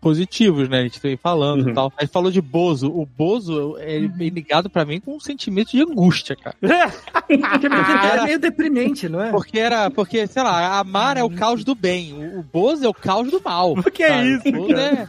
positivos, 0.00 0.68
né? 0.68 0.80
A 0.80 0.82
gente 0.82 1.00
vem 1.00 1.16
falando 1.16 1.62
Uhum. 1.64 1.70
e 1.70 1.74
tal. 1.74 1.92
A 1.96 2.02
gente 2.04 2.12
falou 2.12 2.30
de 2.30 2.40
Bozo. 2.42 2.88
O 2.90 3.06
Bozo 3.06 3.76
é 3.78 4.00
bem 4.00 4.28
ligado 4.28 4.68
pra 4.68 4.84
mim 4.84 5.00
com 5.00 5.16
um 5.16 5.20
sentimento 5.20 5.70
de 5.70 5.80
angústia, 5.82 6.36
cara. 6.36 6.54
Porque, 7.24 7.38
porque 7.38 7.66
é 7.66 8.24
meio 8.24 8.38
deprimente, 8.38 9.08
não 9.08 9.22
é? 9.22 9.30
Porque 9.30 9.58
era, 9.58 9.90
porque, 9.90 10.26
sei 10.26 10.42
lá, 10.42 10.78
a 10.78 10.84
Mar 10.84 11.16
é 11.16 11.22
o 11.24 11.30
caos 11.30 11.64
do 11.64 11.74
bem, 11.74 12.12
o, 12.12 12.40
o 12.40 12.42
Bozo 12.42 12.84
é 12.84 12.88
o 12.88 12.92
caos 12.92 13.30
do 13.30 13.40
mal. 13.42 13.72
O 13.72 13.82
que 13.90 14.02
é 14.02 14.26
isso, 14.26 14.48
O 14.48 14.52
Bozo 14.52 14.74
é. 14.76 15.08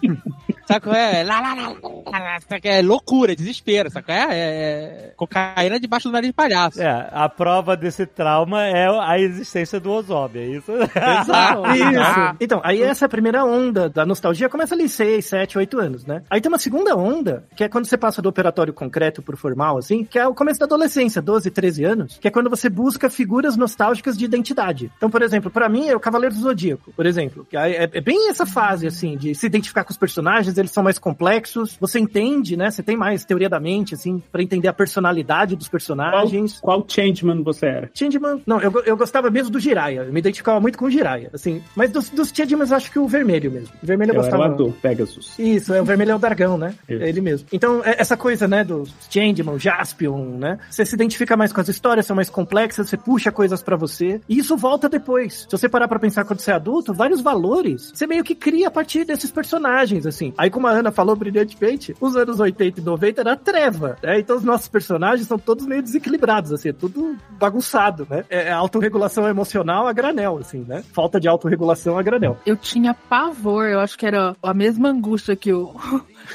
Sabe 0.66 0.82
qual 0.82 0.96
é? 0.96 1.24
Lá, 1.24 1.40
lá, 1.40 1.54
lá, 1.54 1.70
lá, 1.70 2.20
lá, 2.20 2.38
é? 2.64 2.80
É 2.80 2.82
loucura, 2.82 3.34
é 3.34 3.36
desespero, 3.36 3.90
sabe 3.92 4.06
qual 4.06 4.18
é? 4.18 4.28
É, 4.32 4.36
é 4.36 5.14
cocaína 5.16 5.80
debaixo 5.80 6.10
do 6.10 6.12
nariz 6.12 6.30
de 6.30 6.34
palhaço. 6.34 6.82
É, 6.82 7.10
a 7.12 7.30
prova 7.30 7.78
desse 7.78 8.06
trauma 8.06 8.64
é 8.66 8.88
a 8.88 9.20
existência 9.20 9.80
do 9.80 9.92
Ozob, 9.92 10.40
é 10.40 10.46
isso? 10.46 10.72
Exato. 10.72 11.66
Isso. 11.76 12.36
Então, 12.40 12.62
aí 12.64 12.82
essa 12.82 13.08
primeira 13.08 13.44
onda 13.44 13.90
da 13.90 14.06
nostalgia 14.06 14.50
começa 14.50 14.74
ali 14.74 14.88
6, 14.88 15.26
7, 15.26 15.58
8 15.58 15.80
anos, 15.80 16.06
né? 16.06 16.22
Aí 16.30 16.42
tem 16.42 16.50
uma 16.50 16.58
segunda 16.58 16.96
onda, 16.96 17.44
que 17.56 17.64
é 17.64 17.70
quando 17.70 17.86
você 17.86 17.98
passa 17.98 18.22
do 18.22 18.30
operatório 18.30 18.74
concreto 18.74 19.22
pro 19.22 19.38
formal, 19.38 19.78
assim, 19.78 20.04
que 20.04 20.18
é 20.18 20.28
o 20.28 20.34
começo 20.34 20.60
da 20.60 20.66
adolescência, 20.66 21.22
12, 21.22 21.52
13 21.52 21.84
anos, 21.84 22.18
que 22.20 22.28
é 22.28 22.32
quando 22.32 22.50
você 22.50 22.70
busca 22.70 23.10
figuras 23.10 23.56
nostálgicas 23.58 24.18
de 24.18 24.26
identidade. 24.26 24.92
Então, 24.98 25.10
por 25.10 25.22
exemplo, 25.22 25.52
pra 25.52 25.70
mim 25.70 25.88
é 25.88 25.96
o 25.96 26.00
Cavaleiro 26.00 26.36
do 26.36 26.42
Zodíaco, 26.42 26.92
por 26.94 27.06
exemplo, 27.06 27.46
que 27.50 27.58
é, 27.58 27.90
é 27.92 28.02
bem 28.02 28.30
essa 28.30 28.46
fase, 28.46 28.88
assim, 28.88 29.18
de 29.18 29.36
se 29.36 29.46
identificar 29.46 29.84
com 29.84 29.92
os 29.92 29.98
personagens, 29.98 30.55
eles 30.58 30.72
são 30.72 30.84
mais 30.84 30.98
complexos, 31.00 31.78
você 31.80 32.00
entende, 32.00 32.56
né? 32.58 32.70
Você 32.72 32.84
tem 32.84 32.96
mais 32.98 33.26
teoria 33.26 33.50
da 33.50 33.60
mente, 33.60 33.94
assim, 33.94 34.22
pra 34.32 34.42
entender 34.42 34.68
a 34.68 34.74
personalidade 34.74 35.56
dos 35.56 35.68
Qual, 35.68 35.72
personagens. 35.72 36.60
qual 36.60 36.86
changeman 36.88 37.42
você 37.44 37.66
era? 37.66 37.90
Changeman. 37.94 38.42
Não, 38.46 38.60
eu, 38.62 38.72
eu 38.86 38.98
gostava 38.98 39.30
mesmo 39.30 39.52
do 39.52 39.60
Jiraiya. 39.60 40.02
Eu 40.04 40.14
me 40.14 40.20
identificava 40.20 40.60
muito 40.60 40.78
com 40.78 40.86
o 40.86 40.92
Jiraiya, 40.92 41.30
assim. 41.34 41.62
Mas 41.76 41.92
dos, 41.92 42.10
dos 42.10 42.32
Changemans, 42.36 42.72
eu 42.72 42.78
acho 42.78 42.92
que 42.92 43.00
o 43.00 43.08
vermelho 43.08 43.52
mesmo. 43.52 43.70
O 43.82 43.86
vermelho 43.86 44.12
eu, 44.12 44.16
Eu 44.16 44.22
era 44.24 44.30
o 44.36 44.38
gostava. 44.38 44.54
Adu, 44.54 44.72
Pegasus. 44.82 45.38
Isso, 45.40 45.74
é, 45.74 45.82
o 45.82 45.86
vermelho 45.86 46.12
é 46.12 46.16
o 46.16 46.20
dragão, 46.20 46.58
né? 46.58 46.74
Isso. 46.88 47.02
É 47.04 47.10
ele 47.10 47.22
mesmo. 47.22 47.48
Então, 47.52 47.82
é- 47.84 47.96
essa 48.00 48.16
coisa, 48.18 48.48
né, 48.48 48.64
dos 48.64 48.94
Changeman, 49.10 49.58
Jaspion, 49.60 50.38
né? 50.38 50.60
Você 50.70 50.86
se 50.86 50.96
identifica 50.96 51.36
mais 51.38 51.52
com 51.54 51.62
as 51.62 51.68
histórias, 51.70 52.06
são 52.06 52.16
mais 52.16 52.30
complexas, 52.30 52.90
você 52.90 52.98
puxa 52.98 53.32
coisas 53.32 53.62
pra 53.62 53.76
você. 53.76 54.22
E 54.28 54.38
isso 54.38 54.56
volta 54.58 54.88
depois. 54.90 55.46
Se 55.50 55.52
você 55.52 55.68
parar 55.70 55.88
pra 55.88 56.00
pensar 56.00 56.26
quando 56.26 56.40
você 56.40 56.52
é 56.52 56.54
adulto, 56.56 56.94
vários 56.94 57.22
valores 57.22 57.92
você 57.94 58.08
meio 58.08 58.24
que 58.24 58.36
cria 58.36 58.68
a 58.68 58.72
partir 58.72 59.06
desses 59.06 59.32
personagens, 59.32 60.06
assim. 60.06 60.34
A 60.38 60.45
Aí, 60.46 60.50
como 60.52 60.68
a 60.68 60.72
Ana 60.72 60.92
falou 60.92 61.16
brilhantemente, 61.16 61.96
os 62.00 62.16
anos 62.16 62.40
80 62.40 62.80
e 62.80 62.84
90 62.84 63.22
era 63.22 63.36
treva, 63.36 63.98
né? 64.04 64.20
Então 64.20 64.38
os 64.38 64.44
nossos 64.44 64.68
personagens 64.68 65.28
são 65.28 65.40
todos 65.40 65.66
meio 65.66 65.82
desequilibrados, 65.82 66.54
assim, 66.54 66.70
é 66.70 66.74
tudo 66.74 67.18
bagunçado, 67.32 68.06
né? 68.08 68.24
É 68.30 68.52
autorregulação 68.52 69.28
emocional 69.28 69.88
a 69.88 69.92
granel, 69.92 70.38
assim, 70.38 70.60
né? 70.60 70.84
Falta 70.94 71.20
de 71.20 71.28
autorregulação 71.28 71.98
a 71.98 72.04
granel. 72.04 72.38
Eu 72.46 72.56
tinha 72.56 72.94
pavor, 72.94 73.66
eu 73.66 73.80
acho 73.80 73.98
que 73.98 74.06
era 74.06 74.36
a 74.44 74.54
mesma 74.54 74.90
angústia 74.90 75.36
que 75.36 75.52
o, 75.52 75.74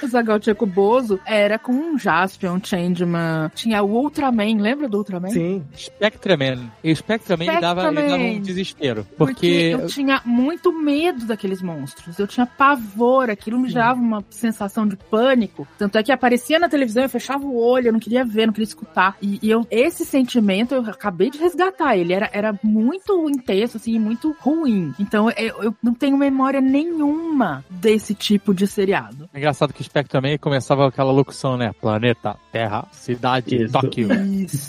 o 0.02 0.08
Zagal 0.08 0.38
tinha 0.40 0.54
com 0.54 0.64
o 0.64 0.68
Bozo, 0.68 1.20
era 1.26 1.58
com 1.58 1.72
um 1.72 1.98
Jaspion, 1.98 2.54
um 2.54 2.64
Changeman, 2.64 3.50
tinha 3.54 3.82
o 3.82 3.90
Ultraman, 3.90 4.60
lembra 4.60 4.88
do 4.88 4.98
Ultraman? 4.98 5.30
Sim. 5.30 5.64
Spectraman. 5.76 6.70
E 6.82 6.92
o 6.92 6.96
Spectraman 6.96 7.46
ele 7.46 7.60
dava, 7.60 7.88
ele 7.88 8.08
dava 8.08 8.22
um 8.22 8.40
desespero. 8.40 9.06
Porque... 9.16 9.40
Porque, 9.40 9.70
eu 9.72 9.86
tinha 9.86 10.20
muito 10.24 10.72
medo 10.72 11.24
daqueles 11.24 11.62
monstros. 11.62 12.18
Eu 12.18 12.26
tinha 12.26 12.46
pavor, 12.46 13.30
aquilo 13.30 13.58
me 13.58 13.68
gerava 13.68 14.00
uma 14.00 14.24
sensação 14.30 14.86
de 14.86 14.96
pânico. 14.96 15.66
Tanto 15.78 15.96
é 15.98 16.02
que 16.02 16.12
aparecia 16.12 16.58
na 16.58 16.68
televisão, 16.68 17.02
eu 17.02 17.08
fechava 17.08 17.44
o 17.44 17.56
olho, 17.56 17.88
eu 17.88 17.92
não 17.92 18.00
queria 18.00 18.24
ver, 18.24 18.46
não 18.46 18.52
queria 18.52 18.66
escutar. 18.66 19.16
E, 19.20 19.38
e 19.42 19.50
eu, 19.50 19.66
esse 19.70 20.04
sentimento, 20.04 20.74
eu 20.74 20.82
acabei 20.82 21.30
de 21.30 21.38
resgatar. 21.38 21.96
Ele 21.96 22.12
era, 22.12 22.28
era 22.32 22.58
muito 22.62 23.28
intenso, 23.28 23.76
assim, 23.76 23.98
muito 23.98 24.36
ruim. 24.40 24.94
Então 24.98 25.30
eu, 25.30 25.62
eu 25.62 25.74
não 25.82 25.94
tenho 25.94 26.16
memória 26.16 26.60
nenhuma 26.60 27.64
desse 27.70 28.14
tipo 28.14 28.54
de 28.54 28.66
seriado. 28.66 29.28
é 29.32 29.38
engraçado 29.38 29.72
que 29.72 29.79
o 29.80 29.84
Spectraman 29.84 30.38
começava 30.38 30.82
com 30.82 30.88
aquela 30.88 31.12
locução, 31.12 31.56
né? 31.56 31.72
Planeta, 31.80 32.36
Terra, 32.52 32.86
cidade, 32.92 33.64
Isso. 33.64 33.72
Tóquio. 33.72 34.08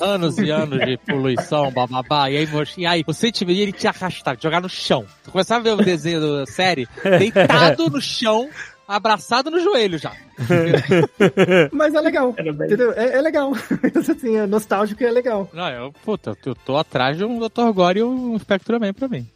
Anos 0.02 0.38
e 0.38 0.50
anos 0.50 0.80
de 0.86 0.98
poluição, 0.98 1.72
bababá. 1.72 2.30
E 2.30 2.38
aí, 2.38 2.48
e 2.78 2.86
aí 2.86 3.04
você 3.06 3.32
te 3.32 3.44
veria 3.44 3.64
ele 3.64 3.72
te 3.72 3.88
arrastar, 3.88 4.38
te 4.38 4.44
jogar 4.44 4.62
no 4.62 4.70
chão. 4.70 5.06
Tu 5.24 5.32
começava 5.32 5.60
a 5.60 5.64
ver 5.64 5.82
o 5.82 5.86
desenho 5.86 6.22
da 6.22 6.46
série, 6.46 6.88
deitado 7.20 7.90
no 7.90 8.02
chão, 8.02 8.50
abraçado 8.88 9.52
no 9.52 9.60
joelho 9.60 9.98
já. 9.98 10.14
Mas 11.72 11.94
é 11.94 12.02
legal. 12.02 12.30
Entendeu? 12.38 12.92
É, 12.94 13.18
é 13.18 13.22
legal. 13.22 13.52
assim, 14.12 14.38
é 14.38 14.46
nostálgico 14.48 15.02
e 15.04 15.06
é 15.06 15.12
legal. 15.12 15.50
Não, 15.54 15.70
eu, 15.70 15.94
puta, 16.04 16.36
eu 16.46 16.56
tô 16.56 16.78
atrás 16.78 17.18
de 17.18 17.24
um 17.26 17.40
Dr. 17.40 17.72
Gore 17.74 18.00
e 18.00 18.04
um 18.04 18.38
Spectraman 18.40 18.94
pra 18.94 19.08
mim. 19.08 19.28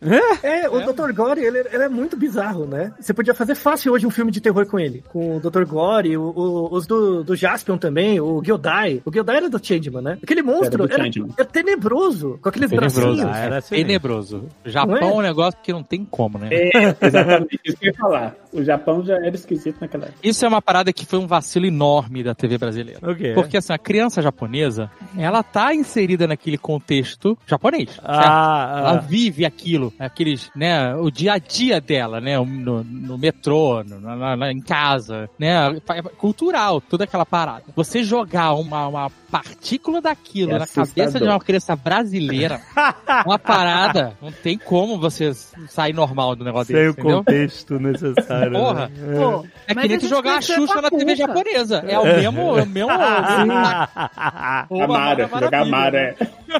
É, 0.43 0.67
o 0.69 0.81
Dr. 0.91 1.11
Gore, 1.13 1.41
ele, 1.43 1.59
ele 1.59 1.83
é 1.83 1.89
muito 1.89 2.17
bizarro, 2.17 2.65
né? 2.65 2.93
Você 2.99 3.13
podia 3.13 3.33
fazer 3.33 3.55
fácil 3.55 3.93
hoje 3.93 4.05
um 4.05 4.09
filme 4.11 4.31
de 4.31 4.41
terror 4.41 4.65
com 4.65 4.79
ele. 4.79 5.03
Com 5.09 5.37
o 5.37 5.39
Dr. 5.39 5.63
Gore, 5.65 6.17
o- 6.17 6.21
o- 6.35 6.73
os 6.73 6.85
do, 6.87 7.23
do 7.23 7.35
Jaspion 7.35 7.77
também, 7.77 8.19
o 8.19 8.41
Gyodai. 8.41 9.01
O 9.05 9.11
Gyodai 9.11 9.37
era 9.37 9.49
do 9.49 9.63
Changeman, 9.63 10.01
né? 10.01 10.17
Aquele 10.21 10.41
monstro 10.41 10.83
Era 10.85 10.93
era, 11.05 11.11
era 11.37 11.45
tenebroso, 11.45 12.39
com 12.41 12.49
aqueles 12.49 12.69
Tenebroso. 12.69 13.01
bracinhos. 13.01 13.25
Ah, 13.35 13.39
era 13.39 13.57
assim. 13.57 13.75
Tenebroso. 13.75 14.45
Japão 14.65 14.95
Não 14.99 15.07
é? 15.07 15.11
é 15.11 15.13
um 15.13 15.21
negócio 15.21 15.59
que 15.61 15.71
não 15.73 15.83
tem 15.83 16.05
como, 16.05 16.37
né? 16.37 16.49
É, 16.51 16.95
exatamente 17.05 17.59
isso 17.63 17.77
que 17.77 17.87
eu 17.87 17.91
ia 17.91 17.97
falar. 17.97 18.35
O 18.51 18.63
Japão 18.63 19.03
já 19.03 19.15
era 19.15 19.35
esquisito 19.35 19.77
naquela 19.81 20.05
época. 20.05 20.19
Isso 20.23 20.45
é 20.45 20.47
uma 20.47 20.61
parada 20.61 20.91
que 20.95 21.05
foi 21.05 21.19
um 21.19 21.27
vacilo 21.27 21.65
enorme 21.65 22.23
da 22.23 22.33
TV 22.33 22.57
brasileira. 22.57 22.99
O 23.03 23.13
quê? 23.13 23.33
Porque 23.35 23.57
assim, 23.57 23.73
a 23.73 23.77
criança 23.77 24.21
japonesa, 24.21 24.89
ela 25.17 25.43
tá 25.43 25.75
inserida 25.75 26.25
naquele 26.25 26.57
contexto 26.57 27.37
japonês. 27.45 27.89
certo? 27.91 28.01
Ah, 28.05 28.75
Ela 28.79 28.91
ah. 28.93 28.97
vive 28.97 29.45
aquilo, 29.45 29.93
aqueles, 29.99 30.49
né, 30.55 30.95
o 30.95 31.11
dia 31.11 31.33
a 31.33 31.37
dia 31.37 31.81
dela, 31.81 32.21
né, 32.21 32.37
no, 32.39 32.81
no 32.83 33.17
metrô, 33.17 33.83
no- 33.83 33.99
na- 33.99 34.37
na- 34.37 34.51
em 34.51 34.61
casa, 34.61 35.29
né, 35.37 35.79
cultural, 36.17 36.79
toda 36.79 37.03
aquela 37.03 37.25
parada. 37.25 37.63
Você 37.75 38.01
jogar 38.03 38.53
uma, 38.53 38.87
uma 38.87 39.09
partícula 39.29 40.01
daquilo 40.01 40.51
É 40.53 40.59
na 40.59 40.67
cabeça 40.67 41.19
de 41.19 41.25
uma 41.25 41.39
criança 41.41 41.75
brasileira, 41.75 42.61
uma 43.25 43.37
parada, 43.37 44.17
não 44.21 44.31
tem 44.31 44.57
como 44.57 44.97
você 44.97 45.33
sair 45.67 45.91
normal 45.93 46.37
do 46.37 46.45
negócio 46.45 46.67
Sem 46.67 46.75
desse, 46.77 46.89
o 46.89 46.91
entendeu? 47.01 47.17
contexto 47.17 47.79
necessário. 47.79 48.53
Porra. 48.53 48.87
né? 48.87 49.15
Pô, 49.19 49.45
É 49.67 49.73
mas 49.73 49.81
que 49.83 49.87
nem 49.89 49.99
tu 49.99 50.07
jogar 50.07 50.37
a 50.37 50.41
Xuxa 50.41 50.74
a 50.79 50.81
na 50.81 50.89
TV 50.89 51.03
Cuca. 51.03 51.15
japonesa. 51.15 51.83
É 51.87 51.99
o 51.99 52.03
mesmo, 52.05 52.41
é 52.59 52.63
o 52.63 52.67
mesmo. 52.67 52.89
Ou 54.69 54.81
a 54.81 54.85
Amara, 54.85 55.27
Mara 55.27 55.45
jogar 55.45 55.61
Amara 55.61 55.97
é. 55.97 56.15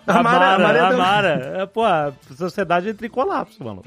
Amara, 0.08 0.56
Amara- 0.56 0.88
Amara. 0.90 1.54
É, 1.62 1.66
pô, 1.66 1.84
a 1.84 2.12
sociedade 2.38 2.90
entra 2.90 3.06
em 3.08 3.10
colapso, 3.10 3.64
mano. 3.64 3.82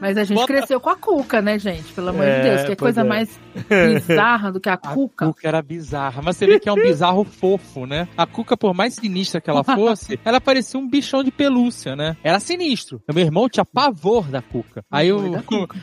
Mas 0.00 0.16
a 0.16 0.24
gente 0.24 0.36
Bota- 0.38 0.46
cresceu 0.52 0.80
com 0.80 0.90
a 0.90 0.96
Cuca, 0.96 1.40
né, 1.42 1.58
gente? 1.58 1.92
Pelo 1.92 2.08
amor 2.10 2.24
É, 2.24 2.40
de 2.40 2.48
Deus. 2.50 2.62
Que 2.64 2.72
é 2.72 2.76
coisa 2.76 3.00
é. 3.02 3.04
mais 3.04 3.38
bizarra 3.68 4.52
do 4.52 4.60
que 4.60 4.68
a 4.68 4.74
A 4.74 4.76
Cuca. 4.76 5.26
Cuca 5.26 5.48
era 5.48 5.62
bizarra, 5.62 6.22
mas 6.22 6.36
você 6.36 6.46
vê 6.46 6.58
que 6.60 6.68
é 6.68 6.72
um 6.72 6.76
bizarro 6.76 7.24
fofo, 7.24 7.86
né? 7.86 8.08
A 8.16 8.26
Cuca, 8.26 8.56
por 8.56 8.74
mais 8.74 8.94
sinistra 8.94 9.40
que 9.40 9.50
ela 9.50 9.62
fosse, 9.64 10.18
ela 10.24 10.40
parecia 10.40 10.78
um 10.78 10.88
bichão 10.88 11.22
de 11.22 11.30
pelúcia, 11.30 11.94
né? 11.96 12.16
Era 12.22 12.40
sinistro. 12.40 13.02
O 13.08 13.14
meu 13.14 13.24
irmão 13.24 13.48
tinha 13.48 13.64
pavor 13.64 14.24
da 14.28 14.40
Cuca. 14.42 14.84
Aí 14.90 15.12
o... 15.12 15.42
Cuca. 15.42 15.76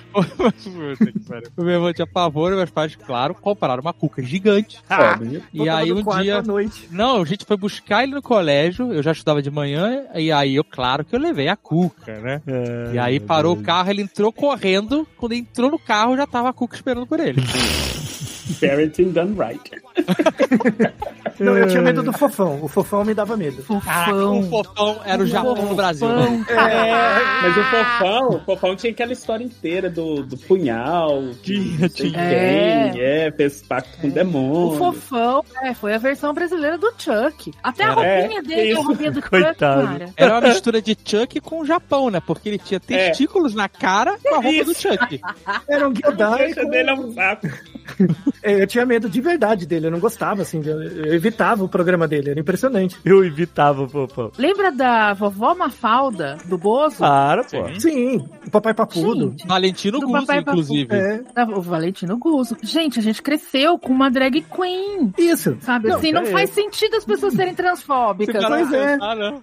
O 1.57 1.63
meu 1.63 1.73
irmão 1.75 1.93
tinha 1.93 2.07
pavor 2.07 2.51
e 2.51 2.55
meus 2.55 2.69
pais, 2.71 2.90
claro, 2.97 3.33
compraram 3.33 3.81
uma 3.81 3.93
Cuca 3.93 4.21
gigante. 4.23 4.79
Óbvio. 4.89 5.43
E 5.53 5.69
aí 5.69 5.91
um 5.91 6.03
dia... 6.03 6.37
à 6.37 6.41
noite. 6.41 6.87
Não, 6.91 7.21
a 7.21 7.25
gente 7.25 7.45
foi 7.45 7.57
buscar 7.57 8.03
ele 8.03 8.13
no 8.13 8.21
colégio, 8.21 8.91
eu 8.93 9.03
já 9.03 9.11
estudava 9.11 9.41
de 9.41 9.51
manhã, 9.51 10.05
e 10.15 10.31
aí 10.31 10.55
eu, 10.55 10.63
claro 10.63 11.03
que 11.05 11.15
eu 11.15 11.19
levei 11.19 11.47
a 11.47 11.55
Cuca, 11.55 12.19
né? 12.19 12.41
É, 12.47 12.91
E 12.93 12.99
aí 12.99 13.19
parou 13.19 13.55
o 13.55 13.61
carro, 13.61 13.89
ele 13.89 14.01
entrou 14.01 14.31
correndo, 14.31 15.07
quando 15.17 15.33
ele 15.33 15.41
entrou 15.41 15.71
no 15.71 15.79
carro 15.79 16.15
já 16.17 16.25
tava 16.25 16.49
a 16.49 16.53
Cuca 16.53 16.75
esperando 16.75 17.07
por 17.07 17.19
ele. 17.19 17.41
Parenting 18.59 19.11
done 19.11 19.35
right. 19.37 19.71
Não, 21.39 21.57
eu 21.57 21.67
tinha 21.67 21.81
medo 21.81 22.03
do 22.03 22.13
fofão. 22.13 22.59
O 22.61 22.67
fofão 22.67 23.03
me 23.03 23.13
dava 23.13 23.35
medo. 23.35 23.63
Caraca, 23.83 24.15
o 24.15 24.43
Fofão. 24.43 24.63
fofão 24.63 25.01
era 25.05 25.23
o 25.23 25.25
Japão 25.25 25.53
do 25.67 25.75
Brasil. 25.75 26.07
né? 26.07 26.45
Fofão. 26.47 26.59
É, 26.69 27.41
mas 27.41 27.57
o 27.57 27.63
fofão, 27.63 28.29
o 28.29 28.39
fofão 28.45 28.75
tinha 28.75 28.91
aquela 28.93 29.11
história 29.13 29.43
inteira 29.43 29.89
do, 29.89 30.23
do 30.23 30.37
punhal. 30.37 31.23
Tinha, 31.41 31.89
tinha. 31.89 32.19
É. 32.19 32.89
Quem, 32.91 33.01
é, 33.01 33.31
fez 33.31 33.61
pacto 33.63 33.97
com 33.99 34.07
o 34.07 34.11
demônio. 34.11 34.67
O 34.73 34.77
fofão, 34.77 35.43
é, 35.63 35.73
foi 35.73 35.93
a 35.93 35.97
versão 35.97 36.33
brasileira 36.33 36.77
do 36.77 36.91
Chuck. 36.97 37.51
Até 37.63 37.85
a 37.85 37.91
roupinha 37.93 38.39
É, 38.39 38.41
dele, 38.41 38.61
a 38.61 38.65
isso. 38.73 38.81
roupinha 38.83 39.11
do 39.11 39.19
Chuck, 39.21 39.29
Coitado. 39.29 39.87
cara. 39.87 40.09
Era 40.15 40.33
uma 40.33 40.41
mistura 40.41 40.81
de 40.81 40.95
Chuck 41.03 41.39
com 41.41 41.61
o 41.61 41.65
Japão, 41.65 42.09
né? 42.09 42.21
Porque 42.25 42.49
ele 42.49 42.57
tinha 42.59 42.79
testículos 42.79 43.55
na 43.55 43.67
cara 43.67 44.17
com 44.23 44.35
a 44.35 44.41
roupa 44.41 44.63
do 44.63 44.73
Chuck. 44.75 45.19
Era 45.67 45.87
um 45.87 45.91
A 45.91 45.93
Gyodai. 45.95 46.37
queixa 46.45 46.61
com- 46.63 46.69
dele 46.69 46.89
é 46.89 46.93
um 46.93 47.13
saco. 47.13 47.47
É, 48.43 48.61
Eu 48.63 48.67
tinha 48.67 48.85
medo 48.85 49.09
de 49.09 49.21
verdade 49.21 49.65
dele, 49.65 49.87
eu 49.87 49.91
não 49.91 49.99
gostava, 49.99 50.41
assim, 50.41 50.61
eu, 50.65 51.13
evitava 51.13 51.63
o 51.63 51.69
programa 51.69 52.07
dele, 52.07 52.31
era 52.31 52.39
impressionante. 52.39 52.97
Eu 53.05 53.23
evitava 53.23 53.83
o 53.83 53.87
fofão. 53.89 54.31
Lembra 54.37 54.71
da 54.71 55.13
vovó 55.13 55.53
Mafalda, 55.55 56.37
do 56.45 56.57
Bozo? 56.57 56.97
Claro, 56.97 57.43
pô. 57.49 57.79
Sim, 57.79 58.25
o 58.45 58.51
papai 58.51 58.73
papudo. 58.73 59.29
Gente, 59.31 59.47
Valentino 59.47 59.99
Guzzo, 59.99 60.33
inclusive. 60.33 60.95
É, 60.95 61.21
o 61.55 61.61
Valentino 61.61 62.17
Guzzo. 62.17 62.57
Gente, 62.63 62.99
a 62.99 63.01
gente 63.01 63.21
cresceu 63.21 63.77
com 63.77 63.91
uma 63.91 64.09
drag 64.09 64.41
queen. 64.41 65.13
isso. 65.17 65.57
Sabe 65.61 65.89
Não, 65.89 65.95
assim, 65.97 66.11
não 66.11 66.21
é. 66.21 66.25
faz 66.25 66.49
sentido 66.51 66.95
as 66.95 67.05
pessoas 67.05 67.33
serem 67.33 67.53
transfóbicas. 67.53 68.43
Pois 68.45 68.73
é. 68.73 68.97
Ah, 69.01 69.15
não. 69.15 69.41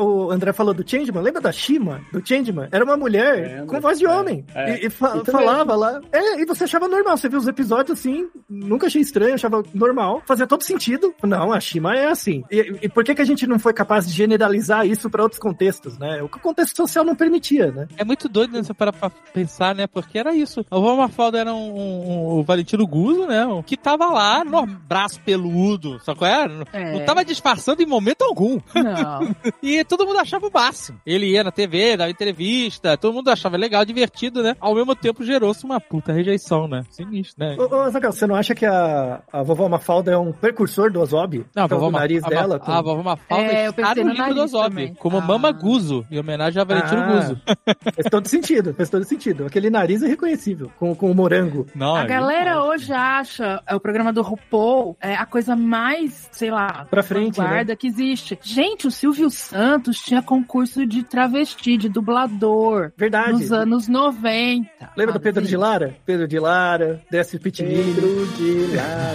O 0.00 0.30
André 0.30 0.52
falou 0.52 0.74
do 0.74 0.88
Changeman, 0.88 1.22
lembra 1.22 1.40
da 1.40 1.52
Shima, 1.52 2.00
do 2.12 2.26
Changeman? 2.26 2.68
Era 2.70 2.84
uma 2.84 2.96
mulher 2.96 3.48
Lembro, 3.58 3.66
com 3.66 3.80
voz 3.80 3.98
de 3.98 4.06
é, 4.06 4.10
homem. 4.10 4.44
é. 4.54 4.82
E, 4.82 4.86
e 4.86 4.90
fa- 4.90 5.22
falava 5.24 5.74
lá. 5.74 6.00
É, 6.12 6.40
e 6.40 6.44
você 6.46 6.64
achava 6.64 6.88
normal, 6.88 7.16
você 7.16 7.28
viu 7.28 7.38
os 7.38 7.46
episódios 7.48 7.98
assim, 7.98 8.13
nunca 8.48 8.86
achei 8.86 9.00
estranho, 9.00 9.34
achava 9.34 9.62
normal, 9.74 10.22
fazia 10.26 10.46
todo 10.46 10.62
sentido. 10.62 11.14
Não, 11.22 11.52
a 11.52 11.60
Shima 11.60 11.94
é 11.96 12.06
assim. 12.08 12.42
E, 12.50 12.76
e 12.82 12.88
por 12.88 13.04
que, 13.04 13.14
que 13.14 13.22
a 13.22 13.24
gente 13.24 13.46
não 13.46 13.58
foi 13.58 13.72
capaz 13.72 14.06
de 14.06 14.12
generalizar 14.12 14.86
isso 14.86 15.08
para 15.10 15.22
outros 15.22 15.40
contextos, 15.40 15.98
né? 15.98 16.22
O 16.22 16.28
que 16.28 16.36
o 16.36 16.40
contexto 16.40 16.76
social 16.76 17.04
não 17.04 17.14
permitia, 17.14 17.70
né? 17.70 17.86
É 17.96 18.04
muito 18.04 18.28
doido 18.28 18.52
né, 18.52 18.62
você 18.62 18.74
parar 18.74 18.92
pra 18.92 19.10
pensar, 19.32 19.74
né? 19.74 19.86
Porque 19.86 20.18
era 20.18 20.34
isso. 20.34 20.64
A 20.70 20.76
vovó 20.76 20.96
Mafalda 20.96 21.38
era 21.38 21.52
um, 21.52 21.74
um- 21.74 22.38
o 22.38 22.42
Valentino 22.42 22.86
Guzzo, 22.86 23.26
né? 23.26 23.44
um 23.46 23.62
Que 23.62 23.76
tava 23.76 24.06
lá, 24.06 24.44
no 24.44 24.66
braço 24.66 25.20
peludo, 25.20 25.98
só 26.04 26.14
que? 26.14 26.24
Não, 26.24 26.64
É. 26.72 26.98
não 26.98 27.04
tava 27.04 27.24
disfarçando 27.24 27.82
em 27.82 27.86
momento 27.86 28.22
algum. 28.22 28.58
Não. 28.74 29.34
E 29.62 29.82
todo 29.84 30.06
mundo 30.06 30.18
achava 30.18 30.46
o 30.46 30.50
máximo. 30.52 31.00
Ele 31.06 31.26
ia 31.30 31.42
na 31.44 31.50
TV, 31.50 31.96
dava 31.96 32.10
entrevista, 32.10 32.96
todo 32.96 33.14
mundo 33.14 33.30
achava 33.30 33.56
legal, 33.56 33.84
divertido, 33.84 34.42
né? 34.42 34.54
Ao 34.60 34.74
mesmo 34.74 34.94
tempo 34.94 35.24
gerou-se 35.24 35.64
uma 35.64 35.80
puta 35.80 36.12
rejeição, 36.12 36.68
né? 36.68 36.84
Sinistro, 36.90 37.44
né? 37.44 37.56
Ô, 37.58 37.62
ô 37.86 37.90
Você 38.12 38.26
não 38.26 38.34
acha 38.34 38.54
que 38.54 38.64
a, 38.66 39.20
a 39.32 39.42
vovó 39.42 39.68
Mafalda 39.68 40.12
é 40.12 40.18
um 40.18 40.32
precursor 40.32 40.90
do 40.90 41.00
Ozob? 41.00 41.44
Não, 41.54 41.64
a 41.64 41.66
vovó, 41.66 41.90
Ma- 41.90 42.00
nariz 42.00 42.22
a, 42.24 42.28
dela. 42.28 42.58
Com- 42.58 42.70
a 42.72 42.80
vovó 42.82 43.02
Mafalda 43.02 43.44
É, 43.44 43.66
está 43.68 43.94
no 43.94 44.08
livro 44.12 44.34
do 44.34 44.42
Ozob, 44.42 44.68
também. 44.68 44.94
como 44.94 45.18
Ah. 45.18 45.20
Mama 45.20 45.52
Guzo, 45.52 46.04
em 46.10 46.18
homenagem 46.18 46.60
a 46.60 46.64
Valentino 46.64 47.00
Ah. 47.02 47.12
Guzzo. 47.14 47.40
Faz 47.94 48.06
todo 48.10 48.26
sentido, 48.28 48.74
faz 48.74 48.88
todo 48.90 49.04
sentido. 49.04 49.46
Aquele 49.46 49.70
nariz 49.70 50.02
é 50.02 50.06
reconhecível, 50.08 50.70
com, 50.78 50.94
com 50.94 51.10
o 51.10 51.14
morango. 51.14 51.66
Não, 51.74 51.94
A 51.96 52.00
ele- 52.00 52.08
galera 52.08 52.62
hoje 52.64 52.92
acha 52.92 53.62
é, 53.66 53.74
o 53.74 53.80
programa 53.80 54.12
do 54.12 54.22
RuPaul 54.22 54.96
é 55.00 55.14
a 55.14 55.26
coisa 55.26 55.54
mais, 55.56 56.28
sei 56.32 56.50
lá, 56.50 56.86
Pra 56.90 57.02
frente, 57.02 57.38
né? 57.38 57.44
vanguarda 57.44 57.76
que 57.76 57.86
existe. 57.86 58.38
Gente, 58.42 58.86
o 58.86 58.90
Silvio 58.90 59.30
Santos 59.30 59.98
tinha 60.00 60.22
concurso 60.22 60.86
de 60.86 61.02
travesti, 61.02 61.76
de 61.76 61.88
dublador. 61.88 62.92
Verdade. 62.96 63.32
Nos 63.32 63.52
anos 63.52 63.88
90. 63.88 64.68
Lembra 64.96 65.06
do 65.06 65.12
sabe? 65.14 65.24
Pedro 65.24 65.42
de 65.46 65.56
Lara? 65.56 65.94
Pedro 66.04 66.28
de 66.28 66.38
Lara, 66.38 67.00
desce 67.10 67.38
Pitinique. 67.38 67.93
Pedro 67.94 68.26
de 68.36 68.76
lá, 68.76 69.12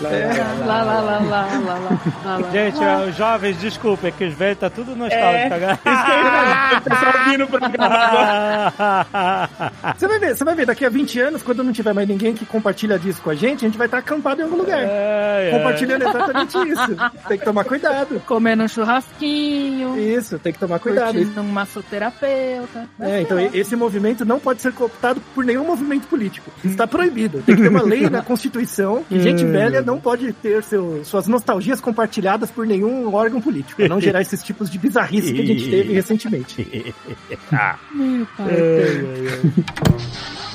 lá, 0.00 0.10
É, 0.10 0.26
lá, 0.64 0.82
Lá, 0.82 0.82
lá, 0.82 1.00
lá, 1.00 1.18
lá, 1.20 2.38
lá. 2.38 2.50
Gente, 2.52 2.78
os 3.08 3.16
jovens, 3.16 3.58
desculpa, 3.60 4.08
é 4.08 4.10
que 4.10 4.24
os 4.24 4.34
velhos 4.34 4.58
tá 4.58 4.70
tudo 4.70 4.94
nostálgico 4.96 5.54
É, 5.54 5.56
agora. 5.56 5.72
isso 5.72 5.82
que 5.82 5.88
eu 6.10 6.16
ia 6.16 6.30
falar, 6.30 6.78
o 6.78 6.82
pessoal 6.82 7.12
ouvindo 7.24 7.44
o 7.44 7.48
programa 7.48 7.94
agora. 7.94 9.50
Você 9.96 10.08
vai 10.08 10.18
ver, 10.18 10.36
você 10.36 10.44
vai 10.44 10.54
ver, 10.54 10.66
daqui 10.66 10.84
a 10.84 10.88
20 10.88 11.20
anos, 11.20 11.42
quando 11.42 11.64
não 11.64 11.72
tiver 11.72 11.92
mais 11.92 12.08
ninguém 12.08 12.34
que 12.34 12.46
compartilha 12.46 12.98
disso 12.98 13.20
com 13.22 13.30
a 13.30 13.34
gente, 13.34 13.64
a 13.64 13.68
gente 13.68 13.78
vai 13.78 13.86
estar 13.86 13.98
acampado 13.98 14.40
em 14.40 14.44
algum 14.44 14.56
lugar. 14.56 14.78
Ai. 14.84 15.50
Compartilhando 15.50 16.02
exatamente 16.02 16.56
isso. 16.68 16.96
Tem 17.28 17.38
que 17.38 17.44
tomar 17.44 17.64
cuidado. 17.64 18.20
Comendo 18.26 18.62
um 18.62 18.68
churrasquinho, 18.68 19.98
Isso, 19.98 20.38
tem 20.38 20.52
que 20.52 20.58
tomar 20.58 20.78
cuidado. 20.78 21.14
curtindo 21.14 21.40
um 21.40 21.44
massoterapeuta. 21.44 22.88
É, 23.00 23.20
então 23.22 23.38
e- 23.40 23.50
esse 23.54 23.74
movimento 23.76 24.24
não 24.24 24.38
pode 24.38 24.60
ser 24.60 24.72
cooptado 24.72 25.20
por 25.34 25.44
nenhum 25.44 25.64
movimento 25.64 26.06
político. 26.06 26.50
Está 26.64 26.86
proibido. 26.86 27.42
Tem 27.42 27.56
que 27.56 27.62
ter 27.62 27.68
uma 27.68 27.82
lei 27.82 28.08
na 28.12 28.22
Constituição 28.22 29.04
que 29.08 29.20
gente 29.20 29.44
velha 29.44 29.82
não 29.82 29.98
pode 29.98 30.32
ter 30.32 30.62
seu, 30.62 31.04
suas 31.04 31.26
nostalgias 31.26 31.80
compartilhadas 31.80 32.50
por 32.50 32.66
nenhum 32.66 33.12
órgão 33.12 33.40
político. 33.40 33.76
Pra 33.76 33.88
não 33.88 34.00
gerar 34.00 34.20
esses 34.22 34.42
tipos 34.42 34.70
de 34.70 34.78
bizarrice 34.78 35.32
que 35.32 35.40
a 35.40 35.46
gente 35.46 35.70
teve 35.70 35.92
recentemente. 35.94 36.94
Meu 37.94 38.26
pai. 38.36 38.48
É 38.50 40.42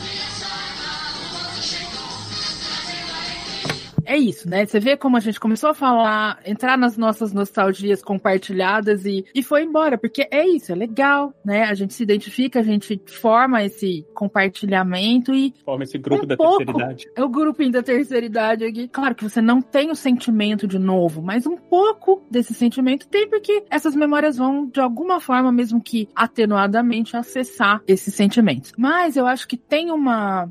isso, 4.16 4.48
né? 4.50 4.66
Você 4.66 4.80
vê 4.80 4.96
como 4.96 5.18
a 5.18 5.20
gente 5.20 5.40
começou 5.40 5.70
a 5.70 5.74
falar, 5.74 6.40
entrar 6.46 6.78
nas 6.78 6.98
nossas 6.98 7.34
nostalgias 7.34 8.02
compartilhadas 8.02 9.06
e, 9.06 9.26
e 9.34 9.44
foi 9.44 9.64
embora, 9.64 9.98
porque 9.98 10.28
é 10.32 10.48
isso, 10.48 10.72
é 10.72 10.76
legal, 10.76 11.34
né? 11.44 11.64
A 11.64 11.74
gente 11.74 11.94
se 11.94 12.04
identifica, 12.04 12.60
a 12.60 12.64
gente 12.64 13.02
forma 13.08 13.64
esse 13.64 14.06
compartilhamento 14.14 15.34
e 15.34 15.54
Forma 15.66 15.84
esse 15.84 15.98
grupo 15.98 16.24
Um 16.24 16.28
da 16.28 16.38
pouco. 16.38 16.58
terceira 16.60 16.84
idade. 16.84 17.06
é 17.16 17.24
o 17.24 17.30
grupinho 17.30 17.72
da 17.72 17.84
terceira 17.84 18.26
idade 18.26 18.64
aqui. 18.64 18.88
Claro 18.88 19.16
que 19.16 19.24
você 19.24 19.42
não 19.42 19.62
tem 19.62 19.92
o 19.92 19.96
sentimento 19.96 20.68
de 20.68 20.80
novo, 20.80 21.22
mas 21.22 21.46
um 21.46 21.58
pouco 21.58 22.24
desse 22.30 22.54
sentimento 22.54 23.08
tem 23.08 23.28
porque 23.30 23.64
essas 23.70 23.96
memórias 23.96 24.38
vão, 24.38 24.68
de 24.68 24.80
alguma 24.80 25.20
forma, 25.20 25.52
mesmo 25.52 25.82
que 25.82 26.08
atenuadamente, 26.16 27.18
acessar 27.18 27.82
esses 27.88 28.14
sentimentos. 28.14 28.72
Mas 28.78 29.16
eu 29.18 29.26
acho 29.28 29.48
que 29.48 29.58
tem 29.58 29.92
uma 29.92 30.50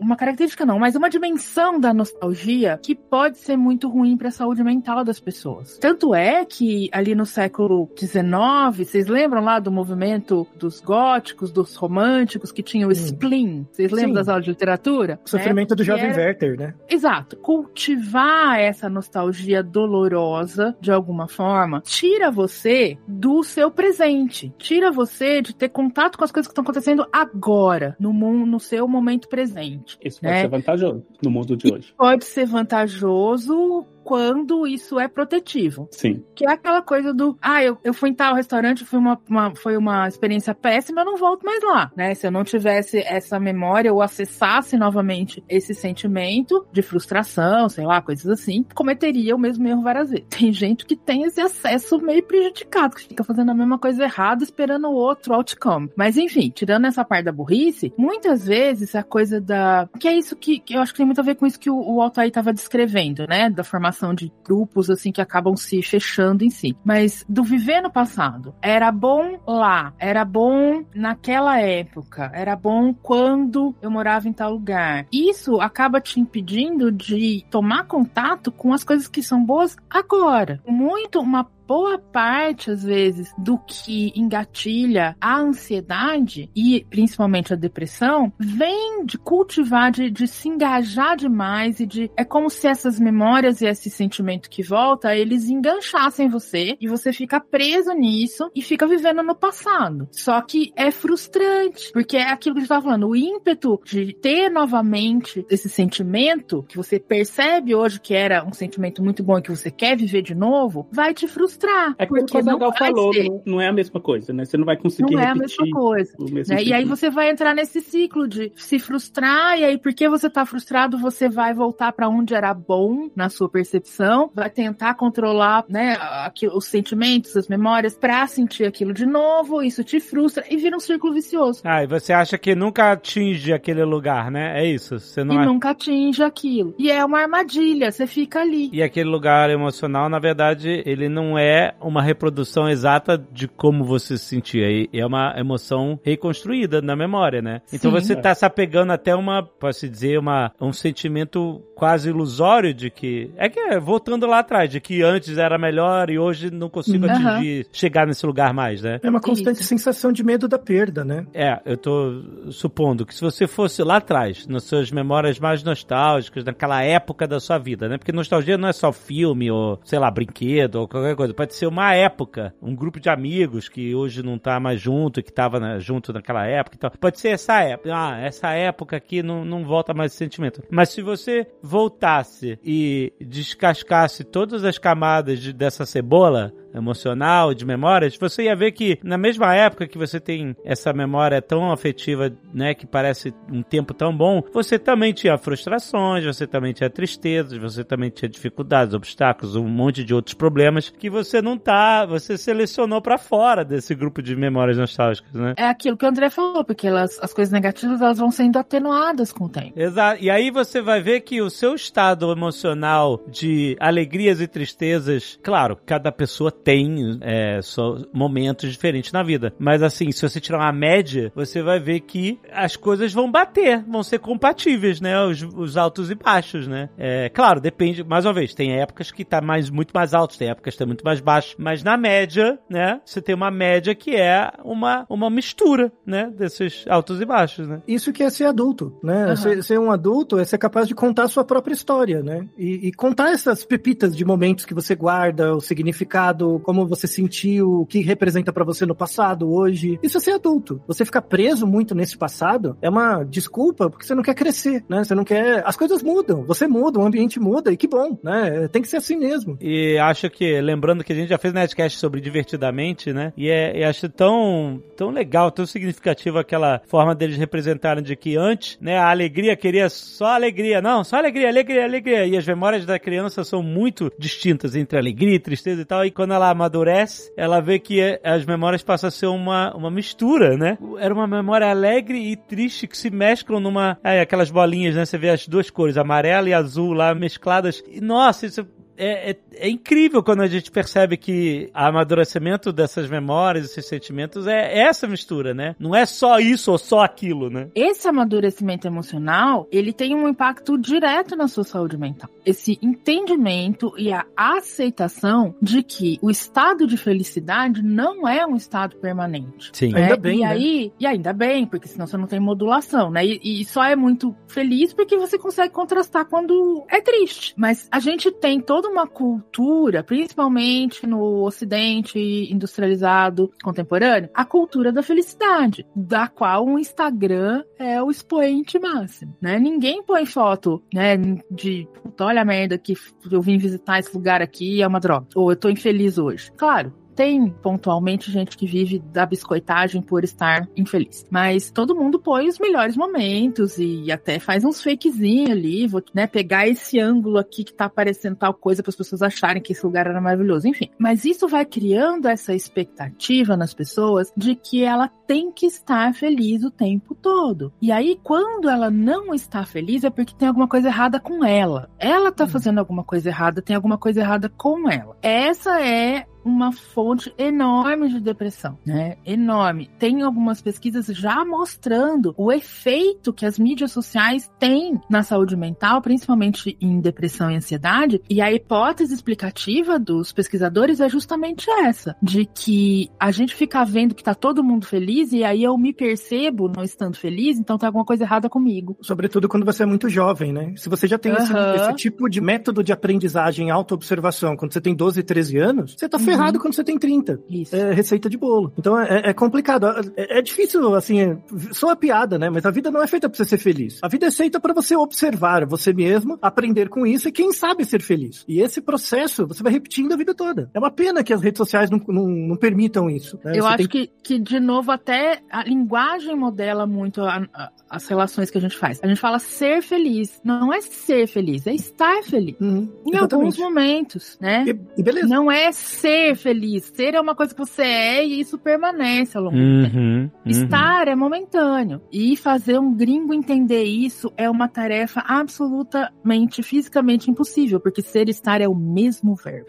uma 0.00 0.16
característica 0.16 0.64
não, 0.66 0.78
mas 0.78 0.94
uma 0.94 1.08
dimensão 1.08 1.80
da 1.80 1.92
nostalgia 1.94 2.77
que 2.82 2.94
pode 2.94 3.38
ser 3.38 3.56
muito 3.56 3.88
ruim 3.88 4.16
para 4.16 4.28
a 4.28 4.32
saúde 4.32 4.62
mental 4.62 5.04
das 5.04 5.20
pessoas. 5.20 5.78
Tanto 5.78 6.14
é 6.14 6.44
que 6.44 6.88
ali 6.92 7.14
no 7.14 7.26
século 7.26 7.88
XIX, 7.98 8.76
vocês 8.76 9.06
lembram 9.06 9.42
lá 9.42 9.58
do 9.58 9.70
movimento 9.70 10.46
dos 10.58 10.80
góticos, 10.80 11.50
dos 11.52 11.74
românticos, 11.76 12.52
que 12.52 12.62
tinha 12.62 12.86
o 12.86 12.92
spleen? 12.92 13.66
Vocês 13.72 13.90
lembram 13.92 14.08
Sim. 14.10 14.14
das 14.14 14.28
aulas 14.28 14.44
de 14.44 14.50
literatura? 14.50 15.20
O 15.24 15.28
sofrimento 15.28 15.74
do 15.74 15.82
Que 15.82 15.86
jovem 15.88 16.06
era- 16.06 16.16
Werther, 16.18 16.58
né? 16.58 16.74
Exato. 16.88 17.36
Cultivar 17.38 18.58
essa 18.60 18.88
nostalgia 18.88 19.62
dolorosa, 19.62 20.76
de 20.80 20.90
alguma 20.90 21.28
forma, 21.28 21.80
tira 21.82 22.30
você 22.30 22.96
do 23.06 23.42
seu 23.42 23.70
presente. 23.70 24.52
Tira 24.58 24.90
você 24.90 25.40
de 25.42 25.54
ter 25.54 25.68
contato 25.68 26.18
com 26.18 26.24
as 26.24 26.32
coisas 26.32 26.46
que 26.46 26.52
estão 26.52 26.62
acontecendo 26.62 27.06
agora, 27.12 27.96
no 27.98 28.12
mundo, 28.12 28.46
no 28.46 28.60
seu 28.60 28.86
momento 28.88 29.28
presente. 29.28 29.98
Isso 30.04 30.20
pode 30.20 30.32
né? 30.32 30.40
ser 30.42 30.48
vantajoso 30.48 31.04
no 31.22 31.30
mundo 31.30 31.56
de 31.56 31.72
hoje. 31.72 31.94
Pode 31.96 32.24
ser 32.24 32.46
vantajoso 32.46 32.57
vantajoso 32.58 33.86
quando 34.08 34.66
isso 34.66 34.98
é 34.98 35.06
protetivo. 35.06 35.86
Sim. 35.92 36.24
Que 36.34 36.46
é 36.48 36.50
aquela 36.52 36.80
coisa 36.80 37.12
do, 37.12 37.36
ah, 37.42 37.62
eu, 37.62 37.76
eu 37.84 37.92
fui 37.92 38.08
em 38.08 38.14
tal 38.14 38.34
restaurante, 38.34 38.82
foi 38.86 38.98
uma, 38.98 39.20
uma- 39.28 39.54
foi 39.54 39.76
uma 39.76 40.08
experiência 40.08 40.54
péssima, 40.54 41.02
eu 41.02 41.04
não 41.04 41.18
volto 41.18 41.44
mais 41.44 41.62
lá, 41.62 41.92
né? 41.94 42.14
Se 42.14 42.26
eu 42.26 42.30
não 42.30 42.42
tivesse 42.42 43.00
essa 43.00 43.38
memória 43.38 43.92
ou 43.92 44.00
acessasse 44.00 44.78
novamente 44.78 45.44
esse 45.46 45.74
sentimento 45.74 46.66
de 46.72 46.80
frustração, 46.80 47.68
sei 47.68 47.84
lá, 47.84 48.00
coisas 48.00 48.26
assim, 48.28 48.64
cometeria 48.74 49.36
o 49.36 49.38
mesmo 49.38 49.68
erro 49.68 49.82
várias 49.82 50.08
vezes. 50.08 50.24
Tem 50.30 50.50
gente 50.52 50.86
que 50.86 50.96
tem 50.96 51.24
esse 51.24 51.40
acesso 51.42 51.98
meio 52.00 52.22
prejudicado, 52.22 52.96
que 52.96 53.08
fica 53.08 53.22
fazendo 53.22 53.50
a 53.50 53.54
mesma 53.54 53.78
coisa 53.78 54.04
errada, 54.04 54.42
esperando 54.42 54.88
o 54.88 54.94
outro 54.94 55.34
outcome. 55.34 55.90
Mas 55.94 56.16
enfim, 56.16 56.48
tirando 56.48 56.86
essa 56.86 57.04
parte 57.04 57.24
da 57.26 57.32
burrice, 57.32 57.92
muitas 57.98 58.46
vezes 58.46 58.94
a 58.94 59.02
coisa 59.02 59.38
da. 59.38 59.86
Que 60.00 60.08
é 60.08 60.14
isso 60.16 60.34
que, 60.34 60.58
que 60.60 60.74
eu 60.74 60.80
acho 60.80 60.92
que 60.92 60.96
tem 60.98 61.06
muito 61.06 61.20
a 61.20 61.24
ver 61.24 61.34
com 61.34 61.44
isso 61.46 61.60
que 61.60 61.68
o, 61.68 61.76
o 61.78 62.00
Altair 62.00 62.28
estava 62.28 62.54
descrevendo, 62.54 63.26
né? 63.28 63.50
Da 63.50 63.62
formação 63.62 63.97
de 64.14 64.32
grupos, 64.44 64.90
assim, 64.90 65.12
que 65.12 65.20
acabam 65.20 65.56
se 65.56 65.82
fechando 65.82 66.44
em 66.44 66.50
si. 66.50 66.76
Mas 66.84 67.24
do 67.28 67.42
viver 67.42 67.80
no 67.80 67.90
passado. 67.90 68.54
Era 68.62 68.90
bom 68.90 69.38
lá, 69.46 69.92
era 69.98 70.24
bom 70.24 70.84
naquela 70.94 71.60
época, 71.60 72.30
era 72.34 72.56
bom 72.56 72.94
quando 72.94 73.74
eu 73.82 73.90
morava 73.90 74.28
em 74.28 74.32
tal 74.32 74.52
lugar. 74.52 75.06
Isso 75.12 75.60
acaba 75.60 76.00
te 76.00 76.20
impedindo 76.20 76.90
de 76.92 77.44
tomar 77.50 77.84
contato 77.86 78.52
com 78.52 78.72
as 78.72 78.84
coisas 78.84 79.08
que 79.08 79.22
são 79.22 79.44
boas 79.44 79.76
agora. 79.90 80.60
Muito 80.66 81.20
uma 81.20 81.44
boa 81.68 81.98
parte, 81.98 82.70
às 82.70 82.82
vezes, 82.82 83.30
do 83.36 83.58
que 83.58 84.10
engatilha 84.16 85.14
a 85.20 85.38
ansiedade 85.38 86.50
e 86.56 86.86
principalmente 86.88 87.52
a 87.52 87.56
depressão 87.56 88.32
vem 88.38 89.04
de 89.04 89.18
cultivar, 89.18 89.90
de, 89.90 90.10
de 90.10 90.26
se 90.26 90.48
engajar 90.48 91.14
demais 91.14 91.78
e 91.78 91.86
de. 91.86 92.10
É 92.16 92.24
como 92.24 92.48
se 92.48 92.66
essas 92.66 92.98
memórias 92.98 93.60
e 93.60 93.66
esse 93.66 93.90
sentimento 93.90 94.48
que 94.48 94.62
volta, 94.62 95.14
eles 95.14 95.50
enganchassem 95.50 96.30
você 96.30 96.78
e 96.80 96.88
você 96.88 97.12
fica 97.12 97.38
preso 97.38 97.92
nisso 97.92 98.50
e 98.54 98.62
fica 98.62 98.86
vivendo 98.86 99.22
no 99.22 99.34
passado. 99.34 100.08
Só 100.10 100.40
que 100.40 100.72
é 100.74 100.90
frustrante, 100.90 101.92
porque 101.92 102.16
é 102.16 102.30
aquilo 102.30 102.54
que 102.54 102.60
a 102.60 102.62
gente 102.62 102.68
tava 102.70 102.84
falando, 102.84 103.08
o 103.08 103.16
ímpeto 103.16 103.78
de 103.84 104.14
ter 104.14 104.48
novamente 104.48 105.44
esse 105.50 105.68
sentimento 105.68 106.64
que 106.66 106.78
você 106.78 106.98
percebe 106.98 107.74
hoje 107.74 108.00
que 108.00 108.14
era 108.14 108.42
um 108.42 108.54
sentimento 108.54 109.02
muito 109.02 109.22
bom 109.22 109.38
e 109.38 109.42
que 109.42 109.50
você 109.50 109.70
quer 109.70 109.98
viver 109.98 110.22
de 110.22 110.34
novo, 110.34 110.88
vai 110.90 111.12
te 111.12 111.28
frustrar. 111.28 111.57
É 111.66 112.04
aquilo 112.04 112.18
que 112.20 112.24
o 112.24 112.26
porque 112.26 112.42
não 112.42 112.52
Zagal 112.52 112.70
vai 112.70 112.78
falou, 112.78 113.12
ser. 113.12 113.24
não, 113.24 113.42
não 113.46 113.60
é 113.60 113.68
a 113.68 113.72
mesma 113.72 114.00
coisa, 114.00 114.32
né? 114.32 114.44
Você 114.44 114.56
não 114.56 114.64
vai 114.64 114.76
conseguir 114.76 115.14
Não 115.14 115.20
é 115.20 115.26
a 115.26 115.34
mesma 115.34 115.68
coisa. 115.70 116.12
o 116.18 116.30
mesmo 116.30 116.54
né? 116.54 116.62
E 116.62 116.72
aí 116.72 116.84
você 116.84 117.10
vai 117.10 117.30
entrar 117.30 117.54
nesse 117.54 117.80
ciclo 117.80 118.26
de 118.28 118.52
se 118.56 118.78
frustrar, 118.78 119.58
e 119.58 119.64
aí 119.64 119.78
porque 119.78 120.08
você 120.08 120.28
tá 120.30 120.44
frustrado, 120.46 120.98
você 120.98 121.28
vai 121.28 121.54
voltar 121.54 121.92
pra 121.92 122.08
onde 122.08 122.34
era 122.34 122.52
bom 122.54 123.08
na 123.16 123.28
sua 123.28 123.48
percepção, 123.48 124.30
vai 124.34 124.50
tentar 124.50 124.94
controlar, 124.94 125.64
né, 125.68 125.96
aqui, 126.24 126.46
os 126.46 126.66
sentimentos, 126.66 127.36
as 127.36 127.48
memórias, 127.48 127.96
pra 127.96 128.26
sentir 128.26 128.64
aquilo 128.64 128.92
de 128.92 129.06
novo, 129.06 129.62
isso 129.62 129.82
te 129.84 130.00
frustra 130.00 130.44
e 130.50 130.56
vira 130.56 130.76
um 130.76 130.80
círculo 130.80 131.14
vicioso. 131.14 131.60
Ah, 131.64 131.82
e 131.82 131.86
você 131.86 132.12
acha 132.12 132.36
que 132.38 132.54
nunca 132.54 132.92
atinge 132.92 133.52
aquele 133.52 133.84
lugar, 133.84 134.30
né? 134.30 134.60
É 134.62 134.66
isso. 134.66 134.98
Você 134.98 135.24
não 135.24 135.34
e 135.36 135.38
é- 135.38 135.46
nunca 135.46 135.70
atinge 135.70 136.22
aquilo. 136.22 136.74
E 136.78 136.90
é 136.90 137.04
uma 137.04 137.20
armadilha, 137.20 137.90
você 137.90 138.06
fica 138.06 138.40
ali. 138.40 138.68
E 138.72 138.82
aquele 138.82 139.08
lugar 139.08 139.50
emocional, 139.50 140.08
na 140.08 140.18
verdade, 140.18 140.82
ele 140.84 141.08
não 141.08 141.38
é 141.38 141.47
uma 141.80 142.02
reprodução 142.02 142.68
exata 142.68 143.16
de 143.32 143.46
como 143.48 143.84
você 143.84 144.16
se 144.18 144.24
sentia. 144.24 144.70
E- 144.70 144.88
É 144.92 145.04
uma 145.06 145.34
emoção 145.38 145.98
reconstruída 146.02 146.80
na 146.82 146.94
memória, 146.96 147.40
né? 147.42 147.60
Então 147.72 147.90
Sim. 147.90 148.00
você 148.00 148.16
tá 148.16 148.34
se 148.34 148.44
apegando 148.44 148.92
até 148.92 149.14
uma, 149.14 149.42
posso 149.42 149.88
dizer, 149.88 150.18
uma, 150.18 150.52
um 150.60 150.72
sentimento 150.72 151.62
quase 151.74 152.08
ilusório 152.10 152.74
de 152.74 152.90
que. 152.90 153.30
É 153.36 153.48
que 153.48 153.58
é, 153.60 153.78
voltando 153.78 154.26
lá 154.26 154.40
atrás, 154.40 154.68
de 154.70 154.80
que 154.80 155.02
antes 155.02 155.38
era 155.38 155.56
melhor 155.58 156.10
e 156.10 156.18
hoje 156.18 156.50
não 156.50 156.68
consigo 156.68 157.06
Uhum. 157.06 157.12
atingir, 157.12 157.66
chegar 157.72 158.06
nesse 158.06 158.26
lugar 158.26 158.52
mais, 158.52 158.82
né? 158.82 158.98
É 159.02 159.08
uma 159.08 159.20
constante 159.20 159.62
sensação 159.62 160.10
de 160.12 160.24
medo 160.24 160.48
da 160.48 160.58
perda, 160.58 161.04
né? 161.04 161.26
É, 161.32 161.60
eu 161.64 161.76
tô 161.76 162.22
supondo 162.50 163.06
que 163.06 163.14
se 163.14 163.20
você 163.20 163.46
fosse 163.46 163.82
lá 163.82 163.96
atrás, 163.96 164.46
nas 164.46 164.64
suas 164.64 164.90
memórias 164.90 165.38
mais 165.38 165.62
nostálgicas, 165.62 166.44
naquela 166.44 166.82
época 166.82 167.26
da 167.26 167.38
sua 167.40 167.58
vida, 167.58 167.88
né? 167.88 167.98
Porque 167.98 168.12
nostalgia 168.12 168.58
não 168.58 168.68
é 168.68 168.72
só 168.72 168.92
filme 168.92 169.50
ou, 169.50 169.78
sei 169.84 169.98
lá, 169.98 170.10
brinquedo 170.10 170.76
ou 170.76 170.88
qualquer 170.88 171.14
coisa. 171.14 171.32
Pode 171.38 171.54
ser 171.54 171.68
uma 171.68 171.94
época, 171.94 172.52
um 172.60 172.74
grupo 172.74 172.98
de 172.98 173.08
amigos 173.08 173.68
que 173.68 173.94
hoje 173.94 174.24
não 174.24 174.36
tá 174.36 174.58
mais 174.58 174.80
junto, 174.80 175.22
que 175.22 175.32
tava 175.32 175.60
na- 175.60 175.78
junto 175.78 176.12
naquela 176.12 176.44
época 176.44 176.74
e 176.74 176.78
tal. 176.80 176.90
Pode 176.90 177.20
ser 177.20 177.28
essa 177.28 177.60
época. 177.62 177.90
Ah, 177.94 178.18
essa 178.18 178.48
época 178.54 178.96
aqui 178.96 179.22
não, 179.22 179.44
não 179.44 179.64
volta 179.64 179.94
mais 179.94 180.10
esse 180.10 180.18
sentimento. 180.18 180.60
Mas 180.68 180.88
se 180.88 181.00
você 181.00 181.46
voltasse 181.62 182.58
e 182.64 183.12
descascasse 183.20 184.24
todas 184.24 184.64
as 184.64 184.78
camadas 184.78 185.38
de- 185.38 185.52
dessa 185.52 185.86
cebola, 185.86 186.52
emocional, 186.74 187.54
de 187.54 187.64
memórias, 187.64 188.16
você 188.16 188.44
ia 188.44 188.56
ver 188.56 188.72
que 188.72 188.98
na 189.02 189.18
mesma 189.18 189.54
época 189.54 189.86
que 189.86 189.98
você 189.98 190.20
tem 190.20 190.56
essa 190.64 190.92
memória 190.92 191.40
tão 191.40 191.70
afetiva, 191.70 192.32
né, 192.52 192.74
que 192.74 192.86
parece 192.86 193.32
um 193.50 193.62
tempo 193.62 193.94
tão 193.94 194.16
bom, 194.16 194.42
você 194.52 194.78
também 194.78 195.12
tinha 195.12 195.36
frustrações, 195.38 196.24
você 196.24 196.46
também 196.46 196.72
tinha 196.72 196.90
tristezas, 196.90 197.58
você 197.58 197.84
também 197.84 198.10
tinha 198.10 198.28
dificuldades, 198.28 198.94
obstáculos, 198.94 199.56
um 199.56 199.68
monte 199.68 200.04
de 200.04 200.14
outros 200.14 200.34
problemas 200.34 200.90
que 200.90 201.10
você 201.10 201.40
não 201.40 201.56
tá, 201.56 202.06
você 202.06 202.36
selecionou 202.36 203.00
pra 203.00 203.18
fora 203.18 203.64
desse 203.64 203.94
grupo 203.94 204.22
de 204.22 204.34
memórias 204.36 204.78
nostálgicas, 204.78 205.32
né? 205.32 205.54
É 205.56 205.68
aquilo 205.68 205.96
que 205.96 206.04
o 206.04 206.08
André 206.08 206.30
falou, 206.30 206.64
porque 206.64 206.86
elas, 206.86 207.18
as 207.22 207.32
coisas 207.32 207.52
negativas 207.52 208.00
elas 208.00 208.18
vão 208.18 208.30
sendo 208.30 208.58
atenuadas 208.58 209.32
com 209.32 209.44
o 209.44 209.48
tempo. 209.48 209.72
Exato. 209.78 210.22
E 210.22 210.30
aí 210.30 210.50
você 210.50 210.80
vai 210.80 211.00
ver 211.00 211.20
que 211.20 211.40
o 211.40 211.50
seu 211.50 211.74
estado 211.74 212.30
emocional 212.30 213.22
de 213.28 213.76
alegrias 213.80 214.40
e 214.40 214.46
tristezas, 214.46 215.38
claro, 215.42 215.78
cada 215.86 216.10
pessoa 216.12 216.50
tem 216.64 217.18
é, 217.20 217.60
só 217.62 217.96
momentos 218.12 218.70
diferentes 218.70 219.12
na 219.12 219.22
vida. 219.22 219.52
Mas 219.58 219.82
assim, 219.82 220.10
se 220.12 220.22
você 220.22 220.40
tirar 220.40 220.58
uma 220.58 220.72
média, 220.72 221.32
você 221.34 221.62
vai 221.62 221.78
ver 221.78 222.00
que 222.00 222.38
as 222.52 222.76
coisas 222.76 223.12
vão 223.12 223.30
bater, 223.30 223.84
vão 223.84 224.02
ser 224.02 224.18
compatíveis, 224.18 225.00
né? 225.00 225.20
Os, 225.24 225.42
os 225.42 225.76
altos 225.76 226.10
e 226.10 226.14
baixos, 226.14 226.66
né? 226.66 226.88
É, 226.98 227.28
claro, 227.28 227.60
depende, 227.60 228.04
mais 228.04 228.24
uma 228.24 228.32
vez, 228.32 228.54
tem 228.54 228.80
épocas 228.80 229.10
que 229.10 229.24
tá 229.24 229.40
mais, 229.40 229.70
muito 229.70 229.92
mais 229.92 230.14
alto, 230.14 230.38
tem 230.38 230.48
épocas 230.48 230.74
que 230.74 230.78
tá 230.78 230.86
muito 230.86 231.04
mais 231.04 231.20
baixo. 231.20 231.54
Mas 231.58 231.82
na 231.82 231.96
média, 231.96 232.58
né? 232.68 233.00
Você 233.04 233.20
tem 233.20 233.34
uma 233.34 233.50
média 233.50 233.94
que 233.94 234.14
é 234.16 234.50
uma, 234.64 235.06
uma 235.08 235.30
mistura, 235.30 235.92
né? 236.06 236.30
Desses 236.36 236.84
altos 236.88 237.20
e 237.20 237.24
baixos, 237.24 237.68
né? 237.68 237.82
Isso 237.86 238.12
que 238.12 238.22
é 238.22 238.30
ser 238.30 238.44
adulto, 238.44 238.98
né? 239.02 239.24
Aham. 239.24 239.36
Ser, 239.36 239.62
ser 239.62 239.78
um 239.78 239.90
adulto 239.90 240.38
é 240.38 240.44
ser 240.44 240.58
capaz 240.58 240.88
de 240.88 240.94
contar 240.94 241.24
a 241.24 241.28
sua 241.28 241.44
própria 241.44 241.74
história, 241.74 242.22
né? 242.22 242.46
E, 242.56 242.88
e 242.88 242.92
contar 242.92 243.30
essas 243.30 243.64
pepitas 243.64 244.16
de 244.16 244.24
momentos 244.24 244.64
que 244.64 244.74
você 244.74 244.94
guarda, 244.94 245.54
o 245.54 245.60
significado, 245.60 246.47
como 246.60 246.86
você 246.86 247.06
sentiu, 247.06 247.80
o 247.80 247.86
que 247.86 248.00
representa 248.00 248.52
pra 248.52 248.64
você 248.64 248.86
no 248.86 248.94
passado, 248.94 249.50
hoje. 249.50 249.98
Isso 250.02 250.18
é 250.18 250.20
ser 250.20 250.32
adulto. 250.32 250.80
Você 250.86 251.04
ficar 251.04 251.22
preso 251.22 251.66
muito 251.66 251.94
nesse 251.94 252.16
passado 252.16 252.76
é 252.80 252.88
uma 252.88 253.24
desculpa 253.24 253.90
porque 253.90 254.06
você 254.06 254.14
não 254.14 254.22
quer 254.22 254.34
crescer, 254.34 254.84
né? 254.88 255.04
Você 255.04 255.14
não 255.14 255.24
quer. 255.24 255.62
As 255.66 255.76
coisas 255.76 256.02
mudam, 256.02 256.44
você 256.44 256.66
muda, 256.66 256.98
o 256.98 257.06
ambiente 257.06 257.40
muda, 257.40 257.72
e 257.72 257.76
que 257.76 257.86
bom, 257.86 258.18
né? 258.22 258.68
Tem 258.68 258.82
que 258.82 258.88
ser 258.88 258.98
assim 258.98 259.16
mesmo. 259.16 259.56
E 259.60 259.98
acho 259.98 260.30
que, 260.30 260.60
lembrando 260.60 261.04
que 261.04 261.12
a 261.12 261.16
gente 261.16 261.28
já 261.28 261.38
fez 261.38 261.52
Nerdcast 261.52 261.98
sobre 261.98 262.20
Divertidamente, 262.20 263.12
né? 263.12 263.32
E, 263.36 263.48
é, 263.48 263.78
e 263.78 263.84
acho 263.84 264.08
tão, 264.08 264.82
tão 264.96 265.10
legal, 265.10 265.50
tão 265.50 265.66
significativo 265.66 266.38
aquela 266.38 266.80
forma 266.86 267.14
deles 267.14 267.36
representarem 267.36 268.02
de 268.02 268.16
que 268.16 268.36
antes, 268.36 268.78
né, 268.80 268.98
a 268.98 269.10
alegria 269.10 269.56
queria 269.56 269.88
só 269.88 270.34
alegria. 270.34 270.80
Não, 270.80 271.04
só 271.04 271.16
alegria, 271.16 271.48
alegria, 271.48 271.84
alegria. 271.84 272.26
E 272.26 272.36
as 272.36 272.46
memórias 272.46 272.84
da 272.86 272.98
criança 272.98 273.44
são 273.44 273.62
muito 273.62 274.10
distintas 274.18 274.74
entre 274.74 274.98
alegria 274.98 275.34
e 275.34 275.40
tristeza 275.40 275.82
e 275.82 275.84
tal. 275.84 276.04
E 276.04 276.10
quando 276.10 276.32
ela 276.38 276.50
amadurece, 276.50 277.32
ela 277.36 277.60
vê 277.60 277.78
que 277.78 278.00
é- 278.00 278.20
as 278.24 278.44
memórias 278.44 278.82
passam 278.82 279.08
a 279.08 279.10
ser 279.10 279.26
uma, 279.26 279.74
uma 279.76 279.90
mistura, 279.90 280.56
né? 280.56 280.78
Era 280.98 281.12
uma 281.12 281.26
memória 281.26 281.68
alegre 281.68 282.18
e 282.18 282.36
triste 282.36 282.86
que 282.86 282.96
se 282.96 283.10
mesclam 283.10 283.60
numa. 283.60 283.98
É, 284.02 284.20
aquelas 284.20 284.50
bolinhas, 284.50 284.94
né? 284.94 285.04
Você 285.04 285.18
vê 285.18 285.30
as 285.30 285.46
duas 285.46 285.70
cores, 285.70 285.96
amarela 285.96 286.48
e 286.48 286.54
azul 286.54 286.92
lá 286.92 287.14
mescladas. 287.14 287.82
E, 287.88 288.00
nossa, 288.00 288.46
isso 288.46 288.66
é, 288.98 289.30
é, 289.30 289.36
é 289.54 289.68
incrível 289.68 290.22
quando 290.22 290.40
a 290.40 290.46
gente 290.46 290.70
percebe 290.70 291.16
que 291.16 291.70
o 291.74 291.78
amadurecimento 291.78 292.72
dessas 292.72 293.08
memórias, 293.08 293.66
esses 293.66 293.86
sentimentos, 293.86 294.46
é 294.46 294.78
essa 294.78 295.06
mistura, 295.06 295.54
né? 295.54 295.76
Não 295.78 295.94
é 295.94 296.04
só 296.04 296.38
isso 296.38 296.72
ou 296.72 296.78
só 296.78 297.00
aquilo, 297.00 297.48
né? 297.48 297.68
Esse 297.74 298.08
amadurecimento 298.08 298.86
emocional, 298.86 299.66
ele 299.70 299.92
tem 299.92 300.14
um 300.14 300.28
impacto 300.28 300.76
direto 300.76 301.36
na 301.36 301.48
sua 301.48 301.64
saúde 301.64 301.96
mental. 301.96 302.28
Esse 302.44 302.78
entendimento 302.82 303.92
e 303.96 304.12
a 304.12 304.26
aceitação 304.36 305.54
de 305.62 305.82
que 305.82 306.18
o 306.20 306.30
estado 306.30 306.86
de 306.86 306.96
felicidade 306.96 307.82
não 307.82 308.26
é 308.26 308.46
um 308.46 308.56
estado 308.56 308.96
permanente. 308.96 309.70
Sim. 309.72 309.94
Ainda 309.94 310.14
É, 310.14 310.16
bem, 310.16 310.38
e 310.38 310.40
né? 310.40 310.46
aí, 310.46 310.92
e 310.98 311.06
ainda 311.06 311.32
bem, 311.32 311.66
porque 311.66 311.86
senão 311.88 312.06
você 312.06 312.16
não 312.16 312.26
tem 312.26 312.40
modulação, 312.40 313.10
né? 313.10 313.24
E, 313.24 313.60
e 313.62 313.64
só 313.64 313.84
é 313.84 313.94
muito 313.94 314.34
feliz 314.46 314.92
porque 314.92 315.16
você 315.16 315.38
consegue 315.38 315.72
contrastar 315.72 316.24
quando 316.26 316.84
é 316.88 317.00
triste. 317.00 317.54
Mas 317.56 317.88
a 317.90 318.00
gente 318.00 318.30
tem 318.30 318.60
toda 318.88 318.90
uma 318.90 319.06
cultura, 319.06 320.02
principalmente 320.02 321.06
no 321.06 321.44
ocidente 321.44 322.18
industrializado 322.50 323.52
contemporâneo, 323.62 324.30
a 324.34 324.44
cultura 324.44 324.90
da 324.90 325.02
felicidade, 325.02 325.86
da 325.94 326.26
qual 326.26 326.66
o 326.66 326.78
Instagram 326.78 327.62
é 327.78 328.02
o 328.02 328.10
expoente 328.10 328.78
máximo, 328.78 329.36
né? 329.40 329.58
Ninguém 329.58 330.02
põe 330.02 330.24
foto, 330.24 330.82
né, 330.92 331.16
de 331.50 331.86
puta, 332.02 332.24
olha 332.24 332.42
a 332.42 332.44
merda 332.44 332.78
que 332.78 332.94
eu 333.30 333.40
vim 333.40 333.58
visitar 333.58 333.98
esse 333.98 334.14
lugar 334.14 334.40
aqui, 334.40 334.82
é 334.82 334.86
uma 334.86 335.00
droga. 335.00 335.26
Ou 335.34 335.50
eu 335.50 335.56
tô 335.56 335.68
infeliz 335.68 336.18
hoje. 336.18 336.50
Claro, 336.56 336.92
tem 337.18 337.50
pontualmente 337.50 338.30
gente 338.30 338.56
que 338.56 338.64
vive 338.64 339.00
da 339.00 339.26
biscoitagem 339.26 340.00
por 340.00 340.22
estar 340.22 340.68
infeliz. 340.76 341.26
Mas 341.28 341.68
todo 341.68 341.96
mundo 341.96 342.16
põe 342.20 342.46
os 342.46 342.60
melhores 342.60 342.96
momentos 342.96 343.76
e 343.76 344.12
até 344.12 344.38
faz 344.38 344.64
uns 344.64 344.80
fakezinhos 344.80 345.50
ali. 345.50 345.88
Vou 345.88 346.00
né, 346.14 346.28
pegar 346.28 346.68
esse 346.68 347.00
ângulo 347.00 347.36
aqui 347.36 347.64
que 347.64 347.74
tá 347.74 347.86
aparecendo 347.86 348.36
tal 348.36 348.54
coisa 348.54 348.84
para 348.84 348.90
as 348.90 348.96
pessoas 348.96 349.20
acharem 349.20 349.60
que 349.60 349.72
esse 349.72 349.84
lugar 349.84 350.06
era 350.06 350.20
maravilhoso. 350.20 350.68
Enfim. 350.68 350.90
Mas 350.96 351.24
isso 351.24 351.48
vai 351.48 351.66
criando 351.66 352.28
essa 352.28 352.54
expectativa 352.54 353.56
nas 353.56 353.74
pessoas 353.74 354.32
de 354.36 354.54
que 354.54 354.84
ela 354.84 355.08
tem 355.08 355.50
que 355.50 355.66
estar 355.66 356.14
feliz 356.14 356.62
o 356.62 356.70
tempo 356.70 357.16
todo. 357.16 357.72
E 357.82 357.90
aí, 357.90 358.16
quando 358.22 358.70
ela 358.70 358.92
não 358.92 359.34
está 359.34 359.66
feliz, 359.66 360.04
é 360.04 360.10
porque 360.10 360.36
tem 360.36 360.46
alguma 360.46 360.68
coisa 360.68 360.86
errada 360.86 361.18
com 361.18 361.44
ela. 361.44 361.90
Ela 361.98 362.30
tá 362.30 362.46
fazendo 362.46 362.78
alguma 362.78 363.02
coisa 363.02 363.28
errada, 363.28 363.60
tem 363.60 363.74
alguma 363.74 363.98
coisa 363.98 364.20
errada 364.20 364.48
com 364.48 364.88
ela. 364.88 365.16
Essa 365.20 365.80
é 365.84 366.26
uma 366.48 366.72
fonte 366.72 367.32
enorme 367.38 368.08
de 368.08 368.20
depressão, 368.20 368.78
né? 368.84 369.16
Enorme. 369.24 369.90
Tem 369.98 370.22
algumas 370.22 370.60
pesquisas 370.62 371.06
já 371.06 371.44
mostrando 371.44 372.34
o 372.36 372.50
efeito 372.52 373.32
que 373.32 373.44
as 373.46 373.58
mídias 373.58 373.92
sociais 373.92 374.50
têm 374.58 375.00
na 375.08 375.22
saúde 375.22 375.56
mental, 375.56 376.00
principalmente 376.00 376.76
em 376.80 377.00
depressão 377.00 377.50
e 377.50 377.56
ansiedade. 377.56 378.20
E 378.28 378.40
a 378.40 378.52
hipótese 378.52 379.14
explicativa 379.14 379.98
dos 379.98 380.32
pesquisadores 380.32 381.00
é 381.00 381.08
justamente 381.08 381.70
essa, 381.70 382.16
de 382.22 382.44
que 382.46 383.10
a 383.18 383.30
gente 383.30 383.54
fica 383.54 383.84
vendo 383.84 384.14
que 384.14 384.22
tá 384.22 384.34
todo 384.34 384.64
mundo 384.64 384.86
feliz 384.86 385.32
e 385.32 385.44
aí 385.44 385.62
eu 385.62 385.76
me 385.76 385.92
percebo 385.92 386.70
não 386.74 386.82
estando 386.82 387.16
feliz, 387.16 387.58
então 387.58 387.76
tem 387.76 387.86
alguma 387.86 388.04
coisa 388.04 388.24
errada 388.24 388.48
comigo. 388.48 388.96
Sobretudo 389.00 389.48
quando 389.48 389.64
você 389.64 389.82
é 389.82 389.86
muito 389.86 390.08
jovem, 390.08 390.52
né? 390.52 390.72
Se 390.76 390.88
você 390.88 391.06
já 391.06 391.18
tem 391.18 391.32
esse, 391.32 391.52
Aham. 391.52 391.74
esse 391.74 391.92
tipo 391.94 392.28
de 392.28 392.40
método 392.40 392.82
de 392.82 392.92
aprendizagem, 392.92 393.70
auto-observação, 393.70 394.56
quando 394.56 394.72
você 394.72 394.80
tem 394.80 394.94
12, 394.94 395.22
13 395.22 395.58
anos, 395.58 395.94
você 395.96 396.08
tá 396.08 396.18
Uhum. 396.18 396.24
Ferrado 396.38 396.58
quando 396.58 396.74
você 396.74 396.84
tem 396.84 396.98
30. 396.98 397.40
Isso. 397.48 397.74
É 397.76 397.92
receita 397.92 398.28
de 398.30 398.36
bolo. 398.36 398.72
Então 398.78 398.98
é, 399.00 399.30
é 399.30 399.32
complicado. 399.34 399.86
É, 400.16 400.38
é 400.38 400.42
difícil, 400.42 400.94
assim, 400.94 401.20
é, 401.20 401.38
soa 401.72 401.96
piada, 401.96 402.38
né? 402.38 402.48
Mas 402.50 402.64
a 402.66 402.70
vida 402.70 402.90
não 402.90 403.02
é 403.02 403.06
feita 403.06 403.28
pra 403.28 403.36
você 403.36 403.44
ser 403.44 403.58
feliz. 403.58 403.98
A 404.02 404.08
vida 404.08 404.26
é 404.26 404.30
feita 404.30 404.60
pra 404.60 404.72
você 404.72 404.96
observar 404.96 405.66
você 405.66 405.92
mesmo, 405.92 406.38
aprender 406.40 406.88
com 406.88 407.06
isso 407.06 407.28
e 407.28 407.32
quem 407.32 407.52
sabe 407.52 407.84
ser 407.84 408.00
feliz. 408.02 408.44
E 408.48 408.60
esse 408.60 408.80
processo 408.80 409.46
você 409.46 409.62
vai 409.62 409.72
repetindo 409.72 410.12
a 410.12 410.16
vida 410.16 410.34
toda. 410.34 410.70
É 410.74 410.78
uma 410.78 410.90
pena 410.90 411.22
que 411.24 411.32
as 411.32 411.42
redes 411.42 411.58
sociais 411.58 411.90
não, 411.90 412.00
não, 412.08 412.26
não 412.28 412.56
permitam 412.56 413.08
isso. 413.10 413.38
né? 413.44 413.52
Eu 413.56 413.62
Você 413.62 413.68
acho 413.68 413.76
tem- 413.78 413.88
que, 413.88 414.10
que, 414.22 414.38
de 414.38 414.60
novo, 414.60 414.90
até 414.90 415.40
a 415.50 415.62
linguagem 415.64 416.34
modela 416.36 416.86
muito 416.86 417.22
a- 417.22 417.46
a- 417.54 417.70
as 417.90 418.06
relações 418.06 418.50
que 418.50 418.58
a 418.58 418.60
gente 418.60 418.76
faz. 418.76 419.00
A 419.02 419.06
gente 419.08 419.20
fala 419.20 419.38
ser 419.38 419.82
feliz. 419.82 420.40
Não 420.44 420.72
é 420.72 420.80
ser 420.80 421.26
feliz, 421.26 421.66
é 421.66 421.74
estar 421.74 422.22
feliz. 422.22 422.54
Uhum, 422.60 422.88
Em 423.06 423.16
alguns 423.16 423.56
momentos, 423.56 424.36
né? 424.40 424.64
E, 424.66 425.00
e 425.00 425.02
beleza. 425.02 425.26
Não 425.28 425.50
é 425.50 425.72
ser 425.72 426.17
feliz. 426.34 426.92
Ser 426.94 427.14
é 427.14 427.20
uma 427.20 427.34
coisa 427.34 427.54
que 427.54 427.58
você 427.58 427.82
é 427.82 428.24
e 428.24 428.40
isso 428.40 428.58
permanece 428.58 429.36
ao 429.36 429.44
longo 429.44 429.56
do 429.56 429.82
tempo. 429.84 429.96
Uhum, 429.96 430.30
Estar 430.46 431.08
é 431.08 431.14
momentâneo. 431.14 432.00
E 432.12 432.36
fazer 432.36 432.78
um 432.78 432.94
gringo 432.94 433.34
entender 433.34 433.84
isso 433.84 434.32
é 434.36 434.48
uma 434.48 434.68
tarefa 434.68 435.22
absolutamente, 435.26 436.62
fisicamente 436.62 437.30
impossível, 437.30 437.80
porque 437.80 438.02
ser 438.02 438.28
e 438.28 438.30
estar 438.30 438.60
é 438.60 438.68
o 438.68 438.74
mesmo 438.74 439.34
verbo. 439.34 439.68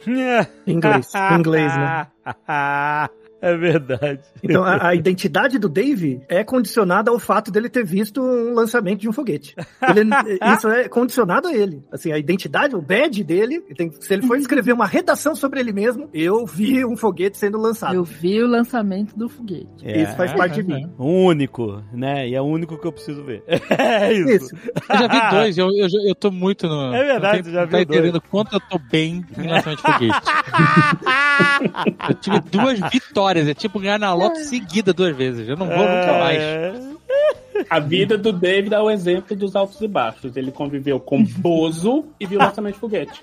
Em 0.67 0.73
inglês. 0.75 1.07
em 1.15 1.39
inglês, 1.39 1.75
né? 1.75 2.07
É 3.49 3.55
verdade. 3.55 4.19
Então, 4.43 4.63
a, 4.63 4.89
a 4.89 4.95
identidade 4.95 5.57
do 5.57 5.69
Dave 5.69 6.21
é 6.27 6.43
condicionada 6.43 7.09
ao 7.09 7.17
fato 7.17 7.49
dele 7.51 7.69
ter 7.69 7.85
visto 7.85 8.21
um 8.21 8.53
lançamento 8.53 8.99
de 8.99 9.07
um 9.07 9.13
foguete. 9.13 9.55
Ele- 9.95 10.09
isso 10.55 10.67
é 10.67 10.89
condicionado 10.89 11.47
a 11.47 11.53
ele. 11.53 11.81
Assim, 11.91 12.11
a 12.11 12.17
identidade, 12.17 12.75
o 12.75 12.81
badge 12.81 13.23
dele, 13.23 13.61
tem- 13.77 13.91
se 13.99 14.13
ele 14.13 14.23
for 14.27 14.37
escrever 14.37 14.73
uma 14.73 14.85
redação 14.85 15.35
sobre 15.35 15.59
ele 15.61 15.71
mesmo, 15.71 16.09
eu 16.13 16.45
vi 16.45 16.85
um 16.85 16.97
foguete 16.97 17.37
sendo 17.37 17.57
lançado. 17.57 17.95
Eu 17.95 18.03
vi 18.03 18.41
o 18.43 18.47
lançamento 18.47 19.17
do 19.17 19.29
foguete. 19.29 19.67
Isso 19.85 20.15
faz 20.17 20.33
parte 20.33 20.61
de 20.61 20.63
mim. 20.73 20.91
O 20.97 21.05
único, 21.25 21.81
né? 21.93 22.27
E 22.27 22.35
é 22.35 22.41
o 22.41 22.45
único 22.45 22.77
que 22.77 22.85
eu 22.87 22.91
preciso 22.91 23.23
ver. 23.23 23.43
É 23.79 24.11
isso. 24.11 24.29
Isso. 24.29 24.55
Eu 24.89 24.97
já 24.97 25.07
vi 25.07 25.29
dois, 25.31 25.57
eu, 25.57 25.67
eu, 25.69 25.87
eu 26.07 26.15
tô 26.15 26.29
muito 26.31 26.67
no. 26.67 26.93
É 26.93 27.03
verdade, 27.05 27.43
você 27.45 27.51
já 27.51 27.65
tá 27.67 27.77
viu 27.77 27.85
dois. 27.85 27.99
entendendo 27.99 28.21
quanto 28.29 28.53
eu 28.53 28.59
tô 28.59 28.77
bem 28.91 29.23
em 29.37 29.41
relação 29.41 29.75
de 29.75 29.81
foguete. 29.81 30.19
eu 32.09 32.13
tive 32.15 32.39
duas 32.51 32.79
vitórias, 32.91 33.28
é 33.37 33.53
tipo 33.53 33.79
ganhar 33.79 33.99
na 33.99 34.13
loto 34.13 34.39
seguida 34.39 34.93
duas 34.93 35.15
vezes. 35.15 35.47
Eu 35.47 35.55
não 35.55 35.67
vou 35.67 35.77
nunca 35.77 36.19
mais. 36.19 36.39
É. 36.39 36.88
A 37.69 37.79
vida 37.79 38.17
do 38.17 38.31
David 38.31 38.73
é 38.73 38.79
o 38.79 38.89
exemplo 38.89 39.35
dos 39.35 39.55
altos 39.55 39.79
e 39.81 39.87
baixos. 39.87 40.35
Ele 40.37 40.51
conviveu 40.51 40.99
com 40.99 41.23
Bozo 41.23 42.05
e 42.19 42.25
viu 42.25 42.39
o 42.39 42.43
lançamento 42.43 42.73
de 42.75 42.79
foguete. 42.79 43.19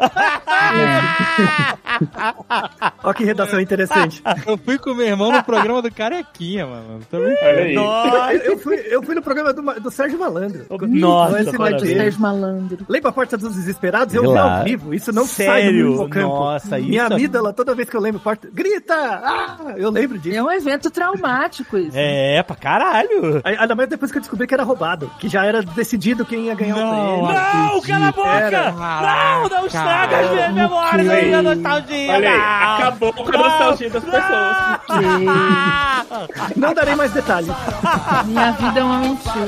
Olha 3.03 3.15
que 3.15 3.25
redação 3.25 3.61
interessante. 3.61 4.23
Eu 4.47 4.57
fui 4.59 4.79
com 4.79 4.95
meu 4.95 5.07
irmão 5.07 5.31
no 5.33 5.43
programa 5.43 5.81
do 5.83 5.91
Carequinha, 5.93 6.67
mano. 6.67 7.01
Tô 7.11 7.19
brincando. 7.19 7.47
Olha 7.47 7.63
aí. 7.65 7.75
Nossa, 7.75 8.35
Eu, 8.35 8.59
fui, 8.59 8.77
eu 8.89 9.03
fui 9.03 9.15
no 9.15 9.23
programa 9.23 9.53
do, 9.53 9.63
do 9.81 9.91
Sérgio 9.91 10.19
Malandro. 10.19 10.67
Nossa, 10.89 11.41
Esse. 11.41 11.95
Sérgio 11.95 12.21
Malandro. 12.21 12.87
Lembra 12.89 13.11
a 13.11 13.13
Porta 13.13 13.37
dos 13.37 13.55
Desesperados? 13.55 14.15
Eu 14.15 14.23
vi 14.33 14.39
ao 14.39 14.65
vivo. 14.65 14.95
Isso 14.95 15.13
não 15.13 15.27
sai 15.27 15.47
do 15.47 15.53
Sério? 15.67 15.91
meu 15.97 16.09
campo. 16.09 16.29
Nossa, 16.29 16.79
isso 16.79 16.89
Minha 16.89 17.03
é- 17.03 17.07
amígdala, 17.07 17.53
toda 17.53 17.75
vez 17.75 17.89
que 17.89 17.97
eu 17.97 18.01
lembro, 18.01 18.21
porta, 18.21 18.49
grita! 18.53 18.95
Ah! 18.95 19.57
Eu 19.77 19.91
lembro 19.91 20.19
disso. 20.19 20.37
É 20.37 20.43
um 20.43 20.51
evento 20.51 20.91
traumático 20.91 21.77
isso. 21.79 21.97
É, 21.97 22.43
pra 22.43 22.57
caralho. 22.57 23.41
Aí, 23.45 23.57
Ainda 23.57 23.75
mais 23.75 23.89
depois 23.89 24.11
que 24.13 24.19
eu 24.19 24.23
descobri 24.27 24.47
que 24.47 24.55
era 24.55 24.65
roubado, 24.65 25.11
que 25.19 25.29
já 25.29 25.45
era 25.45 25.63
decidido 25.63 26.25
quem 26.25 26.47
ia 26.47 26.55
ganhar 26.55 26.77
Não, 26.77 27.23
o 27.23 27.27
prêmio. 27.27 27.43
Não, 27.43 27.81
cala 27.81 28.09
a 28.09 28.13
boca! 28.13 28.29
Era. 28.29 28.73
Não, 28.73 29.49
não 29.49 29.67
estraga 29.67 30.19
as 30.19 30.31
minhas 30.31 30.53
memórias 30.53 31.07
da 31.31 31.43
nostalgia! 31.43 31.77
nostalgia. 31.77 32.13
Olha 32.13 32.31
aí, 32.31 32.41
acabou 32.77 33.13
com 33.13 33.23
a 33.23 33.39
nostalgia 33.39 33.91
das 33.91 34.05
pessoas. 34.05 34.57
Não 36.57 36.75
darei 36.75 36.95
mais 36.95 37.13
detalhes. 37.13 37.51
Minha 38.25 38.53
vida 38.53 38.81
é 38.81 38.85
uma 38.85 38.99
mentira. 38.99 39.47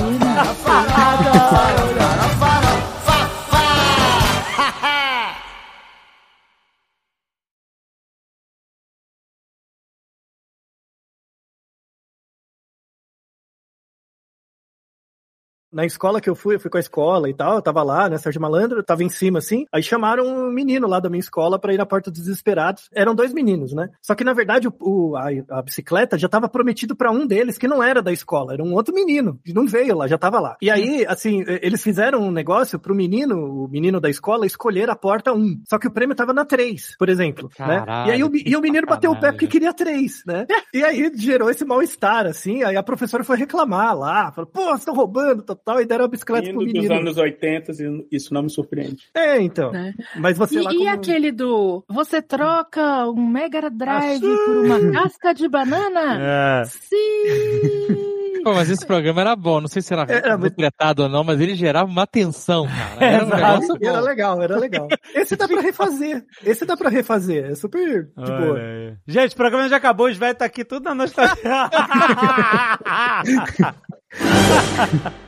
Na 15.73 15.85
escola 15.85 16.21
que 16.21 16.31
eu 16.31 16.35
fui, 16.35 16.55
eu 16.55 16.61
fui 16.61 16.71
com 16.71 16.77
a 16.79 16.81
escola 16.81 17.29
e 17.29 17.35
tal, 17.35 17.57
eu 17.57 17.63
tava 17.63 17.83
lá, 17.83 18.09
né, 18.09 18.17
Sérgio 18.19 18.41
Malandro, 18.41 18.79
eu 18.79 18.85
tava 18.85 19.03
em 19.05 19.09
cima 19.09 19.39
assim, 19.39 19.67
aí 19.73 19.83
chamaram 19.83 20.25
um 20.27 20.51
menino 20.51 20.87
lá 20.89 20.99
da 21.01 21.09
minha 21.11 21.21
escola 21.21 21.59
pra 21.59 21.75
ir 21.75 21.77
na 21.79 21.85
porta 21.87 22.11
dos 22.11 22.21
desesperados. 22.21 22.89
Eram 22.95 23.15
dois 23.15 23.33
meninos, 23.33 23.73
né? 23.73 23.89
Só 24.01 24.15
que 24.15 24.25
na 24.25 24.33
verdade 24.33 24.67
o, 24.69 24.73
o- 24.81 25.17
a, 25.17 25.27
a 25.59 25.63
bicicleta 25.63 26.17
já 26.19 26.29
tava 26.29 26.49
prometido 26.49 26.97
pra 26.97 27.11
um 27.11 27.27
deles 27.27 27.59
que 27.59 27.69
não 27.69 27.83
era 27.83 28.01
da 28.03 28.13
escola, 28.13 28.55
era 28.55 28.63
um 28.63 28.73
outro 28.75 28.95
menino, 28.95 29.39
não 29.55 29.67
veio 29.67 29.97
lá, 29.97 30.07
já 30.07 30.17
tava 30.19 30.41
lá. 30.41 30.57
E 30.63 30.71
aí, 30.71 31.05
assim, 31.07 31.45
eles 31.47 31.83
fizeram 31.83 32.21
um 32.23 32.31
negócio 32.31 32.79
pro 32.79 32.95
menino, 32.95 33.37
o 33.65 33.69
menino 33.69 34.01
da 34.01 34.09
escola, 34.09 34.47
escolher 34.47 34.89
a 34.91 34.97
porta 34.97 35.33
1. 35.33 35.63
Só 35.69 35.79
que 35.79 35.87
o 35.87 35.91
prêmio 35.93 36.17
tava 36.17 36.33
na 36.33 36.45
3, 36.45 36.97
por 36.99 37.09
exemplo, 37.09 37.51
né? 37.59 37.79
Caralho, 37.81 38.09
E 38.09 38.13
aí 38.13 38.25
o, 38.25 38.31
e 38.35 38.57
o 38.57 38.61
menino 38.61 38.87
bateu 38.87 39.11
o 39.11 39.21
pé 39.21 39.33
porque 39.33 39.47
queria 39.47 39.73
3, 39.75 40.23
né? 40.27 40.47
E 40.73 40.83
aí 40.83 41.11
gerou 41.15 41.51
esse 41.51 41.65
mal-estar, 41.65 42.27
assim, 42.27 42.63
aí 42.63 42.77
a 42.77 42.83
professora 42.83 43.23
foi 43.25 43.37
reclamar 43.37 43.97
lá, 43.97 44.33
falou, 44.33 44.51
pô, 44.51 44.65
vocês 44.67 44.79
estão 44.81 44.95
roubando, 44.95 45.43
tal, 45.43 45.58
tal, 45.65 45.81
e 45.81 45.87
deram 45.87 46.05
a 46.05 46.09
bicicleta 46.09 46.49
pro 46.51 46.59
Vindo 46.61 46.73
dos 46.73 46.83
menino. 46.83 46.95
anos 47.01 47.17
80, 47.17 47.73
isso 48.11 48.33
não 48.35 48.43
me 48.43 48.51
surpreende. 48.51 48.99
É, 49.15 49.41
então. 49.41 49.71
Né? 49.73 49.95
Mas 50.17 50.37
você 50.39 50.59
E, 50.59 50.63
lá 50.63 50.73
e 50.73 50.77
como- 50.79 50.91
aquele 50.91 51.31
do 51.33 51.85
você 51.89 52.21
troca 52.23 53.07
um 53.09 53.27
Mega 53.27 53.69
Drive 53.71 54.21
por 54.21 54.57
uma 54.65 54.93
casca 54.93 55.33
de 55.35 55.49
banana? 55.49 56.19
É. 56.61 56.65
Sim! 56.65 58.09
Pô, 58.45 58.55
mas 58.55 58.71
esse 58.71 58.87
programa 58.87 59.21
era 59.21 59.35
bom, 59.37 59.61
não 59.61 59.67
sei 59.69 59.83
se 59.83 59.93
era 59.93 60.03
Era 60.09 60.39
muito- 60.39 60.53
interpretado 60.55 61.03
ou 61.03 61.09
não, 61.09 61.23
mas 61.25 61.41
ele 61.41 61.55
gerava 61.57 61.91
uma 61.91 62.07
tensão, 62.07 62.67
cara. 62.67 63.05
Era 63.05 63.25
um 63.25 63.29
Exato. 63.29 63.79
Era 63.85 64.01
legal, 64.01 64.41
era 64.43 64.57
legal. 64.59 64.89
Esse 65.15 65.35
dá 65.37 65.47
pra 65.49 65.61
refazer. 65.61 66.25
Esse 66.45 66.65
dá 66.65 66.77
pra 66.77 66.89
refazer. 66.89 67.51
É 67.51 67.55
super 67.57 68.05
de 68.05 68.11
Olha 68.17 68.39
boa. 68.47 68.59
aí. 68.59 68.95
Gente, 69.09 69.33
o 69.33 69.37
programa 69.37 69.69
já 69.69 69.77
acabou, 69.77 70.07
os 70.09 70.17
velhos 70.17 70.39
tá 70.39 70.45
aqui 70.45 70.65
tudo 70.65 70.85
na 70.85 70.95
nostalgia. 70.95 71.69